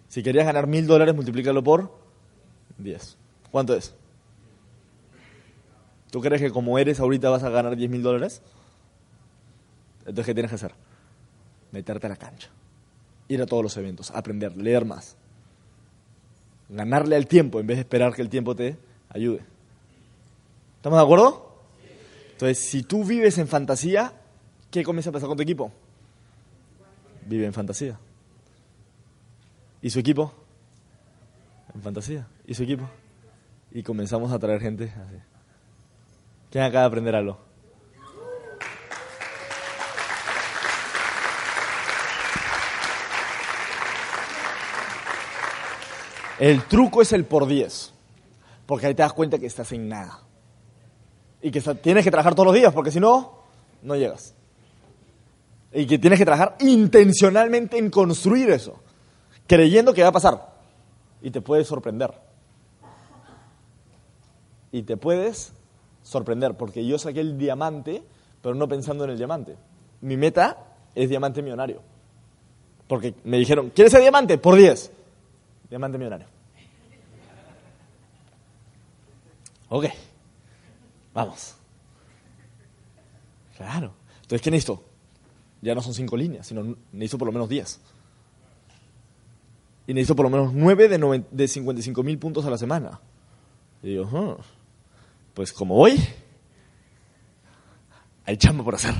Si 0.08 0.24
querías 0.24 0.46
ganar 0.46 0.68
mil 0.68 0.88
dólares, 0.88 1.14
multiplícalo 1.14 1.62
por 1.66 1.92
10. 2.78 3.18
¿Cuánto 3.52 3.76
es? 3.76 3.94
¿Tú 6.12 6.22
crees 6.22 6.42
que 6.42 6.52
como 6.52 6.80
eres 6.80 7.00
ahorita 7.00 7.30
vas 7.30 7.44
a 7.44 7.50
ganar 7.50 7.76
10 7.76 7.90
mil 7.90 8.02
dólares? 8.02 8.42
Entonces, 10.00 10.26
¿qué 10.26 10.34
tienes 10.34 10.52
que 10.52 10.56
hacer? 10.56 10.74
Meterte 11.72 12.06
a 12.08 12.10
la 12.10 12.16
cancha. 12.16 12.50
Ir 13.28 13.42
a 13.42 13.46
todos 13.46 13.62
los 13.62 13.76
eventos, 13.78 14.12
aprender, 14.12 14.56
leer 14.56 14.86
más. 14.86 15.18
Ganarle 16.70 17.16
al 17.16 17.28
tiempo 17.28 17.60
en 17.60 17.68
vez 17.68 17.78
de 17.78 17.82
esperar 17.82 18.14
que 18.14 18.22
el 18.22 18.30
tiempo 18.30 18.56
te 18.56 18.78
ayude. 19.10 19.42
¿Estamos 20.78 20.98
de 20.98 21.04
acuerdo? 21.04 21.48
Entonces, 22.32 22.60
si 22.60 22.84
tú 22.84 23.04
vives 23.04 23.38
en 23.38 23.48
fantasía, 23.48 24.14
¿qué 24.72 24.84
comienza 24.84 25.10
a 25.10 25.14
pasar 25.14 25.28
con 25.28 25.38
tu 25.38 25.44
equipo? 25.44 25.72
Vive 27.26 27.46
en 27.46 27.54
fantasía. 27.54 28.00
¿Y 29.82 29.90
su 29.90 30.00
equipo? 30.00 30.34
En 31.74 31.82
fantasía. 31.82 32.28
¿Y 32.46 32.54
su 32.54 32.64
equipo? 32.64 32.90
Y 33.72 33.84
comenzamos 33.84 34.32
a 34.32 34.40
traer 34.40 34.62
gente 34.62 34.86
así. 34.86 35.18
¿Quién 36.50 36.64
acaba 36.64 36.82
de 36.82 36.88
aprender 36.88 37.16
algo? 37.16 37.38
El 46.40 46.64
truco 46.64 47.02
es 47.02 47.14
el 47.14 47.26
por 47.26 47.48
10, 47.48 47.94
porque 48.66 48.86
ahí 48.86 48.94
te 48.94 49.02
das 49.02 49.14
cuenta 49.14 49.40
que 49.40 49.48
estás 49.48 49.72
en 49.72 49.90
nada. 49.90 50.20
Y 51.42 51.52
que 51.52 51.62
tienes 51.62 52.04
que 52.04 52.12
trabajar 52.12 52.36
todos 52.36 52.48
los 52.48 52.56
días, 52.56 52.74
porque 52.74 52.92
si 52.92 53.00
no, 53.00 53.42
no 53.82 53.96
llegas. 53.96 54.36
Y 55.74 55.86
que 55.88 55.98
tienes 55.98 56.20
que 56.20 56.26
trabajar 56.26 56.56
intencionalmente 56.60 57.78
en 57.78 57.90
construir 57.90 58.50
eso, 58.52 58.80
creyendo 59.48 59.94
que 59.94 60.04
va 60.04 60.10
a 60.10 60.14
pasar. 60.14 60.56
Y 61.22 61.32
te 61.32 61.42
puedes 61.42 61.68
sorprender. 61.68 62.14
Y 64.72 64.84
te 64.84 64.96
puedes 64.96 65.54
sorprender, 66.08 66.56
porque 66.56 66.86
yo 66.86 66.98
saqué 66.98 67.20
el 67.20 67.38
diamante, 67.38 68.02
pero 68.42 68.56
no 68.56 68.68
pensando 68.68 69.04
en 69.04 69.10
el 69.10 69.18
diamante. 69.18 69.58
Mi 70.02 70.16
meta 70.16 70.58
es 70.96 71.10
diamante 71.10 71.42
millonario. 71.42 71.82
Porque 72.88 73.14
me 73.26 73.38
dijeron, 73.38 73.72
¿quieres 73.76 73.92
ser 73.92 74.02
diamante? 74.02 74.38
Por 74.38 74.56
10. 74.56 74.92
Diamante 75.70 75.98
millonario. 75.98 76.28
Ok. 79.68 79.86
Vamos. 81.14 81.56
Claro. 83.58 83.92
Entonces, 84.22 84.42
¿qué 84.42 84.50
necesito? 84.50 84.82
Ya 85.62 85.76
no 85.76 85.82
son 85.82 85.94
cinco 85.94 86.16
líneas, 86.16 86.48
sino 86.48 86.78
necesito 86.94 87.18
por 87.18 87.26
lo 87.26 87.34
menos 87.34 87.50
10. 87.50 87.82
Y 89.88 89.94
necesito 89.94 90.16
por 90.16 90.24
lo 90.24 90.30
menos 90.30 90.54
9 90.54 90.88
de, 90.88 91.26
de 91.30 91.48
55 91.50 92.02
mil 92.04 92.18
puntos 92.18 92.46
a 92.46 92.50
la 92.50 92.58
semana. 92.58 93.02
Y 93.84 93.90
digo, 93.90 94.38
pues 95.38 95.54
como 95.54 95.76
voy, 95.76 96.04
hay 98.26 98.38
chamba 98.38 98.64
por 98.64 98.74
hacer. 98.74 98.96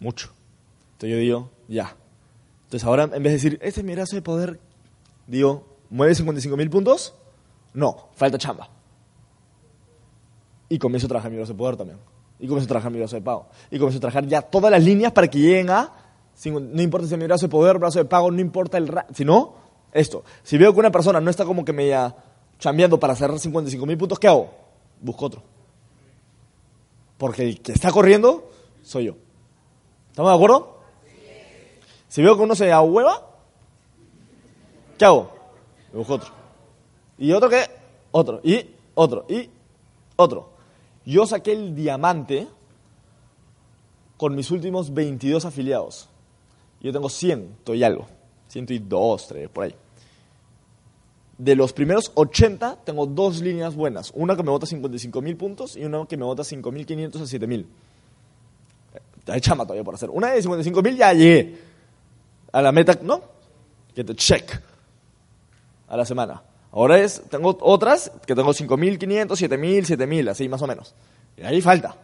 Mucho. 0.00 0.32
Entonces 0.94 1.10
yo 1.10 1.16
digo, 1.18 1.50
ya. 1.68 1.94
Entonces 2.64 2.84
ahora, 2.84 3.04
en 3.04 3.10
vez 3.10 3.22
de 3.22 3.30
decir, 3.30 3.58
este 3.62 3.78
es 3.78 3.86
mi 3.86 3.94
brazo 3.94 4.16
de 4.16 4.22
poder, 4.22 4.58
digo, 5.28 5.68
¿mueve 5.88 6.16
55 6.16 6.56
mil 6.56 6.68
puntos? 6.68 7.14
No, 7.74 8.08
falta 8.16 8.38
chamba. 8.38 8.70
Y 10.68 10.80
comienzo 10.80 11.06
a 11.06 11.08
trabajar 11.08 11.30
mi 11.30 11.36
brazo 11.36 11.52
de 11.52 11.58
poder 11.58 11.76
también. 11.76 12.00
Y 12.40 12.48
comienzo 12.48 12.64
a 12.64 12.70
trabajar 12.70 12.90
mi 12.90 12.98
brazo 12.98 13.14
de 13.14 13.22
pago. 13.22 13.50
Y 13.70 13.78
comienzo 13.78 13.98
a 13.98 14.00
trabajar 14.00 14.26
ya 14.26 14.42
todas 14.42 14.72
las 14.72 14.82
líneas 14.82 15.12
para 15.12 15.28
que 15.28 15.38
lleguen 15.38 15.70
a, 15.70 15.92
no 16.44 16.82
importa 16.82 17.06
si 17.06 17.14
es 17.14 17.20
mi 17.20 17.26
brazo 17.26 17.46
de 17.46 17.50
poder, 17.50 17.78
brazo 17.78 18.00
de 18.00 18.06
pago, 18.06 18.32
no 18.32 18.40
importa 18.40 18.78
el... 18.78 18.92
Si 19.14 19.24
no, 19.24 19.54
esto. 19.92 20.24
Si 20.42 20.58
veo 20.58 20.72
que 20.72 20.80
una 20.80 20.90
persona 20.90 21.20
no 21.20 21.30
está 21.30 21.44
como 21.44 21.64
que 21.64 21.72
me 21.72 21.86
ya 21.86 22.16
chambeando 22.62 23.00
para 23.00 23.16
cerrar 23.16 23.40
55 23.40 23.84
mil 23.84 23.98
puntos, 23.98 24.20
¿qué 24.20 24.28
hago? 24.28 24.48
Busco 25.00 25.26
otro. 25.26 25.42
Porque 27.18 27.42
el 27.42 27.60
que 27.60 27.72
está 27.72 27.90
corriendo 27.90 28.52
soy 28.84 29.06
yo. 29.06 29.16
¿Estamos 30.10 30.30
de 30.30 30.36
acuerdo? 30.36 30.78
Si 32.06 32.22
veo 32.22 32.36
que 32.36 32.42
uno 32.44 32.54
se 32.54 32.72
hueva, 32.72 33.26
¿qué 34.96 35.04
hago? 35.04 35.32
Me 35.92 35.98
busco 35.98 36.14
otro. 36.14 36.30
¿Y 37.18 37.32
otro 37.32 37.48
qué? 37.50 37.64
Otro. 38.12 38.40
Y 38.44 38.64
otro. 38.94 39.26
Y 39.28 39.50
otro. 40.14 40.50
Yo 41.04 41.26
saqué 41.26 41.54
el 41.54 41.74
diamante 41.74 42.46
con 44.16 44.36
mis 44.36 44.52
últimos 44.52 44.94
22 44.94 45.44
afiliados. 45.44 46.08
Yo 46.80 46.92
tengo 46.92 47.08
100, 47.08 47.56
estoy 47.58 47.82
algo. 47.82 48.06
102, 48.46 49.26
3, 49.26 49.48
por 49.48 49.64
ahí 49.64 49.74
de 51.42 51.56
los 51.56 51.72
primeros 51.72 52.12
80 52.14 52.84
tengo 52.84 53.04
dos 53.04 53.40
líneas 53.40 53.74
buenas. 53.74 54.12
Una 54.14 54.36
que 54.36 54.44
me 54.44 54.50
vota 54.50 54.64
55 54.64 55.20
mil 55.20 55.36
puntos 55.36 55.76
y 55.76 55.84
una 55.84 56.06
que 56.06 56.16
me 56.16 56.24
vota 56.24 56.42
5.500 56.44 57.16
a 57.16 57.24
7.000. 57.24 57.66
Hay 59.26 59.40
chama 59.40 59.64
todavía 59.64 59.82
por 59.82 59.94
hacer. 59.96 60.08
Una 60.10 60.30
de 60.30 60.40
55 60.40 60.82
mil 60.82 60.96
ya 60.96 61.12
llegué 61.12 61.58
a 62.52 62.62
la 62.62 62.70
meta, 62.70 62.96
¿no? 63.02 63.22
Que 63.92 64.04
te 64.04 64.14
check 64.14 64.52
a 65.88 65.96
la 65.96 66.04
semana. 66.04 66.42
Ahora 66.70 67.00
es, 67.00 67.20
tengo 67.28 67.56
otras 67.60 68.12
que 68.24 68.36
tengo 68.36 68.52
5.500, 68.52 69.26
7.000, 69.26 69.98
7.000, 69.98 70.28
así 70.30 70.48
más 70.48 70.62
o 70.62 70.66
menos. 70.68 70.94
Y 71.36 71.42
ahí 71.42 71.60
falta. 71.60 71.96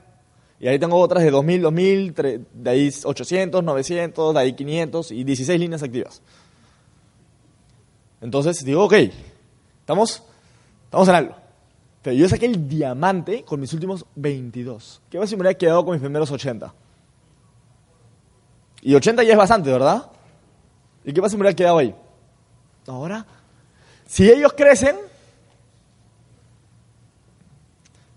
Y 0.58 0.66
ahí 0.66 0.80
tengo 0.80 0.96
otras 0.98 1.22
de 1.22 1.30
2000, 1.30 1.62
2000, 1.62 2.14
tre- 2.14 2.44
de 2.52 2.70
ahí 2.70 2.90
800, 3.04 3.62
900, 3.62 4.34
de 4.34 4.40
ahí 4.40 4.52
500 4.54 5.12
y 5.12 5.22
16 5.22 5.60
líneas 5.60 5.82
activas. 5.84 6.22
Entonces 8.20 8.64
digo, 8.64 8.84
ok, 8.84 8.94
estamos, 9.88 10.22
estamos 10.84 11.08
en 11.08 11.14
algo. 11.14 11.34
Pero 12.02 12.14
yo 12.14 12.28
saqué 12.28 12.44
el 12.44 12.68
diamante 12.68 13.42
con 13.42 13.58
mis 13.58 13.72
últimos 13.72 14.04
22. 14.16 15.00
¿Qué 15.08 15.16
pasa 15.16 15.30
si 15.30 15.36
me 15.36 15.40
hubiera 15.40 15.56
quedado 15.56 15.82
con 15.82 15.94
mis 15.94 16.02
primeros 16.02 16.30
80? 16.30 16.74
Y 18.82 18.94
80 18.94 19.22
ya 19.22 19.32
es 19.32 19.38
bastante, 19.38 19.72
¿verdad? 19.72 20.10
¿Y 21.04 21.12
qué 21.14 21.22
pasa 21.22 21.30
si 21.30 21.36
me 21.38 21.40
hubiera 21.40 21.56
quedado 21.56 21.78
ahí? 21.78 21.94
Ahora, 22.86 23.24
si 24.06 24.30
ellos 24.30 24.52
crecen, 24.52 24.94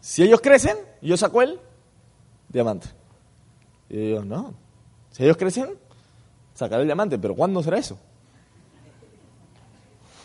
si 0.01 0.24
ellos 0.24 0.41
crecen, 0.41 0.78
yo 1.01 1.15
saco 1.15 1.41
el 1.41 1.57
diamante. 2.49 2.89
Y 3.88 4.11
yo, 4.11 4.26
no. 4.26 4.53
Si 5.11 5.24
ellos 5.24 5.38
crecen, 5.38 5.69
sacaré 6.53 6.82
el 6.82 6.88
diamante. 6.89 7.17
Pero 7.17 7.34
¿cuándo 7.34 7.63
será 7.63 7.78
eso? 7.78 7.97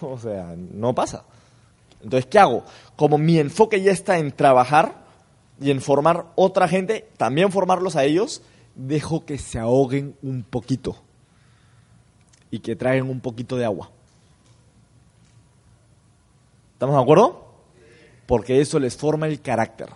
O 0.00 0.18
sea, 0.18 0.54
no 0.56 0.92
pasa. 0.92 1.24
Entonces, 2.02 2.26
¿qué 2.26 2.38
hago? 2.38 2.64
Como 2.96 3.18
mi 3.18 3.38
enfoque 3.38 3.80
ya 3.82 3.92
está 3.92 4.18
en 4.18 4.32
trabajar 4.32 5.04
y 5.60 5.70
en 5.70 5.80
formar 5.80 6.26
otra 6.34 6.68
gente, 6.68 7.08
también 7.16 7.50
formarlos 7.50 7.96
a 7.96 8.04
ellos, 8.04 8.42
dejo 8.74 9.24
que 9.24 9.38
se 9.38 9.58
ahoguen 9.58 10.16
un 10.22 10.42
poquito 10.42 10.96
y 12.50 12.60
que 12.60 12.76
traigan 12.76 13.08
un 13.08 13.20
poquito 13.20 13.56
de 13.56 13.64
agua. 13.64 13.90
¿Estamos 16.74 16.94
de 16.94 17.02
acuerdo? 17.02 17.46
Porque 18.26 18.60
eso 18.60 18.78
les 18.78 18.96
forma 18.96 19.26
el 19.26 19.40
carácter. 19.40 19.88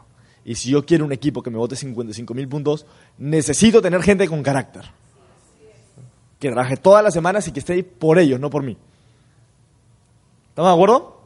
Y 0.44 0.55
si 0.55 0.70
yo 0.70 0.86
quiero 0.86 1.05
un 1.05 1.12
equipo 1.12 1.42
que 1.42 1.51
me 1.51 1.59
vote 1.59 1.76
55 1.76 2.32
mil 2.32 2.48
puntos, 2.48 2.86
necesito 3.18 3.82
tener 3.82 4.03
gente 4.03 4.26
con 4.26 4.42
carácter. 4.42 4.90
Que 6.38 6.51
trabaje 6.51 6.78
todas 6.78 7.05
las 7.05 7.12
semanas 7.12 7.46
y 7.46 7.53
que 7.53 7.61
esté 7.61 7.74
ahí 7.74 7.82
por 7.82 8.18
ellos, 8.18 8.40
no 8.40 8.48
por 8.48 8.62
mí. 8.62 8.78
¿Estamos 10.48 10.70
de 10.70 10.74
acuerdo? 10.74 11.20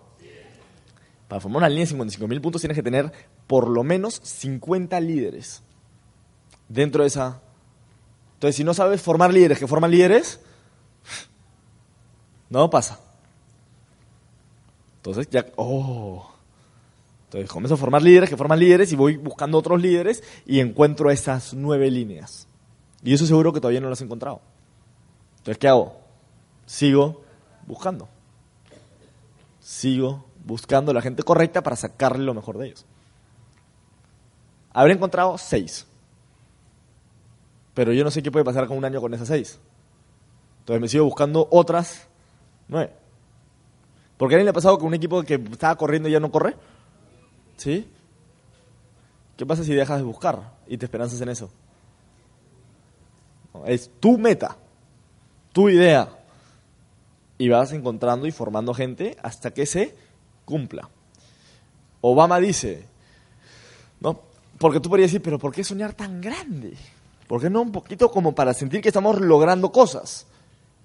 Para 1.28 1.40
formar 1.40 1.58
una 1.58 1.68
línea 1.68 1.84
de 1.84 1.90
55 1.90 2.28
mil 2.28 2.40
puntos 2.40 2.60
tienes 2.60 2.76
que 2.76 2.82
tener 2.82 3.10
por 3.46 3.68
lo 3.68 3.82
menos 3.82 4.20
50 4.22 5.00
líderes 5.00 5.62
dentro 6.68 7.02
de 7.02 7.08
esa. 7.08 7.40
Entonces, 8.34 8.56
si 8.56 8.64
no 8.64 8.74
sabes 8.74 9.00
formar 9.00 9.32
líderes 9.32 9.58
que 9.58 9.66
forman 9.66 9.90
líderes, 9.90 10.40
no 12.50 12.68
pasa. 12.70 13.00
Entonces, 14.96 15.28
ya. 15.30 15.46
¡Oh! 15.56 16.30
Entonces, 17.24 17.50
comienzo 17.50 17.74
a 17.74 17.78
formar 17.78 18.02
líderes 18.02 18.28
que 18.30 18.36
forman 18.36 18.58
líderes 18.58 18.92
y 18.92 18.96
voy 18.96 19.16
buscando 19.16 19.58
otros 19.58 19.80
líderes 19.80 20.22
y 20.46 20.60
encuentro 20.60 21.10
esas 21.10 21.54
nueve 21.54 21.90
líneas. 21.90 22.48
Y 23.02 23.12
eso 23.12 23.26
seguro 23.26 23.52
que 23.52 23.60
todavía 23.60 23.80
no 23.80 23.90
las 23.90 24.00
he 24.00 24.04
encontrado. 24.04 24.40
Entonces, 25.38 25.58
¿qué 25.58 25.68
hago? 25.68 25.96
Sigo 26.64 27.22
buscando. 27.66 28.08
Sigo 29.60 30.24
buscando 30.44 30.92
la 30.92 31.02
gente 31.02 31.22
correcta 31.22 31.62
para 31.62 31.76
sacarle 31.76 32.24
lo 32.24 32.34
mejor 32.34 32.58
de 32.58 32.66
ellos. 32.66 32.84
Habré 34.72 34.92
encontrado 34.92 35.36
seis. 35.38 35.86
Pero 37.74 37.92
yo 37.92 38.04
no 38.04 38.10
sé 38.10 38.22
qué 38.22 38.30
puede 38.30 38.44
pasar 38.44 38.66
con 38.66 38.76
un 38.76 38.84
año 38.84 39.00
con 39.00 39.12
esas 39.14 39.28
seis. 39.28 39.58
Entonces 40.60 40.80
me 40.80 40.88
sigo 40.88 41.04
buscando 41.04 41.48
otras 41.50 42.06
nueve. 42.68 42.92
Porque 44.16 44.34
a 44.34 44.36
alguien 44.36 44.46
le 44.46 44.50
ha 44.50 44.54
pasado 44.54 44.78
que 44.78 44.84
un 44.84 44.94
equipo 44.94 45.22
que 45.22 45.34
estaba 45.34 45.74
corriendo 45.76 46.08
ya 46.08 46.20
no 46.20 46.30
corre. 46.30 46.56
¿Sí? 47.56 47.88
¿Qué 49.36 49.44
pasa 49.44 49.64
si 49.64 49.74
dejas 49.74 49.98
de 49.98 50.04
buscar 50.04 50.54
y 50.66 50.78
te 50.78 50.86
esperanzas 50.86 51.20
en 51.20 51.28
eso? 51.28 51.50
Es 53.66 53.90
tu 54.00 54.18
meta, 54.18 54.56
tu 55.52 55.68
idea. 55.68 56.08
Y 57.38 57.48
vas 57.48 57.72
encontrando 57.72 58.26
y 58.26 58.32
formando 58.32 58.74
gente 58.74 59.16
hasta 59.22 59.52
que 59.52 59.66
se 59.66 59.96
cumpla. 60.44 60.88
Obama 62.00 62.38
dice, 62.38 62.84
¿no? 64.00 64.20
Porque 64.58 64.80
tú 64.80 64.88
podrías 64.88 65.10
decir, 65.10 65.22
pero 65.22 65.38
¿por 65.38 65.52
qué 65.52 65.64
soñar 65.64 65.94
tan 65.94 66.20
grande? 66.20 66.74
¿Por 67.26 67.40
qué 67.40 67.48
no 67.50 67.62
un 67.62 67.72
poquito 67.72 68.10
como 68.10 68.34
para 68.34 68.52
sentir 68.54 68.80
que 68.80 68.88
estamos 68.88 69.20
logrando 69.20 69.72
cosas? 69.72 70.26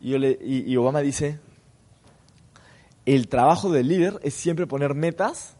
Y, 0.02 0.12
yo 0.12 0.18
le- 0.18 0.40
y- 0.42 0.76
Obama 0.78 1.02
dice, 1.02 1.40
el 3.06 3.28
trabajo 3.28 3.70
del 3.72 3.88
líder 3.88 4.20
es 4.24 4.34
siempre 4.34 4.68
poner 4.68 4.94
metas 4.94 5.56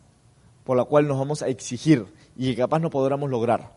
por 0.64 0.78
la 0.78 0.86
cual 0.86 1.08
nos 1.08 1.18
vamos 1.18 1.42
a 1.42 1.48
exigir 1.48 2.06
y 2.38 2.52
que 2.52 2.62
capaz 2.62 2.80
no 2.80 2.90
podamos 2.90 3.30
lograr. 3.30 3.74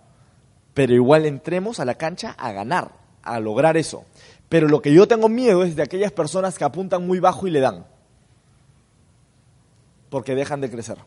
Pero 0.75 0.95
igual 0.95 1.27
entremos 1.27 1.81
a 1.81 1.85
la 1.85 1.95
cancha 1.97 2.31
a 2.39 2.53
ganar, 2.53 2.93
a 3.23 3.41
lograr 3.41 3.77
eso. 3.77 4.05
Pero 4.49 4.69
lo 4.69 4.81
que 4.83 4.93
yo 4.95 5.09
tengo 5.09 5.29
miedo 5.29 5.65
es 5.65 5.75
de 5.77 5.83
aquellas 5.83 6.13
personas 6.13 6.57
que 6.59 6.65
apuntan 6.65 7.07
muy 7.07 7.19
bajo 7.19 7.47
y 7.47 7.51
le 7.51 7.61
dan. 7.61 7.87
Porque 10.13 10.35
dejan 10.35 10.61
de 10.61 10.71
crecer. 10.71 10.99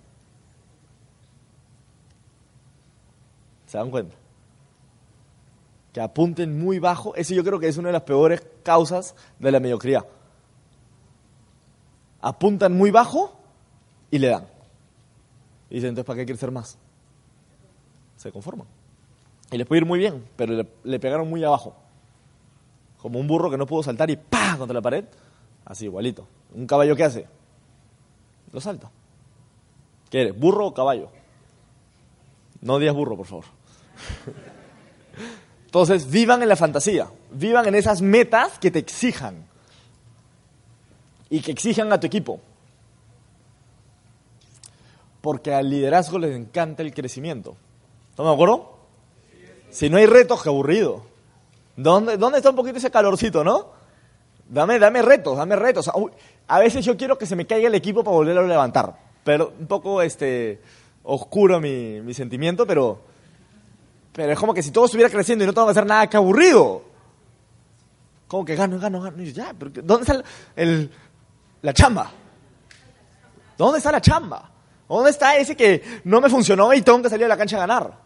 ¿Se 3.68 3.78
dan 3.78 3.92
cuenta? 3.92 4.16
Que 5.94 6.02
apunten 6.02 6.58
muy 6.60 6.80
bajo, 6.80 7.14
eso 7.14 7.36
yo 7.36 7.44
creo 7.44 7.60
que 7.60 7.68
es 7.68 7.78
una 7.78 7.90
de 7.90 7.94
las 7.94 8.02
peores 8.02 8.42
causas 8.64 9.14
de 9.38 9.52
la 9.52 9.60
mediocridad. 9.60 10.08
Apuntan 12.20 12.76
muy 12.76 12.90
bajo 12.90 13.38
y 14.10 14.18
le 14.18 14.30
dan. 14.30 14.48
Y 15.70 15.76
dicen, 15.76 15.90
entonces, 15.90 16.08
¿para 16.08 16.18
qué 16.18 16.26
crecer 16.26 16.50
más? 16.50 16.80
Se 18.16 18.32
conforman. 18.32 18.66
Y 19.52 19.58
les 19.60 19.68
puede 19.68 19.82
ir 19.82 19.86
muy 19.86 20.00
bien, 20.00 20.26
pero 20.36 20.54
le, 20.54 20.68
le 20.84 21.00
pegaron 21.00 21.30
muy 21.30 21.44
abajo. 21.44 21.76
Como 22.98 23.20
un 23.20 23.28
burro 23.28 23.52
que 23.52 23.58
no 23.58 23.68
pudo 23.68 23.84
saltar 23.84 24.10
y 24.10 24.16
¡pah! 24.16 24.58
contra 24.58 24.74
la 24.74 24.82
pared. 24.82 25.06
Así, 25.64 25.86
igualito. 25.86 26.28
¿Un 26.56 26.66
caballo 26.66 26.96
qué 26.96 27.04
hace? 27.04 27.28
Lo 28.56 28.62
salta. 28.62 28.90
¿Qué 30.10 30.22
eres? 30.22 30.40
¿Burro 30.40 30.68
o 30.68 30.74
caballo? 30.74 31.10
No 32.62 32.80
digas 32.80 32.96
burro, 32.96 33.18
por 33.18 33.26
favor. 33.26 33.44
Entonces, 35.66 36.10
vivan 36.10 36.42
en 36.42 36.48
la 36.48 36.56
fantasía. 36.56 37.10
Vivan 37.32 37.68
en 37.68 37.76
esas 37.76 38.02
metas 38.02 38.58
que 38.58 38.72
te 38.72 38.80
exijan. 38.80 39.46
Y 41.30 41.42
que 41.42 41.52
exijan 41.52 41.92
a 41.92 42.00
tu 42.00 42.08
equipo. 42.08 42.40
Porque 45.20 45.54
al 45.54 45.70
liderazgo 45.70 46.18
les 46.18 46.34
encanta 46.34 46.82
el 46.82 46.94
crecimiento. 46.94 47.58
¿Estamos 48.12 48.32
de 48.32 48.36
acuerdo? 48.36 48.78
Si 49.70 49.90
no 49.90 49.98
hay 49.98 50.06
retos, 50.06 50.42
qué 50.42 50.48
aburrido. 50.48 51.04
¿Dónde, 51.76 52.16
¿Dónde 52.16 52.38
está 52.38 52.52
un 52.52 52.56
poquito 52.56 52.78
ese 52.78 52.90
calorcito, 52.90 53.44
no? 53.44 53.72
Dame, 54.48 54.80
dame 54.80 55.02
retos, 55.02 55.36
dame 55.36 55.58
retos. 55.58 55.92
A 56.48 56.60
veces 56.60 56.86
yo 56.86 56.96
quiero 56.96 57.18
que 57.18 57.26
se 57.26 57.36
me 57.36 57.46
caiga 57.46 57.68
el 57.68 57.76
equipo 57.76 58.04
para 58.04 58.16
volverlo 58.16 58.42
a 58.42 58.48
levantar. 58.48 58.96
Pero 59.24 59.54
un 59.60 59.68
poco 59.68 60.02
este, 60.02 60.62
oscuro 61.04 61.60
mi, 61.60 62.02
mi 62.02 62.14
sentimiento, 62.14 62.68
pero, 62.68 63.00
pero 64.14 64.34
es 64.34 64.40
como 64.40 64.54
que 64.54 64.62
si 64.62 64.72
todo 64.72 64.86
estuviera 64.86 65.10
creciendo 65.10 65.44
y 65.44 65.48
no 65.48 65.54
tengo 65.54 65.68
que 65.68 65.72
hacer 65.72 65.86
nada, 65.86 66.08
qué 66.08 66.18
aburrido. 66.18 66.84
Como 68.28 68.46
que 68.46 68.56
gano, 68.56 68.80
gano, 68.80 69.02
gano. 69.02 69.22
Y 69.22 69.32
ya, 69.32 69.54
pero 69.58 69.72
¿dónde 69.84 70.04
está 70.04 70.24
el, 70.56 70.92
la 71.62 71.74
chamba? 71.74 72.12
¿Dónde 73.58 73.78
está 73.78 73.92
la 73.92 74.02
chamba? 74.02 74.52
¿Dónde 74.88 75.10
está 75.10 75.38
ese 75.38 75.56
que 75.56 75.82
no 76.04 76.22
me 76.22 76.30
funcionó 76.30 76.74
y 76.74 76.82
tengo 76.82 77.02
que 77.02 77.10
salir 77.10 77.26
a 77.26 77.30
la 77.30 77.38
cancha 77.38 77.58
a 77.58 77.60
ganar? 77.62 78.06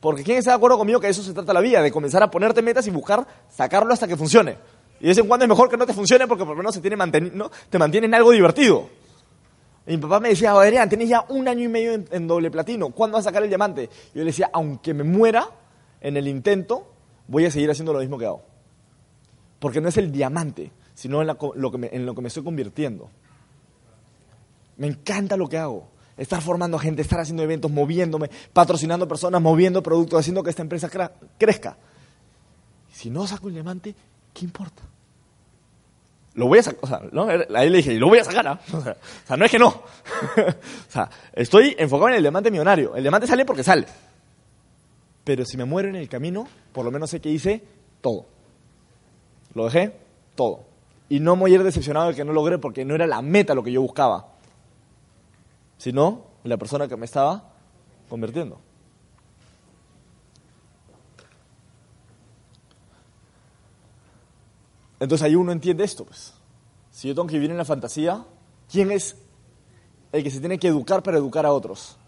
Porque 0.00 0.22
¿quién 0.22 0.38
está 0.38 0.50
de 0.50 0.56
acuerdo 0.56 0.78
conmigo 0.78 1.00
que 1.00 1.08
eso 1.08 1.22
se 1.22 1.32
trata 1.32 1.52
la 1.52 1.60
vida? 1.60 1.80
De 1.80 1.90
comenzar 1.90 2.22
a 2.22 2.30
ponerte 2.30 2.62
metas 2.62 2.86
y 2.86 2.90
buscar 2.90 3.26
sacarlo 3.50 3.92
hasta 3.92 4.06
que 4.06 4.16
funcione. 4.16 4.56
Y 5.04 5.08
de 5.08 5.10
vez 5.10 5.18
en 5.18 5.28
cuando 5.28 5.44
es 5.44 5.50
mejor 5.50 5.68
que 5.68 5.76
no 5.76 5.84
te 5.84 5.92
funcione 5.92 6.26
porque 6.26 6.46
por 6.46 6.52
lo 6.52 6.56
menos 6.56 6.74
se 6.74 6.80
tiene 6.80 6.96
¿no? 7.34 7.50
te 7.68 7.78
mantiene 7.78 8.06
en 8.06 8.14
algo 8.14 8.30
divertido. 8.30 8.88
Y 9.86 9.90
mi 9.90 9.98
papá 9.98 10.18
me 10.18 10.30
decía, 10.30 10.52
Adrián, 10.52 10.88
tienes 10.88 11.10
ya 11.10 11.26
un 11.28 11.46
año 11.46 11.62
y 11.62 11.68
medio 11.68 11.92
en, 12.10 12.26
doble 12.26 12.50
platino, 12.50 12.88
¿cuándo 12.88 13.18
vas 13.18 13.26
a 13.26 13.28
sacar 13.28 13.42
el 13.42 13.50
diamante? 13.50 13.90
Y 14.14 14.16
yo 14.16 14.24
le 14.24 14.30
decía, 14.30 14.48
aunque 14.50 14.94
me 14.94 15.04
muera 15.04 15.46
en 16.00 16.16
el 16.16 16.26
intento, 16.26 16.90
voy 17.28 17.44
a 17.44 17.50
seguir 17.50 17.70
haciendo 17.70 17.92
lo 17.92 17.98
mismo 17.98 18.16
que 18.16 18.24
hago. 18.24 18.44
Porque 19.58 19.82
no 19.82 19.90
es 19.90 19.98
el 19.98 20.10
diamante, 20.10 20.72
sino 20.94 21.20
en, 21.20 21.26
lo 21.26 21.70
que 21.70 21.76
me- 21.76 21.90
en 21.92 22.06
lo 22.06 22.14
que 22.14 22.22
me 22.22 22.28
estoy 22.28 22.42
convirtiendo. 22.42 23.10
Me 24.78 24.86
encanta 24.86 25.36
lo 25.36 25.50
que 25.50 25.58
hago. 25.58 25.86
Estar 26.16 26.40
formando 26.40 26.78
gente, 26.78 27.02
estar 27.02 27.20
haciendo 27.20 27.42
eventos, 27.42 27.70
moviéndome, 27.70 28.30
patrocinando 28.54 29.06
personas, 29.06 29.42
moviendo 29.42 29.82
productos, 29.82 30.18
haciendo 30.20 30.42
que 30.42 30.48
esta 30.48 30.62
empresa 30.62 30.88
crezca. 31.36 31.76
Si 32.90 33.10
no 33.10 33.26
saco 33.26 33.48
el 33.48 33.54
diamante, 33.54 33.94
¿qué 34.32 34.46
importa? 34.46 34.80
Lo 36.34 36.46
voy 36.46 36.58
a 36.58 36.62
sacar, 36.62 36.80
o 36.82 36.86
sea, 36.86 37.02
¿no? 37.12 37.28
ahí 37.28 37.70
le 37.70 37.76
dije, 37.78 37.94
lo 37.94 38.08
voy 38.08 38.18
a 38.18 38.24
sacar, 38.24 38.46
¿ah? 38.48 38.60
o, 38.72 38.80
sea, 38.80 39.36
no 39.36 39.44
es 39.44 39.50
que 39.50 39.58
no. 39.58 39.68
o 40.36 40.90
sea, 40.90 41.08
estoy 41.32 41.76
enfocado 41.78 42.08
en 42.08 42.16
el 42.16 42.22
diamante 42.22 42.50
millonario. 42.50 42.96
El 42.96 43.02
diamante 43.02 43.26
sale 43.26 43.44
porque 43.44 43.62
sale. 43.62 43.86
Pero 45.22 45.44
si 45.44 45.56
me 45.56 45.64
muero 45.64 45.88
en 45.88 45.96
el 45.96 46.08
camino, 46.08 46.46
por 46.72 46.84
lo 46.84 46.90
menos 46.90 47.10
sé 47.10 47.20
que 47.20 47.30
hice 47.30 47.62
todo. 48.00 48.26
Lo 49.54 49.64
dejé 49.66 49.96
todo. 50.34 50.64
Y 51.08 51.20
no 51.20 51.36
me 51.36 51.42
voy 51.42 51.52
a 51.52 51.54
ir 51.54 51.62
decepcionado 51.62 52.08
de 52.08 52.14
que 52.14 52.24
no 52.24 52.32
logré 52.32 52.58
porque 52.58 52.84
no 52.84 52.94
era 52.94 53.06
la 53.06 53.22
meta 53.22 53.54
lo 53.54 53.62
que 53.62 53.72
yo 53.72 53.80
buscaba 53.80 54.34
sino 55.84 56.22
la 56.44 56.56
persona 56.56 56.88
que 56.88 56.96
me 56.96 57.04
estaba 57.04 57.50
convirtiendo. 58.08 58.58
Entonces 65.04 65.26
ahí 65.26 65.34
uno 65.34 65.52
entiende 65.52 65.84
esto. 65.84 66.06
Pues. 66.06 66.32
Si 66.90 67.08
yo 67.08 67.14
tengo 67.14 67.28
que 67.28 67.34
vivir 67.34 67.50
en 67.50 67.58
la 67.58 67.66
fantasía, 67.66 68.24
¿quién 68.72 68.90
es 68.90 69.16
el 70.12 70.24
que 70.24 70.30
se 70.30 70.40
tiene 70.40 70.58
que 70.58 70.68
educar 70.68 71.02
para 71.02 71.18
educar 71.18 71.44
a 71.44 71.52
otros? 71.52 71.98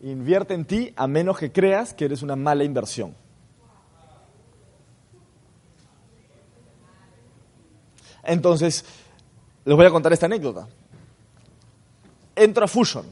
Invierte 0.00 0.54
en 0.54 0.64
ti 0.64 0.92
a 0.96 1.06
menos 1.06 1.38
que 1.38 1.52
creas 1.52 1.94
que 1.94 2.06
eres 2.06 2.22
una 2.22 2.34
mala 2.34 2.64
inversión. 2.64 3.14
Entonces, 8.24 8.84
les 9.64 9.76
voy 9.76 9.86
a 9.86 9.90
contar 9.90 10.12
esta 10.12 10.26
anécdota. 10.26 10.66
Entro 12.34 12.64
a 12.64 12.68
Fusion. 12.68 13.06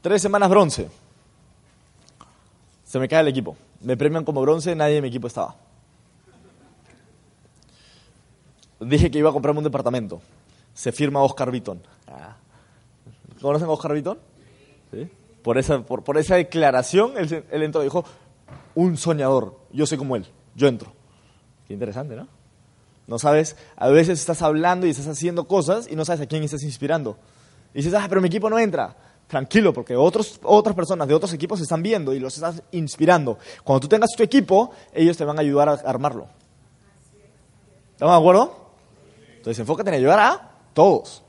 Tres 0.00 0.20
semanas 0.20 0.50
bronce. 0.50 0.90
Se 2.82 2.98
me 2.98 3.06
cae 3.06 3.20
el 3.20 3.28
equipo. 3.28 3.56
Me 3.84 3.96
premian 3.96 4.24
como 4.24 4.40
bronce, 4.40 4.74
nadie 4.74 4.94
de 4.94 5.02
mi 5.02 5.08
equipo 5.08 5.26
estaba. 5.26 5.56
Dije 8.80 9.10
que 9.10 9.18
iba 9.18 9.30
a 9.30 9.32
comprarme 9.32 9.58
un 9.58 9.64
departamento. 9.64 10.20
Se 10.72 10.90
firma 10.90 11.22
Oscar 11.22 11.50
Vitón. 11.50 11.82
Ah. 12.08 12.36
¿Conocen 13.40 13.68
a 13.68 13.70
Oscar 13.70 13.92
Vitón? 13.92 14.18
¿Sí? 14.90 15.08
Por, 15.42 15.58
esa, 15.58 15.80
por, 15.82 16.02
por 16.02 16.18
esa 16.18 16.36
declaración, 16.36 17.12
él, 17.16 17.44
él 17.50 17.62
entró 17.62 17.82
y 17.82 17.84
dijo, 17.84 18.04
un 18.74 18.96
soñador, 18.96 19.58
yo 19.70 19.86
soy 19.86 19.98
como 19.98 20.16
él, 20.16 20.26
yo 20.54 20.66
entro. 20.66 20.92
Qué 21.68 21.74
interesante, 21.74 22.16
¿no? 22.16 22.26
No 23.06 23.18
sabes, 23.18 23.56
a 23.76 23.88
veces 23.88 24.18
estás 24.18 24.40
hablando 24.40 24.86
y 24.86 24.90
estás 24.90 25.08
haciendo 25.08 25.46
cosas 25.46 25.86
y 25.90 25.94
no 25.94 26.06
sabes 26.06 26.22
a 26.22 26.26
quién 26.26 26.42
estás 26.42 26.62
inspirando. 26.62 27.18
Y 27.74 27.78
dices, 27.78 27.94
ah, 27.94 28.06
pero 28.08 28.22
mi 28.22 28.28
equipo 28.28 28.48
no 28.48 28.58
entra. 28.58 28.96
Tranquilo, 29.34 29.72
porque 29.72 29.96
otros, 29.96 30.38
otras 30.44 30.76
personas 30.76 31.08
de 31.08 31.14
otros 31.14 31.32
equipos 31.32 31.60
están 31.60 31.82
viendo 31.82 32.14
y 32.14 32.20
los 32.20 32.36
estás 32.36 32.62
inspirando. 32.70 33.36
Cuando 33.64 33.80
tú 33.80 33.88
tengas 33.88 34.10
tu 34.16 34.22
equipo, 34.22 34.70
ellos 34.92 35.16
te 35.16 35.24
van 35.24 35.36
a 35.38 35.40
ayudar 35.40 35.68
a 35.68 35.72
armarlo. 35.72 36.28
¿Estamos 37.94 38.14
de 38.14 38.20
acuerdo? 38.20 38.70
Entonces 39.38 39.58
enfócate 39.58 39.88
en 39.90 39.96
ayudar 39.96 40.20
a 40.20 40.50
todos. 40.72 41.24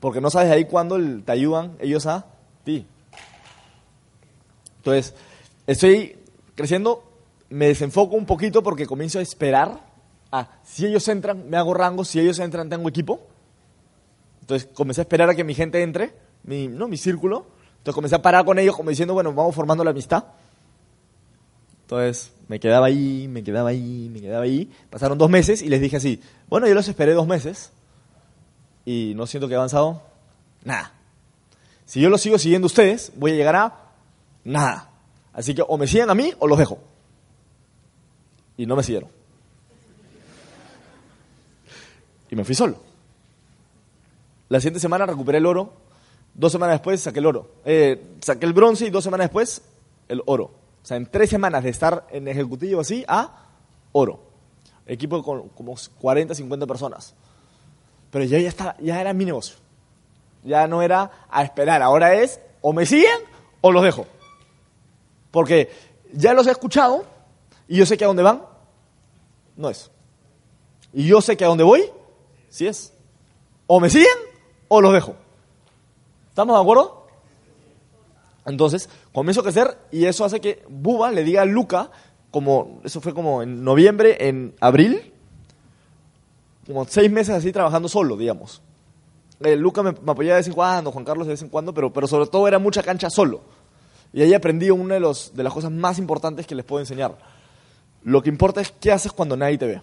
Porque 0.00 0.20
no 0.20 0.30
sabes 0.30 0.50
ahí 0.50 0.64
cuándo 0.64 0.98
te 1.24 1.30
ayudan 1.30 1.76
ellos 1.78 2.06
a 2.06 2.26
ti. 2.64 2.84
Entonces, 4.78 5.14
estoy 5.64 6.18
creciendo, 6.56 7.04
me 7.50 7.68
desenfoco 7.68 8.16
un 8.16 8.26
poquito 8.26 8.64
porque 8.64 8.84
comienzo 8.84 9.20
a 9.20 9.22
esperar 9.22 9.78
ah, 10.32 10.48
si 10.64 10.86
ellos 10.86 11.06
entran, 11.06 11.48
me 11.48 11.56
hago 11.56 11.72
rango, 11.72 12.04
si 12.04 12.18
ellos 12.18 12.40
entran, 12.40 12.68
tengo 12.68 12.88
equipo. 12.88 13.20
Entonces 14.40 14.68
comencé 14.74 15.02
a 15.02 15.04
esperar 15.04 15.30
a 15.30 15.36
que 15.36 15.44
mi 15.44 15.54
gente 15.54 15.80
entre, 15.84 16.26
mi, 16.44 16.68
¿no? 16.68 16.88
mi 16.88 16.96
círculo. 16.96 17.46
Entonces 17.78 17.94
comencé 17.94 18.16
a 18.16 18.22
parar 18.22 18.44
con 18.44 18.58
ellos 18.58 18.76
como 18.76 18.90
diciendo, 18.90 19.14
bueno, 19.14 19.32
vamos 19.32 19.54
formando 19.54 19.84
la 19.84 19.90
amistad. 19.90 20.24
Entonces 21.82 22.32
me 22.48 22.60
quedaba 22.60 22.86
ahí, 22.86 23.28
me 23.28 23.42
quedaba 23.42 23.70
ahí, 23.70 24.10
me 24.12 24.20
quedaba 24.20 24.44
ahí. 24.44 24.70
Pasaron 24.90 25.16
dos 25.16 25.30
meses 25.30 25.62
y 25.62 25.68
les 25.68 25.80
dije 25.80 25.96
así, 25.96 26.20
bueno, 26.48 26.66
yo 26.66 26.74
los 26.74 26.88
esperé 26.88 27.14
dos 27.14 27.26
meses 27.26 27.72
y 28.84 29.12
no 29.16 29.26
siento 29.26 29.48
que 29.48 29.54
he 29.54 29.56
avanzado 29.56 30.02
nada. 30.64 30.92
Si 31.86 32.00
yo 32.00 32.10
los 32.10 32.20
sigo 32.20 32.38
siguiendo 32.38 32.66
a 32.66 32.68
ustedes, 32.68 33.12
voy 33.16 33.32
a 33.32 33.34
llegar 33.34 33.56
a 33.56 33.78
nada. 34.44 34.90
Así 35.32 35.54
que 35.54 35.62
o 35.66 35.78
me 35.78 35.86
siguen 35.86 36.10
a 36.10 36.14
mí 36.14 36.32
o 36.38 36.46
los 36.46 36.58
dejo. 36.58 36.78
Y 38.56 38.66
no 38.66 38.76
me 38.76 38.82
siguieron. 38.82 39.18
y 42.30 42.36
me 42.36 42.44
fui 42.44 42.54
solo. 42.54 42.78
La 44.48 44.60
siguiente 44.60 44.80
semana 44.80 45.06
recuperé 45.06 45.38
el 45.38 45.46
oro, 45.46 45.72
dos 46.38 46.52
semanas 46.52 46.76
después 46.76 47.00
saqué 47.00 47.18
el 47.18 47.26
oro. 47.26 47.50
Eh, 47.64 48.14
saqué 48.20 48.46
el 48.46 48.52
bronce 48.52 48.86
y 48.86 48.90
dos 48.90 49.04
semanas 49.04 49.26
después 49.26 49.60
el 50.08 50.22
oro. 50.24 50.44
O 50.82 50.86
sea, 50.86 50.96
en 50.96 51.06
tres 51.06 51.28
semanas 51.28 51.64
de 51.64 51.70
estar 51.70 52.06
en 52.10 52.28
ejecutivo 52.28 52.80
así 52.80 53.04
a 53.06 53.46
oro. 53.92 54.20
Equipo 54.86 55.22
con 55.22 55.48
como 55.50 55.74
40, 56.00 56.34
50 56.34 56.66
personas. 56.66 57.14
Pero 58.10 58.24
ya, 58.24 58.38
ya, 58.38 58.48
estaba, 58.48 58.76
ya 58.78 59.00
era 59.00 59.12
mi 59.12 59.24
negocio. 59.24 59.56
Ya 60.44 60.66
no 60.66 60.80
era 60.80 61.10
a 61.28 61.42
esperar. 61.42 61.82
Ahora 61.82 62.14
es 62.14 62.40
o 62.62 62.72
me 62.72 62.86
siguen 62.86 63.20
o 63.60 63.72
los 63.72 63.82
dejo. 63.82 64.06
Porque 65.30 65.70
ya 66.12 66.32
los 66.32 66.46
he 66.46 66.52
escuchado 66.52 67.04
y 67.66 67.76
yo 67.76 67.84
sé 67.84 67.98
que 67.98 68.04
a 68.04 68.06
dónde 68.06 68.22
van 68.22 68.42
no 69.56 69.68
es. 69.68 69.90
Y 70.92 71.06
yo 71.06 71.20
sé 71.20 71.36
que 71.36 71.44
a 71.44 71.48
dónde 71.48 71.64
voy 71.64 71.90
si 72.48 72.66
es. 72.68 72.94
O 73.66 73.80
me 73.80 73.90
siguen 73.90 74.16
o 74.68 74.80
los 74.80 74.92
dejo. 74.92 75.16
¿Estamos 76.38 76.54
de 76.54 76.62
acuerdo? 76.62 77.04
Entonces, 78.46 78.88
comienzo 79.12 79.40
a 79.40 79.42
crecer 79.42 79.76
y 79.90 80.04
eso 80.04 80.24
hace 80.24 80.40
que 80.40 80.62
Buba 80.68 81.10
le 81.10 81.24
diga 81.24 81.42
a 81.42 81.44
Luca, 81.44 81.90
como, 82.30 82.80
eso 82.84 83.00
fue 83.00 83.12
como 83.12 83.42
en 83.42 83.64
noviembre, 83.64 84.28
en 84.28 84.54
abril, 84.60 85.12
como 86.64 86.84
seis 86.84 87.10
meses 87.10 87.34
así 87.34 87.50
trabajando 87.50 87.88
solo, 87.88 88.16
digamos. 88.16 88.62
Eh, 89.40 89.56
Luca 89.56 89.82
me, 89.82 89.88
apoyaba 89.88 90.36
de 90.36 90.42
vez 90.42 90.46
en 90.46 90.52
cuando, 90.52 90.92
Juan 90.92 91.04
Carlos 91.04 91.26
de 91.26 91.32
vez 91.32 91.42
en 91.42 91.48
cuando, 91.48 91.74
pero, 91.74 91.92
pero 91.92 92.06
sobre 92.06 92.26
todo 92.26 92.46
era 92.46 92.60
mucha 92.60 92.84
cancha 92.84 93.10
solo. 93.10 93.40
Y 94.12 94.22
ahí 94.22 94.32
aprendí 94.32 94.70
una 94.70 94.94
de, 94.94 95.16
de 95.32 95.42
las 95.42 95.52
cosas 95.52 95.72
más 95.72 95.98
importantes 95.98 96.46
que 96.46 96.54
les 96.54 96.64
puedo 96.64 96.78
enseñar. 96.78 97.18
Lo 98.04 98.22
que 98.22 98.28
importa 98.28 98.60
es 98.60 98.70
qué 98.70 98.92
haces 98.92 99.10
cuando 99.10 99.36
nadie 99.36 99.58
te 99.58 99.66
ve. 99.66 99.82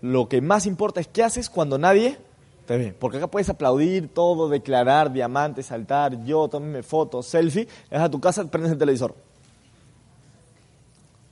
Lo 0.00 0.28
que 0.28 0.40
más 0.40 0.66
importa 0.66 1.00
es 1.00 1.08
qué 1.08 1.22
haces 1.22 1.50
cuando 1.50 1.78
nadie 1.78 2.18
te 2.66 2.76
ve. 2.78 2.94
Porque 2.98 3.18
acá 3.18 3.26
puedes 3.26 3.48
aplaudir 3.48 4.08
todo, 4.12 4.48
declarar, 4.48 5.12
diamantes, 5.12 5.66
saltar, 5.66 6.24
yo, 6.24 6.48
tómeme 6.48 6.82
fotos, 6.82 7.26
selfie. 7.26 7.68
Vas 7.90 8.02
a 8.02 8.10
tu 8.10 8.20
casa, 8.20 8.44
prendes 8.50 8.72
el 8.72 8.78
televisor. 8.78 9.14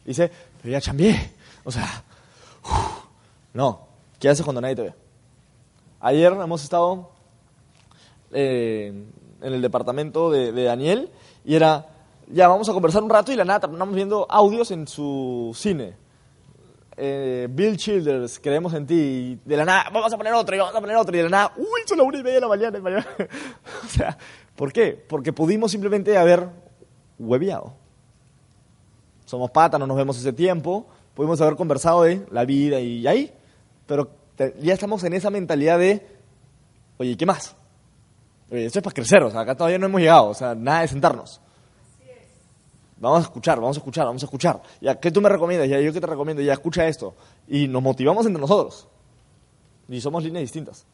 Dice, 0.05 0.31
pero 0.61 0.73
ya 0.73 0.81
chambié. 0.81 1.33
O 1.65 1.71
sea, 1.71 2.05
no. 3.55 3.89
¿Qué 4.19 4.29
haces 4.29 4.45
cuando 4.45 4.61
nadie 4.61 4.77
te 4.77 4.83
ve? 4.83 4.95
Ayer 6.01 6.33
hemos 6.33 6.63
estado 6.63 7.11
eh, 8.33 8.93
en 9.41 9.53
el 9.53 9.63
departamento 9.63 10.31
de, 10.31 10.53
de 10.53 10.65
Daniel 10.65 11.11
y 11.45 11.55
era, 11.55 11.87
ya 12.29 12.49
vamos 12.49 12.69
a 12.69 12.73
conversar 12.73 13.03
un 13.03 13.11
rato 13.11 13.33
y 13.33 13.37
la 13.37 13.45
nada 13.45 13.61
terminamos 13.61 13.95
viendo 13.95 14.27
audios 14.29 14.71
en 14.71 14.87
su 14.87 15.53
cine 15.55 16.08
eh, 16.99 17.47
Bill 17.51 17.77
Childers, 17.77 18.41
creemos 18.41 18.75
en 18.75 18.87
ti, 18.87 18.95
y 18.95 19.49
de 19.49 19.57
la 19.57 19.65
nada, 19.65 19.85
vamos 19.93 20.13
a 20.13 20.17
poner 20.17 20.35
otro, 20.35 20.55
y 20.55 20.59
vamos 20.59 20.75
a 20.75 20.81
poner 20.81 20.97
otro, 20.97 21.15
y 21.15 21.19
de 21.19 21.25
la 21.25 21.31
nada, 21.31 21.53
uy, 21.57 21.81
son 21.87 21.99
las 21.99 22.07
una 22.07 22.19
y 22.19 22.23
media 22.23 22.35
de 22.35 22.41
la 22.41 22.49
mañana. 22.49 23.07
o 23.85 23.89
sea, 23.89 24.19
¿por 24.57 24.73
qué? 24.73 24.93
Porque 25.09 25.33
pudimos 25.33 25.71
simplemente 25.71 26.17
haber 26.19 26.49
hueviado. 27.19 27.75
Somos 29.25 29.51
patas, 29.51 29.79
no 29.79 29.87
nos 29.87 29.97
vemos 29.97 30.19
ese 30.19 30.33
tiempo, 30.33 30.87
pudimos 31.15 31.41
haber 31.41 31.57
conversado 31.57 32.03
de 32.03 32.27
la 32.31 32.45
vida 32.45 32.81
y 32.81 33.07
ahí, 33.07 33.33
pero 33.87 34.11
ya 34.61 34.75
estamos 34.75 35.05
en 35.05 35.13
esa 35.13 35.31
mentalidad 35.31 35.79
de, 35.79 36.07
oye, 36.97 37.17
¿qué 37.17 37.27
más? 37.27 37.55
Oye, 38.51 38.67
esto 38.67 38.79
es 38.79 38.83
para 38.83 38.95
crecer, 38.95 39.23
o 39.23 39.31
sea, 39.31 39.41
acá 39.41 39.55
todavía 39.55 39.79
no 39.79 39.87
hemos 39.87 40.01
llegado, 40.01 40.29
o 40.29 40.35
sea, 40.35 40.55
nada 40.55 40.81
de 40.81 40.89
sentarnos. 40.89 41.41
Vamos 43.01 43.21
a 43.21 43.23
escuchar, 43.23 43.61
vamos 43.61 43.77
a 43.77 43.81
escuchar, 43.81 44.07
vamos 44.07 44.23
a 44.23 44.27
escuchar. 44.27 44.61
Ya, 44.81 44.99
¿qué 44.99 45.11
tú 45.11 45.21
me 45.21 45.29
recomiendas? 45.29 45.69
Ya, 45.69 45.81
yo 45.81 45.93
qué 45.93 46.01
te 46.01 46.07
recomiendo, 46.07 46.43
ya 46.43 46.53
escucha 46.53 46.87
esto. 46.89 47.15
Y 47.47 47.69
nos 47.69 47.83
motivamos 47.83 48.27
entre 48.27 48.41
nosotros. 48.41 48.89
Y 49.89 50.01
somos 50.01 50.25
líneas 50.25 50.43
distintas. 50.43 50.85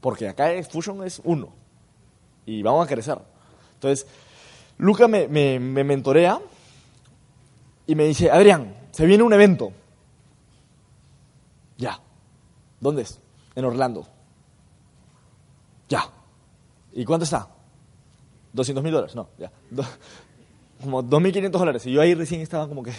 Porque 0.00 0.28
acá 0.28 0.50
Fusion 0.70 1.04
es 1.04 1.20
uno. 1.24 1.48
Y 2.46 2.62
vamos 2.62 2.84
a 2.84 2.88
crecer. 2.88 3.18
Entonces, 3.74 4.06
Luca 4.78 5.08
me, 5.08 5.26
me, 5.26 5.58
me 5.58 5.82
mentorea 5.82 6.40
y 7.86 7.94
me 7.94 8.04
dice, 8.04 8.30
Adrián, 8.30 8.74
se 8.92 9.04
viene 9.04 9.24
un 9.24 9.32
evento. 9.32 9.72
Ya. 11.76 11.98
¿Dónde 12.80 13.02
es? 13.02 13.18
En 13.56 13.64
Orlando. 13.64 14.06
Ya. 15.88 16.08
¿Y 16.92 17.04
cuánto 17.04 17.24
está? 17.24 17.48
200 18.52 18.84
mil 18.84 18.92
dólares. 18.92 19.16
No, 19.16 19.28
ya 19.38 19.50
como 20.82 21.02
2.500 21.02 21.50
dólares. 21.50 21.86
Y 21.86 21.92
yo 21.92 22.00
ahí 22.00 22.14
recién 22.14 22.40
estaba 22.40 22.68
como 22.68 22.82
que, 22.82 22.92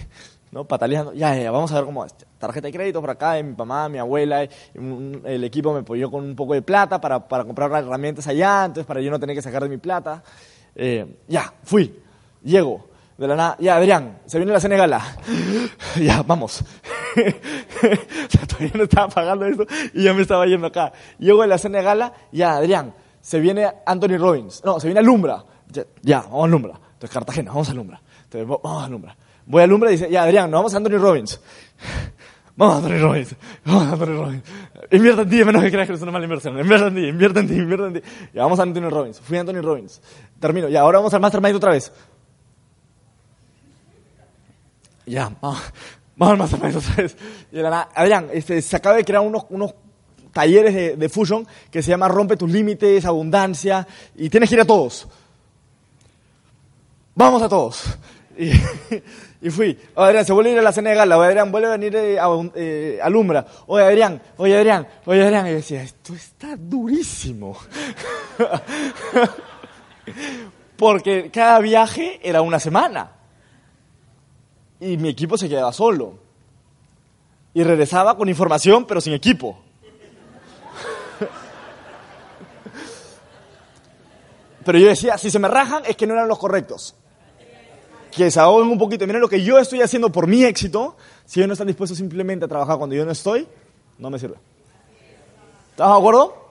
¿no? 0.52 0.66
Pataleando. 0.66 1.14
Ya, 1.14 1.38
ya, 1.38 1.52
vamos 1.52 1.72
a 1.72 1.76
ver 1.76 1.86
cómo 1.86 2.06
es. 2.06 2.14
Tarjeta 2.40 2.68
de 2.68 2.74
crédito 2.74 3.02
por 3.02 3.10
acá, 3.10 3.36
mi 3.42 3.54
mamá, 3.56 3.90
mi 3.90 3.98
abuela. 3.98 4.44
el 4.44 5.44
equipo 5.44 5.74
me 5.74 5.80
apoyó 5.80 6.10
con 6.10 6.24
un 6.24 6.36
poco 6.36 6.54
de 6.54 6.62
plata 6.62 7.00
para, 7.00 7.28
para 7.28 7.44
comprar 7.46 7.70
las 7.70 7.84
herramientas 7.84 8.28
allá, 8.28 8.66
entonces 8.66 8.86
para 8.86 9.02
yo 9.02 9.12
no 9.12 9.20
tener 9.20 9.36
que 9.36 9.42
sacar 9.42 9.64
de 9.64 9.70
mi 9.70 9.78
plata. 9.78 10.24
Eh, 10.76 11.06
ya, 11.28 11.54
fui. 11.64 12.00
Llego. 12.44 12.94
De 13.18 13.28
la 13.28 13.36
nada, 13.36 13.58
ya, 13.60 13.76
Adrián, 13.76 14.20
se 14.26 14.40
viene 14.40 14.52
la 14.52 14.60
Senegala. 14.60 15.02
ya, 16.02 16.24
vamos. 16.24 16.62
o 17.16 18.30
sea, 18.30 18.48
todavía 18.48 18.72
no 18.74 18.84
estaba 18.84 19.08
pagando 19.08 19.46
eso 19.46 19.66
y 19.94 20.04
ya 20.04 20.14
me 20.16 20.24
estaba 20.24 20.48
yendo 20.48 20.68
acá. 20.68 20.92
Llego 21.20 21.44
de 21.44 21.48
la 21.48 21.60
Senegala, 21.60 22.14
ya, 22.32 22.58
Adrián, 22.58 22.94
se 23.22 23.40
viene 23.40 23.72
Anthony 23.86 24.18
Robbins. 24.18 24.64
No, 24.66 24.80
se 24.80 24.88
viene 24.88 25.04
Lumbra. 25.04 25.46
Ya, 25.68 25.86
ya 26.02 26.22
vamos 26.22 26.46
a 26.46 26.48
Lumbra. 26.48 26.80
Entonces, 27.04 27.16
Cartagena, 27.16 27.52
vamos 27.52 27.70
a 27.70 27.74
Lumbra. 27.74 28.02
Entonces, 28.24 28.48
vamos 28.64 28.84
a 28.86 28.88
Lumbra. 28.88 29.18
Voy 29.46 29.62
a 29.62 29.68
Lumbra 29.68 29.90
y 29.90 29.96
dice, 29.96 30.10
ya, 30.10 30.24
Adrián, 30.24 30.50
nos 30.50 30.60
vamos 30.60 30.74
a 30.74 30.78
Anthony 30.78 30.98
Robbins. 30.98 31.40
Vamos 32.56 32.78
a 32.78 32.82
Tony 32.88 33.00
Robbins. 33.00 33.36
Vamos 33.66 33.94
a 33.94 33.98
Tony 33.98 34.16
Robbins. 34.16 34.44
Invierte 34.92 35.22
en 35.24 35.30
ti, 35.32 35.44
menos 35.44 35.64
que 35.64 35.72
creas 35.72 35.88
que 35.88 35.96
es 35.96 36.02
una 36.04 36.12
mala 36.12 36.26
inversión. 36.26 36.58
Invierte 36.60 36.88
en 36.88 36.96
ti, 36.96 37.08
invierte 37.08 37.40
en 37.40 37.48
ti, 37.48 37.56
invierte 37.56 37.88
en 37.88 37.94
ti. 37.94 38.02
Y 38.32 38.38
vamos 38.38 38.60
a 38.60 38.62
Anthony 38.62 38.90
Robbins. 38.92 39.20
Fui 39.22 39.38
a 39.38 39.42
Anthony 39.42 39.62
Robbins. 39.62 40.00
Termino. 40.40 40.70
Y 40.70 40.76
ahora 40.76 41.00
vamos 41.00 41.12
al 41.16 41.20
Mastermind 41.20 41.56
otra 41.56 41.72
vez. 41.72 41.92
Ya, 45.08 45.36
vamos, 45.42 45.64
vamos 46.16 46.32
al 46.32 46.38
Mastermind 46.38 46.78
otra 46.78 46.96
vez. 46.96 47.18
Adrián, 47.96 48.28
este, 48.32 48.62
se 48.62 48.76
acaba 48.76 48.96
de 48.98 49.04
crear 49.04 49.24
unos, 49.24 49.48
unos 49.50 49.74
talleres 50.32 51.00
de 51.00 51.10
Fusion 51.10 51.48
que 51.72 51.82
se 51.82 51.90
llama 51.90 52.08
Rompe 52.08 52.38
tus 52.38 52.52
límites, 52.52 53.04
abundancia, 53.04 53.88
y 54.16 54.30
tienes 54.30 54.48
que 54.48 54.56
ir 54.56 54.62
a 54.62 54.66
todos. 54.66 55.08
Vamos 57.16 57.42
a 57.42 57.50
todos. 57.50 57.98
Y, 58.38 58.52
y 59.42 59.50
fui. 59.50 59.78
Adrián, 59.96 60.26
se 60.26 60.34
vuelve 60.34 60.52
a 60.52 60.54
ir 60.54 60.60
a 60.60 60.64
la 60.64 60.72
cena 60.72 60.90
de 60.90 60.96
gala. 60.96 61.18
Oye, 61.18 61.28
Adrián, 61.28 61.52
vuelve 61.52 61.68
a 61.68 61.72
venir 61.72 61.96
eh, 61.96 62.20
a, 62.20 62.28
eh, 62.56 63.00
a 63.02 63.10
Lumbra. 63.10 63.46
Oye, 63.68 63.84
Adrián, 63.84 64.22
oye, 64.38 64.58
Adrián, 64.58 64.88
oye, 65.06 65.24
Adrián. 65.24 65.48
Y 65.48 65.52
decía, 65.52 65.84
esto 65.84 66.14
está 66.14 66.56
durísimo. 66.58 67.58
Porque 70.78 71.30
cada 71.32 71.60
viaje 71.60 72.20
era 72.24 72.42
una 72.42 72.60
semana. 72.60 73.12
Y 74.80 74.98
mi 74.98 75.10
equipo 75.10 75.38
se 75.38 75.48
quedaba 75.48 75.72
solo. 75.72 76.20
Y 77.54 77.64
regresaba 77.64 78.18
con 78.18 78.28
información, 78.28 78.86
pero 78.86 79.00
sin 79.00 79.14
equipo. 79.14 79.60
Pero 84.66 84.80
yo 84.80 84.88
decía, 84.88 85.18
si 85.18 85.30
se 85.30 85.40
me 85.40 85.50
rajan 85.50 85.84
es 85.86 85.96
que 85.96 86.08
no 86.08 86.14
eran 86.14 86.28
los 86.28 86.40
correctos. 86.40 86.96
Que 88.16 88.30
se 88.30 88.40
ahoguen 88.40 88.70
un 88.70 88.78
poquito. 88.78 89.06
Miren 89.08 89.22
lo 89.22 89.30
que 89.30 89.44
yo 89.44 89.58
estoy 89.58 89.82
haciendo 89.82 90.12
por 90.12 90.28
mi 90.28 90.44
éxito. 90.44 90.96
Si 91.26 91.40
ellos 91.40 91.48
no 91.48 91.54
están 91.54 91.68
dispuestos 91.68 91.98
simplemente 91.98 92.46
a 92.46 92.48
trabajar 92.48 92.78
cuando 92.78 92.96
yo 92.96 93.06
no 93.06 93.12
estoy, 93.12 93.48
no 93.98 94.10
me 94.10 94.20
sirve. 94.20 94.36
¿Estás 95.72 95.90
de 95.90 95.98
acuerdo? 95.98 96.44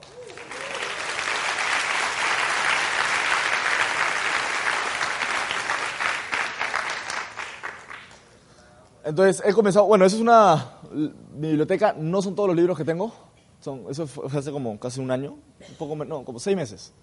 Entonces 9.05 9.43
he 9.45 9.53
comenzado, 9.53 9.85
bueno, 9.85 10.05
eso 10.05 10.15
es 10.15 10.21
una 10.21 10.79
mi 10.93 11.49
biblioteca, 11.49 11.93
no 11.97 12.21
son 12.21 12.35
todos 12.35 12.47
los 12.47 12.55
libros 12.55 12.77
que 12.77 12.85
tengo, 12.85 13.13
son, 13.59 13.83
eso 13.89 14.07
fue 14.07 14.39
hace 14.39 14.51
como 14.51 14.79
casi 14.79 15.01
un 15.01 15.11
año, 15.11 15.31
un 15.69 15.75
poco 15.77 15.95
no, 16.05 16.23
como 16.23 16.39
seis 16.39 16.55
meses. 16.55 16.93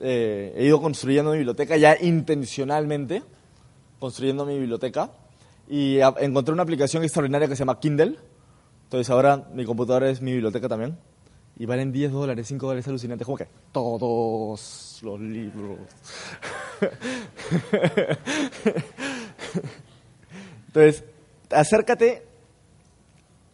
Eh, 0.00 0.54
he 0.56 0.64
ido 0.64 0.80
construyendo 0.80 1.30
mi 1.30 1.38
biblioteca 1.38 1.76
ya 1.76 1.96
intencionalmente, 2.00 3.22
construyendo 4.00 4.44
mi 4.44 4.58
biblioteca, 4.58 5.12
y 5.68 6.00
encontré 6.00 6.52
una 6.52 6.64
aplicación 6.64 7.04
extraordinaria 7.04 7.46
que 7.46 7.54
se 7.54 7.60
llama 7.60 7.78
Kindle. 7.78 8.18
Entonces 8.84 9.08
ahora 9.08 9.46
mi 9.54 9.64
computadora 9.64 10.10
es 10.10 10.20
mi 10.20 10.32
biblioteca 10.32 10.68
también. 10.68 10.98
Y 11.56 11.66
valen 11.66 11.92
10 11.92 12.10
dólares, 12.10 12.48
5 12.48 12.66
dólares, 12.66 12.88
alucinante. 12.88 13.24
Como 13.24 13.36
que 13.36 13.46
todos 13.70 14.98
los 15.02 15.20
libros. 15.20 15.78
Entonces, 20.66 21.04
acércate 21.50 22.26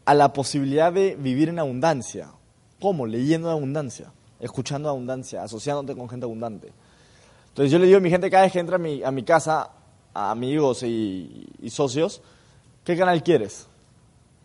a 0.07 0.15
la 0.15 0.33
posibilidad 0.33 0.93
de 0.93 1.17
vivir 1.17 1.51
en 1.51 1.59
abundancia. 1.59 2.31
¿Cómo? 2.81 3.07
Leyendo 3.07 3.51
abundancia, 3.51 4.13
escuchando 4.41 4.89
abundancia, 4.89 5.43
asociándote 5.43 5.99
con 5.99 6.09
gente 6.09 6.25
abundante. 6.25 6.73
Entonces 7.49 7.73
yo 7.73 7.79
le 7.79 7.87
digo 7.87 7.99
a 7.99 8.01
mi 8.01 8.11
gente 8.11 8.31
cada 8.31 8.45
vez 8.45 8.53
que 8.53 8.61
entra 8.61 8.77
a 8.77 8.79
mi, 8.79 9.03
a 9.03 9.11
mi 9.11 9.23
casa, 9.23 9.71
amigos 10.17 10.83
y, 10.83 11.49
socios, 11.69 12.23
¿qué 12.85 12.97
canal 12.97 13.23
quieres? 13.23 13.67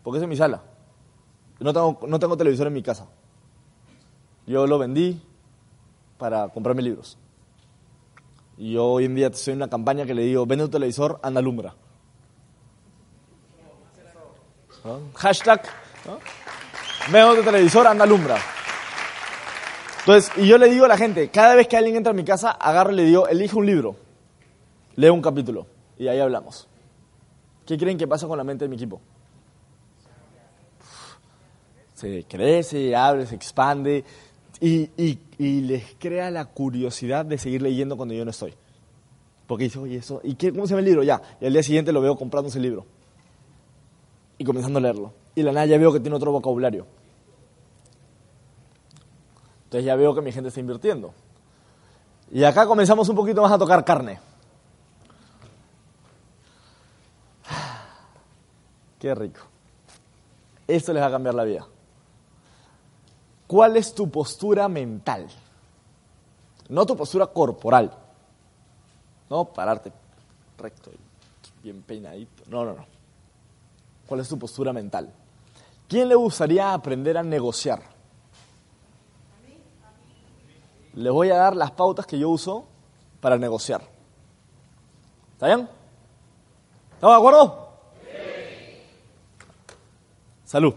Porque 0.02 0.18
esa 0.18 0.26
es 0.26 0.28
mi 0.28 0.36
sala. 0.36 0.62
No 1.60 1.72
tengo, 1.72 2.00
no 2.06 2.18
tengo 2.18 2.36
televisor 2.36 2.66
en 2.66 2.72
mi 2.72 2.82
casa. 2.82 3.06
Yo 4.46 4.66
lo 4.66 4.78
vendí 4.78 5.22
para 6.18 6.48
comprarme 6.48 6.82
libros. 6.82 7.16
Y 8.58 8.72
yo 8.72 8.86
hoy 8.86 9.06
en 9.06 9.14
día 9.14 9.28
estoy 9.28 9.52
en 9.52 9.58
una 9.58 9.68
campaña 9.68 10.04
que 10.04 10.14
le 10.14 10.22
digo, 10.22 10.44
vende 10.46 10.64
tu 10.64 10.72
televisor, 10.72 11.18
anda 11.22 11.40
alumbra. 11.40 11.74
Hashtag, 15.14 15.62
¿no? 16.06 16.18
veo 17.12 17.34
de 17.34 17.42
televisor, 17.42 17.86
anda 17.86 18.04
alumbra. 18.04 18.36
Entonces, 20.00 20.32
y 20.36 20.48
yo 20.48 20.58
le 20.58 20.68
digo 20.68 20.84
a 20.84 20.88
la 20.88 20.96
gente, 20.96 21.28
cada 21.30 21.54
vez 21.54 21.68
que 21.68 21.76
alguien 21.76 21.94
entra 21.94 22.10
a 22.10 22.14
mi 22.14 22.24
casa, 22.24 22.50
agarro 22.50 22.90
y 22.90 22.96
le 22.96 23.04
digo, 23.04 23.28
elige 23.28 23.56
un 23.56 23.66
libro, 23.66 23.96
lee 24.96 25.08
un 25.08 25.22
capítulo, 25.22 25.66
y 25.98 26.08
ahí 26.08 26.18
hablamos. 26.18 26.68
¿Qué 27.66 27.78
creen 27.78 27.98
que 27.98 28.08
pasa 28.08 28.26
con 28.26 28.38
la 28.38 28.44
mente 28.44 28.64
de 28.64 28.68
mi 28.68 28.76
equipo? 28.76 29.00
Se 31.94 32.24
crece, 32.24 32.96
abre, 32.96 33.26
se 33.26 33.36
expande, 33.36 34.04
y, 34.60 35.18
les 35.38 35.96
crea 35.98 36.30
la 36.30 36.44
curiosidad 36.44 37.24
de 37.24 37.36
seguir 37.36 37.62
leyendo 37.62 37.96
cuando 37.96 38.14
yo 38.14 38.24
no 38.24 38.30
estoy. 38.30 38.54
Porque 39.46 39.64
dice, 39.64 39.78
oye, 39.78 39.96
eso, 39.96 40.20
¿y 40.22 40.34
cómo 40.34 40.66
se 40.66 40.74
llama 40.74 40.88
el? 40.88 41.04
Ya, 41.04 41.20
y 41.40 41.46
al 41.46 41.52
día 41.52 41.62
siguiente 41.62 41.92
lo 41.92 42.00
veo 42.00 42.16
comprándose 42.16 42.58
el 42.58 42.62
libro 42.62 42.86
y 44.38 44.44
comenzando 44.44 44.78
a 44.78 44.82
leerlo. 44.82 45.12
Y 45.34 45.42
la 45.42 45.52
nada 45.52 45.66
ya 45.66 45.78
veo 45.78 45.92
que 45.92 46.00
tiene 46.00 46.16
otro 46.16 46.30
vocabulario. 46.30 46.86
Entonces 49.64 49.84
ya 49.84 49.96
veo 49.96 50.14
que 50.14 50.20
mi 50.20 50.30
gente 50.32 50.48
está 50.48 50.60
invirtiendo. 50.60 51.12
Y 52.30 52.44
acá 52.44 52.66
comenzamos 52.66 53.08
un 53.08 53.16
poquito 53.16 53.42
más 53.42 53.52
a 53.52 53.58
tocar 53.58 53.84
carne. 53.84 54.20
Qué 59.02 59.16
rico. 59.16 59.40
Esto 60.68 60.92
les 60.92 61.02
va 61.02 61.08
a 61.08 61.10
cambiar 61.10 61.34
la 61.34 61.42
vida. 61.42 61.66
¿Cuál 63.48 63.76
es 63.76 63.92
tu 63.92 64.08
postura 64.08 64.68
mental? 64.68 65.26
No 66.68 66.86
tu 66.86 66.96
postura 66.96 67.26
corporal. 67.26 67.92
No 69.28 69.46
pararte 69.46 69.92
recto 70.56 70.92
y 70.92 71.62
bien 71.64 71.82
peinadito. 71.82 72.44
No, 72.46 72.64
no, 72.64 72.74
no. 72.74 72.86
¿Cuál 74.06 74.20
es 74.20 74.28
tu 74.28 74.38
postura 74.38 74.72
mental? 74.72 75.12
¿Quién 75.88 76.08
le 76.08 76.14
gustaría 76.14 76.72
aprender 76.72 77.18
a 77.18 77.24
negociar? 77.24 77.82
Les 80.94 81.12
voy 81.12 81.28
a 81.30 81.38
dar 81.38 81.56
las 81.56 81.72
pautas 81.72 82.06
que 82.06 82.20
yo 82.20 82.30
uso 82.30 82.66
para 83.20 83.36
negociar. 83.36 83.82
¿Está 85.32 85.46
bien? 85.46 85.68
¿Estamos 86.94 87.16
de 87.16 87.18
acuerdo? 87.18 87.71
Salud. 90.52 90.74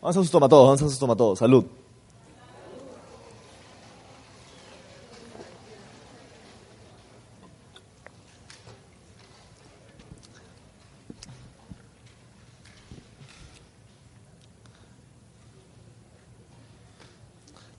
Vamos 0.00 0.16
a 0.16 0.20
sus 0.20 0.30
tomatodos, 0.30 0.66
vamos 0.66 0.82
a 0.82 0.88
sus 0.88 0.98
tomatodos. 1.00 1.40
Salud. 1.40 1.64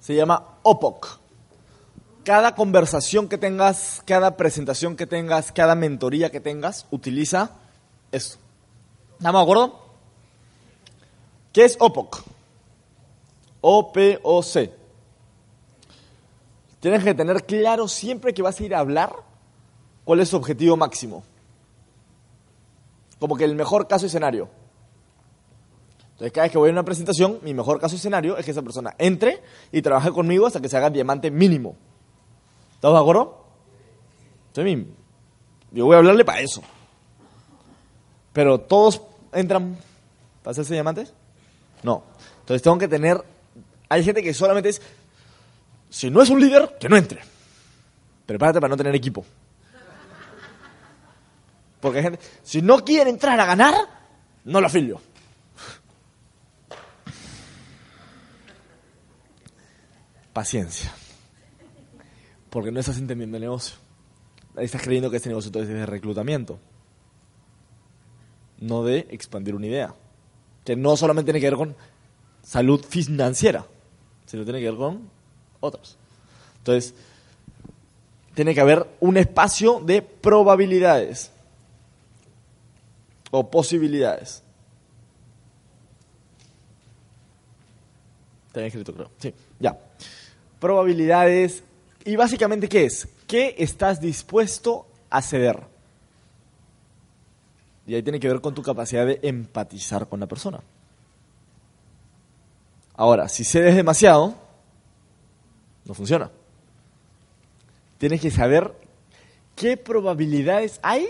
se 0.01 0.15
llama 0.15 0.43
OPOC. 0.63 1.19
Cada 2.25 2.55
conversación 2.55 3.29
que 3.29 3.37
tengas, 3.37 4.01
cada 4.05 4.35
presentación 4.35 4.97
que 4.97 5.07
tengas, 5.07 5.53
cada 5.53 5.75
mentoría 5.75 6.29
que 6.29 6.41
tengas, 6.41 6.87
utiliza 6.91 7.51
esto. 8.11 8.37
¿Estamos 9.17 9.39
de 9.39 9.43
acuerdo? 9.43 9.88
¿Qué 11.51 11.65
es 11.65 11.77
OPOC? 11.79 12.23
O-P-O-C. 13.61 14.73
Tienes 16.79 17.03
que 17.03 17.13
tener 17.13 17.45
claro 17.45 17.87
siempre 17.87 18.33
que 18.33 18.41
vas 18.41 18.59
a 18.59 18.63
ir 18.63 18.73
a 18.73 18.79
hablar 18.79 19.13
cuál 20.05 20.21
es 20.21 20.29
su 20.29 20.37
objetivo 20.37 20.77
máximo. 20.77 21.23
Como 23.19 23.35
que 23.35 23.43
el 23.43 23.55
mejor 23.55 23.87
caso 23.87 24.05
escenario. 24.05 24.47
Entonces, 26.11 26.31
cada 26.31 26.45
vez 26.45 26.51
que 26.51 26.57
voy 26.57 26.69
a 26.69 26.73
una 26.73 26.83
presentación, 26.83 27.39
mi 27.43 27.53
mejor 27.53 27.79
caso 27.79 27.95
escenario 27.95 28.37
es 28.37 28.45
que 28.45 28.51
esa 28.51 28.61
persona 28.61 28.93
entre 28.97 29.41
y 29.71 29.81
trabaje 29.81 30.11
conmigo 30.11 30.45
hasta 30.45 30.61
que 30.61 30.69
se 30.69 30.77
haga 30.77 30.89
diamante 30.89 31.31
mínimo. 31.31 31.75
¿Estamos 32.75 32.97
de 32.97 33.01
acuerdo? 33.01 33.45
Entonces, 34.47 34.87
yo 35.71 35.85
voy 35.85 35.95
a 35.95 35.99
hablarle 35.99 36.23
para 36.23 36.41
eso. 36.41 36.61
Pero 38.31 38.59
todos 38.59 39.01
entran 39.33 39.77
para 40.43 40.51
hacerse 40.51 40.73
diamantes? 40.73 41.13
No. 41.83 42.03
Entonces 42.41 42.61
tengo 42.61 42.77
que 42.77 42.87
tener. 42.87 43.23
Hay 43.87 44.03
gente 44.03 44.21
que 44.21 44.33
solamente 44.33 44.69
es. 44.69 44.81
Si 45.89 46.09
no 46.09 46.21
es 46.21 46.29
un 46.29 46.39
líder, 46.39 46.77
que 46.79 46.89
no 46.89 46.97
entre. 46.97 47.21
Prepárate 48.25 48.59
para 48.59 48.69
no 48.69 48.77
tener 48.77 48.95
equipo. 48.95 49.25
Porque 51.79 51.99
hay 51.99 52.03
gente. 52.03 52.19
Si 52.43 52.61
no 52.61 52.83
quiere 52.83 53.09
entrar 53.09 53.39
a 53.39 53.45
ganar, 53.45 53.73
no 54.43 54.61
lo 54.61 54.67
afilio. 54.67 55.01
Paciencia. 60.33 60.93
Porque 62.49 62.71
no 62.71 62.79
estás 62.79 62.97
entendiendo 62.97 63.37
el 63.37 63.41
negocio. 63.41 63.77
Estás 64.57 64.81
creyendo 64.81 65.09
que 65.09 65.17
este 65.17 65.29
negocio 65.29 65.51
es 65.53 65.67
de 65.67 65.85
reclutamiento. 65.85 66.59
no 68.59 68.83
de 68.83 69.07
expandir 69.09 69.55
una 69.55 69.67
idea. 69.67 69.95
Que 70.63 70.75
no 70.75 70.95
solamente 70.97 71.31
tiene 71.31 71.39
que 71.39 71.49
ver 71.49 71.57
con 71.57 71.75
salud 72.43 72.83
financiera, 72.83 73.65
sino 74.25 74.43
tiene 74.43 74.59
que 74.59 74.69
ver 74.69 74.77
con 74.77 75.09
otros. 75.59 75.97
Entonces, 76.57 76.93
tiene 78.35 78.53
que 78.53 78.61
haber 78.61 78.87
un 78.99 79.17
espacio 79.17 79.79
de 79.79 80.01
probabilidades 80.01 81.31
o 83.31 83.49
posibilidades. 83.49 84.43
Está 88.47 88.65
escrito, 88.65 88.93
creo. 88.93 89.11
Sí, 89.19 89.33
ya. 89.59 89.77
Probabilidades. 90.59 91.63
¿Y 92.03 92.15
básicamente 92.15 92.67
qué 92.67 92.85
es? 92.85 93.07
¿Qué 93.27 93.55
estás 93.59 94.01
dispuesto 94.01 94.87
a 95.09 95.21
ceder? 95.21 95.59
Y 97.89 97.95
ahí 97.95 98.03
tiene 98.03 98.19
que 98.19 98.27
ver 98.27 98.39
con 98.39 98.53
tu 98.53 98.61
capacidad 98.61 99.03
de 99.03 99.19
empatizar 99.23 100.07
con 100.07 100.19
la 100.19 100.27
persona. 100.27 100.59
Ahora, 102.93 103.27
si 103.27 103.43
cedes 103.43 103.75
demasiado, 103.75 104.35
no 105.85 105.95
funciona. 105.95 106.29
Tienes 107.97 108.21
que 108.21 108.29
saber 108.29 108.75
qué 109.55 109.75
probabilidades 109.75 110.79
hay 110.83 111.07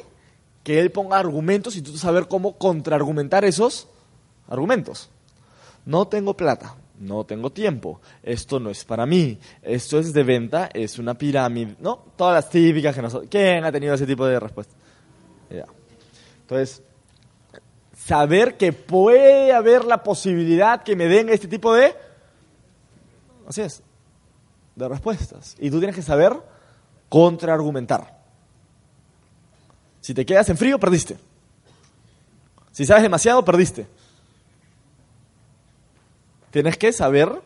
que 0.63 0.79
él 0.79 0.89
ponga 0.89 1.19
argumentos 1.19 1.75
y 1.75 1.81
tú 1.81 1.97
saber 1.97 2.29
cómo 2.29 2.57
contraargumentar 2.57 3.43
esos 3.43 3.89
argumentos. 4.47 5.09
No 5.85 6.07
tengo 6.07 6.37
plata, 6.37 6.75
no 6.97 7.25
tengo 7.25 7.49
tiempo, 7.49 7.99
esto 8.23 8.57
no 8.57 8.69
es 8.69 8.85
para 8.85 9.05
mí, 9.05 9.37
esto 9.63 9.99
es 9.99 10.13
de 10.13 10.23
venta, 10.23 10.69
es 10.73 10.97
una 10.97 11.13
pirámide, 11.13 11.75
¿no? 11.81 12.05
Todas 12.15 12.35
las 12.35 12.49
típicas 12.49 12.95
que 12.95 13.01
nosotros... 13.01 13.27
¿Quién 13.29 13.65
ha 13.65 13.71
tenido 13.71 13.95
ese 13.95 14.07
tipo 14.07 14.25
de 14.25 14.39
respuesta? 14.39 14.75
Entonces, 16.49 16.81
saber 17.95 18.57
que 18.57 18.73
puede 18.73 19.53
haber 19.53 19.85
la 19.85 20.01
posibilidad 20.01 20.81
que 20.81 20.95
me 20.95 21.05
den 21.05 21.29
este 21.29 21.47
tipo 21.47 21.75
de... 21.75 21.95
Así 23.47 23.61
es, 23.61 23.83
de 24.75 24.87
respuestas. 24.89 25.55
Y 25.59 25.69
tú 25.69 25.77
tienes 25.77 25.95
que 25.95 26.01
saber 26.01 26.33
contraargumentar. 27.07 28.17
Si 30.01 30.15
te 30.15 30.25
quedas 30.25 30.49
en 30.49 30.57
frío, 30.57 30.79
perdiste. 30.79 31.19
Si 32.71 32.83
sabes 32.83 33.03
demasiado, 33.03 33.45
perdiste. 33.45 33.85
Tienes 36.49 36.77
que 36.77 36.91
saber 36.91 37.43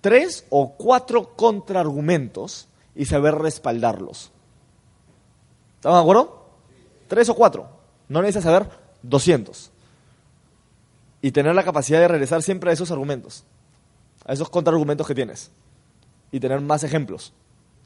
tres 0.00 0.44
o 0.50 0.72
cuatro 0.72 1.36
contraargumentos 1.36 2.66
y 2.96 3.04
saber 3.04 3.36
respaldarlos. 3.36 4.32
¿Estamos 5.76 5.98
de 5.98 6.02
acuerdo? 6.02 6.46
Tres 7.06 7.28
o 7.28 7.36
cuatro. 7.36 7.79
No 8.10 8.20
necesitas 8.20 8.44
saber 8.44 8.68
200. 9.02 9.70
Y 11.22 11.30
tener 11.30 11.54
la 11.54 11.62
capacidad 11.62 12.00
de 12.00 12.08
regresar 12.08 12.42
siempre 12.42 12.70
a 12.70 12.72
esos 12.72 12.90
argumentos, 12.90 13.44
a 14.26 14.32
esos 14.32 14.50
contraargumentos 14.50 15.06
que 15.06 15.14
tienes. 15.14 15.52
Y 16.32 16.40
tener 16.40 16.60
más 16.60 16.82
ejemplos. 16.82 17.32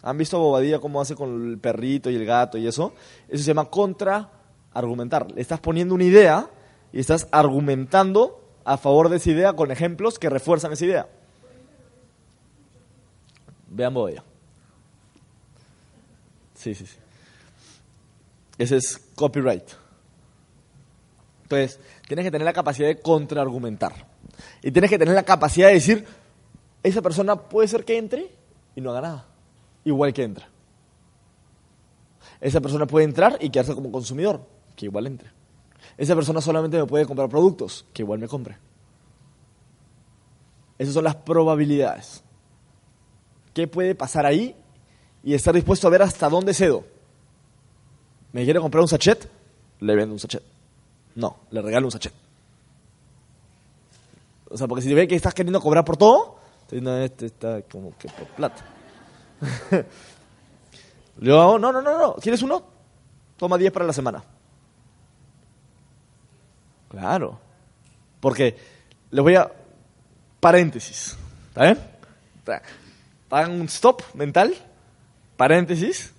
¿Han 0.03 0.17
visto 0.17 0.39
Bobadilla 0.39 0.79
cómo 0.81 1.01
hace 1.01 1.15
con 1.15 1.51
el 1.51 1.59
perrito 1.59 2.09
y 2.11 2.17
el 2.17 2.25
gato 2.25 2.57
y 2.57 2.67
eso? 2.67 2.95
Eso 3.29 3.45
se 3.45 3.49
llama 3.49 3.67
contraargumentar. 3.67 5.31
Le 5.31 5.43
estás 5.43 5.61
poniendo 5.61 5.95
una 5.95 6.05
idea 6.05 6.49
y 6.91 7.01
estás 7.01 7.29
argumentando 7.31 8.41
a 8.65 8.79
favor 8.79 9.11
de 9.11 9.17
esa 9.17 9.31
idea 9.31 9.53
con 9.53 9.71
ejemplos 9.71 10.19
que 10.19 10.31
refuerzan 10.31 10.73
esa 10.73 10.87
idea. 10.87 11.09
Vean 13.69 13.93
Bobadilla. 13.93 14.25
Sí, 16.55 16.75
sí, 16.75 16.87
sí. 16.87 16.97
Ese 18.57 18.77
es 18.79 18.99
copyright. 19.17 19.84
Entonces, 21.45 21.79
tienes 22.09 22.25
que 22.25 22.31
tener 22.31 22.45
la 22.45 22.53
capacidad 22.53 22.89
de 22.89 23.01
contraargumentar. 23.01 24.07
Y 24.63 24.71
tienes 24.71 24.91
que 24.91 24.99
tener 24.99 25.15
la 25.15 25.23
capacidad 25.23 25.69
de 25.69 25.75
decir, 25.75 26.05
esa 26.83 27.01
persona 27.01 27.37
puede 27.37 27.69
ser 27.69 27.85
que 27.85 27.97
entre 27.97 28.31
y 28.75 28.81
no 28.81 28.91
haga 28.91 29.01
nada. 29.03 29.27
Igual 29.85 30.13
que 30.13 30.25
entra. 30.25 30.49
Esa 32.41 32.61
persona 32.61 32.87
puede 32.87 33.05
entrar 33.05 33.39
y 33.41 33.51
quedarse 33.51 33.75
como 33.75 33.93
consumidor, 33.93 34.47
que 34.75 34.87
igual 34.87 35.07
entre. 35.07 35.31
Esa 35.97 36.15
persona 36.15 36.41
solamente 36.41 36.79
me 36.79 36.87
puede 36.87 37.07
comprar 37.07 37.29
productos, 37.29 37.87
que 37.93 38.03
igual 38.03 38.19
me 38.19 38.27
compre. 38.27 38.57
Esas 40.79 40.95
son 40.95 41.05
las 41.05 41.15
probabilidades. 41.15 42.25
¿Qué 43.53 43.69
puede 43.69 43.95
pasar 43.95 44.27
ahí? 44.27 44.57
Y 45.23 45.35
estar 45.35 45.55
dispuesto 45.55 45.87
a 45.87 45.91
ver 45.91 46.03
hasta 46.03 46.29
dónde 46.29 46.53
cedo. 46.53 46.85
¿Me 48.33 48.45
quiere 48.45 48.61
comprar 48.61 48.83
un 48.83 48.89
sachet? 48.89 49.31
Le 49.81 49.95
vendo 49.95 50.15
un 50.15 50.19
sachet. 50.19 50.54
No, 51.15 51.37
le 51.51 51.63
regalo 51.63 51.87
un 51.87 51.93
sachet. 51.93 52.13
O 54.51 54.57
sea, 54.57 54.69
porque 54.69 54.83
si 54.83 54.95
ve 54.95 55.09
que 55.09 55.17
estás 55.17 55.35
queriendo 55.35 55.61
cobrar 55.61 55.85
por 55.85 55.97
todo, 55.97 56.39
no, 56.73 56.97
este 56.99 57.27
está 57.27 57.63
como 57.63 57.97
que 57.97 58.09
por 58.09 58.27
plata. 58.29 58.65
Le 61.17 61.31
digo, 61.31 61.59
no, 61.59 61.73
no, 61.73 61.81
no, 61.81 61.99
no, 61.99 62.15
¿quieres 62.15 62.43
uno? 62.43 62.63
Toma 63.37 63.59
10 63.59 63.73
para 63.73 63.87
la 63.87 63.93
semana. 63.93 64.23
Claro. 66.89 67.39
Porque 68.21 68.57
les 69.11 69.23
voy 69.23 69.37
a... 69.37 69.51
Paréntesis. 70.41 71.17
¿Está 71.49 71.63
bien? 71.65 71.79
Hagan 73.31 73.61
un 73.61 73.67
stop 73.67 74.03
mental. 74.15 74.55
Paréntesis. 75.37 76.13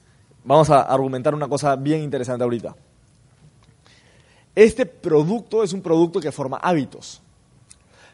Vamos 0.44 0.70
a 0.70 0.82
argumentar 0.82 1.34
una 1.34 1.48
cosa 1.48 1.76
bien 1.76 2.02
interesante 2.02 2.44
ahorita. 2.44 2.76
Este 4.56 4.86
producto 4.86 5.64
es 5.64 5.74
un 5.74 5.82
producto 5.82 6.20
que 6.20 6.32
forma 6.32 6.58
hábitos. 6.58 7.22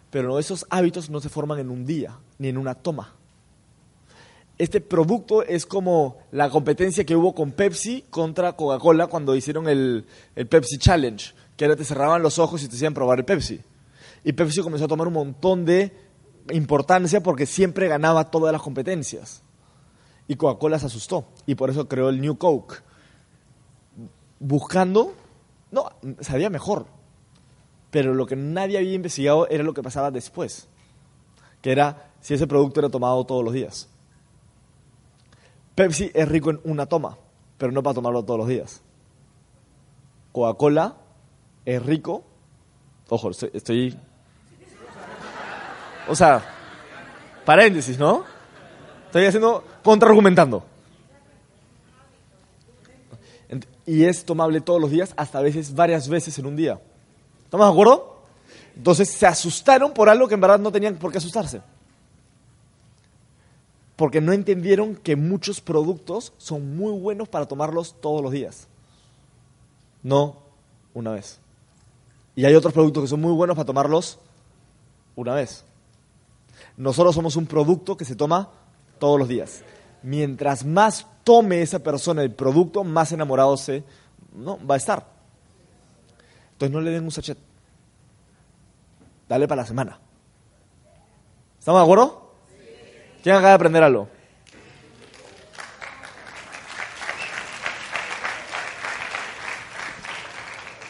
Pero 0.10 0.40
esos 0.40 0.66
hábitos 0.70 1.10
no 1.10 1.22
se 1.22 1.30
forman 1.30 1.60
en 1.60 1.70
un 1.70 1.86
día, 1.86 2.18
ni 2.38 2.50
en 2.50 2.58
una 2.58 2.76
toma. 2.76 3.14
Este 4.58 4.82
producto 4.82 5.44
es 5.44 5.66
como 5.66 6.18
la 6.32 6.50
competencia 6.50 7.06
que 7.06 7.16
hubo 7.16 7.34
con 7.34 7.52
Pepsi 7.52 8.06
contra 8.10 8.54
Coca-Cola 8.54 9.08
cuando 9.08 9.36
hicieron 9.36 9.68
el, 9.68 10.06
el, 10.36 10.48
Pepsi 10.48 10.78
Challenge, 10.78 11.34
que 11.58 11.66
era 11.66 11.76
te 11.76 11.86
cerraban 11.86 12.22
los 12.22 12.38
ojos 12.38 12.62
y 12.62 12.68
te 12.68 12.76
hacían 12.76 12.94
probar 12.94 13.20
el 13.20 13.26
Pepsi. 13.26 13.62
Y 14.24 14.34
Pepsi 14.34 14.62
comenzó 14.62 14.86
a 14.86 14.90
tomar 14.90 15.08
un 15.08 15.14
montón 15.14 15.66
de 15.66 15.92
importancia 16.52 17.24
porque 17.24 17.46
siempre 17.46 17.88
ganaba 17.88 18.30
todas 18.30 18.52
las 18.52 18.62
competencias. 18.62 19.42
Y 20.28 20.36
Coca-Cola 20.36 20.78
se 20.80 20.88
asustó 20.88 21.26
y 21.46 21.56
por 21.56 21.70
eso 21.70 21.88
creó 21.88 22.10
el 22.10 22.22
New 22.22 22.38
Coke. 22.38 22.84
Buscando, 24.40 25.14
no, 25.72 25.90
sabía 26.20 26.50
mejor. 26.50 26.86
Pero 27.90 28.14
lo 28.14 28.26
que 28.26 28.36
nadie 28.36 28.78
había 28.78 28.94
investigado 28.94 29.48
era 29.50 29.64
lo 29.64 29.74
que 29.74 29.84
pasaba 29.84 30.12
después, 30.12 30.68
que 31.62 31.72
era 31.72 32.12
si 32.22 32.34
ese 32.34 32.48
producto 32.48 32.80
era 32.80 32.90
tomado 32.90 33.26
todos 33.26 33.44
los 33.44 33.54
días. 33.54 33.90
Pepsi 35.76 36.12
es 36.14 36.28
rico 36.28 36.52
en 36.52 36.62
una 36.64 36.86
toma, 36.86 37.18
pero 37.58 37.72
no 37.72 37.82
para 37.84 37.96
tomarlo 37.96 38.24
todos 38.24 38.40
los 38.40 38.48
días. 38.48 38.82
Coca-Cola 40.32 40.96
es 41.66 41.86
rico. 41.86 42.24
Ojo, 43.10 43.32
estoy, 43.32 43.98
O 46.08 46.16
sea, 46.16 46.42
paréntesis, 47.46 48.00
¿no? 48.00 48.24
Estoy 49.08 49.26
haciendo 49.26 49.64
contraargumentando. 49.84 50.64
Y 53.86 54.04
es 54.04 54.26
tomable 54.26 54.62
todos 54.62 54.80
los 54.80 54.92
días, 54.92 55.14
hasta 55.18 55.40
a 55.40 55.42
veces 55.42 55.74
varias 55.74 56.08
veces 56.08 56.38
en 56.40 56.46
un 56.46 56.56
día. 56.56 56.80
¿Estamos 57.46 57.68
de 57.68 57.72
acuerdo? 57.72 58.22
Entonces 58.76 59.10
se 59.10 59.26
asustaron 59.26 59.94
por 59.94 60.10
algo 60.10 60.28
que 60.28 60.36
en 60.36 60.42
verdad 60.42 60.60
no 60.60 60.72
tenían 60.72 60.96
por 60.96 61.12
qué 61.12 61.18
asustarse 61.18 61.62
porque 64.02 64.20
no 64.20 64.34
entendieron 64.34 64.96
que 64.96 65.16
muchos 65.16 65.62
productos 65.62 66.34
son 66.38 66.76
muy 66.76 66.92
buenos 67.00 67.30
para 67.30 67.46
tomarlos 67.46 67.94
todos 68.02 68.24
los 68.24 68.32
días, 68.32 68.68
no 70.02 70.38
una 70.96 71.12
vez. 71.12 71.38
Y 72.36 72.46
hay 72.46 72.56
otros 72.56 72.74
productos 72.74 73.04
que 73.04 73.10
son 73.10 73.22
muy 73.22 73.32
buenos 73.32 73.56
para 73.56 73.68
tomarlos 73.68 74.18
una 75.16 75.36
vez. 75.36 75.64
Nosotros 76.78 77.14
somos 77.14 77.36
un 77.36 77.46
producto 77.46 77.96
que 77.96 78.04
se 78.04 78.16
toma 78.16 78.50
todos 78.98 79.20
los 79.20 79.28
días. 79.28 79.62
Mientras 80.04 80.66
más 80.66 81.06
tome 81.24 81.62
esa 81.62 81.80
persona 81.80 82.24
el 82.24 82.34
producto, 82.34 82.84
más 82.84 83.12
enamorado 83.12 83.56
se 83.58 83.84
no, 84.34 84.58
va 84.66 84.76
a 84.76 84.78
estar. 84.78 85.06
Entonces 86.54 86.74
no 86.74 86.82
le 86.82 86.92
den 86.92 87.04
un 87.04 87.12
sachet. 87.12 87.38
Dale 89.28 89.48
para 89.48 89.62
la 89.62 89.68
semana. 89.68 90.00
¿Estamos 91.60 91.80
de 91.80 91.84
acuerdo? 91.84 92.34
¿Quién 93.24 93.36
acaba 93.36 93.50
de 93.50 93.56
aprender 93.56 93.84
algo? 93.84 94.08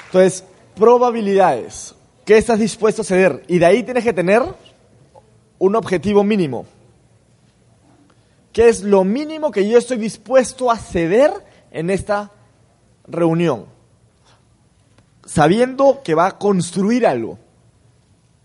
Entonces, 0.05 0.43
probabilidades. 0.75 1.95
¿Qué 2.25 2.37
estás 2.37 2.59
dispuesto 2.59 3.01
a 3.01 3.05
ceder? 3.05 3.43
Y 3.47 3.59
de 3.59 3.65
ahí 3.65 3.83
tienes 3.83 4.03
que 4.03 4.13
tener 4.13 4.43
un 5.57 5.75
objetivo 5.75 6.23
mínimo. 6.23 6.65
¿Qué 8.53 8.69
es 8.69 8.83
lo 8.83 9.03
mínimo 9.03 9.51
que 9.51 9.67
yo 9.67 9.77
estoy 9.77 9.97
dispuesto 9.97 10.69
a 10.69 10.77
ceder 10.77 11.31
en 11.71 11.89
esta 11.89 12.31
reunión? 13.07 13.65
sabiendo 15.31 16.01
que 16.03 16.13
va 16.13 16.27
a 16.27 16.37
construir 16.37 17.07
algo. 17.07 17.39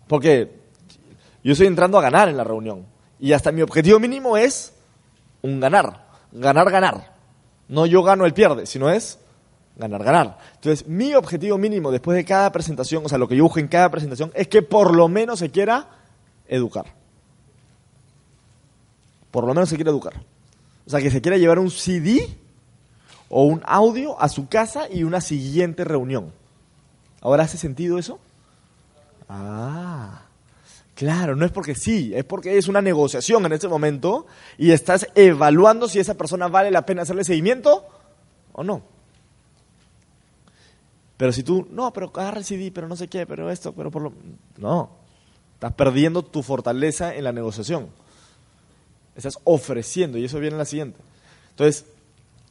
Porque 0.07 0.53
yo 1.43 1.53
estoy 1.53 1.67
entrando 1.67 1.99
a 1.99 2.03
ganar 2.03 2.29
en 2.29 2.37
la 2.37 2.45
reunión. 2.45 2.87
Y 3.19 3.33
hasta 3.33 3.51
mi 3.51 3.63
objetivo 3.63 3.99
mínimo 3.99 4.37
es 4.37 4.73
un 5.43 5.59
ganar. 5.59 6.07
Ganar, 6.33 6.71
ganar. 6.71 7.15
No 7.69 7.87
yo 7.87 8.03
gano, 8.03 8.25
el 8.25 8.35
pierde, 8.35 8.67
sino 8.67 8.91
es 8.91 9.19
ganar, 9.77 10.05
ganar. 10.05 10.39
Entonces, 10.55 10.87
mi 10.87 11.15
objetivo 11.15 11.59
mínimo 11.59 11.91
después 11.91 12.17
de 12.17 12.25
cada 12.25 12.53
presentación, 12.53 13.05
o 13.05 13.09
sea, 13.09 13.19
lo 13.19 13.27
que 13.27 13.37
yo 13.37 13.43
busco 13.45 13.59
en 13.59 13.69
cada 13.69 13.91
presentación, 13.91 14.31
es 14.35 14.47
que 14.47 14.63
por 14.63 14.95
lo 14.95 15.09
menos 15.09 15.41
se 15.41 15.51
quiera 15.51 15.89
educar. 16.47 16.87
Por 19.37 19.47
lo 19.47 19.53
menos 19.53 19.69
se 19.69 19.77
quiera 19.77 19.91
educar. 19.91 20.15
O 20.87 20.89
sea, 20.89 20.99
que 21.03 21.11
se 21.11 21.21
quiera 21.21 21.37
llevar 21.37 21.59
un 21.59 21.71
CD 21.71 22.27
o 23.29 23.43
un 23.43 23.61
audio 23.67 24.19
a 24.19 24.31
su 24.31 24.49
casa 24.49 24.89
y 24.91 25.05
una 25.05 25.21
siguiente 25.21 25.85
reunión. 25.85 26.33
¿Ahora 27.21 27.45
hace 27.45 27.59
sentido 27.59 27.99
eso? 27.99 28.19
Ah, 29.29 30.23
claro, 30.95 31.37
no 31.37 31.45
es 31.45 31.53
porque 31.53 31.75
sí, 31.75 32.13
es 32.15 32.25
porque 32.25 32.57
es 32.57 32.67
una 32.67 32.81
negociación 32.81 33.45
en 33.45 33.53
este 33.53 33.69
momento 33.69 34.27
y 34.57 34.71
estás 34.71 35.07
evaluando 35.15 35.87
si 35.87 35.99
esa 35.99 36.15
persona 36.15 36.49
vale 36.49 36.71
la 36.71 36.87
pena 36.87 37.03
hacerle 37.03 37.23
seguimiento 37.23 37.87
o 38.55 38.65
no. 38.65 38.81
Pero 41.19 41.31
si 41.35 41.43
tú, 41.43 41.69
no, 41.71 41.93
pero 41.93 42.11
agarra 42.15 42.39
el 42.39 42.47
CD, 42.47 42.73
pero 42.73 42.89
no 42.89 42.97
sé 42.97 43.07
qué, 43.09 43.27
pero 43.27 43.51
esto, 43.51 43.75
pero 43.75 43.91
por 43.91 44.01
lo... 44.01 44.15
No, 44.57 44.89
estás 45.53 45.75
perdiendo 45.75 46.23
tu 46.23 46.43
fortaleza 46.43 47.15
en 47.15 47.25
la 47.25 47.33
negociación. 47.33 47.91
Estás 49.17 49.39
ofreciendo 49.45 50.19
y 50.19 50.25
eso 50.25 50.39
viene 50.39 50.55
en 50.55 50.59
la 50.59 50.65
siguiente. 50.65 51.01
Entonces, 51.51 51.87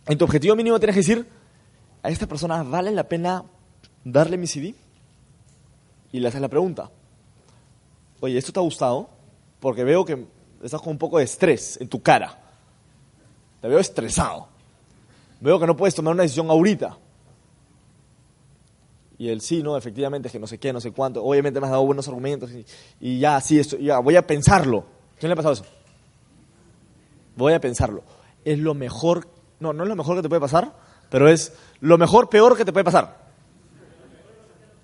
en 0.07 0.17
tu 0.17 0.25
objetivo 0.25 0.55
mínimo 0.55 0.79
tienes 0.79 0.95
que 0.95 1.01
decir, 1.01 1.27
a 2.01 2.09
esta 2.09 2.27
persona 2.27 2.63
vale 2.63 2.91
la 2.91 3.07
pena 3.07 3.43
darle 4.03 4.37
mi 4.37 4.47
CD 4.47 4.75
y 6.11 6.19
le 6.19 6.27
haces 6.27 6.41
la 6.41 6.49
pregunta, 6.49 6.89
oye, 8.19 8.37
¿esto 8.37 8.51
te 8.51 8.59
ha 8.59 8.63
gustado? 8.63 9.09
Porque 9.59 9.83
veo 9.83 10.05
que 10.05 10.25
estás 10.63 10.81
con 10.81 10.91
un 10.91 10.97
poco 10.97 11.17
de 11.17 11.25
estrés 11.25 11.79
en 11.81 11.87
tu 11.87 12.01
cara. 12.01 12.37
Te 13.61 13.67
veo 13.67 13.79
estresado. 13.79 14.47
Veo 15.39 15.59
que 15.59 15.67
no 15.67 15.75
puedes 15.75 15.95
tomar 15.95 16.13
una 16.13 16.23
decisión 16.23 16.49
ahorita. 16.49 16.97
Y 19.17 19.29
el 19.29 19.41
sí, 19.41 19.63
no, 19.63 19.77
efectivamente, 19.77 20.27
es 20.27 20.31
que 20.31 20.39
no 20.39 20.47
sé 20.47 20.57
qué, 20.57 20.73
no 20.73 20.81
sé 20.81 20.91
cuánto. 20.91 21.23
Obviamente 21.23 21.59
me 21.59 21.67
has 21.67 21.71
dado 21.71 21.85
buenos 21.85 22.07
argumentos 22.07 22.51
y, 22.99 23.19
ya, 23.19 23.39
sí, 23.41 23.59
esto, 23.59 23.77
ya, 23.77 23.99
voy 23.99 24.15
a 24.15 24.25
pensarlo. 24.25 24.85
¿Quién 25.17 25.29
le 25.29 25.33
ha 25.33 25.35
pasado 25.35 25.53
eso? 25.53 25.65
Voy 27.35 27.53
a 27.53 27.59
pensarlo. 27.59 28.03
Es 28.43 28.59
lo 28.59 28.73
mejor, 28.73 29.27
no, 29.59 29.73
no 29.73 29.83
es 29.83 29.89
lo 29.89 29.95
mejor 29.95 30.15
que 30.15 30.21
te 30.21 30.29
puede 30.29 30.41
pasar, 30.41 30.73
pero 31.09 31.29
es 31.29 31.53
lo 31.81 31.97
mejor, 31.97 32.29
peor 32.29 32.57
que 32.57 32.65
te 32.65 32.73
puede 32.73 32.83
pasar. 32.83 33.25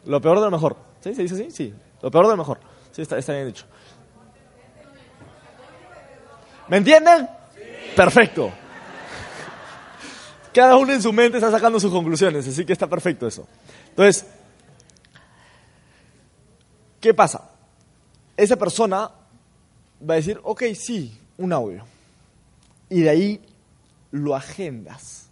Lo 0.06 0.22
peor 0.22 0.40
de 0.40 0.46
lo 0.46 0.52
mejor. 0.52 0.78
¿Sí? 1.02 1.14
¿Se 1.14 1.24
dice 1.24 1.36
así? 1.36 1.52
Sí. 1.52 1.74
Lo 2.02 2.12
peor 2.12 2.26
de 2.26 2.32
lo 2.32 2.38
mejor. 2.38 2.60
Sí, 2.92 3.02
está, 3.02 3.18
está 3.18 3.34
bien 3.34 3.48
dicho. 3.48 3.66
¿Me 6.68 6.78
entienden? 6.78 7.30
Perfecto. 7.96 8.52
Cada 10.54 10.78
uno 10.78 10.94
en 10.94 11.02
su 11.02 11.14
mente 11.14 11.38
está 11.38 11.52
sacando 11.52 11.80
sus 11.80 11.92
conclusiones, 11.92 12.48
así 12.48 12.66
que 12.66 12.74
está 12.74 12.88
perfecto 12.88 13.28
eso. 13.28 13.48
Entonces, 13.90 14.26
¿qué 17.00 17.14
pasa? 17.14 17.50
Esa 18.36 18.56
persona 18.56 19.12
va 20.10 20.14
a 20.14 20.18
decir, 20.18 20.40
ok, 20.44 20.64
sí, 20.74 21.18
un 21.38 21.54
audio. 21.54 21.86
Y 22.92 23.04
de 23.04 23.10
ahí 23.10 23.42
lo 24.12 24.36
agendas. 24.36 25.30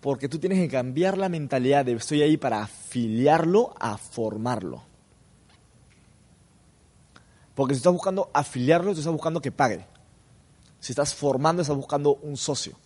Porque 0.00 0.28
tú 0.28 0.40
tienes 0.40 0.58
que 0.58 0.68
cambiar 0.68 1.16
la 1.16 1.28
mentalidad 1.28 1.84
de 1.84 1.92
estoy 1.92 2.20
ahí 2.20 2.36
para 2.36 2.62
afiliarlo 2.62 3.74
a 3.78 3.96
formarlo. 3.96 4.82
Porque 7.54 7.74
si 7.74 7.78
estás 7.78 7.92
buscando 7.92 8.28
afiliarlo, 8.34 8.92
tú 8.92 8.98
estás 8.98 9.12
buscando 9.12 9.40
que 9.40 9.52
pague. 9.52 9.86
Si 10.80 10.90
estás 10.90 11.14
formando, 11.14 11.62
estás 11.62 11.76
buscando 11.76 12.16
un 12.22 12.36
socio. 12.36 12.76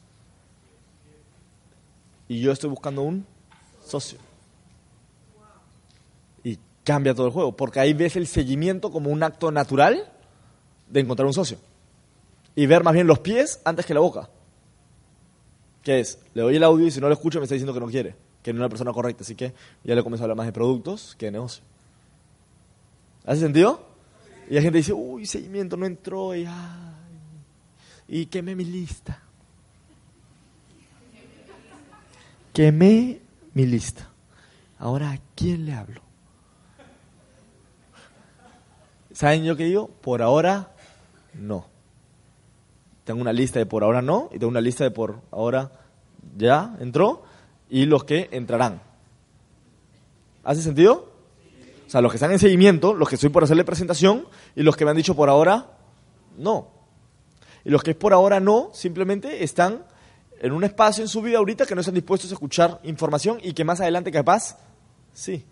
Y 2.29 2.41
yo 2.41 2.53
estoy 2.53 2.69
buscando 2.69 3.01
un 3.01 3.27
socio. 3.87 4.19
Y 6.45 6.59
cambia 6.85 7.15
todo 7.15 7.27
el 7.27 7.33
juego, 7.33 7.57
porque 7.57 7.81
ahí 7.81 7.95
ves 7.95 8.17
el 8.17 8.27
seguimiento 8.27 8.93
como 8.93 9.09
un 9.09 9.23
acto 9.23 9.51
natural 9.51 10.13
de 10.91 11.01
encontrar 11.01 11.27
un 11.27 11.35
socio. 11.35 11.59
Y 12.57 12.67
ver 12.67 12.83
más 12.85 12.95
bien 12.95 13.07
los 13.07 13.21
pies 13.21 13.61
antes 13.65 13.87
que 13.87 13.95
la 13.95 14.01
boca. 14.01 14.29
¿Qué 15.83 16.01
es? 16.01 16.19
Le 16.35 16.43
doy 16.43 16.57
el 16.57 16.65
audio 16.65 16.87
y 16.87 16.91
si 16.91 17.01
no 17.01 17.09
lo 17.09 17.15
escucho 17.15 17.39
me 17.39 17.45
está 17.45 17.55
diciendo 17.55 17.73
que 17.73 17.81
no 17.81 17.87
quiere, 17.87 18.15
que 18.43 18.53
no 18.53 18.59
es 18.59 18.63
la 18.63 18.69
persona 18.69 18.93
correcta. 18.93 19.23
Así 19.23 19.35
que 19.35 19.55
ya 19.85 19.95
le 19.95 20.03
comienzo 20.03 20.23
a 20.23 20.27
hablar 20.27 20.37
más 20.37 20.47
de 20.47 20.53
productos 20.53 21.15
que 21.17 21.27
de 21.27 21.33
negocio. 21.33 21.63
¿Hace 23.25 23.41
sentido? 23.41 23.87
Y 24.49 24.55
la 24.55 24.63
gente 24.63 24.79
dice, 24.79 24.93
uy, 24.93 25.27
seguimiento 25.27 25.77
no 25.77 25.87
entró 25.87 26.35
y, 26.35 26.45
ay, 26.45 26.91
y 28.09 28.27
quemé 28.27 28.57
mi 28.57 28.65
lista. 28.65 29.23
Quemé 32.53 33.21
mi 33.55 33.65
lista. 33.65 34.09
Ahora, 34.79 35.13
¿a 35.13 35.21
quién 35.37 35.65
le 35.65 35.73
hablo? 35.73 36.03
¿Saben 39.13 39.45
yo 39.45 39.57
qué 39.57 39.65
digo? 39.65 39.89
Por 39.89 40.23
ahora, 40.23 40.75
no. 41.35 41.70
Tengo 43.11 43.23
una 43.23 43.33
lista 43.33 43.59
de 43.59 43.67
por 43.67 43.83
ahora 43.83 44.03
no 44.03 44.29
y 44.31 44.39
tengo 44.39 44.47
una 44.47 44.61
lista 44.61 44.85
de 44.85 44.93
por 44.93 45.21
ahora 45.33 45.73
ya 46.37 46.77
entró 46.79 47.25
y 47.69 47.87
los 47.87 48.05
que 48.05 48.29
entrarán. 48.31 48.81
¿Hace 50.45 50.63
sentido? 50.63 51.11
O 51.89 51.91
sea, 51.91 52.03
los 52.03 52.13
que 52.13 52.19
están 52.19 52.31
en 52.31 52.39
seguimiento, 52.39 52.95
los 52.95 53.09
que 53.09 53.17
estoy 53.17 53.31
por 53.31 53.43
hacerle 53.43 53.65
presentación 53.65 54.29
y 54.55 54.63
los 54.63 54.77
que 54.77 54.85
me 54.85 54.93
han 54.93 54.97
dicho 54.97 55.17
por 55.17 55.29
ahora 55.29 55.73
no. 56.39 56.69
Y 57.65 57.71
los 57.71 57.83
que 57.83 57.91
es 57.91 57.97
por 57.97 58.13
ahora 58.13 58.39
no, 58.39 58.71
simplemente 58.75 59.43
están 59.43 59.85
en 60.41 60.53
un 60.53 60.63
espacio 60.63 61.03
en 61.03 61.09
su 61.09 61.21
vida 61.21 61.39
ahorita 61.39 61.67
que 61.67 61.75
no 61.75 61.81
están 61.81 61.97
dispuestos 61.97 62.31
a 62.31 62.35
escuchar 62.35 62.79
información 62.85 63.41
y 63.43 63.55
que 63.55 63.65
más 63.65 63.81
adelante 63.81 64.13
capaz, 64.13 64.57
sí. 65.13 65.45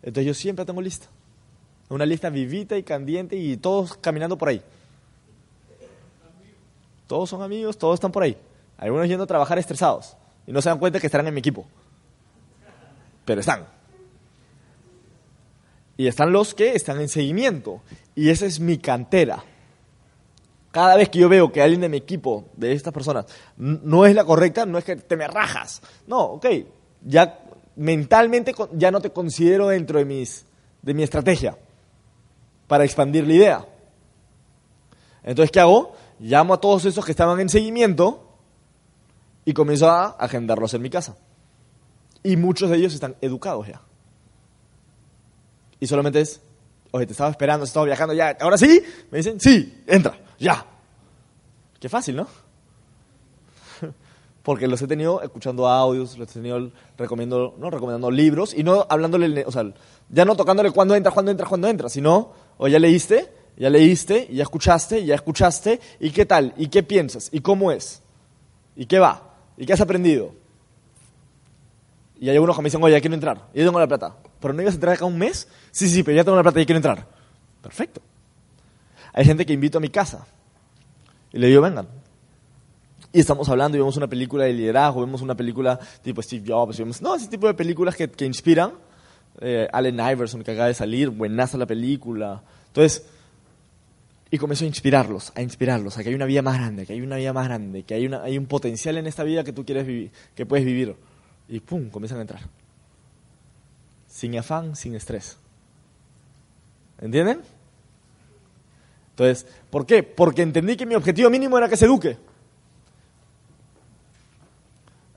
Entonces 0.00 0.26
yo 0.28 0.34
siempre 0.34 0.64
tengo 0.64 0.80
lista. 0.80 1.08
Una 1.88 2.06
lista 2.06 2.30
vivita 2.30 2.78
y 2.78 2.84
candiente 2.84 3.34
y 3.34 3.56
todos 3.56 3.96
caminando 3.96 4.38
por 4.38 4.50
ahí. 4.50 4.62
Todos 7.06 7.30
son 7.30 7.42
amigos, 7.42 7.78
todos 7.78 7.94
están 7.94 8.12
por 8.12 8.22
ahí. 8.22 8.36
Algunos 8.78 9.08
yendo 9.08 9.24
a 9.24 9.26
trabajar 9.26 9.58
estresados 9.58 10.16
y 10.46 10.52
no 10.52 10.60
se 10.60 10.68
dan 10.68 10.78
cuenta 10.78 11.00
que 11.00 11.06
estarán 11.06 11.26
en 11.26 11.34
mi 11.34 11.40
equipo. 11.40 11.66
Pero 13.24 13.40
están. 13.40 13.66
Y 15.96 16.06
están 16.06 16.32
los 16.32 16.54
que 16.54 16.74
están 16.74 17.00
en 17.00 17.08
seguimiento. 17.08 17.80
Y 18.14 18.30
esa 18.30 18.46
es 18.46 18.60
mi 18.60 18.78
cantera. 18.78 19.42
Cada 20.70 20.96
vez 20.96 21.08
que 21.08 21.18
yo 21.18 21.28
veo 21.28 21.50
que 21.50 21.62
alguien 21.62 21.80
de 21.80 21.88
mi 21.88 21.96
equipo, 21.96 22.44
de 22.54 22.72
estas 22.72 22.92
personas, 22.92 23.24
no 23.56 24.04
es 24.04 24.14
la 24.14 24.24
correcta, 24.24 24.66
no 24.66 24.76
es 24.76 24.84
que 24.84 24.96
te 24.96 25.16
me 25.16 25.26
rajas. 25.26 25.80
No, 26.06 26.20
ok. 26.20 26.46
Ya 27.02 27.40
mentalmente 27.76 28.54
ya 28.72 28.90
no 28.90 29.00
te 29.00 29.10
considero 29.10 29.68
dentro 29.68 29.98
de, 29.98 30.04
mis, 30.04 30.44
de 30.82 30.94
mi 30.94 31.02
estrategia 31.02 31.56
para 32.66 32.84
expandir 32.84 33.26
la 33.26 33.32
idea. 33.32 33.66
Entonces, 35.22 35.50
¿qué 35.50 35.60
hago? 35.60 35.95
Llamo 36.18 36.54
a 36.54 36.60
todos 36.60 36.84
esos 36.84 37.04
que 37.04 37.10
estaban 37.10 37.40
en 37.40 37.48
seguimiento 37.48 38.26
y 39.44 39.52
comienzo 39.52 39.90
a 39.90 40.06
agendarlos 40.18 40.74
en 40.74 40.82
mi 40.82 40.90
casa. 40.90 41.16
Y 42.22 42.36
muchos 42.36 42.70
de 42.70 42.76
ellos 42.76 42.94
están 42.94 43.16
educados 43.20 43.68
ya. 43.68 43.80
Y 45.78 45.86
solamente 45.86 46.20
es, 46.20 46.40
oye, 46.90 47.06
te 47.06 47.12
estaba 47.12 47.30
esperando, 47.30 47.64
estaba 47.64 47.86
viajando 47.86 48.14
ya, 48.14 48.36
ahora 48.40 48.56
sí, 48.56 48.82
me 49.10 49.18
dicen, 49.18 49.38
sí, 49.38 49.82
entra, 49.86 50.18
ya. 50.38 50.66
Qué 51.78 51.88
fácil, 51.88 52.16
¿no? 52.16 52.26
Porque 54.42 54.66
los 54.66 54.80
he 54.80 54.86
tenido 54.86 55.20
escuchando 55.22 55.68
audios, 55.68 56.16
los 56.16 56.30
he 56.30 56.32
tenido 56.32 56.70
recomiendo, 56.96 57.54
¿no? 57.58 57.70
recomendando 57.70 58.10
libros 58.10 58.54
y 58.54 58.62
no 58.62 58.86
hablándole, 58.88 59.44
o 59.44 59.52
sea, 59.52 59.72
ya 60.08 60.24
no 60.24 60.34
tocándole 60.34 60.70
cuándo 60.70 60.94
entras, 60.94 61.12
cuándo 61.12 61.30
entras, 61.30 61.48
cuándo 61.48 61.68
entras, 61.68 61.92
sino, 61.92 62.32
o 62.56 62.66
ya 62.66 62.78
leíste, 62.78 63.32
ya 63.56 63.70
leíste, 63.70 64.28
ya 64.32 64.42
escuchaste, 64.42 65.04
ya 65.04 65.14
escuchaste, 65.14 65.80
¿y 66.00 66.10
qué 66.10 66.26
tal? 66.26 66.52
¿Y 66.56 66.68
qué 66.68 66.82
piensas? 66.82 67.28
¿Y 67.32 67.40
cómo 67.40 67.72
es? 67.72 68.02
¿Y 68.76 68.86
qué 68.86 68.98
va? 68.98 69.34
¿Y 69.56 69.64
qué 69.64 69.72
has 69.72 69.80
aprendido? 69.80 70.34
Y 72.20 72.28
hay 72.28 72.34
algunos 72.34 72.56
que 72.56 72.62
me 72.62 72.66
dicen, 72.66 72.82
oye, 72.82 72.94
ya 72.94 73.00
quiero 73.00 73.14
entrar, 73.14 73.48
y 73.54 73.58
yo 73.58 73.64
tengo 73.66 73.80
la 73.80 73.86
plata. 73.86 74.16
¿Pero 74.40 74.54
no 74.54 74.62
ibas 74.62 74.74
a 74.74 74.76
entrar 74.76 74.94
acá 74.94 75.04
un 75.04 75.18
mes? 75.18 75.48
Sí, 75.70 75.88
sí, 75.88 76.02
pero 76.02 76.16
ya 76.16 76.24
tengo 76.24 76.36
la 76.36 76.42
plata 76.42 76.60
y 76.60 76.66
quiero 76.66 76.78
entrar. 76.78 77.06
Perfecto. 77.62 78.00
Hay 79.12 79.24
gente 79.24 79.46
que 79.46 79.52
invito 79.52 79.78
a 79.78 79.80
mi 79.80 79.88
casa 79.88 80.26
y 81.32 81.38
le 81.38 81.48
digo, 81.48 81.62
vengan. 81.62 81.88
Y 83.12 83.20
estamos 83.20 83.48
hablando 83.48 83.78
y 83.78 83.80
vemos 83.80 83.96
una 83.96 84.06
película 84.06 84.44
de 84.44 84.52
liderazgo, 84.52 85.00
vemos 85.00 85.22
una 85.22 85.34
película 85.34 85.78
tipo 86.02 86.20
Steve 86.20 86.44
Jobs, 86.46 86.78
vemos, 86.78 87.00
no, 87.00 87.14
ese 87.14 87.28
tipo 87.28 87.46
de 87.46 87.54
películas 87.54 87.96
que, 87.96 88.10
que 88.10 88.26
inspiran. 88.26 88.72
Eh, 89.40 89.68
Allen 89.72 89.98
Iverson, 89.98 90.42
que 90.42 90.50
acaba 90.50 90.68
de 90.68 90.74
salir, 90.74 91.10
buenaza 91.10 91.56
la 91.58 91.66
película. 91.66 92.42
Entonces, 92.68 93.06
y 94.36 94.38
comenzó 94.38 94.64
a 94.64 94.68
inspirarlos, 94.68 95.32
a 95.34 95.40
inspirarlos, 95.40 95.96
a 95.96 96.02
que 96.02 96.10
hay 96.10 96.14
una 96.14 96.26
vida 96.26 96.42
más 96.42 96.58
grande, 96.58 96.84
que 96.84 96.92
hay 96.92 97.00
una 97.00 97.16
vida 97.16 97.32
más 97.32 97.46
grande, 97.46 97.84
que 97.84 97.94
hay, 97.94 98.04
una, 98.04 98.22
hay 98.22 98.36
un 98.36 98.44
potencial 98.44 98.98
en 98.98 99.06
esta 99.06 99.24
vida 99.24 99.44
que 99.44 99.54
tú 99.54 99.64
quieres 99.64 99.86
vivir, 99.86 100.12
que 100.34 100.44
puedes 100.44 100.66
vivir. 100.66 100.94
Y 101.48 101.60
pum, 101.60 101.88
comienzan 101.88 102.18
a 102.18 102.20
entrar. 102.20 102.42
sin 104.08 104.36
afán, 104.36 104.76
sin 104.76 104.94
estrés. 104.94 105.38
¿Entienden? 107.00 107.40
Entonces, 109.12 109.46
¿por 109.70 109.86
qué? 109.86 110.02
Porque 110.02 110.42
entendí 110.42 110.76
que 110.76 110.84
mi 110.84 110.96
objetivo 110.96 111.30
mínimo 111.30 111.56
era 111.56 111.70
que 111.70 111.78
se 111.78 111.86
eduque. 111.86 112.18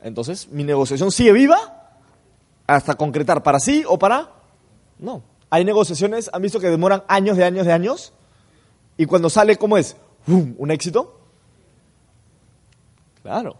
Entonces, 0.01 0.47
mi 0.47 0.63
negociación 0.63 1.11
sigue 1.11 1.33
viva 1.33 1.97
hasta 2.67 2.95
concretar 2.95 3.43
para 3.43 3.59
sí 3.59 3.83
o 3.85 3.99
para 3.99 4.31
no. 4.97 5.23
Hay 5.49 5.65
negociaciones, 5.65 6.29
han 6.31 6.41
visto 6.41 6.61
que 6.61 6.69
demoran 6.69 7.03
años 7.09 7.35
de 7.35 7.43
años 7.43 7.65
de 7.65 7.73
años 7.73 8.13
y 8.99 9.05
cuando 9.05 9.29
sale, 9.29 9.55
¿cómo 9.55 9.77
es? 9.77 9.95
¿Un 10.27 10.71
éxito? 10.71 11.21
Claro. 13.23 13.55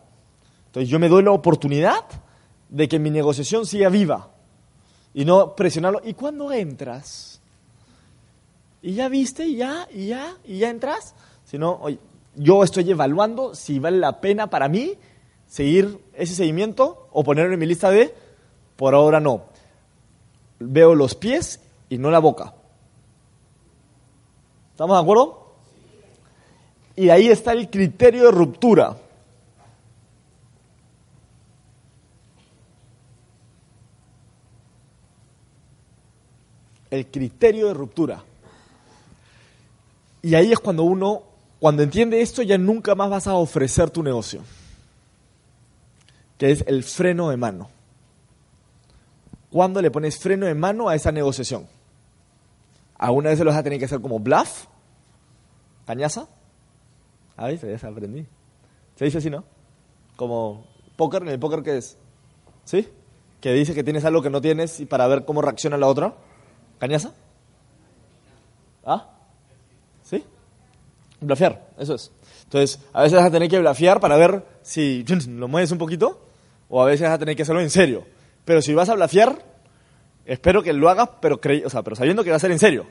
Entonces 0.66 0.90
yo 0.90 1.00
me 1.00 1.08
doy 1.08 1.24
la 1.24 1.32
oportunidad 1.32 2.04
de 2.68 2.90
que 2.90 3.00
mi 3.00 3.10
negociación 3.10 3.66
siga 3.66 3.88
viva 3.88 4.32
y 5.14 5.24
no 5.24 5.56
presionarlo. 5.56 6.02
¿Y 6.04 6.14
cuándo 6.14 6.52
entras? 6.52 7.40
¿Y 8.82 8.96
ya 8.96 9.08
viste? 9.08 9.46
¿Y 9.46 9.56
ya? 9.56 9.88
¿Y 9.94 10.08
ya? 10.08 10.36
¿Y 10.44 10.58
ya 10.58 10.70
entras? 10.70 11.16
Si 11.46 11.58
no, 11.58 11.86
yo 12.36 12.62
estoy 12.62 12.92
evaluando 12.92 13.56
si 13.56 13.80
vale 13.80 13.98
la 13.98 14.20
pena 14.20 14.50
para 14.50 14.68
mí 14.68 14.98
seguir 15.48 16.04
ese 16.16 16.36
seguimiento 16.36 17.08
o 17.14 17.24
ponerlo 17.24 17.54
en 17.54 17.60
mi 17.62 17.66
lista 17.66 17.90
de 17.90 18.14
por 18.76 18.94
ahora 18.94 19.22
no. 19.22 19.46
Veo 20.60 20.96
los 20.96 21.16
pies 21.16 21.62
y 21.88 21.98
no 21.98 22.12
la 22.12 22.20
boca. 22.20 22.56
¿Estamos 24.80 24.96
de 24.96 25.02
acuerdo? 25.02 25.56
Y 26.96 27.10
ahí 27.10 27.28
está 27.28 27.52
el 27.52 27.70
criterio 27.70 28.28
de 28.28 28.32
ruptura. 28.32 28.96
El 36.90 37.08
criterio 37.08 37.68
de 37.68 37.74
ruptura. 37.74 38.24
Y 40.22 40.36
ahí 40.36 40.54
es 40.54 40.60
cuando 40.60 40.84
uno, 40.84 41.24
cuando 41.60 41.84
entiende 41.84 42.22
esto, 42.22 42.42
ya 42.42 42.58
nunca 42.58 42.96
más 42.96 43.10
vas 43.10 43.28
a 43.28 43.34
ofrecer 43.34 43.90
tu 43.90 44.02
negocio 44.02 44.42
que 46.38 46.52
es 46.52 46.64
el 46.68 46.86
freno 46.86 47.32
de 47.32 47.36
mano. 47.36 47.70
¿Cuándo 49.52 49.82
le 49.82 49.92
pones 49.92 50.18
freno 50.18 50.46
de 50.46 50.56
mano 50.56 50.88
a 50.88 50.96
esa 50.96 51.12
negociación? 51.12 51.68
¿Alguna 53.00 53.30
vez 53.30 53.40
lo 53.40 53.46
vas 53.46 53.58
a 53.58 53.64
que 53.64 53.86
hacer 53.86 54.02
como 54.02 54.20
bluff? 54.20 54.66
¿Cañaza? 55.88 56.28
Ah, 57.38 57.48
¿viste? 57.48 57.72
Ya 57.72 57.80
se 57.80 57.88
aprendí. 57.88 58.28
Se 58.96 59.06
dice 59.06 59.20
así, 59.20 59.30
¿no? 59.30 59.46
Como 60.18 60.68
póker, 60.98 61.22
en 61.22 61.30
el 61.30 61.40
póker 61.40 61.64
¿qué 61.64 61.78
es? 61.78 61.98
¿Sí? 62.66 62.90
Que 63.40 63.54
dice 63.54 63.74
que 63.74 63.86
tienes 63.86 64.04
algo 64.04 64.22
que 64.22 64.30
no 64.30 64.42
tienes 64.42 64.82
y 64.82 64.86
para 64.86 65.08
ver 65.08 65.24
cómo 65.24 65.42
reacciona 65.42 65.78
la 65.78 65.88
otra. 65.88 66.14
¿Cañaza? 66.78 67.14
¿Ah? 68.86 69.10
¿Sí? 70.04 70.24
Blafear, 71.22 71.70
eso 71.78 71.96
es. 71.96 72.12
Entonces, 72.44 72.82
a 72.92 73.04
veces 73.04 73.18
vas 73.18 73.28
a 73.28 73.32
tener 73.32 73.50
que 73.50 73.60
blafear 73.60 74.02
para 74.02 74.18
ver 74.18 74.46
si 74.62 75.06
lo 75.28 75.48
mueves 75.48 75.72
un 75.72 75.78
poquito 75.78 76.20
o 76.68 76.82
a 76.82 76.86
veces 76.86 77.08
vas 77.08 77.16
a 77.16 77.20
tener 77.20 77.38
que 77.38 77.44
hacerlo 77.44 77.62
en 77.62 77.70
serio. 77.70 78.04
Pero 78.44 78.62
si 78.62 78.74
vas 78.74 78.90
a 78.90 78.96
blafiar, 78.96 79.49
espero 80.30 80.62
que 80.62 80.74
lo 80.74 80.90
hagas, 80.90 81.10
pero, 81.20 81.40
o 81.66 81.70
sea, 81.70 81.82
pero 81.82 81.96
sabiendo 81.96 82.24
que 82.24 82.30
va 82.30 82.36
a 82.36 82.40
ser 82.40 82.52
en 82.52 82.60
serio. 82.60 82.86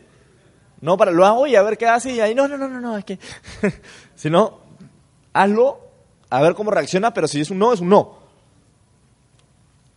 No 0.80 0.96
para 0.96 1.10
lo 1.10 1.24
hago 1.24 1.46
y 1.46 1.56
a 1.56 1.62
ver 1.62 1.78
qué 1.78 1.86
hace 1.86 2.12
y 2.12 2.20
ahí 2.20 2.34
no, 2.34 2.46
no, 2.48 2.58
no, 2.58 2.68
no, 2.68 2.80
no, 2.80 2.98
es 2.98 3.04
que... 3.04 3.18
Sino, 4.14 4.60
hazlo, 5.32 5.80
a 6.30 6.42
ver 6.42 6.54
cómo 6.54 6.70
reacciona, 6.70 7.14
pero 7.14 7.28
si 7.28 7.40
es 7.40 7.50
un 7.50 7.58
no, 7.58 7.72
es 7.72 7.80
un 7.80 7.88
no. 7.88 8.18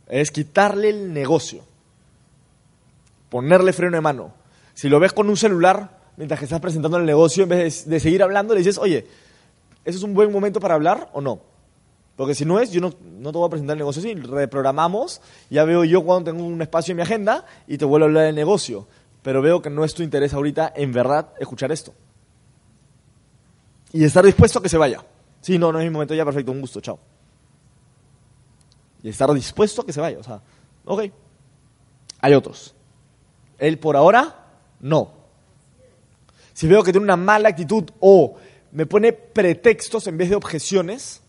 Es 0.07 0.31
quitarle 0.31 0.89
el 0.89 1.13
negocio. 1.13 1.63
Ponerle 3.29 3.73
freno 3.73 3.97
de 3.97 4.01
mano. 4.01 4.33
Si 4.73 4.89
lo 4.89 4.99
ves 4.99 5.13
con 5.13 5.29
un 5.29 5.37
celular 5.37 5.99
mientras 6.17 6.39
que 6.39 6.45
estás 6.45 6.59
presentando 6.59 6.97
el 6.97 7.05
negocio, 7.05 7.43
en 7.43 7.49
vez 7.49 7.89
de 7.89 7.99
seguir 7.99 8.21
hablando, 8.21 8.53
le 8.53 8.59
dices, 8.59 8.77
oye, 8.77 9.07
¿eso 9.83 9.97
es 9.97 10.03
un 10.03 10.13
buen 10.13 10.31
momento 10.31 10.59
para 10.59 10.75
hablar 10.75 11.09
o 11.13 11.21
no? 11.21 11.50
Porque 12.15 12.35
si 12.35 12.45
no 12.45 12.59
es, 12.59 12.71
yo 12.71 12.81
no, 12.81 12.93
no 13.19 13.31
te 13.31 13.37
voy 13.37 13.47
a 13.47 13.49
presentar 13.49 13.75
el 13.75 13.79
negocio 13.79 14.01
así. 14.01 14.13
Reprogramamos, 14.13 15.21
ya 15.49 15.63
veo 15.63 15.83
yo 15.83 16.03
cuando 16.03 16.31
tengo 16.31 16.45
un 16.45 16.61
espacio 16.61 16.91
en 16.91 16.97
mi 16.97 17.03
agenda 17.03 17.45
y 17.67 17.77
te 17.77 17.85
vuelvo 17.85 18.05
a 18.05 18.07
hablar 18.09 18.25
del 18.25 18.35
negocio. 18.35 18.87
Pero 19.21 19.41
veo 19.41 19.61
que 19.61 19.69
no 19.69 19.83
es 19.83 19.93
tu 19.93 20.03
interés 20.03 20.33
ahorita, 20.33 20.73
en 20.75 20.91
verdad, 20.91 21.33
escuchar 21.39 21.71
esto. 21.71 21.93
Y 23.93 24.03
estar 24.03 24.25
dispuesto 24.25 24.59
a 24.59 24.61
que 24.61 24.69
se 24.69 24.77
vaya. 24.77 25.03
Sí, 25.41 25.57
no, 25.57 25.71
no 25.71 25.79
es 25.79 25.85
mi 25.85 25.89
momento 25.89 26.13
ya, 26.13 26.25
perfecto, 26.25 26.51
un 26.51 26.61
gusto, 26.61 26.81
chao. 26.81 26.99
Y 29.03 29.09
estar 29.09 29.31
dispuesto 29.33 29.81
a 29.81 29.85
que 29.85 29.93
se 29.93 30.01
vaya. 30.01 30.19
O 30.19 30.23
sea, 30.23 30.41
ok. 30.85 31.03
Hay 32.21 32.33
otros. 32.33 32.75
Él 33.57 33.79
por 33.79 33.95
ahora, 33.95 34.47
no. 34.79 35.13
Si 36.53 36.67
veo 36.67 36.83
que 36.83 36.91
tiene 36.91 37.05
una 37.05 37.15
mala 37.15 37.49
actitud 37.49 37.89
o 37.99 38.35
me 38.71 38.85
pone 38.85 39.13
pretextos 39.13 40.07
en 40.07 40.17
vez 40.17 40.29
de 40.29 40.35
objeciones, 40.35 41.21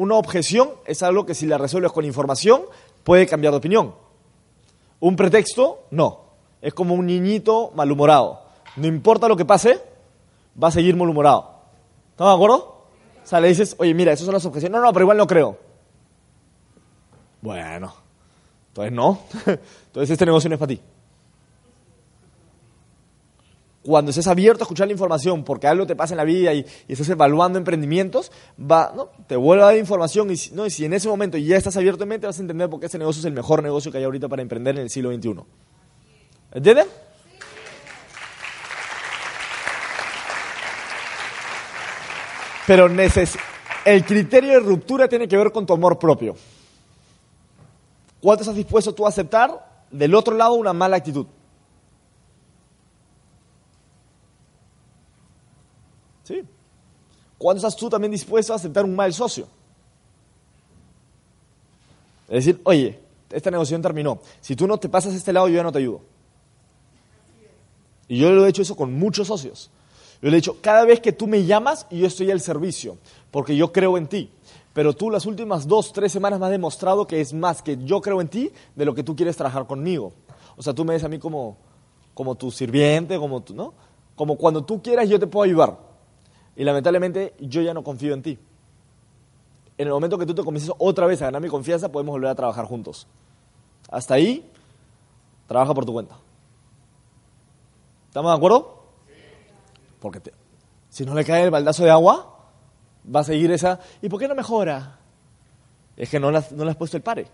una 0.00 0.14
objeción 0.14 0.70
es 0.86 1.02
algo 1.02 1.26
que 1.26 1.34
si 1.34 1.44
la 1.44 1.58
resuelves 1.58 1.92
con 1.92 2.06
información 2.06 2.62
puede 3.04 3.26
cambiar 3.26 3.52
de 3.52 3.58
opinión. 3.58 3.94
Un 4.98 5.14
pretexto, 5.14 5.82
no. 5.90 6.20
Es 6.62 6.72
como 6.72 6.94
un 6.94 7.04
niñito 7.04 7.70
malhumorado. 7.74 8.40
No 8.76 8.86
importa 8.86 9.28
lo 9.28 9.36
que 9.36 9.44
pase, 9.44 9.78
va 10.60 10.68
a 10.68 10.70
seguir 10.70 10.96
malhumorado. 10.96 11.50
¿Estamos 12.12 12.32
de 12.32 12.34
acuerdo? 12.34 12.56
O 13.22 13.26
sea, 13.26 13.40
le 13.40 13.48
dices, 13.48 13.76
oye, 13.78 13.92
mira, 13.92 14.12
esas 14.12 14.24
son 14.24 14.32
las 14.32 14.46
objeciones. 14.46 14.72
No, 14.72 14.82
no, 14.82 14.90
pero 14.90 15.04
igual 15.04 15.18
no 15.18 15.26
creo. 15.26 15.58
Bueno, 17.42 17.92
entonces 18.68 18.92
no. 18.94 19.18
Entonces 19.86 20.10
este 20.10 20.24
negocio 20.24 20.48
no 20.48 20.54
es 20.54 20.60
para 20.60 20.68
ti 20.68 20.80
cuando 23.82 24.10
estés 24.10 24.26
abierto 24.26 24.62
a 24.62 24.64
escuchar 24.64 24.86
la 24.88 24.92
información 24.92 25.42
porque 25.42 25.66
algo 25.66 25.86
te 25.86 25.96
pasa 25.96 26.14
en 26.14 26.18
la 26.18 26.24
vida 26.24 26.52
y, 26.52 26.66
estás 26.88 27.08
evaluando 27.08 27.58
emprendimientos, 27.58 28.30
va, 28.60 28.92
¿no? 28.94 29.10
te 29.26 29.36
vuelve 29.36 29.62
a 29.62 29.66
dar 29.66 29.76
información 29.76 30.30
y, 30.30 30.34
¿no? 30.52 30.66
y 30.66 30.70
si 30.70 30.84
en 30.84 30.92
ese 30.92 31.08
momento 31.08 31.38
ya 31.38 31.56
estás 31.56 31.76
abierto 31.76 32.02
en 32.02 32.10
mente 32.10 32.26
vas 32.26 32.38
a 32.38 32.42
entender 32.42 32.68
por 32.68 32.80
qué 32.80 32.86
ese 32.86 32.98
negocio 32.98 33.20
es 33.20 33.24
el 33.24 33.32
mejor 33.32 33.62
negocio 33.62 33.90
que 33.90 33.98
hay 33.98 34.04
ahorita 34.04 34.28
para 34.28 34.42
emprender 34.42 34.76
en 34.76 34.82
el 34.82 34.90
siglo 34.90 35.12
XXI. 35.12 35.34
¿Entienden? 36.52 36.86
Pero 42.66 42.86
el 43.84 44.04
criterio 44.04 44.50
de 44.52 44.60
ruptura 44.60 45.08
tiene 45.08 45.26
que 45.26 45.36
ver 45.36 45.50
con 45.50 45.64
tu 45.66 45.72
amor 45.72 45.98
propio. 45.98 46.36
¿Cuánto 48.20 48.42
estás 48.42 48.54
dispuesto 48.54 48.94
tú 48.94 49.06
a 49.06 49.08
aceptar 49.08 49.86
del 49.90 50.14
otro 50.14 50.36
lado 50.36 50.52
una 50.54 50.72
mala 50.72 50.96
actitud? 50.96 51.26
¿Sí? 56.30 56.44
¿Cuándo 57.38 57.58
estás 57.58 57.74
tú 57.74 57.90
también 57.90 58.12
dispuesto 58.12 58.52
a 58.52 58.56
aceptar 58.56 58.84
un 58.84 58.94
mal 58.94 59.12
socio? 59.12 59.48
Es 62.28 62.44
decir, 62.44 62.60
oye, 62.62 63.00
esta 63.30 63.50
negociación 63.50 63.82
terminó. 63.82 64.20
Si 64.40 64.54
tú 64.54 64.68
no 64.68 64.78
te 64.78 64.88
pasas 64.88 65.12
a 65.12 65.16
este 65.16 65.32
lado, 65.32 65.48
yo 65.48 65.56
ya 65.56 65.64
no 65.64 65.72
te 65.72 65.78
ayudo. 65.78 66.02
Y 68.06 68.18
yo 68.18 68.30
lo 68.30 68.46
he 68.46 68.48
hecho 68.48 68.62
eso 68.62 68.76
con 68.76 68.92
muchos 68.92 69.26
socios. 69.26 69.70
Yo 70.22 70.30
le 70.30 70.36
he 70.36 70.40
dicho, 70.40 70.58
cada 70.60 70.84
vez 70.84 71.00
que 71.00 71.10
tú 71.10 71.26
me 71.26 71.44
llamas, 71.44 71.88
yo 71.90 72.06
estoy 72.06 72.30
al 72.30 72.40
servicio, 72.40 72.96
porque 73.32 73.56
yo 73.56 73.72
creo 73.72 73.98
en 73.98 74.06
ti. 74.06 74.30
Pero 74.72 74.92
tú 74.92 75.10
las 75.10 75.26
últimas 75.26 75.66
dos, 75.66 75.92
tres 75.92 76.12
semanas 76.12 76.38
me 76.38 76.46
has 76.46 76.52
demostrado 76.52 77.08
que 77.08 77.20
es 77.20 77.32
más 77.32 77.60
que 77.60 77.76
yo 77.84 78.00
creo 78.00 78.20
en 78.20 78.28
ti 78.28 78.52
de 78.76 78.84
lo 78.84 78.94
que 78.94 79.02
tú 79.02 79.16
quieres 79.16 79.36
trabajar 79.36 79.66
conmigo. 79.66 80.12
O 80.56 80.62
sea, 80.62 80.72
tú 80.74 80.84
me 80.84 80.92
ves 80.92 81.02
a 81.02 81.08
mí 81.08 81.18
como, 81.18 81.56
como 82.14 82.36
tu 82.36 82.52
sirviente, 82.52 83.18
como 83.18 83.42
tú, 83.42 83.54
¿no? 83.54 83.74
Como 84.14 84.36
cuando 84.36 84.62
tú 84.62 84.80
quieras 84.80 85.08
yo 85.08 85.18
te 85.18 85.26
puedo 85.26 85.42
ayudar. 85.42 85.89
Y 86.60 86.64
lamentablemente 86.64 87.32
yo 87.40 87.62
ya 87.62 87.72
no 87.72 87.82
confío 87.82 88.12
en 88.12 88.20
ti. 88.20 88.38
En 89.78 89.86
el 89.86 89.94
momento 89.94 90.18
que 90.18 90.26
tú 90.26 90.34
te 90.34 90.44
comiences 90.44 90.70
otra 90.76 91.06
vez 91.06 91.22
a 91.22 91.24
ganar 91.24 91.40
mi 91.40 91.48
confianza, 91.48 91.90
podemos 91.90 92.12
volver 92.12 92.28
a 92.28 92.34
trabajar 92.34 92.66
juntos. 92.66 93.06
Hasta 93.90 94.12
ahí, 94.12 94.46
trabaja 95.48 95.72
por 95.72 95.86
tu 95.86 95.94
cuenta. 95.94 96.18
¿Estamos 98.08 98.30
de 98.30 98.36
acuerdo? 98.36 98.84
Porque 100.00 100.20
si 100.90 101.06
no 101.06 101.14
le 101.14 101.24
cae 101.24 101.44
el 101.44 101.50
baldazo 101.50 101.82
de 101.82 101.92
agua, 101.92 102.50
va 103.06 103.20
a 103.20 103.24
seguir 103.24 103.50
esa. 103.52 103.80
¿Y 104.02 104.10
por 104.10 104.20
qué 104.20 104.28
no 104.28 104.34
mejora? 104.34 104.98
Es 105.96 106.10
que 106.10 106.20
no 106.20 106.30
le, 106.30 106.42
no 106.50 106.66
le 106.66 106.72
has 106.72 106.76
puesto 106.76 106.98
el 106.98 107.02
pare. 107.02 107.26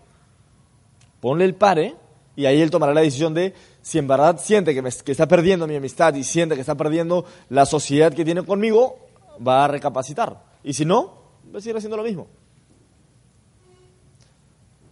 Ponle 1.19 1.43
el 1.43 1.55
pare 1.55 1.97
y 2.37 2.45
ahí 2.45 2.61
él 2.61 2.71
tomará 2.71 2.93
la 2.93 3.01
decisión 3.01 3.33
de 3.33 3.53
si 3.81 3.97
en 3.97 4.07
verdad 4.07 4.39
siente 4.39 4.73
que, 4.73 4.81
que 4.81 5.11
está 5.11 5.27
perdiendo 5.27 5.67
mi 5.67 5.75
amistad 5.75 6.13
y 6.13 6.23
siente 6.23 6.55
que 6.55 6.61
está 6.61 6.75
perdiendo 6.75 7.25
la 7.49 7.65
sociedad 7.65 8.13
que 8.13 8.23
tiene 8.23 8.43
conmigo, 8.43 9.06
va 9.45 9.65
a 9.65 9.67
recapacitar. 9.67 10.43
Y 10.63 10.73
si 10.73 10.85
no, 10.85 11.13
va 11.53 11.59
a 11.59 11.61
seguir 11.61 11.77
haciendo 11.77 11.97
lo 11.97 12.03
mismo. 12.03 12.27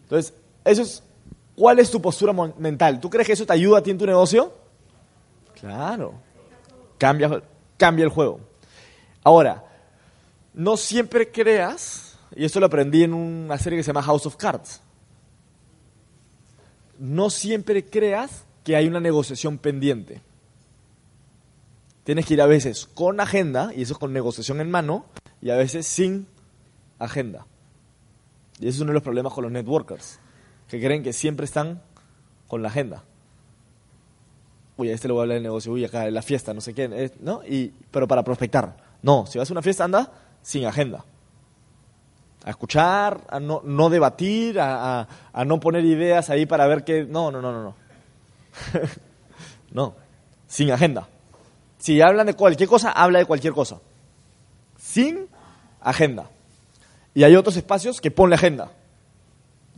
Entonces, 0.03 0.33
eso 0.63 0.81
es, 0.81 1.03
¿cuál 1.55 1.79
es 1.79 1.89
tu 1.89 2.01
postura 2.01 2.33
mental? 2.57 2.99
¿Tú 2.99 3.09
crees 3.09 3.27
que 3.27 3.33
eso 3.33 3.45
te 3.45 3.53
ayuda 3.53 3.79
a 3.79 3.83
ti 3.83 3.91
en 3.91 3.97
tu 3.97 4.05
negocio? 4.05 4.53
Claro. 5.59 6.13
Cambia, 6.97 7.41
cambia 7.77 8.03
el 8.03 8.11
juego. 8.11 8.39
Ahora, 9.23 9.63
no 10.53 10.77
siempre 10.77 11.31
creas, 11.31 12.17
y 12.35 12.45
esto 12.45 12.59
lo 12.59 12.67
aprendí 12.67 13.03
en 13.03 13.13
una 13.13 13.57
serie 13.57 13.77
que 13.77 13.83
se 13.83 13.87
llama 13.87 14.03
House 14.03 14.25
of 14.25 14.35
Cards. 14.35 14.81
no 16.97 17.29
siempre 17.29 17.83
creas 17.83 18.45
que 18.63 18.75
hay 18.75 18.87
una 18.87 18.99
negociación 18.99 19.57
pendiente. 19.57 20.21
Tienes 22.05 22.27
que 22.27 22.35
ir 22.35 22.41
a 22.41 22.45
veces 22.45 22.85
con 22.85 23.19
agenda, 23.19 23.71
y 23.75 23.81
eso 23.81 23.93
es 23.93 23.99
con 23.99 24.13
negociación 24.13 24.61
en 24.61 24.69
mano, 24.69 25.05
y 25.41 25.49
a 25.49 25.55
veces 25.55 25.87
sin 25.87 26.27
agenda. 26.99 27.47
Y 28.59 28.67
ese 28.67 28.77
es 28.77 28.81
uno 28.81 28.89
de 28.89 28.93
los 28.93 29.03
problemas 29.03 29.33
con 29.33 29.43
los 29.43 29.51
networkers, 29.51 30.19
que 30.69 30.79
creen 30.79 31.01
que 31.01 31.13
siempre 31.13 31.45
están 31.45 31.81
con 32.47 32.61
la 32.61 32.67
agenda. 32.67 33.03
Uy, 34.77 34.89
a 34.89 34.93
este 34.93 35.07
le 35.07 35.13
voy 35.13 35.21
a 35.21 35.23
hablar 35.23 35.35
del 35.37 35.43
negocio, 35.43 35.71
uy, 35.71 35.83
acá 35.83 36.07
en 36.07 36.13
la 36.13 36.21
fiesta, 36.21 36.53
no 36.53 36.61
sé 36.61 36.75
qué, 36.75 36.83
eh, 36.91 37.11
¿no? 37.21 37.41
Y, 37.43 37.73
pero 37.89 38.07
para 38.07 38.23
prospectar. 38.23 38.77
No, 39.01 39.25
si 39.25 39.39
vas 39.39 39.49
a 39.49 39.53
una 39.53 39.63
fiesta, 39.63 39.85
anda 39.85 40.11
sin 40.43 40.65
agenda. 40.65 41.03
A 42.43 42.51
escuchar, 42.51 43.21
a 43.29 43.39
no, 43.39 43.61
no 43.63 43.89
debatir, 43.89 44.59
a, 44.59 45.01
a, 45.01 45.07
a 45.33 45.43
no 45.43 45.59
poner 45.59 45.83
ideas 45.83 46.29
ahí 46.29 46.45
para 46.45 46.67
ver 46.67 46.83
qué. 46.83 47.03
No, 47.03 47.31
no, 47.31 47.41
no, 47.41 47.51
no, 47.51 47.63
no. 47.63 47.75
no, 49.71 49.95
sin 50.47 50.69
agenda. 50.69 51.09
Si 51.85 52.01
hablan 52.01 52.25
de 52.25 52.33
cualquier 52.33 52.67
cosa, 52.67 52.89
habla 52.89 53.19
de 53.19 53.25
cualquier 53.27 53.53
cosa. 53.53 53.79
Sin 54.75 55.27
agenda. 55.79 56.31
Y 57.13 57.23
hay 57.23 57.35
otros 57.35 57.57
espacios 57.57 58.01
que 58.01 58.09
ponle 58.09 58.33
agenda. 58.33 58.71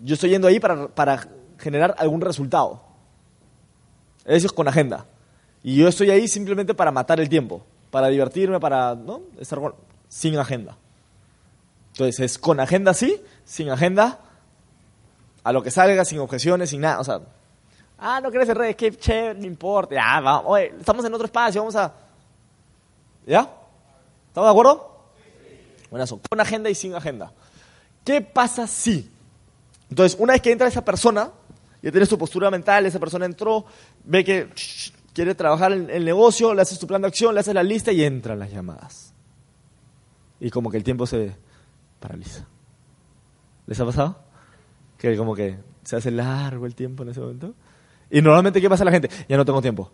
Yo 0.01 0.13
estoy 0.13 0.29
yendo 0.29 0.47
ahí 0.47 0.57
para, 0.57 0.87
para 0.87 1.27
generar 1.57 1.95
algún 1.97 2.21
resultado. 2.21 2.81
Eso 4.23 4.47
es 4.47 4.53
con 4.53 4.69
agenda. 4.69 5.05
Y 5.61 5.75
yo 5.75 5.89
estoy 5.89 6.09
ahí 6.09 6.29
simplemente 6.29 6.73
para 6.73 6.93
matar 6.93 7.19
el 7.19 7.27
tiempo, 7.27 7.61
para 7.91 8.07
divertirme, 8.07 8.57
para 8.57 8.95
¿no? 8.95 9.23
estar 9.37 9.59
con- 9.59 9.75
sin 10.07 10.37
agenda. 10.39 10.77
Entonces 11.91 12.21
es 12.21 12.37
con 12.37 12.61
agenda 12.61 12.93
sí, 12.93 13.21
sin 13.43 13.69
agenda, 13.69 14.21
a 15.43 15.51
lo 15.51 15.61
que 15.61 15.71
salga, 15.71 16.05
sin 16.05 16.19
objeciones, 16.19 16.69
sin 16.69 16.79
nada. 16.79 17.01
O 17.01 17.03
sea, 17.03 17.19
ah, 17.97 18.19
no 18.21 18.31
querés 18.31 18.49
en 18.49 18.55
redes, 18.55 18.75
qué 18.75 18.91
chévere, 18.95 19.39
no 19.39 19.45
importa. 19.45 19.95
Ya, 19.95 20.19
vamos, 20.19 20.43
oye, 20.47 20.73
estamos 20.79 21.03
en 21.05 21.13
otro 21.13 21.25
espacio, 21.25 21.61
vamos 21.61 21.75
a. 21.75 21.93
¿Ya? 23.25 23.49
¿Estamos 24.27 24.47
de 24.47 24.51
acuerdo? 24.51 24.97
Buenazo. 25.89 26.19
Con 26.29 26.39
agenda 26.39 26.69
y 26.69 26.75
sin 26.75 26.93
agenda. 26.95 27.31
¿Qué 28.03 28.21
pasa 28.21 28.67
si? 28.67 29.09
Entonces, 29.89 30.17
una 30.19 30.33
vez 30.33 30.41
que 30.41 30.51
entra 30.51 30.67
esa 30.67 30.83
persona, 30.83 31.31
ya 31.81 31.91
tienes 31.91 32.09
tu 32.09 32.17
postura 32.17 32.49
mental, 32.49 32.85
esa 32.85 32.99
persona 32.99 33.25
entró, 33.25 33.65
ve 34.03 34.23
que 34.23 34.49
shh, 34.55 34.91
quiere 35.13 35.35
trabajar 35.35 35.71
en 35.71 35.89
el 35.89 36.05
negocio, 36.05 36.53
le 36.53 36.61
haces 36.61 36.79
tu 36.79 36.87
plan 36.87 37.01
de 37.01 37.07
acción, 37.07 37.33
le 37.33 37.39
haces 37.39 37.53
la 37.53 37.63
lista 37.63 37.91
y 37.91 38.03
entran 38.03 38.39
las 38.39 38.51
llamadas. 38.51 39.13
Y 40.39 40.51
como 40.51 40.69
que 40.69 40.77
el 40.77 40.83
tiempo 40.83 41.07
se 41.07 41.35
paraliza. 41.99 42.45
¿Les 43.65 43.79
ha 43.79 43.85
pasado? 43.85 44.19
Que 44.97 45.17
como 45.17 45.35
que 45.35 45.57
se 45.83 45.95
hace 45.95 46.11
largo 46.11 46.65
el 46.65 46.75
tiempo 46.75 47.03
en 47.03 47.09
ese 47.09 47.19
momento. 47.19 47.53
Y 48.09 48.21
normalmente, 48.21 48.61
¿qué 48.61 48.69
pasa 48.69 48.83
a 48.83 48.85
la 48.85 48.91
gente? 48.91 49.09
Ya 49.27 49.37
no 49.37 49.45
tengo 49.45 49.61
tiempo. 49.61 49.91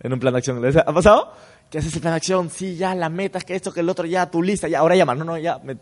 En 0.00 0.12
un 0.12 0.18
plan 0.18 0.32
de 0.32 0.38
acción. 0.38 0.60
¿Les 0.60 0.76
ha 0.76 0.84
pasado? 0.84 1.32
Que 1.70 1.78
haces 1.78 1.94
el 1.94 2.00
plan 2.00 2.12
de 2.12 2.16
acción, 2.16 2.50
sí, 2.50 2.76
ya, 2.76 2.94
la 2.94 3.08
meta, 3.08 3.40
que 3.40 3.54
esto, 3.54 3.72
que 3.72 3.80
el 3.80 3.88
otro, 3.88 4.04
ya, 4.04 4.30
tu 4.30 4.42
lista, 4.42 4.68
ya, 4.68 4.80
ahora 4.80 4.96
llama. 4.96 5.14
No, 5.14 5.24
no, 5.24 5.38
ya, 5.38 5.58
me, 5.58 5.76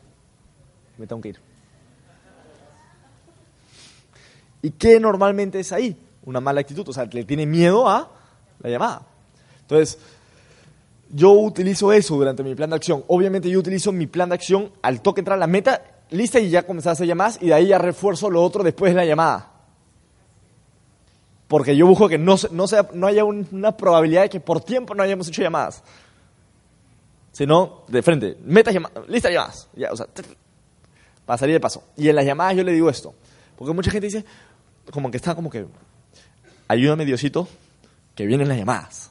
me 0.98 1.06
tengo 1.06 1.20
que 1.22 1.30
ir. 1.30 1.40
¿Y 4.62 4.70
qué 4.72 5.00
normalmente 5.00 5.60
es 5.60 5.72
ahí? 5.72 5.96
Una 6.24 6.40
mala 6.40 6.60
actitud, 6.60 6.86
o 6.88 6.92
sea, 6.92 7.06
le 7.06 7.24
tiene 7.24 7.46
miedo 7.46 7.88
a 7.88 8.10
la 8.60 8.70
llamada. 8.70 9.02
Entonces, 9.62 9.98
yo 11.12 11.32
utilizo 11.32 11.92
eso 11.92 12.16
durante 12.16 12.42
mi 12.42 12.54
plan 12.54 12.70
de 12.70 12.76
acción. 12.76 13.04
Obviamente 13.08 13.48
yo 13.48 13.58
utilizo 13.58 13.90
mi 13.92 14.06
plan 14.06 14.28
de 14.28 14.34
acción 14.34 14.70
al 14.82 15.00
toque 15.00 15.20
entrar 15.20 15.36
a 15.36 15.40
la 15.40 15.46
meta, 15.46 15.82
lista 16.10 16.38
y 16.38 16.50
ya 16.50 16.64
comenzar 16.64 16.90
a 16.90 16.92
hacer 16.92 17.06
llamadas 17.06 17.38
y 17.40 17.46
de 17.46 17.54
ahí 17.54 17.68
ya 17.68 17.78
refuerzo 17.78 18.30
lo 18.30 18.42
otro 18.42 18.62
después 18.62 18.92
de 18.92 18.96
la 18.96 19.04
llamada. 19.04 19.49
Porque 21.50 21.74
yo 21.76 21.84
busco 21.84 22.08
que 22.08 22.16
no, 22.16 22.36
no, 22.52 22.68
sea, 22.68 22.88
no 22.94 23.08
haya 23.08 23.24
un- 23.24 23.44
una 23.50 23.76
probabilidad 23.76 24.22
de 24.22 24.28
que 24.28 24.38
por 24.38 24.60
tiempo 24.60 24.94
no 24.94 25.02
hayamos 25.02 25.26
hecho 25.26 25.42
llamadas. 25.42 25.82
Sino, 27.32 27.82
de 27.88 28.02
frente, 28.04 28.36
metas 28.44 28.72
llamadas, 28.72 29.08
lista 29.08 29.30
llamadas. 29.32 29.68
Ya, 29.74 29.90
o 29.90 29.96
sea, 29.96 30.06
para 31.26 31.38
salir 31.38 31.54
de 31.54 31.60
paso. 31.60 31.82
Y 31.96 32.08
en 32.08 32.14
las 32.14 32.24
llamadas 32.24 32.54
yo 32.56 32.62
le 32.62 32.70
digo 32.70 32.88
esto. 32.88 33.12
Porque 33.56 33.74
mucha 33.74 33.90
gente 33.90 34.06
dice, 34.06 34.24
como 34.92 35.10
que 35.10 35.16
está 35.16 35.34
como 35.34 35.50
que, 35.50 35.66
ayúdame 36.68 37.04
Diosito, 37.04 37.48
que 38.14 38.26
vienen 38.26 38.46
las 38.46 38.56
llamadas. 38.56 39.10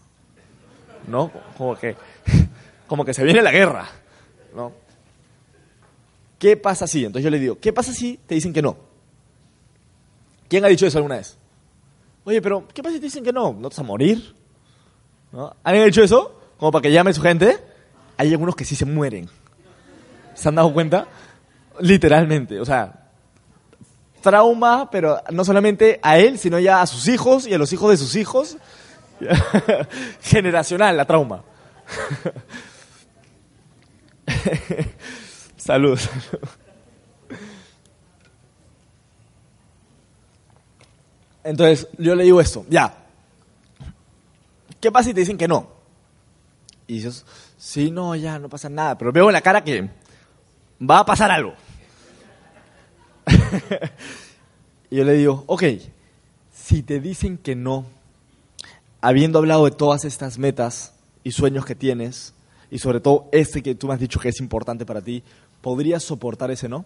¿No? 1.08 1.34
Como 1.58 1.76
que, 1.76 1.98
como 2.88 3.04
que 3.04 3.14
se 3.14 3.26
viene 3.26 3.42
la 3.42 3.52
guerra. 3.52 3.86
¿No? 4.56 4.72
¿Qué 6.40 6.56
pasa 6.56 6.88
si? 6.88 7.00
Entonces 7.04 7.26
yo 7.26 7.30
le 7.32 7.40
digo, 7.40 7.58
¿qué 7.60 7.74
pasa 7.74 7.92
si 7.92 8.16
te 8.16 8.36
dicen 8.36 8.54
que 8.54 8.62
no? 8.62 8.78
¿Quién 10.48 10.64
ha 10.64 10.70
dicho 10.70 10.88
eso 10.88 11.00
alguna 11.00 11.18
vez? 11.18 11.36
Oye, 12.30 12.44
pero 12.44 12.68
¿qué 12.72 12.84
pasa 12.84 12.94
si 12.94 13.00
te 13.00 13.08
dicen 13.08 13.24
que 13.24 13.34
no? 13.34 13.54
¿No 13.54 13.70
te 13.70 13.74
vas 13.74 13.80
a 13.80 13.84
morir? 13.84 14.36
¿No? 15.32 15.52
¿Alguien 15.64 15.82
ha 15.82 15.88
dicho 15.88 16.04
eso? 16.04 16.40
Como 16.60 16.72
para 16.72 16.84
que 16.84 16.92
llame 16.92 17.12
su 17.12 17.24
gente. 17.24 17.58
Hay 18.18 18.32
algunos 18.32 18.56
que 18.56 18.66
sí 18.66 18.76
se 18.76 18.86
mueren. 18.86 19.28
¿Se 20.36 20.48
han 20.48 20.54
dado 20.54 20.72
cuenta? 20.72 21.08
Literalmente. 21.80 22.60
O 22.60 22.66
sea, 22.66 23.10
trauma, 24.22 24.92
pero 24.92 25.24
no 25.32 25.44
solamente 25.44 26.00
a 26.04 26.20
él, 26.20 26.38
sino 26.38 26.60
ya 26.60 26.84
a 26.84 26.86
sus 26.86 27.08
hijos 27.08 27.48
y 27.48 27.56
a 27.56 27.58
los 27.58 27.74
hijos 27.74 27.90
de 27.90 27.98
sus 27.98 28.16
hijos. 28.16 28.58
Generacional, 30.22 30.98
la 30.98 31.06
trauma. 31.06 31.44
salud. 35.58 35.98
salud. 35.98 36.48
Entonces, 41.44 41.88
yo 41.98 42.16
le 42.16 42.24
digo 42.24 42.42
esto, 42.42 42.66
ya. 42.70 42.94
¿Qué 44.80 44.92
pasa 44.92 45.10
si 45.10 45.14
te 45.14 45.22
dicen 45.22 45.38
que 45.38 45.48
no? 45.48 45.68
Y 46.88 46.96
dices, 46.96 47.26
sí, 47.58 47.92
no, 47.92 48.16
ya, 48.16 48.40
no 48.40 48.50
pasa 48.50 48.70
nada. 48.70 48.98
Pero 48.98 49.12
veo 49.12 49.30
en 49.30 49.34
la 49.34 49.42
cara 49.42 49.64
que 49.64 49.90
va 50.82 51.00
a 51.00 51.06
pasar 51.06 51.32
algo. 51.32 51.54
y 54.90 54.98
yo 54.98 55.04
le 55.04 55.14
digo, 55.14 55.44
ok, 55.48 55.64
si 56.52 56.84
te 56.84 57.00
dicen 57.00 57.38
que 57.38 57.56
no, 57.56 57.86
habiendo 59.02 59.40
hablado 59.40 59.66
de 59.66 59.72
todas 59.72 60.06
estas 60.06 60.38
metas 60.38 60.94
y 61.24 61.32
sueños 61.32 61.66
que 61.66 61.76
tienes, 61.76 62.34
y 62.72 62.80
sobre 62.80 63.00
todo 63.00 63.28
este 63.32 63.64
que 63.64 63.76
tú 63.76 63.88
me 63.88 63.94
has 63.94 64.00
dicho 64.00 64.20
que 64.20 64.30
es 64.30 64.40
importante 64.40 64.86
para 64.86 65.02
ti, 65.02 65.24
¿podrías 65.62 66.04
soportar 66.04 66.52
ese 66.52 66.70
no? 66.70 66.86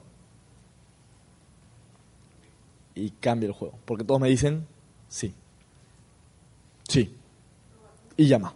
Y 2.95 3.09
cambia 3.11 3.47
el 3.47 3.53
juego, 3.53 3.77
porque 3.85 4.03
todos 4.03 4.19
me 4.21 4.29
dicen 4.29 4.67
sí. 5.07 5.33
Sí. 6.87 7.15
Y 8.17 8.27
llama. 8.27 8.53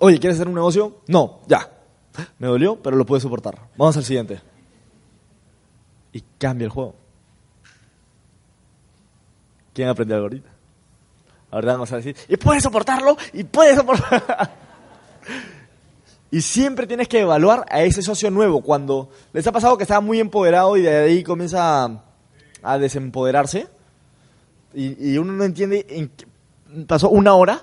Oye, 0.00 0.18
¿quieres 0.18 0.36
hacer 0.36 0.48
un 0.48 0.54
negocio? 0.54 0.98
No, 1.08 1.40
ya. 1.46 1.68
Me 2.38 2.46
dolió, 2.48 2.76
pero 2.80 2.96
lo 2.96 3.04
puedes 3.04 3.22
soportar. 3.22 3.58
Vamos 3.76 3.96
al 3.96 4.04
siguiente. 4.04 4.40
Y 6.12 6.22
cambia 6.38 6.64
el 6.64 6.70
juego. 6.70 6.94
¿Quién 9.74 9.88
aprendió 9.88 10.16
algo 10.16 10.26
ahorita? 10.26 10.50
Vamos 11.50 11.92
a 11.92 11.96
decir, 11.96 12.16
y 12.28 12.36
puedes 12.36 12.62
soportarlo, 12.62 13.16
y 13.32 13.44
puedes 13.44 13.76
soportarlo. 13.76 14.24
y 16.30 16.40
siempre 16.40 16.86
tienes 16.86 17.08
que 17.08 17.20
evaluar 17.20 17.64
a 17.70 17.82
ese 17.82 18.02
socio 18.02 18.30
nuevo. 18.30 18.60
Cuando 18.60 19.08
les 19.32 19.46
ha 19.46 19.52
pasado 19.52 19.76
que 19.76 19.84
estaba 19.84 20.00
muy 20.00 20.20
empoderado 20.20 20.76
y 20.76 20.82
de 20.82 20.96
ahí 20.96 21.22
comienza 21.22 21.84
a, 21.84 22.02
a 22.62 22.78
desempoderarse, 22.78 23.68
y, 24.74 25.12
y 25.12 25.18
uno 25.18 25.32
no 25.32 25.44
entiende, 25.44 26.10
pasó 26.86 27.08
una 27.10 27.34
hora, 27.34 27.62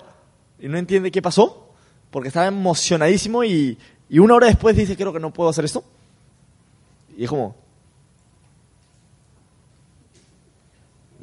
y 0.60 0.68
no 0.68 0.78
entiende 0.78 1.12
qué 1.12 1.22
pasó, 1.22 1.70
porque 2.12 2.30
estaba 2.30 2.48
emocionadísimo 2.48 3.44
y, 3.44 3.78
y 4.10 4.20
una 4.20 4.36
hora 4.36 4.48
después 4.48 4.76
dice, 4.76 4.96
creo 4.96 5.12
que 5.12 5.20
no 5.20 5.34
puedo 5.34 5.50
hacer 5.50 5.66
esto. 5.66 5.84
Y 7.18 7.24
es 7.24 7.30
como, 7.30 7.56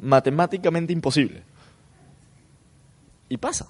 matemáticamente 0.01 0.93
imposible. 0.93 1.43
Y 3.29 3.37
pasa. 3.37 3.67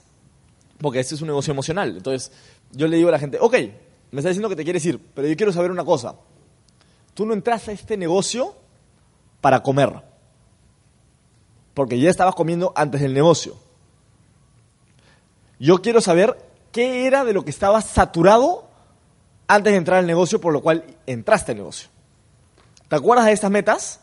Porque 0.79 0.99
este 0.99 1.15
es 1.15 1.21
un 1.21 1.27
negocio 1.27 1.51
emocional. 1.51 1.95
Entonces, 1.95 2.31
yo 2.71 2.87
le 2.87 2.97
digo 2.97 3.09
a 3.09 3.13
la 3.13 3.19
gente, 3.19 3.37
ok, 3.39 3.53
me 4.11 4.19
está 4.19 4.29
diciendo 4.29 4.49
que 4.49 4.55
te 4.55 4.63
quieres 4.63 4.85
ir, 4.85 4.99
pero 5.13 5.27
yo 5.27 5.37
quiero 5.37 5.53
saber 5.53 5.71
una 5.71 5.85
cosa. 5.85 6.15
Tú 7.13 7.25
no 7.25 7.33
entraste 7.33 7.71
a 7.71 7.73
este 7.73 7.95
negocio 7.95 8.55
para 9.43 9.61
comer. 9.61 9.91
Porque 11.73 11.99
ya 11.99 12.09
estabas 12.09 12.33
comiendo 12.33 12.71
antes 12.77 13.01
del 13.01 13.13
negocio. 13.13 13.57
Yo 15.59 15.81
quiero 15.81 15.99
saber 15.99 16.37
qué 16.71 17.07
era 17.07 17.25
de 17.25 17.33
lo 17.33 17.43
que 17.43 17.49
estabas 17.49 17.83
saturado 17.83 18.69
antes 19.49 19.73
de 19.73 19.77
entrar 19.77 19.99
al 19.99 20.07
negocio, 20.07 20.39
por 20.39 20.53
lo 20.53 20.61
cual 20.61 20.85
entraste 21.05 21.51
al 21.51 21.57
negocio. 21.57 21.89
¿Te 22.87 22.95
acuerdas 22.95 23.25
de 23.25 23.33
estas 23.33 23.51
metas? 23.51 23.99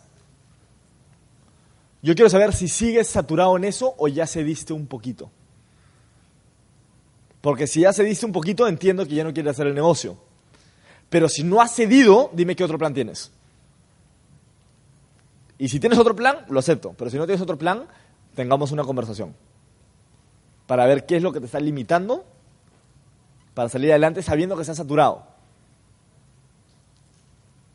Yo 2.03 2.15
quiero 2.15 2.29
saber 2.29 2.53
si 2.53 2.69
sigues 2.69 3.09
saturado 3.09 3.57
en 3.57 3.65
eso 3.65 3.95
o 3.97 4.09
ya 4.09 4.27
cediste 4.27 4.75
un 4.75 4.87
poquito. 4.87 5.31
Porque 7.41 7.67
si 7.67 7.81
ya 7.81 7.95
cediste 7.95 8.27
un 8.27 8.33
poquito, 8.33 8.69
entiendo 8.69 9.07
que 9.07 9.15
ya 9.15 9.25
no 9.25 9.33
quieres 9.33 9.53
hacer 9.53 9.69
el 9.69 9.75
negocio. 9.75 10.19
Pero 11.09 11.31
si 11.31 11.45
no 11.45 11.63
has 11.63 11.75
cedido, 11.75 12.31
dime 12.35 12.55
qué 12.55 12.63
otro 12.63 12.77
plan 12.77 12.93
tienes. 12.93 13.33
Y 15.61 15.69
si 15.69 15.79
tienes 15.79 15.99
otro 15.99 16.17
plan, 16.17 16.47
lo 16.49 16.59
acepto. 16.59 16.95
Pero 16.97 17.11
si 17.11 17.19
no 17.19 17.27
tienes 17.27 17.43
otro 17.43 17.59
plan, 17.59 17.85
tengamos 18.35 18.73
una 18.73 18.83
conversación 18.83 19.35
para 20.67 20.87
ver 20.87 21.05
qué 21.05 21.17
es 21.17 21.23
lo 21.23 21.33
que 21.33 21.41
te 21.41 21.45
está 21.45 21.61
limitando 21.61 22.25
para 23.53 23.69
salir 23.69 23.91
adelante 23.91 24.23
sabiendo 24.23 24.57
que 24.57 24.63
estás 24.63 24.79
saturado. 24.79 25.27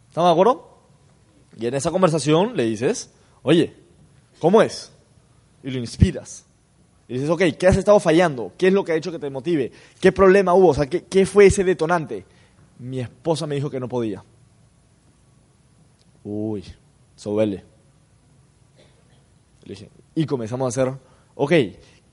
¿Estamos 0.10 0.30
de 0.30 0.32
acuerdo? 0.32 0.68
Y 1.58 1.68
en 1.68 1.76
esa 1.76 1.92
conversación 1.92 2.58
le 2.58 2.64
dices, 2.64 3.12
oye, 3.44 3.76
¿cómo 4.40 4.64
es? 4.64 4.92
Y 5.62 5.70
lo 5.70 5.78
inspiras. 5.78 6.44
Y 7.08 7.14
dices, 7.14 7.30
ok, 7.30 7.44
¿qué 7.60 7.68
has 7.68 7.78
estado 7.78 8.00
fallando? 8.00 8.52
¿Qué 8.58 8.70
es 8.70 8.74
lo 8.74 8.84
que 8.84 8.94
ha 8.94 8.96
hecho 8.96 9.12
que 9.12 9.20
te 9.20 9.30
motive? 9.30 9.72
¿Qué 10.02 10.12
problema 10.12 10.56
hubo? 10.56 10.70
O 10.70 10.74
sea, 10.74 10.88
¿qué, 10.88 11.26
fue 11.28 11.46
ese 11.46 11.64
detonante? 11.64 12.26
Mi 12.80 13.00
esposa 13.00 13.46
me 13.46 13.54
dijo 13.54 13.70
que 13.70 13.80
no 13.80 13.88
podía. 13.88 14.24
Uy, 16.24 16.64
dije, 17.16 17.75
y 20.16 20.26
comenzamos 20.26 20.66
a 20.66 20.70
hacer, 20.70 20.94
ok, 21.36 21.54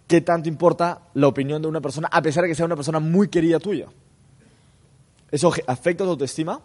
¿qué 0.06 0.20
tanto 0.20 0.48
importa 0.48 1.08
la 1.14 1.28
opinión 1.28 1.60
de 1.62 1.68
una 1.68 1.80
persona 1.80 2.08
a 2.10 2.22
pesar 2.22 2.42
de 2.42 2.48
que 2.48 2.54
sea 2.54 2.66
una 2.66 2.76
persona 2.76 2.98
muy 2.98 3.28
querida 3.28 3.58
tuya? 3.58 3.86
¿Eso 5.30 5.52
afecta 5.66 6.04
tu 6.04 6.10
autoestima? 6.10 6.60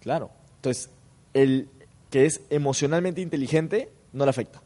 Claro. 0.00 0.30
Entonces, 0.56 0.90
el 1.32 1.68
que 2.10 2.26
es 2.26 2.42
emocionalmente 2.50 3.20
inteligente 3.20 3.90
no 4.12 4.24
le 4.24 4.30
afecta. 4.30 4.62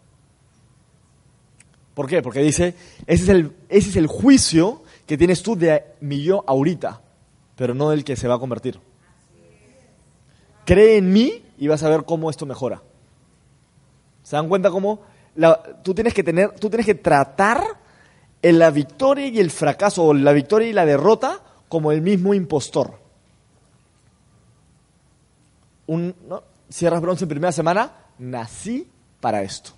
¿Por 1.95 2.07
qué? 2.07 2.23
Porque 2.23 2.41
dice, 2.41 2.77
ese 3.07 3.51
es 3.69 3.97
el, 3.97 4.07
juicio 4.07 4.83
que 5.05 5.19
tienes 5.19 5.43
tú 5.43 5.57
de 5.57 5.83
mi 6.01 6.23
yo 6.23 6.45
ahorita, 6.47 7.01
pero 7.57 7.75
no 7.75 7.91
del 7.91 8.05
que 8.05 8.15
se 8.15 8.29
va 8.29 8.37
a 8.37 8.39
convertir. 8.39 8.79
Cree 10.65 10.99
en 10.99 11.13
mí 11.13 11.43
y 11.59 11.67
vas 11.67 11.83
a 11.83 11.89
ver 11.89 12.05
cómo 12.05 12.31
esto 12.31 12.47
mejora. 12.47 12.83
¿Se 14.29 14.37
dan 14.37 14.47
cuenta 14.47 14.71
cómo 14.71 15.01
tú 15.83 15.95
tienes 15.95 16.13
que 16.13 16.23
tener, 16.23 16.51
tú 16.57 16.69
tienes 16.69 16.85
que 16.85 16.95
tratar 16.95 17.65
la 18.43 18.71
victoria 18.71 19.27
y 19.27 19.41
el 19.41 19.51
fracaso, 19.51 20.05
o 20.05 20.13
la 20.13 20.33
victoria 20.33 20.69
y 20.69 20.75
la 20.75 20.85
derrota, 20.85 21.41
como 21.67 21.93
el 21.93 22.03
mismo 22.03 22.35
impostor? 22.35 22.99
Un, 25.87 26.15
¿no? 26.29 26.43
Cierras 26.71 27.01
bronce 27.01 27.25
en 27.25 27.31
primera 27.31 27.53
semana, 27.53 27.91
nací 28.19 28.87
para 29.19 29.41
esto. 29.41 29.71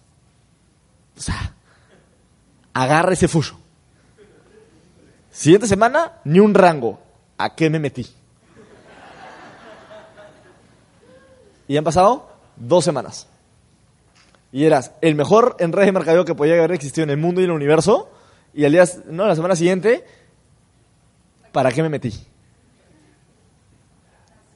O 1.16 1.20
sea, 1.20 1.54
agarra 2.74 3.12
ese 3.12 3.28
fuyo. 3.28 3.54
Siguiente 5.30 5.68
semana, 5.68 6.14
ni 6.24 6.40
un 6.40 6.54
rango. 6.54 6.98
¿A 7.38 7.54
qué 7.54 7.70
me 7.70 7.78
metí? 7.78 8.04
Y 11.68 11.76
han 11.76 11.84
pasado 11.84 12.32
dos 12.56 12.84
semanas. 12.84 13.28
Y 14.52 14.64
eras 14.64 14.92
el 15.00 15.14
mejor 15.14 15.56
en 15.60 15.72
redes 15.72 15.86
de 15.86 15.92
mercadeo 15.92 16.24
que 16.24 16.34
podía 16.34 16.54
haber 16.54 16.72
existido 16.72 17.04
en 17.04 17.10
el 17.10 17.16
mundo 17.16 17.40
y 17.40 17.44
en 17.44 17.50
el 17.50 17.56
universo. 17.56 18.10
Y 18.52 18.64
al 18.64 18.72
día, 18.72 18.84
no, 19.06 19.26
la 19.26 19.36
semana 19.36 19.54
siguiente, 19.54 20.04
¿para 21.52 21.70
qué 21.70 21.82
me 21.82 21.88
metí? 21.88 22.12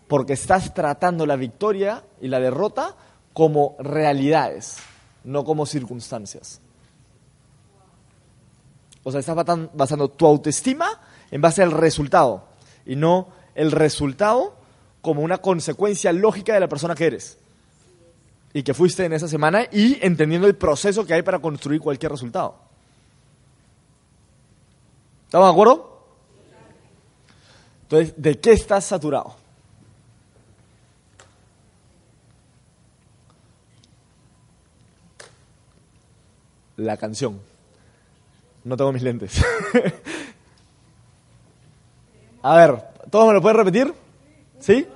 Porque 0.09 0.33
estás 0.33 0.75
tratando 0.75 1.27
la 1.27 1.37
victoria 1.37 2.05
y 2.21 2.29
la 2.29 2.41
derrota 2.41 2.97
como 3.33 3.77
realidades, 3.79 4.77
no 5.23 5.45
como 5.45 5.65
circunstancias. 5.67 6.61
O 9.05 9.11
sea, 9.11 9.21
estás 9.21 9.37
basando 9.73 10.09
tu 10.09 10.27
autoestima 10.27 10.89
en 11.31 11.41
base 11.41 11.63
al 11.63 11.71
resultado 11.71 12.49
y 12.87 12.97
no 12.97 13.29
el 13.55 13.71
resultado 13.71 14.57
como 15.03 15.23
una 15.23 15.39
consecuencia 15.39 16.13
lógica 16.13 16.55
de 16.55 16.61
la 16.61 16.69
persona 16.69 16.95
que 16.95 17.07
eres 17.07 17.39
y 18.57 18.63
que 18.63 18.73
fuiste 18.73 19.05
en 19.05 19.13
esa 19.13 19.27
semana 19.27 19.67
y 19.71 19.99
entendiendo 20.01 20.47
el 20.47 20.55
proceso 20.55 21.05
que 21.05 21.13
hay 21.13 21.23
para 21.23 21.41
construir 21.41 21.81
cualquier 21.81 22.13
resultado. 22.13 22.55
¿Estamos 25.27 25.49
de 25.49 25.53
acuerdo? 25.53 26.07
Entonces, 27.83 28.15
¿de 28.17 28.39
qué 28.39 28.53
estás 28.53 28.85
saturado? 28.85 29.35
La 36.77 36.97
canción. 36.97 37.41
No 38.63 38.77
tengo 38.77 38.93
mis 38.93 39.03
lentes. 39.03 39.45
A 42.43 42.57
ver, 42.57 42.85
¿todos 43.11 43.27
me 43.27 43.35
lo 43.35 43.43
pueden 43.43 43.57
repetir? 43.57 43.93
¿Sí? 44.61 44.87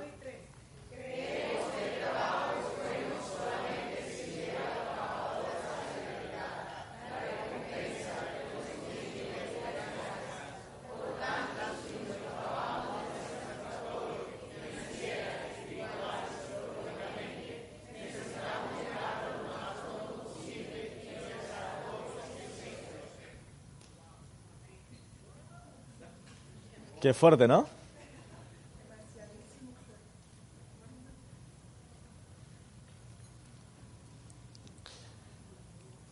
Qué 27.08 27.14
fuerte, 27.14 27.48
¿no? 27.48 27.66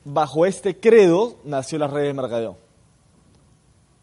Bajo 0.06 0.46
este 0.46 0.80
credo 0.80 1.36
nació 1.44 1.78
las 1.78 1.90
redes 1.90 2.08
de 2.08 2.14
mercadeo. 2.14 2.56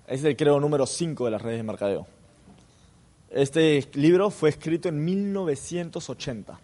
Es 0.06 0.24
el 0.24 0.38
credo 0.38 0.60
número 0.60 0.86
5 0.86 1.26
de 1.26 1.32
las 1.32 1.42
redes 1.42 1.58
de 1.58 1.64
mercadeo. 1.64 2.06
Este 3.32 3.90
libro 3.94 4.30
fue 4.30 4.50
escrito 4.50 4.88
en 4.88 5.04
1980, 5.04 6.60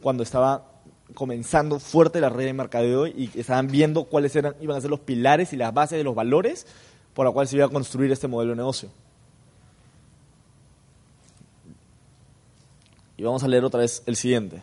cuando 0.00 0.22
estaba 0.22 0.70
comenzando 1.14 1.80
fuerte 1.80 2.20
la 2.20 2.28
red 2.28 2.44
de 2.44 2.52
mercadeo 2.52 3.08
y 3.08 3.28
estaban 3.34 3.66
viendo 3.66 4.04
cuáles 4.04 4.36
eran, 4.36 4.54
iban 4.60 4.76
a 4.76 4.80
ser 4.80 4.90
los 4.90 5.00
pilares 5.00 5.52
y 5.52 5.56
las 5.56 5.74
bases 5.74 5.98
de 5.98 6.04
los 6.04 6.14
valores 6.14 6.68
por 7.20 7.26
la 7.26 7.32
cual 7.32 7.46
se 7.46 7.54
iba 7.54 7.66
a 7.66 7.68
construir 7.68 8.10
este 8.12 8.26
modelo 8.26 8.52
de 8.52 8.56
negocio. 8.56 8.88
Y 13.18 13.22
vamos 13.22 13.42
a 13.42 13.48
leer 13.48 13.62
otra 13.62 13.80
vez 13.80 14.02
el 14.06 14.16
siguiente. 14.16 14.62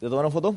¿Te 0.00 0.08
tomaron 0.08 0.32
foto? 0.32 0.56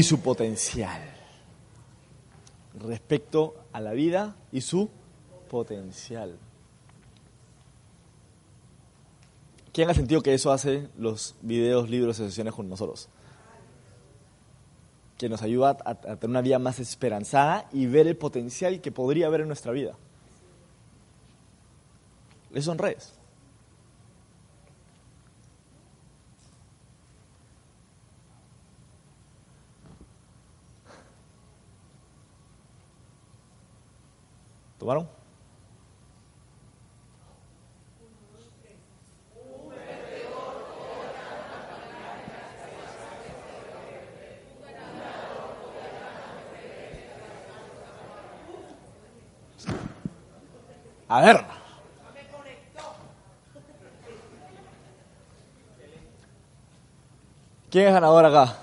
Y 0.00 0.02
su 0.02 0.20
potencial 0.20 1.02
respecto 2.82 3.54
a 3.70 3.82
la 3.82 3.92
vida 3.92 4.34
y 4.50 4.62
su 4.62 4.88
potencial. 5.50 6.38
¿Quién 9.74 9.90
ha 9.90 9.94
sentido 9.94 10.22
que 10.22 10.32
eso 10.32 10.52
hace 10.52 10.88
los 10.96 11.34
videos, 11.42 11.90
libros 11.90 12.18
y 12.18 12.24
sesiones 12.24 12.54
con 12.54 12.66
nosotros? 12.66 13.10
Que 15.18 15.28
nos 15.28 15.42
ayuda 15.42 15.76
a, 15.84 15.94
tener 15.94 16.30
una 16.30 16.40
vida 16.40 16.58
más 16.58 16.78
esperanzada 16.78 17.68
y 17.70 17.84
ver 17.84 18.06
el 18.06 18.16
potencial 18.16 18.80
que 18.80 18.90
podría 18.90 19.26
haber 19.26 19.42
en 19.42 19.48
nuestra 19.48 19.70
vida. 19.70 19.98
Eso 22.54 22.70
son 22.70 22.78
redes. 22.78 23.19
¿Tomaron? 34.80 35.06
A 51.08 51.20
ver. 51.20 51.44
¿Quién 57.70 57.86
es 57.86 57.92
ganador 57.92 58.24
acá? 58.24 58.56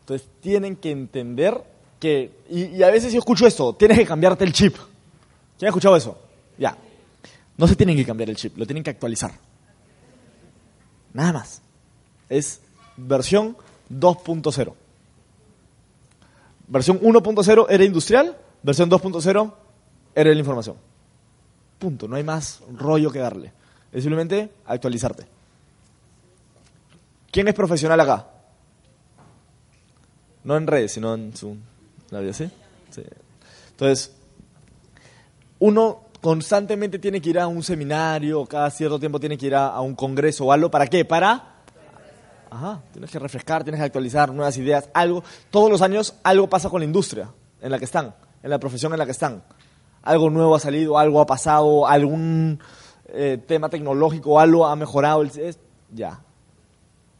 Entonces 0.00 0.26
tienen 0.40 0.74
que 0.74 0.90
entender 0.90 1.73
y 2.50 2.82
a 2.82 2.90
veces 2.90 3.12
yo 3.12 3.18
escucho 3.18 3.46
esto, 3.46 3.74
tienes 3.74 3.98
que 3.98 4.06
cambiarte 4.06 4.44
el 4.44 4.52
chip. 4.52 4.76
¿Quién 5.58 5.66
ha 5.66 5.70
escuchado 5.70 5.96
eso? 5.96 6.18
Ya. 6.58 6.76
No 7.56 7.68
se 7.68 7.76
tienen 7.76 7.96
que 7.96 8.04
cambiar 8.04 8.30
el 8.30 8.36
chip, 8.36 8.56
lo 8.56 8.66
tienen 8.66 8.82
que 8.82 8.90
actualizar. 8.90 9.32
Nada 11.12 11.32
más. 11.32 11.62
Es 12.28 12.60
versión 12.96 13.56
2.0. 13.90 14.74
Versión 16.66 17.00
1.0 17.00 17.66
era 17.68 17.84
industrial, 17.84 18.36
versión 18.62 18.90
2.0 18.90 19.54
era 20.14 20.30
la 20.32 20.38
información. 20.38 20.76
Punto, 21.78 22.08
no 22.08 22.16
hay 22.16 22.24
más 22.24 22.60
rollo 22.72 23.10
que 23.10 23.18
darle. 23.18 23.52
Es 23.92 24.02
simplemente 24.02 24.50
actualizarte. 24.66 25.26
¿Quién 27.30 27.48
es 27.48 27.54
profesional 27.54 28.00
acá? 28.00 28.26
No 30.42 30.56
en 30.56 30.66
redes, 30.66 30.92
sino 30.92 31.14
en 31.14 31.36
su 31.36 31.56
Entonces, 33.70 34.12
uno 35.58 36.04
constantemente 36.20 36.98
tiene 36.98 37.20
que 37.20 37.30
ir 37.30 37.38
a 37.38 37.46
un 37.46 37.62
seminario, 37.62 38.46
cada 38.46 38.70
cierto 38.70 38.98
tiempo 38.98 39.20
tiene 39.20 39.36
que 39.36 39.46
ir 39.46 39.54
a, 39.54 39.80
un 39.80 39.94
congreso 39.94 40.46
o 40.46 40.52
algo. 40.52 40.70
¿Para 40.70 40.86
qué? 40.86 41.04
Para 41.04 41.54
Ajá, 42.50 42.80
tienes 42.92 43.10
que 43.10 43.18
refrescar, 43.18 43.64
tienes 43.64 43.80
que 43.80 43.86
actualizar 43.86 44.32
nuevas 44.32 44.56
ideas, 44.56 44.88
algo. 44.94 45.24
Todos 45.50 45.68
los 45.68 45.82
años 45.82 46.14
algo 46.22 46.48
pasa 46.48 46.70
con 46.70 46.80
la 46.80 46.84
industria 46.84 47.28
en 47.60 47.70
la 47.70 47.80
que 47.80 47.84
están, 47.84 48.14
en 48.44 48.50
la 48.50 48.60
profesión 48.60 48.92
en 48.92 48.98
la 49.00 49.06
que 49.06 49.10
están. 49.10 49.42
Algo 50.02 50.30
nuevo 50.30 50.54
ha 50.54 50.60
salido, 50.60 50.96
algo 50.96 51.20
ha 51.20 51.26
pasado, 51.26 51.88
algún 51.88 52.60
eh, 53.08 53.42
tema 53.44 53.68
tecnológico, 53.68 54.38
algo 54.38 54.66
ha 54.66 54.76
mejorado. 54.76 55.24
ya. 55.92 56.20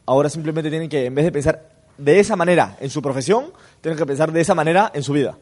Ahora 0.05 0.29
simplemente 0.29 0.69
tienen 0.69 0.87
que, 0.87 1.07
en 1.07 1.15
vez 1.15 1.25
de 1.25 1.31
pensar 1.33 1.74
de 1.97 2.19
esa 2.19 2.35
manera 2.35 2.77
en 2.79 2.89
su 2.89 3.01
profesión, 3.01 3.51
tienen 3.81 3.97
que 3.97 4.05
pensar 4.05 4.31
de 4.31 4.41
esa 4.41 4.55
manera 4.55 4.91
en 4.93 5.03
su 5.03 5.13
vida. 5.13 5.37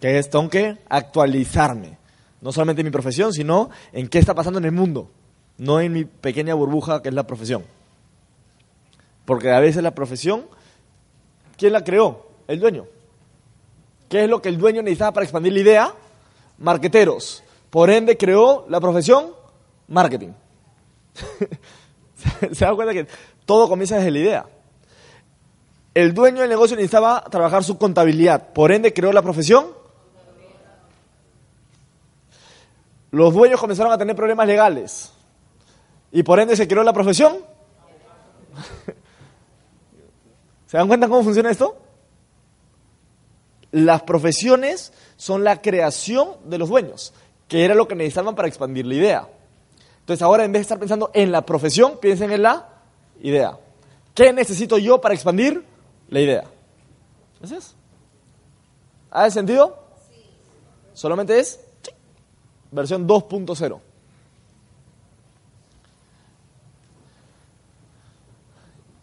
Que 0.00 0.18
es, 0.18 0.30
tengo 0.30 0.48
que 0.48 0.78
actualizarme. 0.88 1.98
No 2.40 2.52
solamente 2.52 2.80
en 2.80 2.86
mi 2.86 2.90
profesión, 2.90 3.32
sino 3.32 3.70
en 3.92 4.08
qué 4.08 4.18
está 4.18 4.34
pasando 4.34 4.58
en 4.58 4.64
el 4.64 4.72
mundo. 4.72 5.10
No 5.58 5.80
en 5.80 5.92
mi 5.92 6.04
pequeña 6.04 6.54
burbuja 6.54 7.02
que 7.02 7.08
es 7.08 7.14
la 7.14 7.26
profesión. 7.26 7.64
Porque 9.24 9.52
a 9.52 9.60
veces 9.60 9.82
la 9.82 9.94
profesión, 9.94 10.46
¿quién 11.56 11.72
la 11.72 11.84
creó? 11.84 12.26
El 12.48 12.58
dueño. 12.58 12.86
¿Qué 14.08 14.24
es 14.24 14.28
lo 14.28 14.42
que 14.42 14.48
el 14.48 14.58
dueño 14.58 14.82
necesitaba 14.82 15.12
para 15.12 15.24
expandir 15.24 15.52
la 15.52 15.60
idea? 15.60 15.94
Marqueteros. 16.58 17.42
Por 17.70 17.88
ende 17.90 18.16
creó 18.16 18.66
la 18.68 18.80
profesión 18.80 19.30
marketing. 19.88 20.32
¿Se 22.52 22.64
da 22.64 22.74
cuenta 22.74 22.92
que 22.92 23.06
todo 23.46 23.68
comienza 23.68 23.96
desde 23.96 24.10
la 24.10 24.18
idea? 24.18 24.46
El 25.94 26.14
dueño 26.14 26.40
del 26.40 26.48
negocio 26.48 26.76
necesitaba 26.76 27.22
trabajar 27.24 27.64
su 27.64 27.76
contabilidad. 27.76 28.52
Por 28.52 28.72
ende 28.72 28.94
creó 28.94 29.12
la 29.12 29.22
profesión. 29.22 29.66
Los 33.10 33.34
dueños 33.34 33.60
comenzaron 33.60 33.92
a 33.92 33.98
tener 33.98 34.16
problemas 34.16 34.46
legales. 34.46 35.12
Y 36.10 36.22
por 36.22 36.40
ende 36.40 36.56
se 36.56 36.66
creó 36.66 36.82
la 36.82 36.94
profesión. 36.94 37.36
¿Se 40.66 40.78
dan 40.78 40.88
cuenta 40.88 41.08
cómo 41.08 41.22
funciona 41.22 41.50
esto? 41.50 41.76
Las 43.70 44.02
profesiones 44.02 44.94
son 45.16 45.44
la 45.44 45.60
creación 45.60 46.36
de 46.44 46.56
los 46.56 46.70
dueños, 46.70 47.12
que 47.48 47.64
era 47.64 47.74
lo 47.74 47.86
que 47.86 47.94
necesitaban 47.94 48.34
para 48.34 48.48
expandir 48.48 48.86
la 48.86 48.94
idea. 48.94 49.28
Entonces 50.00 50.22
ahora 50.22 50.44
en 50.44 50.52
vez 50.52 50.60
de 50.60 50.62
estar 50.62 50.78
pensando 50.78 51.10
en 51.12 51.32
la 51.32 51.44
profesión, 51.44 51.98
piensen 52.00 52.32
en 52.32 52.42
la 52.42 52.68
idea. 53.20 53.58
¿Qué 54.14 54.32
necesito 54.32 54.78
yo 54.78 55.00
para 55.00 55.14
expandir 55.14 55.71
la 56.12 56.20
idea? 56.20 56.44
¿Eso 57.42 57.56
es? 57.56 57.74
¿Hace 59.10 59.30
sentido? 59.30 59.82
Solamente 60.92 61.38
es 61.40 61.58
sí, 61.82 61.90
versión 62.70 63.08
2.0. 63.08 63.80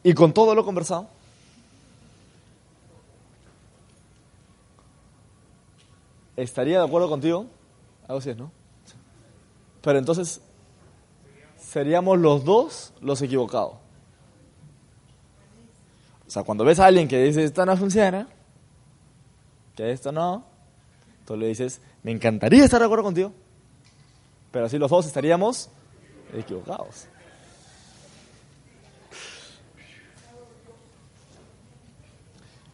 Y 0.03 0.13
con 0.13 0.31
todo 0.33 0.53
lo 0.53 0.63
conversado, 0.63 1.07
estaría 6.37 6.77
de 6.77 6.85
acuerdo 6.85 7.09
contigo. 7.09 7.47
Algo 8.07 8.19
así 8.19 8.29
es, 8.29 8.37
¿no? 8.37 8.51
Pero 9.81 9.97
entonces 9.97 10.41
seríamos 11.57 12.19
los 12.19 12.45
dos 12.45 12.93
los 13.01 13.19
equivocados. 13.23 13.88
O 16.29 16.31
sea, 16.31 16.43
cuando 16.43 16.63
ves 16.63 16.79
a 16.79 16.85
alguien 16.85 17.07
que 17.07 17.23
dice 17.23 17.43
esto 17.43 17.65
no 17.65 17.75
funciona, 17.75 18.27
que 19.75 19.91
esto 19.91 20.11
no, 20.11 20.45
tú 21.25 21.35
le 21.35 21.47
dices, 21.47 21.81
me 22.03 22.11
encantaría 22.11 22.63
estar 22.63 22.79
de 22.79 22.85
acuerdo 22.85 23.03
contigo, 23.05 23.31
pero 24.51 24.67
así 24.67 24.77
los 24.77 24.91
dos 24.91 25.07
estaríamos 25.07 25.71
equivocados. 26.31 27.07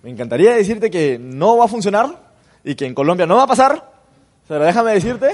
Me 0.03 0.10
encantaría 0.10 0.52
decirte 0.53 0.91
que 0.91 1.18
no 1.18 1.56
va 1.56 1.64
a 1.64 1.69
funcionar 1.69 2.34
y 2.61 2.76
que 2.76 2.86
en 2.86 2.94
Colombia 2.94 3.26
no 3.26 3.38
va 3.38 3.44
a 3.44 3.48
pasar, 3.48 3.90
pero 4.49 4.65
déjame 4.65 4.91
decirte 4.91 5.30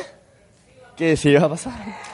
que 0.95 1.17
sí 1.17 1.33
va 1.33 1.47
a 1.47 1.49
pasar. 1.49 2.10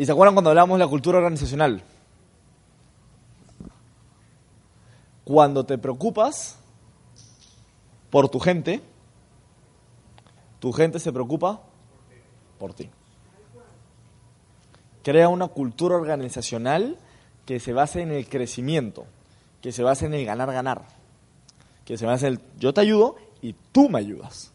¿Y 0.00 0.06
se 0.06 0.12
acuerdan 0.12 0.34
cuando 0.34 0.48
hablábamos 0.48 0.78
de 0.78 0.84
la 0.86 0.88
cultura 0.88 1.18
organizacional? 1.18 1.82
Cuando 5.24 5.66
te 5.66 5.76
preocupas 5.76 6.58
por 8.08 8.30
tu 8.30 8.40
gente, 8.40 8.80
tu 10.58 10.72
gente 10.72 11.00
se 11.00 11.12
preocupa 11.12 11.60
por 12.58 12.72
ti. 12.72 12.88
Crea 15.02 15.28
una 15.28 15.48
cultura 15.48 15.96
organizacional 15.96 16.96
que 17.44 17.60
se 17.60 17.74
base 17.74 18.00
en 18.00 18.10
el 18.10 18.26
crecimiento, 18.26 19.04
que 19.60 19.70
se 19.70 19.82
base 19.82 20.06
en 20.06 20.14
el 20.14 20.24
ganar-ganar, 20.24 20.88
que 21.84 21.98
se 21.98 22.06
base 22.06 22.26
en 22.26 22.32
el 22.32 22.40
yo 22.58 22.72
te 22.72 22.80
ayudo 22.80 23.16
y 23.42 23.54
tú 23.70 23.90
me 23.90 23.98
ayudas. 23.98 24.50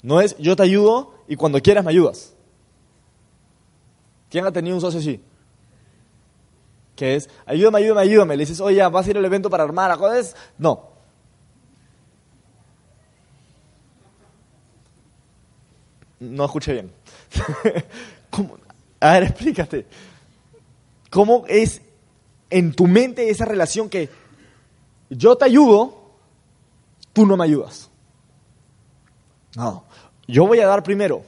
No 0.00 0.20
es 0.20 0.38
yo 0.38 0.54
te 0.54 0.62
ayudo 0.62 1.12
y 1.26 1.34
cuando 1.34 1.60
quieras 1.60 1.84
me 1.84 1.90
ayudas. 1.90 2.36
¿Quién 4.30 4.46
ha 4.46 4.52
tenido 4.52 4.76
un 4.76 4.80
socio 4.80 5.00
así? 5.00 5.22
Que 6.94 7.16
es, 7.16 7.30
ayúdame, 7.46 7.78
ayúdame, 7.78 8.00
ayúdame. 8.02 8.36
Le 8.36 8.42
dices, 8.42 8.60
oye, 8.60 8.86
vas 8.88 9.06
a 9.06 9.10
ir 9.10 9.16
al 9.16 9.24
evento 9.24 9.48
para 9.48 9.64
armar, 9.64 9.90
¿acuerdas? 9.90 10.34
No. 10.58 10.88
No 16.20 16.44
escuché 16.44 16.72
bien. 16.72 16.92
¿Cómo? 18.30 18.58
A 19.00 19.12
ver, 19.12 19.22
explícate. 19.24 19.86
¿Cómo 21.10 21.44
es 21.48 21.80
en 22.50 22.72
tu 22.74 22.86
mente 22.86 23.30
esa 23.30 23.44
relación 23.44 23.88
que 23.88 24.08
yo 25.08 25.36
te 25.36 25.44
ayudo, 25.44 26.12
tú 27.12 27.24
no 27.24 27.36
me 27.36 27.44
ayudas? 27.44 27.88
No. 29.56 29.84
Yo 30.26 30.46
voy 30.46 30.60
a 30.60 30.66
dar 30.66 30.82
primero. 30.82 31.22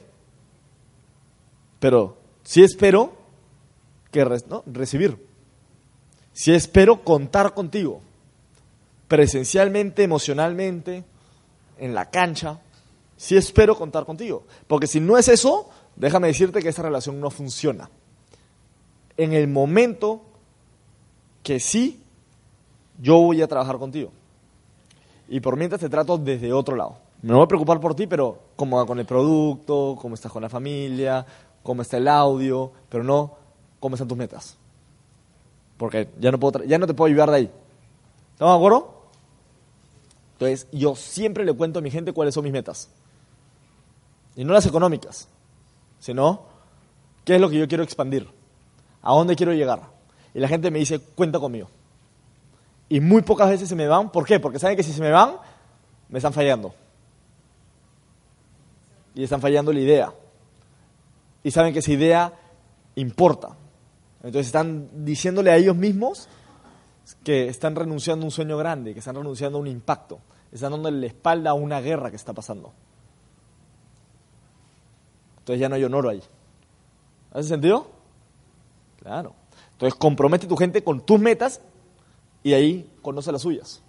Pero 1.79 2.20
sí 2.51 2.61
espero 2.61 3.13
que 4.11 4.25
recibir. 4.65 5.25
Sí 6.33 6.51
espero 6.51 7.01
contar 7.01 7.53
contigo. 7.53 8.01
Presencialmente, 9.07 10.03
emocionalmente, 10.03 11.05
en 11.77 11.93
la 11.93 12.09
cancha. 12.09 12.59
Sí 13.15 13.37
espero 13.37 13.77
contar 13.77 14.03
contigo. 14.05 14.43
Porque 14.67 14.87
si 14.87 14.99
no 14.99 15.17
es 15.17 15.29
eso, 15.29 15.69
déjame 15.95 16.27
decirte 16.27 16.61
que 16.61 16.67
esa 16.67 16.81
relación 16.81 17.21
no 17.21 17.29
funciona. 17.29 17.89
En 19.15 19.31
el 19.31 19.47
momento 19.47 20.21
que 21.43 21.61
sí, 21.61 22.03
yo 23.01 23.17
voy 23.19 23.41
a 23.41 23.47
trabajar 23.47 23.77
contigo. 23.77 24.11
Y 25.29 25.39
por 25.39 25.55
mientras 25.55 25.79
te 25.79 25.87
trato 25.87 26.17
desde 26.17 26.51
otro 26.51 26.75
lado. 26.75 26.97
Me 27.21 27.33
voy 27.33 27.43
a 27.43 27.47
preocupar 27.47 27.79
por 27.79 27.95
ti, 27.95 28.07
pero 28.07 28.39
cómo 28.57 28.75
va 28.75 28.85
con 28.85 28.99
el 28.99 29.05
producto, 29.05 29.95
cómo 30.01 30.15
estás 30.15 30.33
con 30.33 30.41
la 30.41 30.49
familia, 30.49 31.25
cómo 31.63 31.81
está 31.81 31.97
el 31.97 32.07
audio, 32.07 32.71
pero 32.89 33.03
no 33.03 33.35
cómo 33.79 33.95
están 33.95 34.07
tus 34.07 34.17
metas. 34.17 34.57
Porque 35.77 36.09
ya 36.19 36.31
no, 36.31 36.39
puedo 36.39 36.63
ya 36.63 36.77
no 36.77 36.87
te 36.87 36.93
puedo 36.93 37.07
ayudar 37.07 37.29
de 37.31 37.37
ahí. 37.37 37.51
¿Estamos 38.33 38.53
de 38.53 38.57
acuerdo? 38.57 39.01
Entonces, 40.33 40.67
yo 40.71 40.95
siempre 40.95 41.45
le 41.45 41.53
cuento 41.53 41.79
a 41.79 41.81
mi 41.81 41.91
gente 41.91 42.13
cuáles 42.13 42.33
son 42.33 42.43
mis 42.43 42.53
metas. 42.53 42.89
Y 44.35 44.43
no 44.43 44.53
las 44.53 44.65
económicas, 44.65 45.27
sino 45.99 46.41
qué 47.25 47.35
es 47.35 47.41
lo 47.41 47.49
que 47.49 47.59
yo 47.59 47.67
quiero 47.67 47.83
expandir, 47.83 48.27
a 49.01 49.13
dónde 49.13 49.35
quiero 49.35 49.53
llegar. 49.53 49.81
Y 50.33 50.39
la 50.39 50.47
gente 50.47 50.71
me 50.71 50.79
dice, 50.79 50.99
cuenta 50.99 51.39
conmigo. 51.39 51.67
Y 52.89 52.99
muy 52.99 53.21
pocas 53.21 53.49
veces 53.49 53.69
se 53.69 53.75
me 53.75 53.87
van. 53.87 54.11
¿Por 54.11 54.25
qué? 54.25 54.39
Porque 54.39 54.59
saben 54.59 54.75
que 54.75 54.83
si 54.83 54.93
se 54.93 55.01
me 55.01 55.11
van, 55.11 55.35
me 56.09 56.19
están 56.19 56.33
fallando. 56.33 56.73
Y 59.13 59.23
están 59.23 59.41
fallando 59.41 59.71
la 59.71 59.79
idea. 59.79 60.13
Y 61.43 61.51
saben 61.51 61.73
que 61.73 61.79
esa 61.79 61.91
idea 61.91 62.33
importa. 62.95 63.55
Entonces 64.17 64.47
están 64.47 65.05
diciéndole 65.05 65.51
a 65.51 65.57
ellos 65.57 65.75
mismos 65.75 66.29
que 67.23 67.47
están 67.47 67.75
renunciando 67.75 68.23
a 68.23 68.27
un 68.27 68.31
sueño 68.31 68.57
grande, 68.57 68.93
que 68.93 68.99
están 68.99 69.15
renunciando 69.15 69.57
a 69.57 69.61
un 69.61 69.67
impacto. 69.67 70.19
Están 70.51 70.71
dando 70.71 70.91
la 70.91 71.05
espalda 71.05 71.51
a 71.51 71.53
una 71.53 71.81
guerra 71.81 72.09
que 72.09 72.17
está 72.17 72.33
pasando. 72.33 72.73
Entonces 75.39 75.59
ya 75.59 75.69
no 75.69 75.75
hay 75.75 75.83
honor 75.83 76.09
ahí. 76.09 76.21
¿Hace 77.31 77.49
sentido? 77.49 77.87
Claro. 78.99 79.33
Entonces 79.71 79.97
compromete 79.97 80.45
tu 80.45 80.55
gente 80.55 80.83
con 80.83 81.01
tus 81.01 81.19
metas 81.19 81.61
y 82.43 82.53
ahí 82.53 82.89
conoce 83.01 83.31
las 83.31 83.41
suyas. 83.41 83.81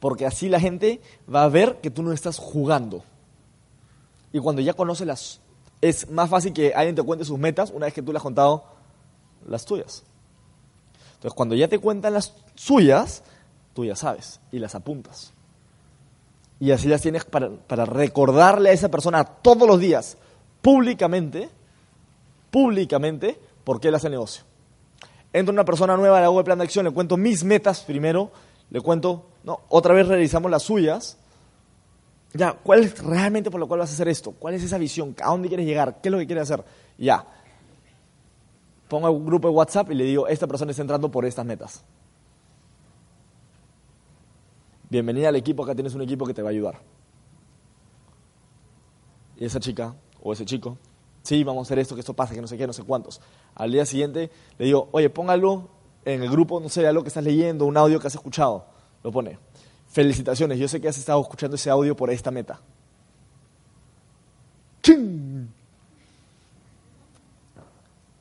Porque 0.00 0.26
así 0.26 0.48
la 0.48 0.60
gente 0.60 1.00
va 1.32 1.44
a 1.44 1.48
ver 1.48 1.80
que 1.80 1.90
tú 1.90 2.02
no 2.02 2.12
estás 2.12 2.38
jugando. 2.38 3.02
Y 4.36 4.38
cuando 4.38 4.60
ya 4.60 4.74
conoce 4.74 5.06
las... 5.06 5.40
Es 5.80 6.10
más 6.10 6.28
fácil 6.28 6.52
que 6.52 6.74
alguien 6.74 6.94
te 6.94 7.02
cuente 7.02 7.24
sus 7.24 7.38
metas 7.38 7.70
una 7.70 7.86
vez 7.86 7.94
que 7.94 8.02
tú 8.02 8.12
le 8.12 8.18
has 8.18 8.22
contado 8.22 8.64
las 9.48 9.64
tuyas. 9.64 10.02
Entonces 11.14 11.32
cuando 11.32 11.54
ya 11.54 11.68
te 11.68 11.78
cuentan 11.78 12.12
las 12.12 12.34
suyas, 12.54 13.22
tú 13.72 13.86
ya 13.86 13.96
sabes 13.96 14.40
y 14.52 14.58
las 14.58 14.74
apuntas. 14.74 15.32
Y 16.60 16.70
así 16.70 16.86
las 16.86 17.00
tienes 17.00 17.24
para, 17.24 17.48
para 17.48 17.86
recordarle 17.86 18.68
a 18.68 18.72
esa 18.74 18.90
persona 18.90 19.24
todos 19.24 19.66
los 19.66 19.80
días, 19.80 20.18
públicamente, 20.60 21.48
públicamente, 22.50 23.40
por 23.64 23.80
qué 23.80 23.88
él 23.88 23.94
hace 23.94 24.10
negocio. 24.10 24.44
Entra 25.32 25.50
una 25.50 25.64
persona 25.64 25.96
nueva, 25.96 26.18
le 26.20 26.26
hago 26.26 26.38
el 26.40 26.44
plan 26.44 26.58
de 26.58 26.64
acción, 26.64 26.84
le 26.84 26.90
cuento 26.90 27.16
mis 27.16 27.42
metas 27.42 27.80
primero, 27.80 28.30
le 28.68 28.82
cuento, 28.82 29.30
no, 29.44 29.60
otra 29.70 29.94
vez 29.94 30.06
realizamos 30.06 30.50
las 30.50 30.62
suyas. 30.62 31.16
Ya, 32.36 32.52
¿cuál 32.52 32.84
es 32.84 33.02
realmente 33.02 33.50
por 33.50 33.60
lo 33.60 33.66
cual 33.66 33.80
vas 33.80 33.90
a 33.90 33.94
hacer 33.94 34.08
esto? 34.08 34.32
¿Cuál 34.32 34.54
es 34.54 34.62
esa 34.62 34.78
visión? 34.78 35.14
¿A 35.22 35.30
dónde 35.30 35.48
quieres 35.48 35.66
llegar? 35.66 36.00
¿Qué 36.00 36.08
es 36.08 36.12
lo 36.12 36.18
que 36.18 36.26
quieres 36.26 36.42
hacer? 36.50 36.64
Ya. 36.98 37.26
Pongo 38.88 39.10
un 39.10 39.26
grupo 39.26 39.48
de 39.48 39.54
WhatsApp 39.54 39.90
y 39.90 39.94
le 39.94 40.04
digo, 40.04 40.28
esta 40.28 40.46
persona 40.46 40.70
está 40.70 40.82
entrando 40.82 41.10
por 41.10 41.24
estas 41.24 41.46
metas. 41.46 41.84
Bienvenida 44.88 45.28
al 45.28 45.36
equipo, 45.36 45.64
acá 45.64 45.74
tienes 45.74 45.94
un 45.94 46.02
equipo 46.02 46.26
que 46.26 46.34
te 46.34 46.42
va 46.42 46.50
a 46.50 46.52
ayudar. 46.52 46.80
Y 49.36 49.44
esa 49.44 49.58
chica 49.58 49.94
o 50.22 50.32
ese 50.32 50.44
chico, 50.44 50.78
sí, 51.22 51.42
vamos 51.42 51.66
a 51.66 51.66
hacer 51.66 51.78
esto, 51.80 51.94
que 51.94 52.00
esto 52.00 52.14
pasa, 52.14 52.34
que 52.34 52.40
no 52.40 52.46
sé 52.46 52.56
qué, 52.56 52.66
no 52.66 52.72
sé 52.72 52.84
cuántos. 52.84 53.20
Al 53.54 53.72
día 53.72 53.84
siguiente 53.84 54.30
le 54.58 54.64
digo, 54.64 54.88
oye, 54.92 55.10
póngalo 55.10 55.68
en 56.04 56.22
el 56.22 56.30
grupo, 56.30 56.60
no 56.60 56.68
sé, 56.68 56.86
algo 56.86 57.02
que 57.02 57.08
estás 57.08 57.24
leyendo, 57.24 57.66
un 57.66 57.76
audio 57.76 57.98
que 57.98 58.06
has 58.06 58.14
escuchado. 58.14 58.66
Lo 59.02 59.10
pone. 59.10 59.38
Felicitaciones, 59.96 60.58
yo 60.58 60.68
sé 60.68 60.78
que 60.78 60.88
has 60.88 60.98
estado 60.98 61.22
escuchando 61.22 61.56
ese 61.56 61.70
audio 61.70 61.96
por 61.96 62.10
esta 62.10 62.30
meta. 62.30 62.60
¡Ching! 64.82 65.48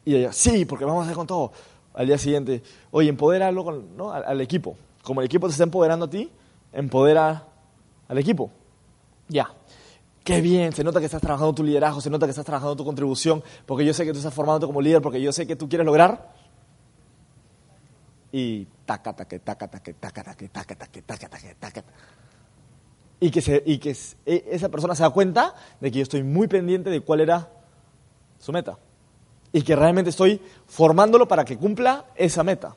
Y 0.05 0.15
ella, 0.15 0.31
sí, 0.31 0.63
porque 0.63 0.85
vamos 0.85 1.01
a 1.01 1.03
hacer 1.03 1.17
con 1.17 1.27
todo. 1.27 1.51
Al 1.93 2.07
día 2.07 2.17
siguiente, 2.17 2.63
oye, 2.91 3.09
empodéralo 3.09 3.65
con, 3.65 3.97
¿no? 3.97 4.13
al, 4.13 4.23
al 4.23 4.39
equipo. 4.39 4.77
Como 5.03 5.19
el 5.19 5.25
equipo 5.25 5.47
te 5.47 5.51
está 5.51 5.65
empoderando 5.65 6.05
a 6.05 6.09
ti, 6.09 6.31
empodera 6.71 7.45
al 8.07 8.17
equipo. 8.19 8.51
Ya. 9.27 9.51
Qué 10.23 10.39
bien, 10.39 10.71
se 10.71 10.81
nota 10.81 11.01
que 11.01 11.07
estás 11.07 11.19
trabajando 11.19 11.53
tu 11.53 11.63
liderazgo, 11.65 11.99
se 11.99 12.09
nota 12.09 12.25
que 12.25 12.29
estás 12.29 12.45
trabajando 12.45 12.77
tu 12.77 12.85
contribución, 12.85 13.43
porque 13.65 13.83
yo 13.83 13.93
sé 13.93 14.05
que 14.05 14.13
tú 14.13 14.19
estás 14.19 14.33
formándote 14.33 14.65
como 14.65 14.79
líder, 14.79 15.01
porque 15.01 15.21
yo 15.21 15.33
sé 15.33 15.45
que 15.45 15.57
tú 15.57 15.67
quieres 15.67 15.85
lograr. 15.85 16.31
Y 18.37 18.67
taca, 18.85 19.13
taca, 19.13 19.39
taca, 19.39 19.65
taca, 19.65 19.93
taca, 19.93 20.23
taca, 20.25 20.49
taca, 20.49 20.75
taca, 20.75 21.01
taca, 21.01 21.29
taca, 21.29 21.55
taca. 21.57 21.83
Y 23.21 23.31
que, 23.31 23.41
se, 23.41 23.63
y 23.65 23.77
que 23.77 23.95
e, 24.25 24.45
esa 24.51 24.67
persona 24.67 24.93
se 24.93 25.03
da 25.03 25.09
cuenta 25.09 25.55
de 25.79 25.89
que 25.89 25.99
yo 25.99 26.03
estoy 26.03 26.21
muy 26.21 26.49
pendiente 26.49 26.89
de 26.89 26.99
cuál 26.99 27.21
era 27.21 27.49
su 28.37 28.51
meta. 28.51 28.77
Y 29.53 29.61
que 29.61 29.73
realmente 29.73 30.09
estoy 30.09 30.41
formándolo 30.67 31.29
para 31.29 31.45
que 31.45 31.57
cumpla 31.57 32.07
esa 32.13 32.43
meta. 32.43 32.75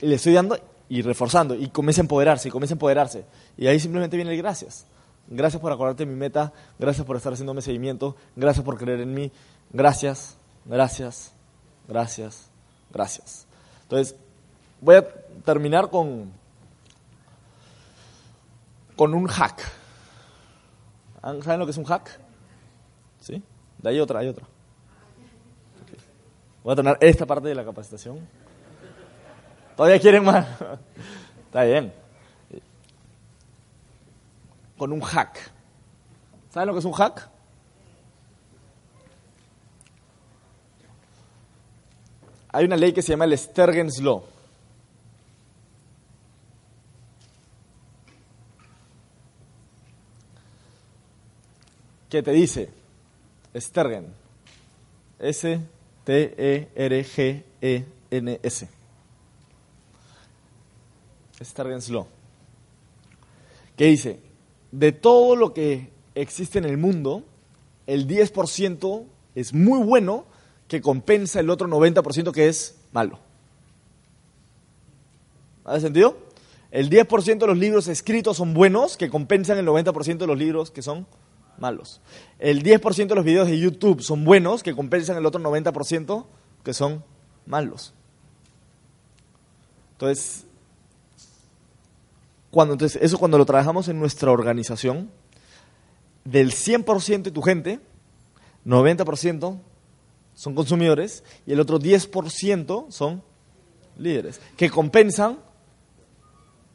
Y 0.00 0.06
le 0.06 0.14
estoy 0.14 0.32
dando 0.32 0.58
y 0.88 1.02
reforzando. 1.02 1.54
Y 1.54 1.68
comienza 1.68 2.00
a 2.00 2.04
empoderarse, 2.04 2.48
y 2.48 2.50
comienza 2.50 2.72
a 2.72 2.76
empoderarse. 2.76 3.26
Y 3.58 3.66
ahí 3.66 3.78
simplemente 3.78 4.16
viene 4.16 4.32
el 4.32 4.38
gracias. 4.38 4.86
Gracias 5.28 5.60
por 5.60 5.70
acordarte 5.70 6.06
de 6.06 6.10
mi 6.10 6.16
meta. 6.18 6.50
Gracias 6.78 7.06
por 7.06 7.18
estar 7.18 7.34
haciéndome 7.34 7.60
seguimiento. 7.60 8.16
Gracias 8.36 8.64
por 8.64 8.78
creer 8.78 9.02
en 9.02 9.12
mí. 9.12 9.30
Gracias, 9.70 10.38
gracias, 10.64 11.34
gracias, 11.86 12.48
gracias. 12.90 13.51
Entonces, 13.82 14.16
voy 14.80 14.96
a 14.96 15.06
terminar 15.44 15.90
con, 15.90 16.32
con 18.96 19.14
un 19.14 19.26
hack. 19.26 19.62
¿Saben 21.20 21.58
lo 21.58 21.66
que 21.66 21.70
es 21.70 21.78
un 21.78 21.84
hack? 21.84 22.18
¿Sí? 23.20 23.42
De 23.78 23.90
ahí 23.90 24.00
otra, 24.00 24.20
hay 24.20 24.28
otra. 24.28 24.46
Voy 26.64 26.72
a 26.72 26.76
tener 26.76 26.98
esta 27.00 27.26
parte 27.26 27.48
de 27.48 27.54
la 27.54 27.64
capacitación. 27.64 28.20
¿Todavía 29.76 30.00
quieren 30.00 30.24
más? 30.24 30.46
Está 31.46 31.64
bien. 31.64 31.92
Con 34.76 34.92
un 34.92 35.00
hack. 35.00 35.38
¿Saben 36.50 36.66
lo 36.68 36.72
que 36.72 36.80
es 36.80 36.84
un 36.84 36.92
hack? 36.92 37.31
Hay 42.52 42.66
una 42.66 42.76
ley 42.76 42.92
que 42.92 43.02
se 43.02 43.10
llama 43.10 43.24
el 43.24 43.36
Stergens 43.36 44.00
Law. 44.00 44.24
que 52.12 52.22
te 52.22 52.30
dice 52.32 52.68
Stergen. 53.56 54.12
S-T-E-R-G-E-N-S. 55.18 55.68
Stergen's 61.42 61.88
Law. 61.88 62.06
Que 63.78 63.86
dice, 63.86 64.20
de 64.70 64.92
todo 64.92 65.36
lo 65.36 65.54
que 65.54 65.88
existe 66.14 66.58
en 66.58 66.66
el 66.66 66.76
mundo, 66.76 67.24
el 67.86 68.06
10% 68.06 69.06
es 69.34 69.54
muy 69.54 69.82
bueno 69.82 70.26
que 70.72 70.80
compensa 70.80 71.38
el 71.38 71.50
otro 71.50 71.68
90% 71.68 72.32
que 72.32 72.48
es 72.48 72.76
malo. 72.92 73.18
¿Hace 75.66 75.82
sentido? 75.82 76.16
El 76.70 76.88
10% 76.88 77.38
de 77.38 77.46
los 77.46 77.58
libros 77.58 77.88
escritos 77.88 78.38
son 78.38 78.54
buenos 78.54 78.96
que 78.96 79.10
compensan 79.10 79.58
el 79.58 79.66
90% 79.66 80.16
de 80.16 80.26
los 80.26 80.38
libros 80.38 80.70
que 80.70 80.80
son 80.80 81.06
malos. 81.58 82.00
El 82.38 82.62
10% 82.62 83.06
de 83.06 83.14
los 83.14 83.22
videos 83.22 83.48
de 83.48 83.58
YouTube 83.58 84.00
son 84.00 84.24
buenos 84.24 84.62
que 84.62 84.74
compensan 84.74 85.18
el 85.18 85.26
otro 85.26 85.42
90% 85.42 86.24
que 86.64 86.72
son 86.72 87.04
malos. 87.44 87.92
Entonces, 89.92 90.46
cuando, 92.50 92.72
entonces, 92.72 93.02
eso 93.02 93.18
cuando 93.18 93.36
lo 93.36 93.44
trabajamos 93.44 93.88
en 93.88 93.98
nuestra 93.98 94.30
organización, 94.30 95.10
del 96.24 96.52
100% 96.52 97.24
de 97.24 97.30
tu 97.30 97.42
gente, 97.42 97.78
90% 98.64 99.60
son 100.34 100.54
consumidores 100.54 101.24
y 101.46 101.52
el 101.52 101.60
otro 101.60 101.78
10% 101.78 102.90
son 102.90 103.22
líderes, 103.98 104.40
que 104.56 104.70
compensan 104.70 105.38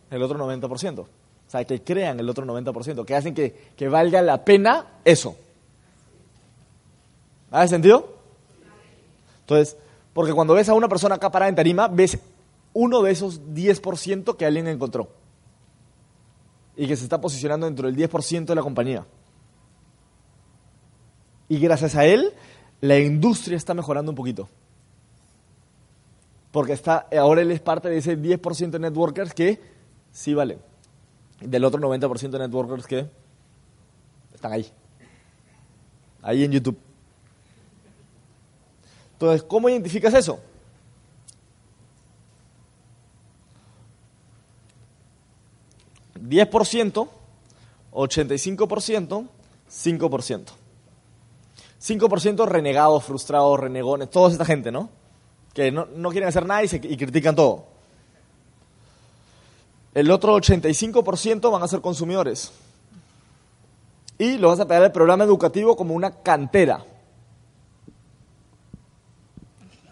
el 0.09 0.21
otro 0.21 0.37
90%. 0.37 0.99
O 0.99 1.49
sea, 1.49 1.63
que 1.63 1.81
crean 1.81 2.19
el 2.19 2.29
otro 2.29 2.45
90%, 2.45 3.05
que 3.05 3.15
hacen 3.15 3.33
que, 3.33 3.71
que 3.75 3.87
valga 3.87 4.21
la 4.21 4.43
pena 4.43 4.99
eso. 5.05 5.37
¿Hace 7.49 7.69
sentido? 7.69 8.17
Entonces, 9.41 9.77
porque 10.13 10.33
cuando 10.33 10.53
ves 10.53 10.67
a 10.67 10.73
una 10.73 10.89
persona 10.89 11.15
acá 11.15 11.31
parada 11.31 11.47
en 11.47 11.55
tarima, 11.55 11.87
ves 11.87 12.19
uno 12.73 13.01
de 13.01 13.11
esos 13.11 13.41
10% 13.41 14.35
que 14.35 14.45
alguien 14.45 14.67
encontró 14.67 15.07
y 16.75 16.85
que 16.87 16.95
se 16.95 17.03
está 17.03 17.19
posicionando 17.19 17.65
dentro 17.65 17.87
del 17.87 17.95
10% 17.95 18.45
de 18.45 18.55
la 18.55 18.61
compañía. 18.61 19.05
Y 21.49 21.59
gracias 21.59 21.95
a 21.95 22.05
él, 22.05 22.33
la 22.81 22.99
industria 22.99 23.57
está 23.57 23.73
mejorando 23.73 24.11
un 24.11 24.15
poquito. 24.15 24.47
Porque 26.51 26.73
está, 26.73 27.07
ahora 27.17 27.41
él 27.41 27.51
es 27.51 27.59
parte 27.59 27.89
de 27.89 27.97
ese 27.97 28.17
10% 28.17 28.69
de 28.71 28.79
networkers 28.79 29.33
que 29.33 29.59
sí 30.11 30.33
valen. 30.33 30.59
Del 31.41 31.63
otro 31.63 31.79
90% 31.79 32.29
de 32.29 32.39
networkers 32.39 32.87
que 32.87 33.07
están 34.33 34.53
ahí. 34.53 34.67
Ahí 36.21 36.43
en 36.43 36.51
YouTube. 36.51 36.77
Entonces, 39.13 39.43
¿cómo 39.43 39.69
identificas 39.69 40.13
eso? 40.13 40.39
¿10%, 46.19 47.07
85%, 47.91 49.27
5%. 49.69 50.66
5% 51.81 52.47
renegados, 52.47 53.03
frustrados, 53.03 53.59
renegones, 53.59 54.09
toda 54.09 54.31
esta 54.31 54.45
gente, 54.45 54.71
¿no? 54.71 54.89
Que 55.53 55.71
no, 55.71 55.85
no 55.85 56.09
quieren 56.09 56.29
hacer 56.29 56.45
nada 56.45 56.63
y, 56.63 56.67
critican 56.97 57.35
todo. 57.35 57.65
El 59.93 60.11
otro 60.11 60.35
85% 60.35 61.51
van 61.51 61.63
a 61.63 61.67
ser 61.67 61.81
consumidores. 61.81 62.51
Y 64.17 64.37
lo 64.37 64.49
vas 64.49 64.59
a 64.59 64.67
pegar 64.67 64.83
el 64.83 64.91
programa 64.91 65.23
educativo 65.23 65.75
como 65.75 65.93
una 65.93 66.11
cantera. 66.11 66.83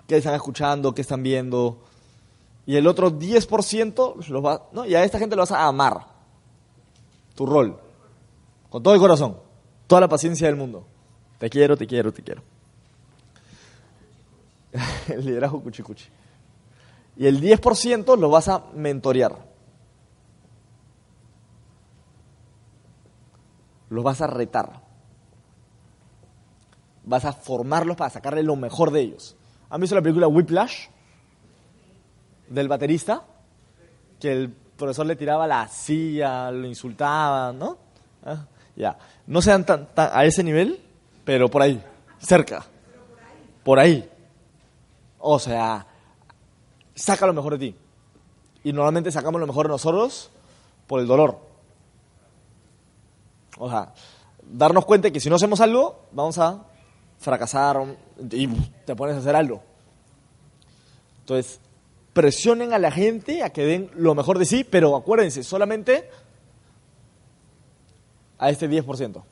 ¿Qué 0.08 0.18
están 0.18 0.36
escuchando? 0.36 0.94
¿Qué 0.94 1.02
están 1.02 1.24
viendo? 1.24 1.80
Y 2.68 2.76
el 2.76 2.88
otro 2.88 3.12
10% 3.12 4.28
los 4.28 4.46
va, 4.46 4.68
¿no? 4.72 4.86
y 4.86 4.96
a 4.96 5.04
esta 5.04 5.20
gente 5.20 5.36
lo 5.36 5.44
vas 5.44 5.52
a 5.52 5.68
amar. 5.68 6.06
Tu 7.36 7.46
rol. 7.46 7.80
Con 8.70 8.82
todo 8.82 8.94
el 8.94 9.00
corazón. 9.00 9.38
Toda 9.88 10.02
la 10.02 10.08
paciencia 10.08 10.48
del 10.48 10.56
mundo. 10.56 10.86
Te 11.46 11.50
quiero, 11.52 11.78
te 11.78 11.86
quiero, 11.86 12.12
te 12.12 12.24
quiero. 12.24 12.42
el 15.10 15.24
liderazgo 15.24 15.62
cuchicuchi. 15.62 16.08
Y 17.18 17.28
el 17.28 17.40
10% 17.40 18.18
lo 18.18 18.32
vas 18.32 18.48
a 18.48 18.64
mentorear. 18.74 19.36
Los 23.92 24.04
vas 24.04 24.22
a 24.22 24.26
retar. 24.26 24.82
Vas 27.04 27.26
a 27.26 27.34
formarlos 27.34 27.96
para 27.96 28.10
sacarle 28.10 28.42
lo 28.42 28.56
mejor 28.56 28.90
de 28.90 29.02
ellos. 29.02 29.36
¿Han 29.70 29.82
visto 29.82 29.96
la 29.96 30.02
película 30.02 30.28
Whiplash? 30.28 30.88
Del 32.50 32.68
baterista. 32.68 33.22
Que 34.20 34.32
el 34.32 34.50
profesor 34.50 35.06
le 35.06 35.16
tiraba 35.16 35.46
la 35.46 35.68
silla, 35.68 36.50
lo 36.50 36.66
insultaba, 36.66 37.54
¿no? 37.54 37.78
Ah, 38.24 38.48
ya. 38.76 38.98
No 39.28 39.44
sean 39.44 39.64
tan, 39.64 39.90
a 39.96 40.26
ese 40.26 40.44
nivel, 40.44 40.82
pero 41.26 41.50
por 41.50 41.64
ahí, 41.64 41.84
cerca. 42.20 42.66
Por 43.64 43.80
ahí. 43.80 44.10
O 45.20 45.40
sea, 45.40 45.86
saca 46.94 47.26
lo 47.26 47.34
mejor 47.34 47.58
de 47.58 47.72
ti. 47.72 47.76
Y 48.64 48.72
normalmente 48.72 49.12
sacamos 49.12 49.42
lo 49.42 49.48
mejor 49.48 49.66
de 49.66 49.72
nosotros 49.74 50.30
por 50.88 51.00
el 51.00 51.08
dolor. 51.08 51.40
O 53.58 53.70
sea, 53.70 53.94
darnos 54.44 54.86
cuenta 54.86 55.12
que 55.12 55.20
si 55.20 55.30
no 55.30 55.36
hacemos 55.36 55.60
algo, 55.62 56.06
vamos 56.12 56.38
a 56.38 56.64
fracasar 57.20 57.98
y 58.32 58.48
te 58.86 58.96
pones 58.96 59.16
a 59.16 59.20
hacer 59.20 59.36
algo. 59.36 59.64
Entonces, 61.22 61.60
presionen 62.14 62.74
a 62.74 62.80
la 62.80 62.92
gente 62.92 63.44
a 63.44 63.50
que 63.50 63.66
den 63.66 63.90
lo 63.96 64.14
mejor 64.14 64.38
de 64.38 64.46
sí, 64.46 64.64
pero 64.64 64.96
acuérdense, 64.96 65.44
solamente 65.44 66.10
a 68.38 68.50
este 68.50 68.70
10%. 68.70 69.24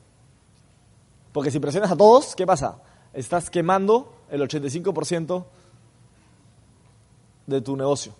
Porque 1.34 1.50
si 1.50 1.58
presionas 1.58 1.90
a 1.90 1.96
todos, 1.96 2.36
¿qué 2.36 2.46
pasa? 2.46 2.78
Estás 3.12 3.50
quemando 3.50 4.14
el 4.30 4.40
85% 4.40 5.44
de 7.48 7.60
tu 7.60 7.76
negocio. 7.76 8.14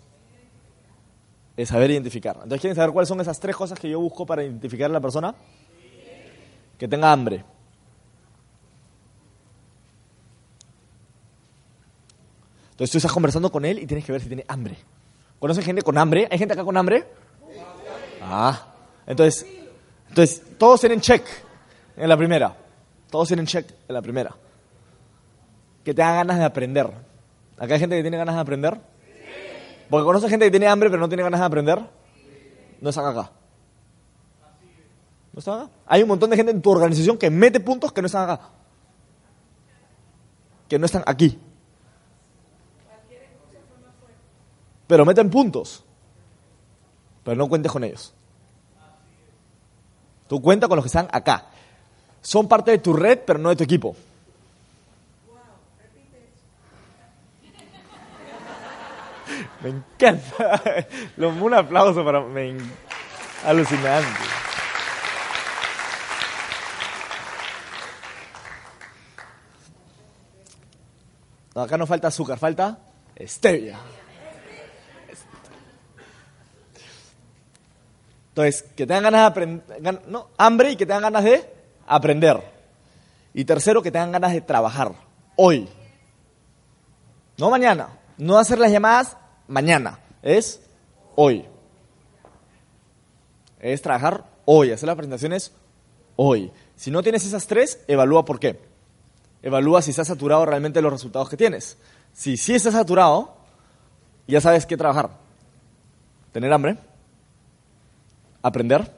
Es 1.55 1.69
saber 1.69 1.91
identificar. 1.91 2.35
Entonces, 2.35 2.59
¿quieren 2.59 2.75
saber 2.75 2.91
cuáles 2.91 3.07
son 3.07 3.21
esas 3.21 3.39
tres 3.39 3.55
cosas 3.55 3.79
que 3.79 3.89
yo 3.89 4.01
busco 4.01 4.25
para 4.25 4.43
identificar 4.43 4.89
a 4.89 4.93
la 4.93 4.99
persona? 4.99 5.33
Que 6.77 6.89
tenga 6.89 7.09
hambre. 7.09 7.45
Entonces 12.71 12.91
tú 12.91 12.97
estás 12.97 13.13
conversando 13.13 13.49
con 13.49 13.63
él 13.63 13.79
y 13.79 13.87
tienes 13.87 14.03
que 14.03 14.11
ver 14.11 14.19
si 14.19 14.27
tiene 14.27 14.43
hambre. 14.49 14.75
¿Conoces 15.39 15.63
gente 15.63 15.83
con 15.83 15.97
hambre? 15.97 16.27
¿Hay 16.29 16.37
gente 16.37 16.53
acá 16.53 16.65
con 16.65 16.75
hambre? 16.75 17.07
Ah, 18.21 18.73
entonces, 19.07 19.45
entonces 20.09 20.41
todos 20.57 20.81
tienen 20.81 20.99
check 20.99 21.23
en 21.95 22.09
la 22.09 22.17
primera. 22.17 22.64
Todos 23.09 23.27
tienen 23.27 23.45
check 23.45 23.69
en 23.87 23.93
la 23.93 24.01
primera. 24.01 24.35
Que 25.83 25.93
tengan 25.93 26.15
ganas 26.15 26.39
de 26.39 26.45
aprender. 26.45 26.91
¿Acá 27.57 27.75
hay 27.75 27.79
gente 27.79 27.95
que 27.95 28.01
tiene 28.01 28.17
ganas 28.17 28.35
de 28.35 28.41
aprender? 28.41 28.79
Porque 29.89 30.05
conoces 30.05 30.29
gente 30.29 30.45
que 30.45 30.51
tiene 30.51 30.67
hambre 30.67 30.89
pero 30.89 30.99
no 30.99 31.07
tiene 31.07 31.23
ganas 31.23 31.39
de 31.39 31.45
aprender. 31.45 31.79
No 32.81 32.89
están 32.89 33.05
acá. 33.05 33.31
¿No 35.31 35.39
están 35.39 35.61
acá? 35.61 35.71
Hay 35.85 36.01
un 36.01 36.07
montón 36.07 36.29
de 36.29 36.37
gente 36.37 36.51
en 36.51 36.61
tu 36.61 36.71
organización 36.71 37.17
que 37.17 37.29
mete 37.29 37.59
puntos 37.59 37.91
que 37.91 38.01
no 38.01 38.07
están 38.07 38.29
acá. 38.29 38.49
Que 40.67 40.79
no 40.79 40.85
están 40.85 41.03
aquí. 41.05 41.39
Pero 44.87 45.05
meten 45.05 45.29
puntos. 45.29 45.83
Pero 47.23 47.37
no 47.37 47.47
cuentes 47.47 47.71
con 47.71 47.83
ellos. 47.83 48.13
Tú 50.27 50.41
cuenta 50.41 50.67
con 50.67 50.75
los 50.75 50.83
que 50.83 50.87
están 50.87 51.07
acá. 51.11 51.45
Son 52.25 52.47
parte 52.47 52.71
de 52.71 52.79
tu 52.79 52.91
red, 52.91 53.19
pero 53.23 53.37
no 53.37 53.49
de 53.49 53.55
tu 53.55 53.63
equipo. 53.63 53.95
Me 59.61 59.69
encanta. 59.69 60.87
Un 61.17 61.53
aplauso 61.53 62.03
para... 62.03 62.21
Me... 62.21 62.57
Alucinante. 63.45 64.07
acá 71.53 71.77
no 71.77 71.85
falta 71.85 72.07
azúcar, 72.07 72.39
falta 72.39 72.79
stevia. 73.21 73.79
Entonces, 78.29 78.63
que 78.75 78.87
tengan 78.87 79.03
ganas 79.03 79.21
de 79.21 79.27
aprender, 79.27 80.01
no, 80.07 80.29
hambre 80.37 80.71
y 80.71 80.75
que 80.75 80.87
tengan 80.87 81.03
ganas 81.03 81.23
de 81.23 81.54
aprender. 81.85 82.41
Y 83.33 83.45
tercero, 83.45 83.81
que 83.81 83.91
tengan 83.91 84.11
ganas 84.11 84.33
de 84.33 84.41
trabajar 84.41 84.93
hoy. 85.35 85.67
No 87.37 87.49
mañana. 87.49 87.89
No 88.17 88.37
hacer 88.37 88.59
las 88.59 88.71
llamadas 88.71 89.17
mañana. 89.47 89.99
Es 90.21 90.61
hoy. 91.15 91.45
Es 93.59 93.81
trabajar 93.81 94.25
hoy. 94.45 94.71
Hacer 94.71 94.87
las 94.87 94.95
presentaciones 94.95 95.51
hoy. 96.15 96.51
Si 96.75 96.91
no 96.91 97.03
tienes 97.03 97.25
esas 97.25 97.47
tres, 97.47 97.83
evalúa 97.87 98.25
por 98.25 98.39
qué. 98.39 98.59
Evalúa 99.41 99.81
si 99.81 99.91
estás 99.91 100.07
saturado 100.07 100.45
realmente 100.45 100.81
los 100.81 100.93
resultados 100.93 101.29
que 101.29 101.37
tienes. 101.37 101.77
Si 102.13 102.37
sí 102.37 102.55
estás 102.55 102.73
saturado, 102.73 103.35
ya 104.27 104.39
sabes 104.41 104.65
qué 104.65 104.77
trabajar. 104.77 105.09
Tener 106.31 106.51
hambre 106.51 106.77
aprender 108.45 108.91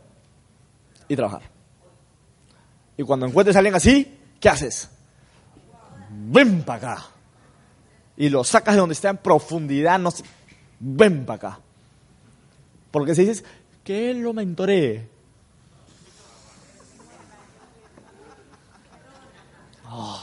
y 1.08 1.16
trabajar. 1.16 1.57
Y 2.98 3.04
cuando 3.04 3.28
encuentres 3.28 3.56
a 3.56 3.60
alguien 3.60 3.76
así, 3.76 4.20
¿qué 4.40 4.50
haces? 4.50 4.90
Ven 6.10 6.64
para 6.64 6.94
acá. 6.94 7.06
Y 8.18 8.30
lo 8.30 8.44
sacas 8.44 8.74
de 8.74 8.80
donde 8.80 8.94
está 8.94 9.10
en 9.10 9.18
profundidad, 9.18 10.00
no. 10.00 10.10
Ven 10.80 11.26
para 11.26 11.36
acá. 11.36 11.60
Porque 12.90 13.14
si 13.14 13.22
dices, 13.22 13.44
que 13.84 14.14
lo 14.16 14.34
mentoree. 14.34 15.08
Oh, 19.90 20.22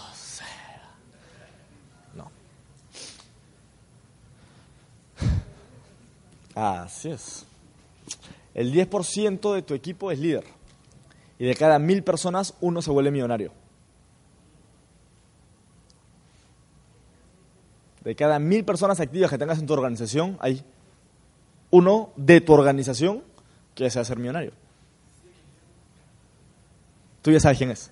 no. 2.15 2.31
Así 6.55 7.11
es. 7.11 7.47
El 8.53 8.73
10% 8.73 9.55
de 9.55 9.63
tu 9.63 9.75
equipo 9.75 10.11
es 10.11 10.19
líder. 10.19 10.54
Y 11.39 11.47
de 11.47 11.55
cada 11.55 11.79
mil 11.79 12.03
personas, 12.05 12.55
uno 12.61 12.81
se 12.83 12.91
vuelve 12.91 13.11
millonario. 13.11 13.53
De 18.03 18.15
cada 18.15 18.39
mil 18.39 18.65
personas 18.65 19.01
activas 19.01 19.31
que 19.31 19.39
tengas 19.39 19.59
en 19.59 19.67
tu 19.67 19.73
organización, 19.73 20.37
hay 20.41 20.63
uno 21.71 22.13
de 22.17 22.41
tu 22.41 22.53
organización 22.53 23.25
que 23.75 23.91
se 23.91 23.99
va 23.99 24.01
a 24.01 24.03
hacer 24.03 24.19
millonario. 24.19 24.53
Tú 27.23 27.33
ya 27.33 27.41
sabes 27.41 27.59
quién 27.59 27.71
es. 27.71 27.91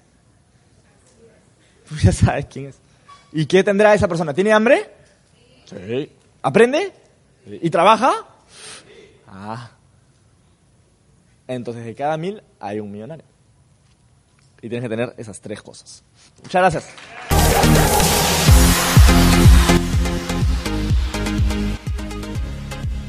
Tú 1.89 1.97
ya 1.97 2.13
sabes 2.13 2.47
quién 2.47 2.67
es. 2.67 2.79
¿Y 3.33 3.47
qué 3.47 3.65
tendrá 3.65 3.95
esa 3.95 4.07
persona? 4.07 4.35
¿Tiene 4.35 4.53
hambre? 4.53 4.91
Sí. 5.65 6.13
¿Aprende? 6.43 6.93
¿Y 7.47 7.71
trabaja? 7.71 8.13
Ah. 9.27 9.71
Entonces, 11.49 11.85
de 11.85 11.95
cada 11.95 12.17
mil 12.19 12.43
hay 12.61 12.79
un 12.79 12.93
millonario. 12.93 13.32
Y 14.63 14.69
tienes 14.69 14.83
que 14.85 14.89
tener 14.89 15.15
esas 15.19 15.41
tres 15.41 15.61
cosas. 15.61 16.03
Muchas 16.43 16.63
gracias. 16.63 18.12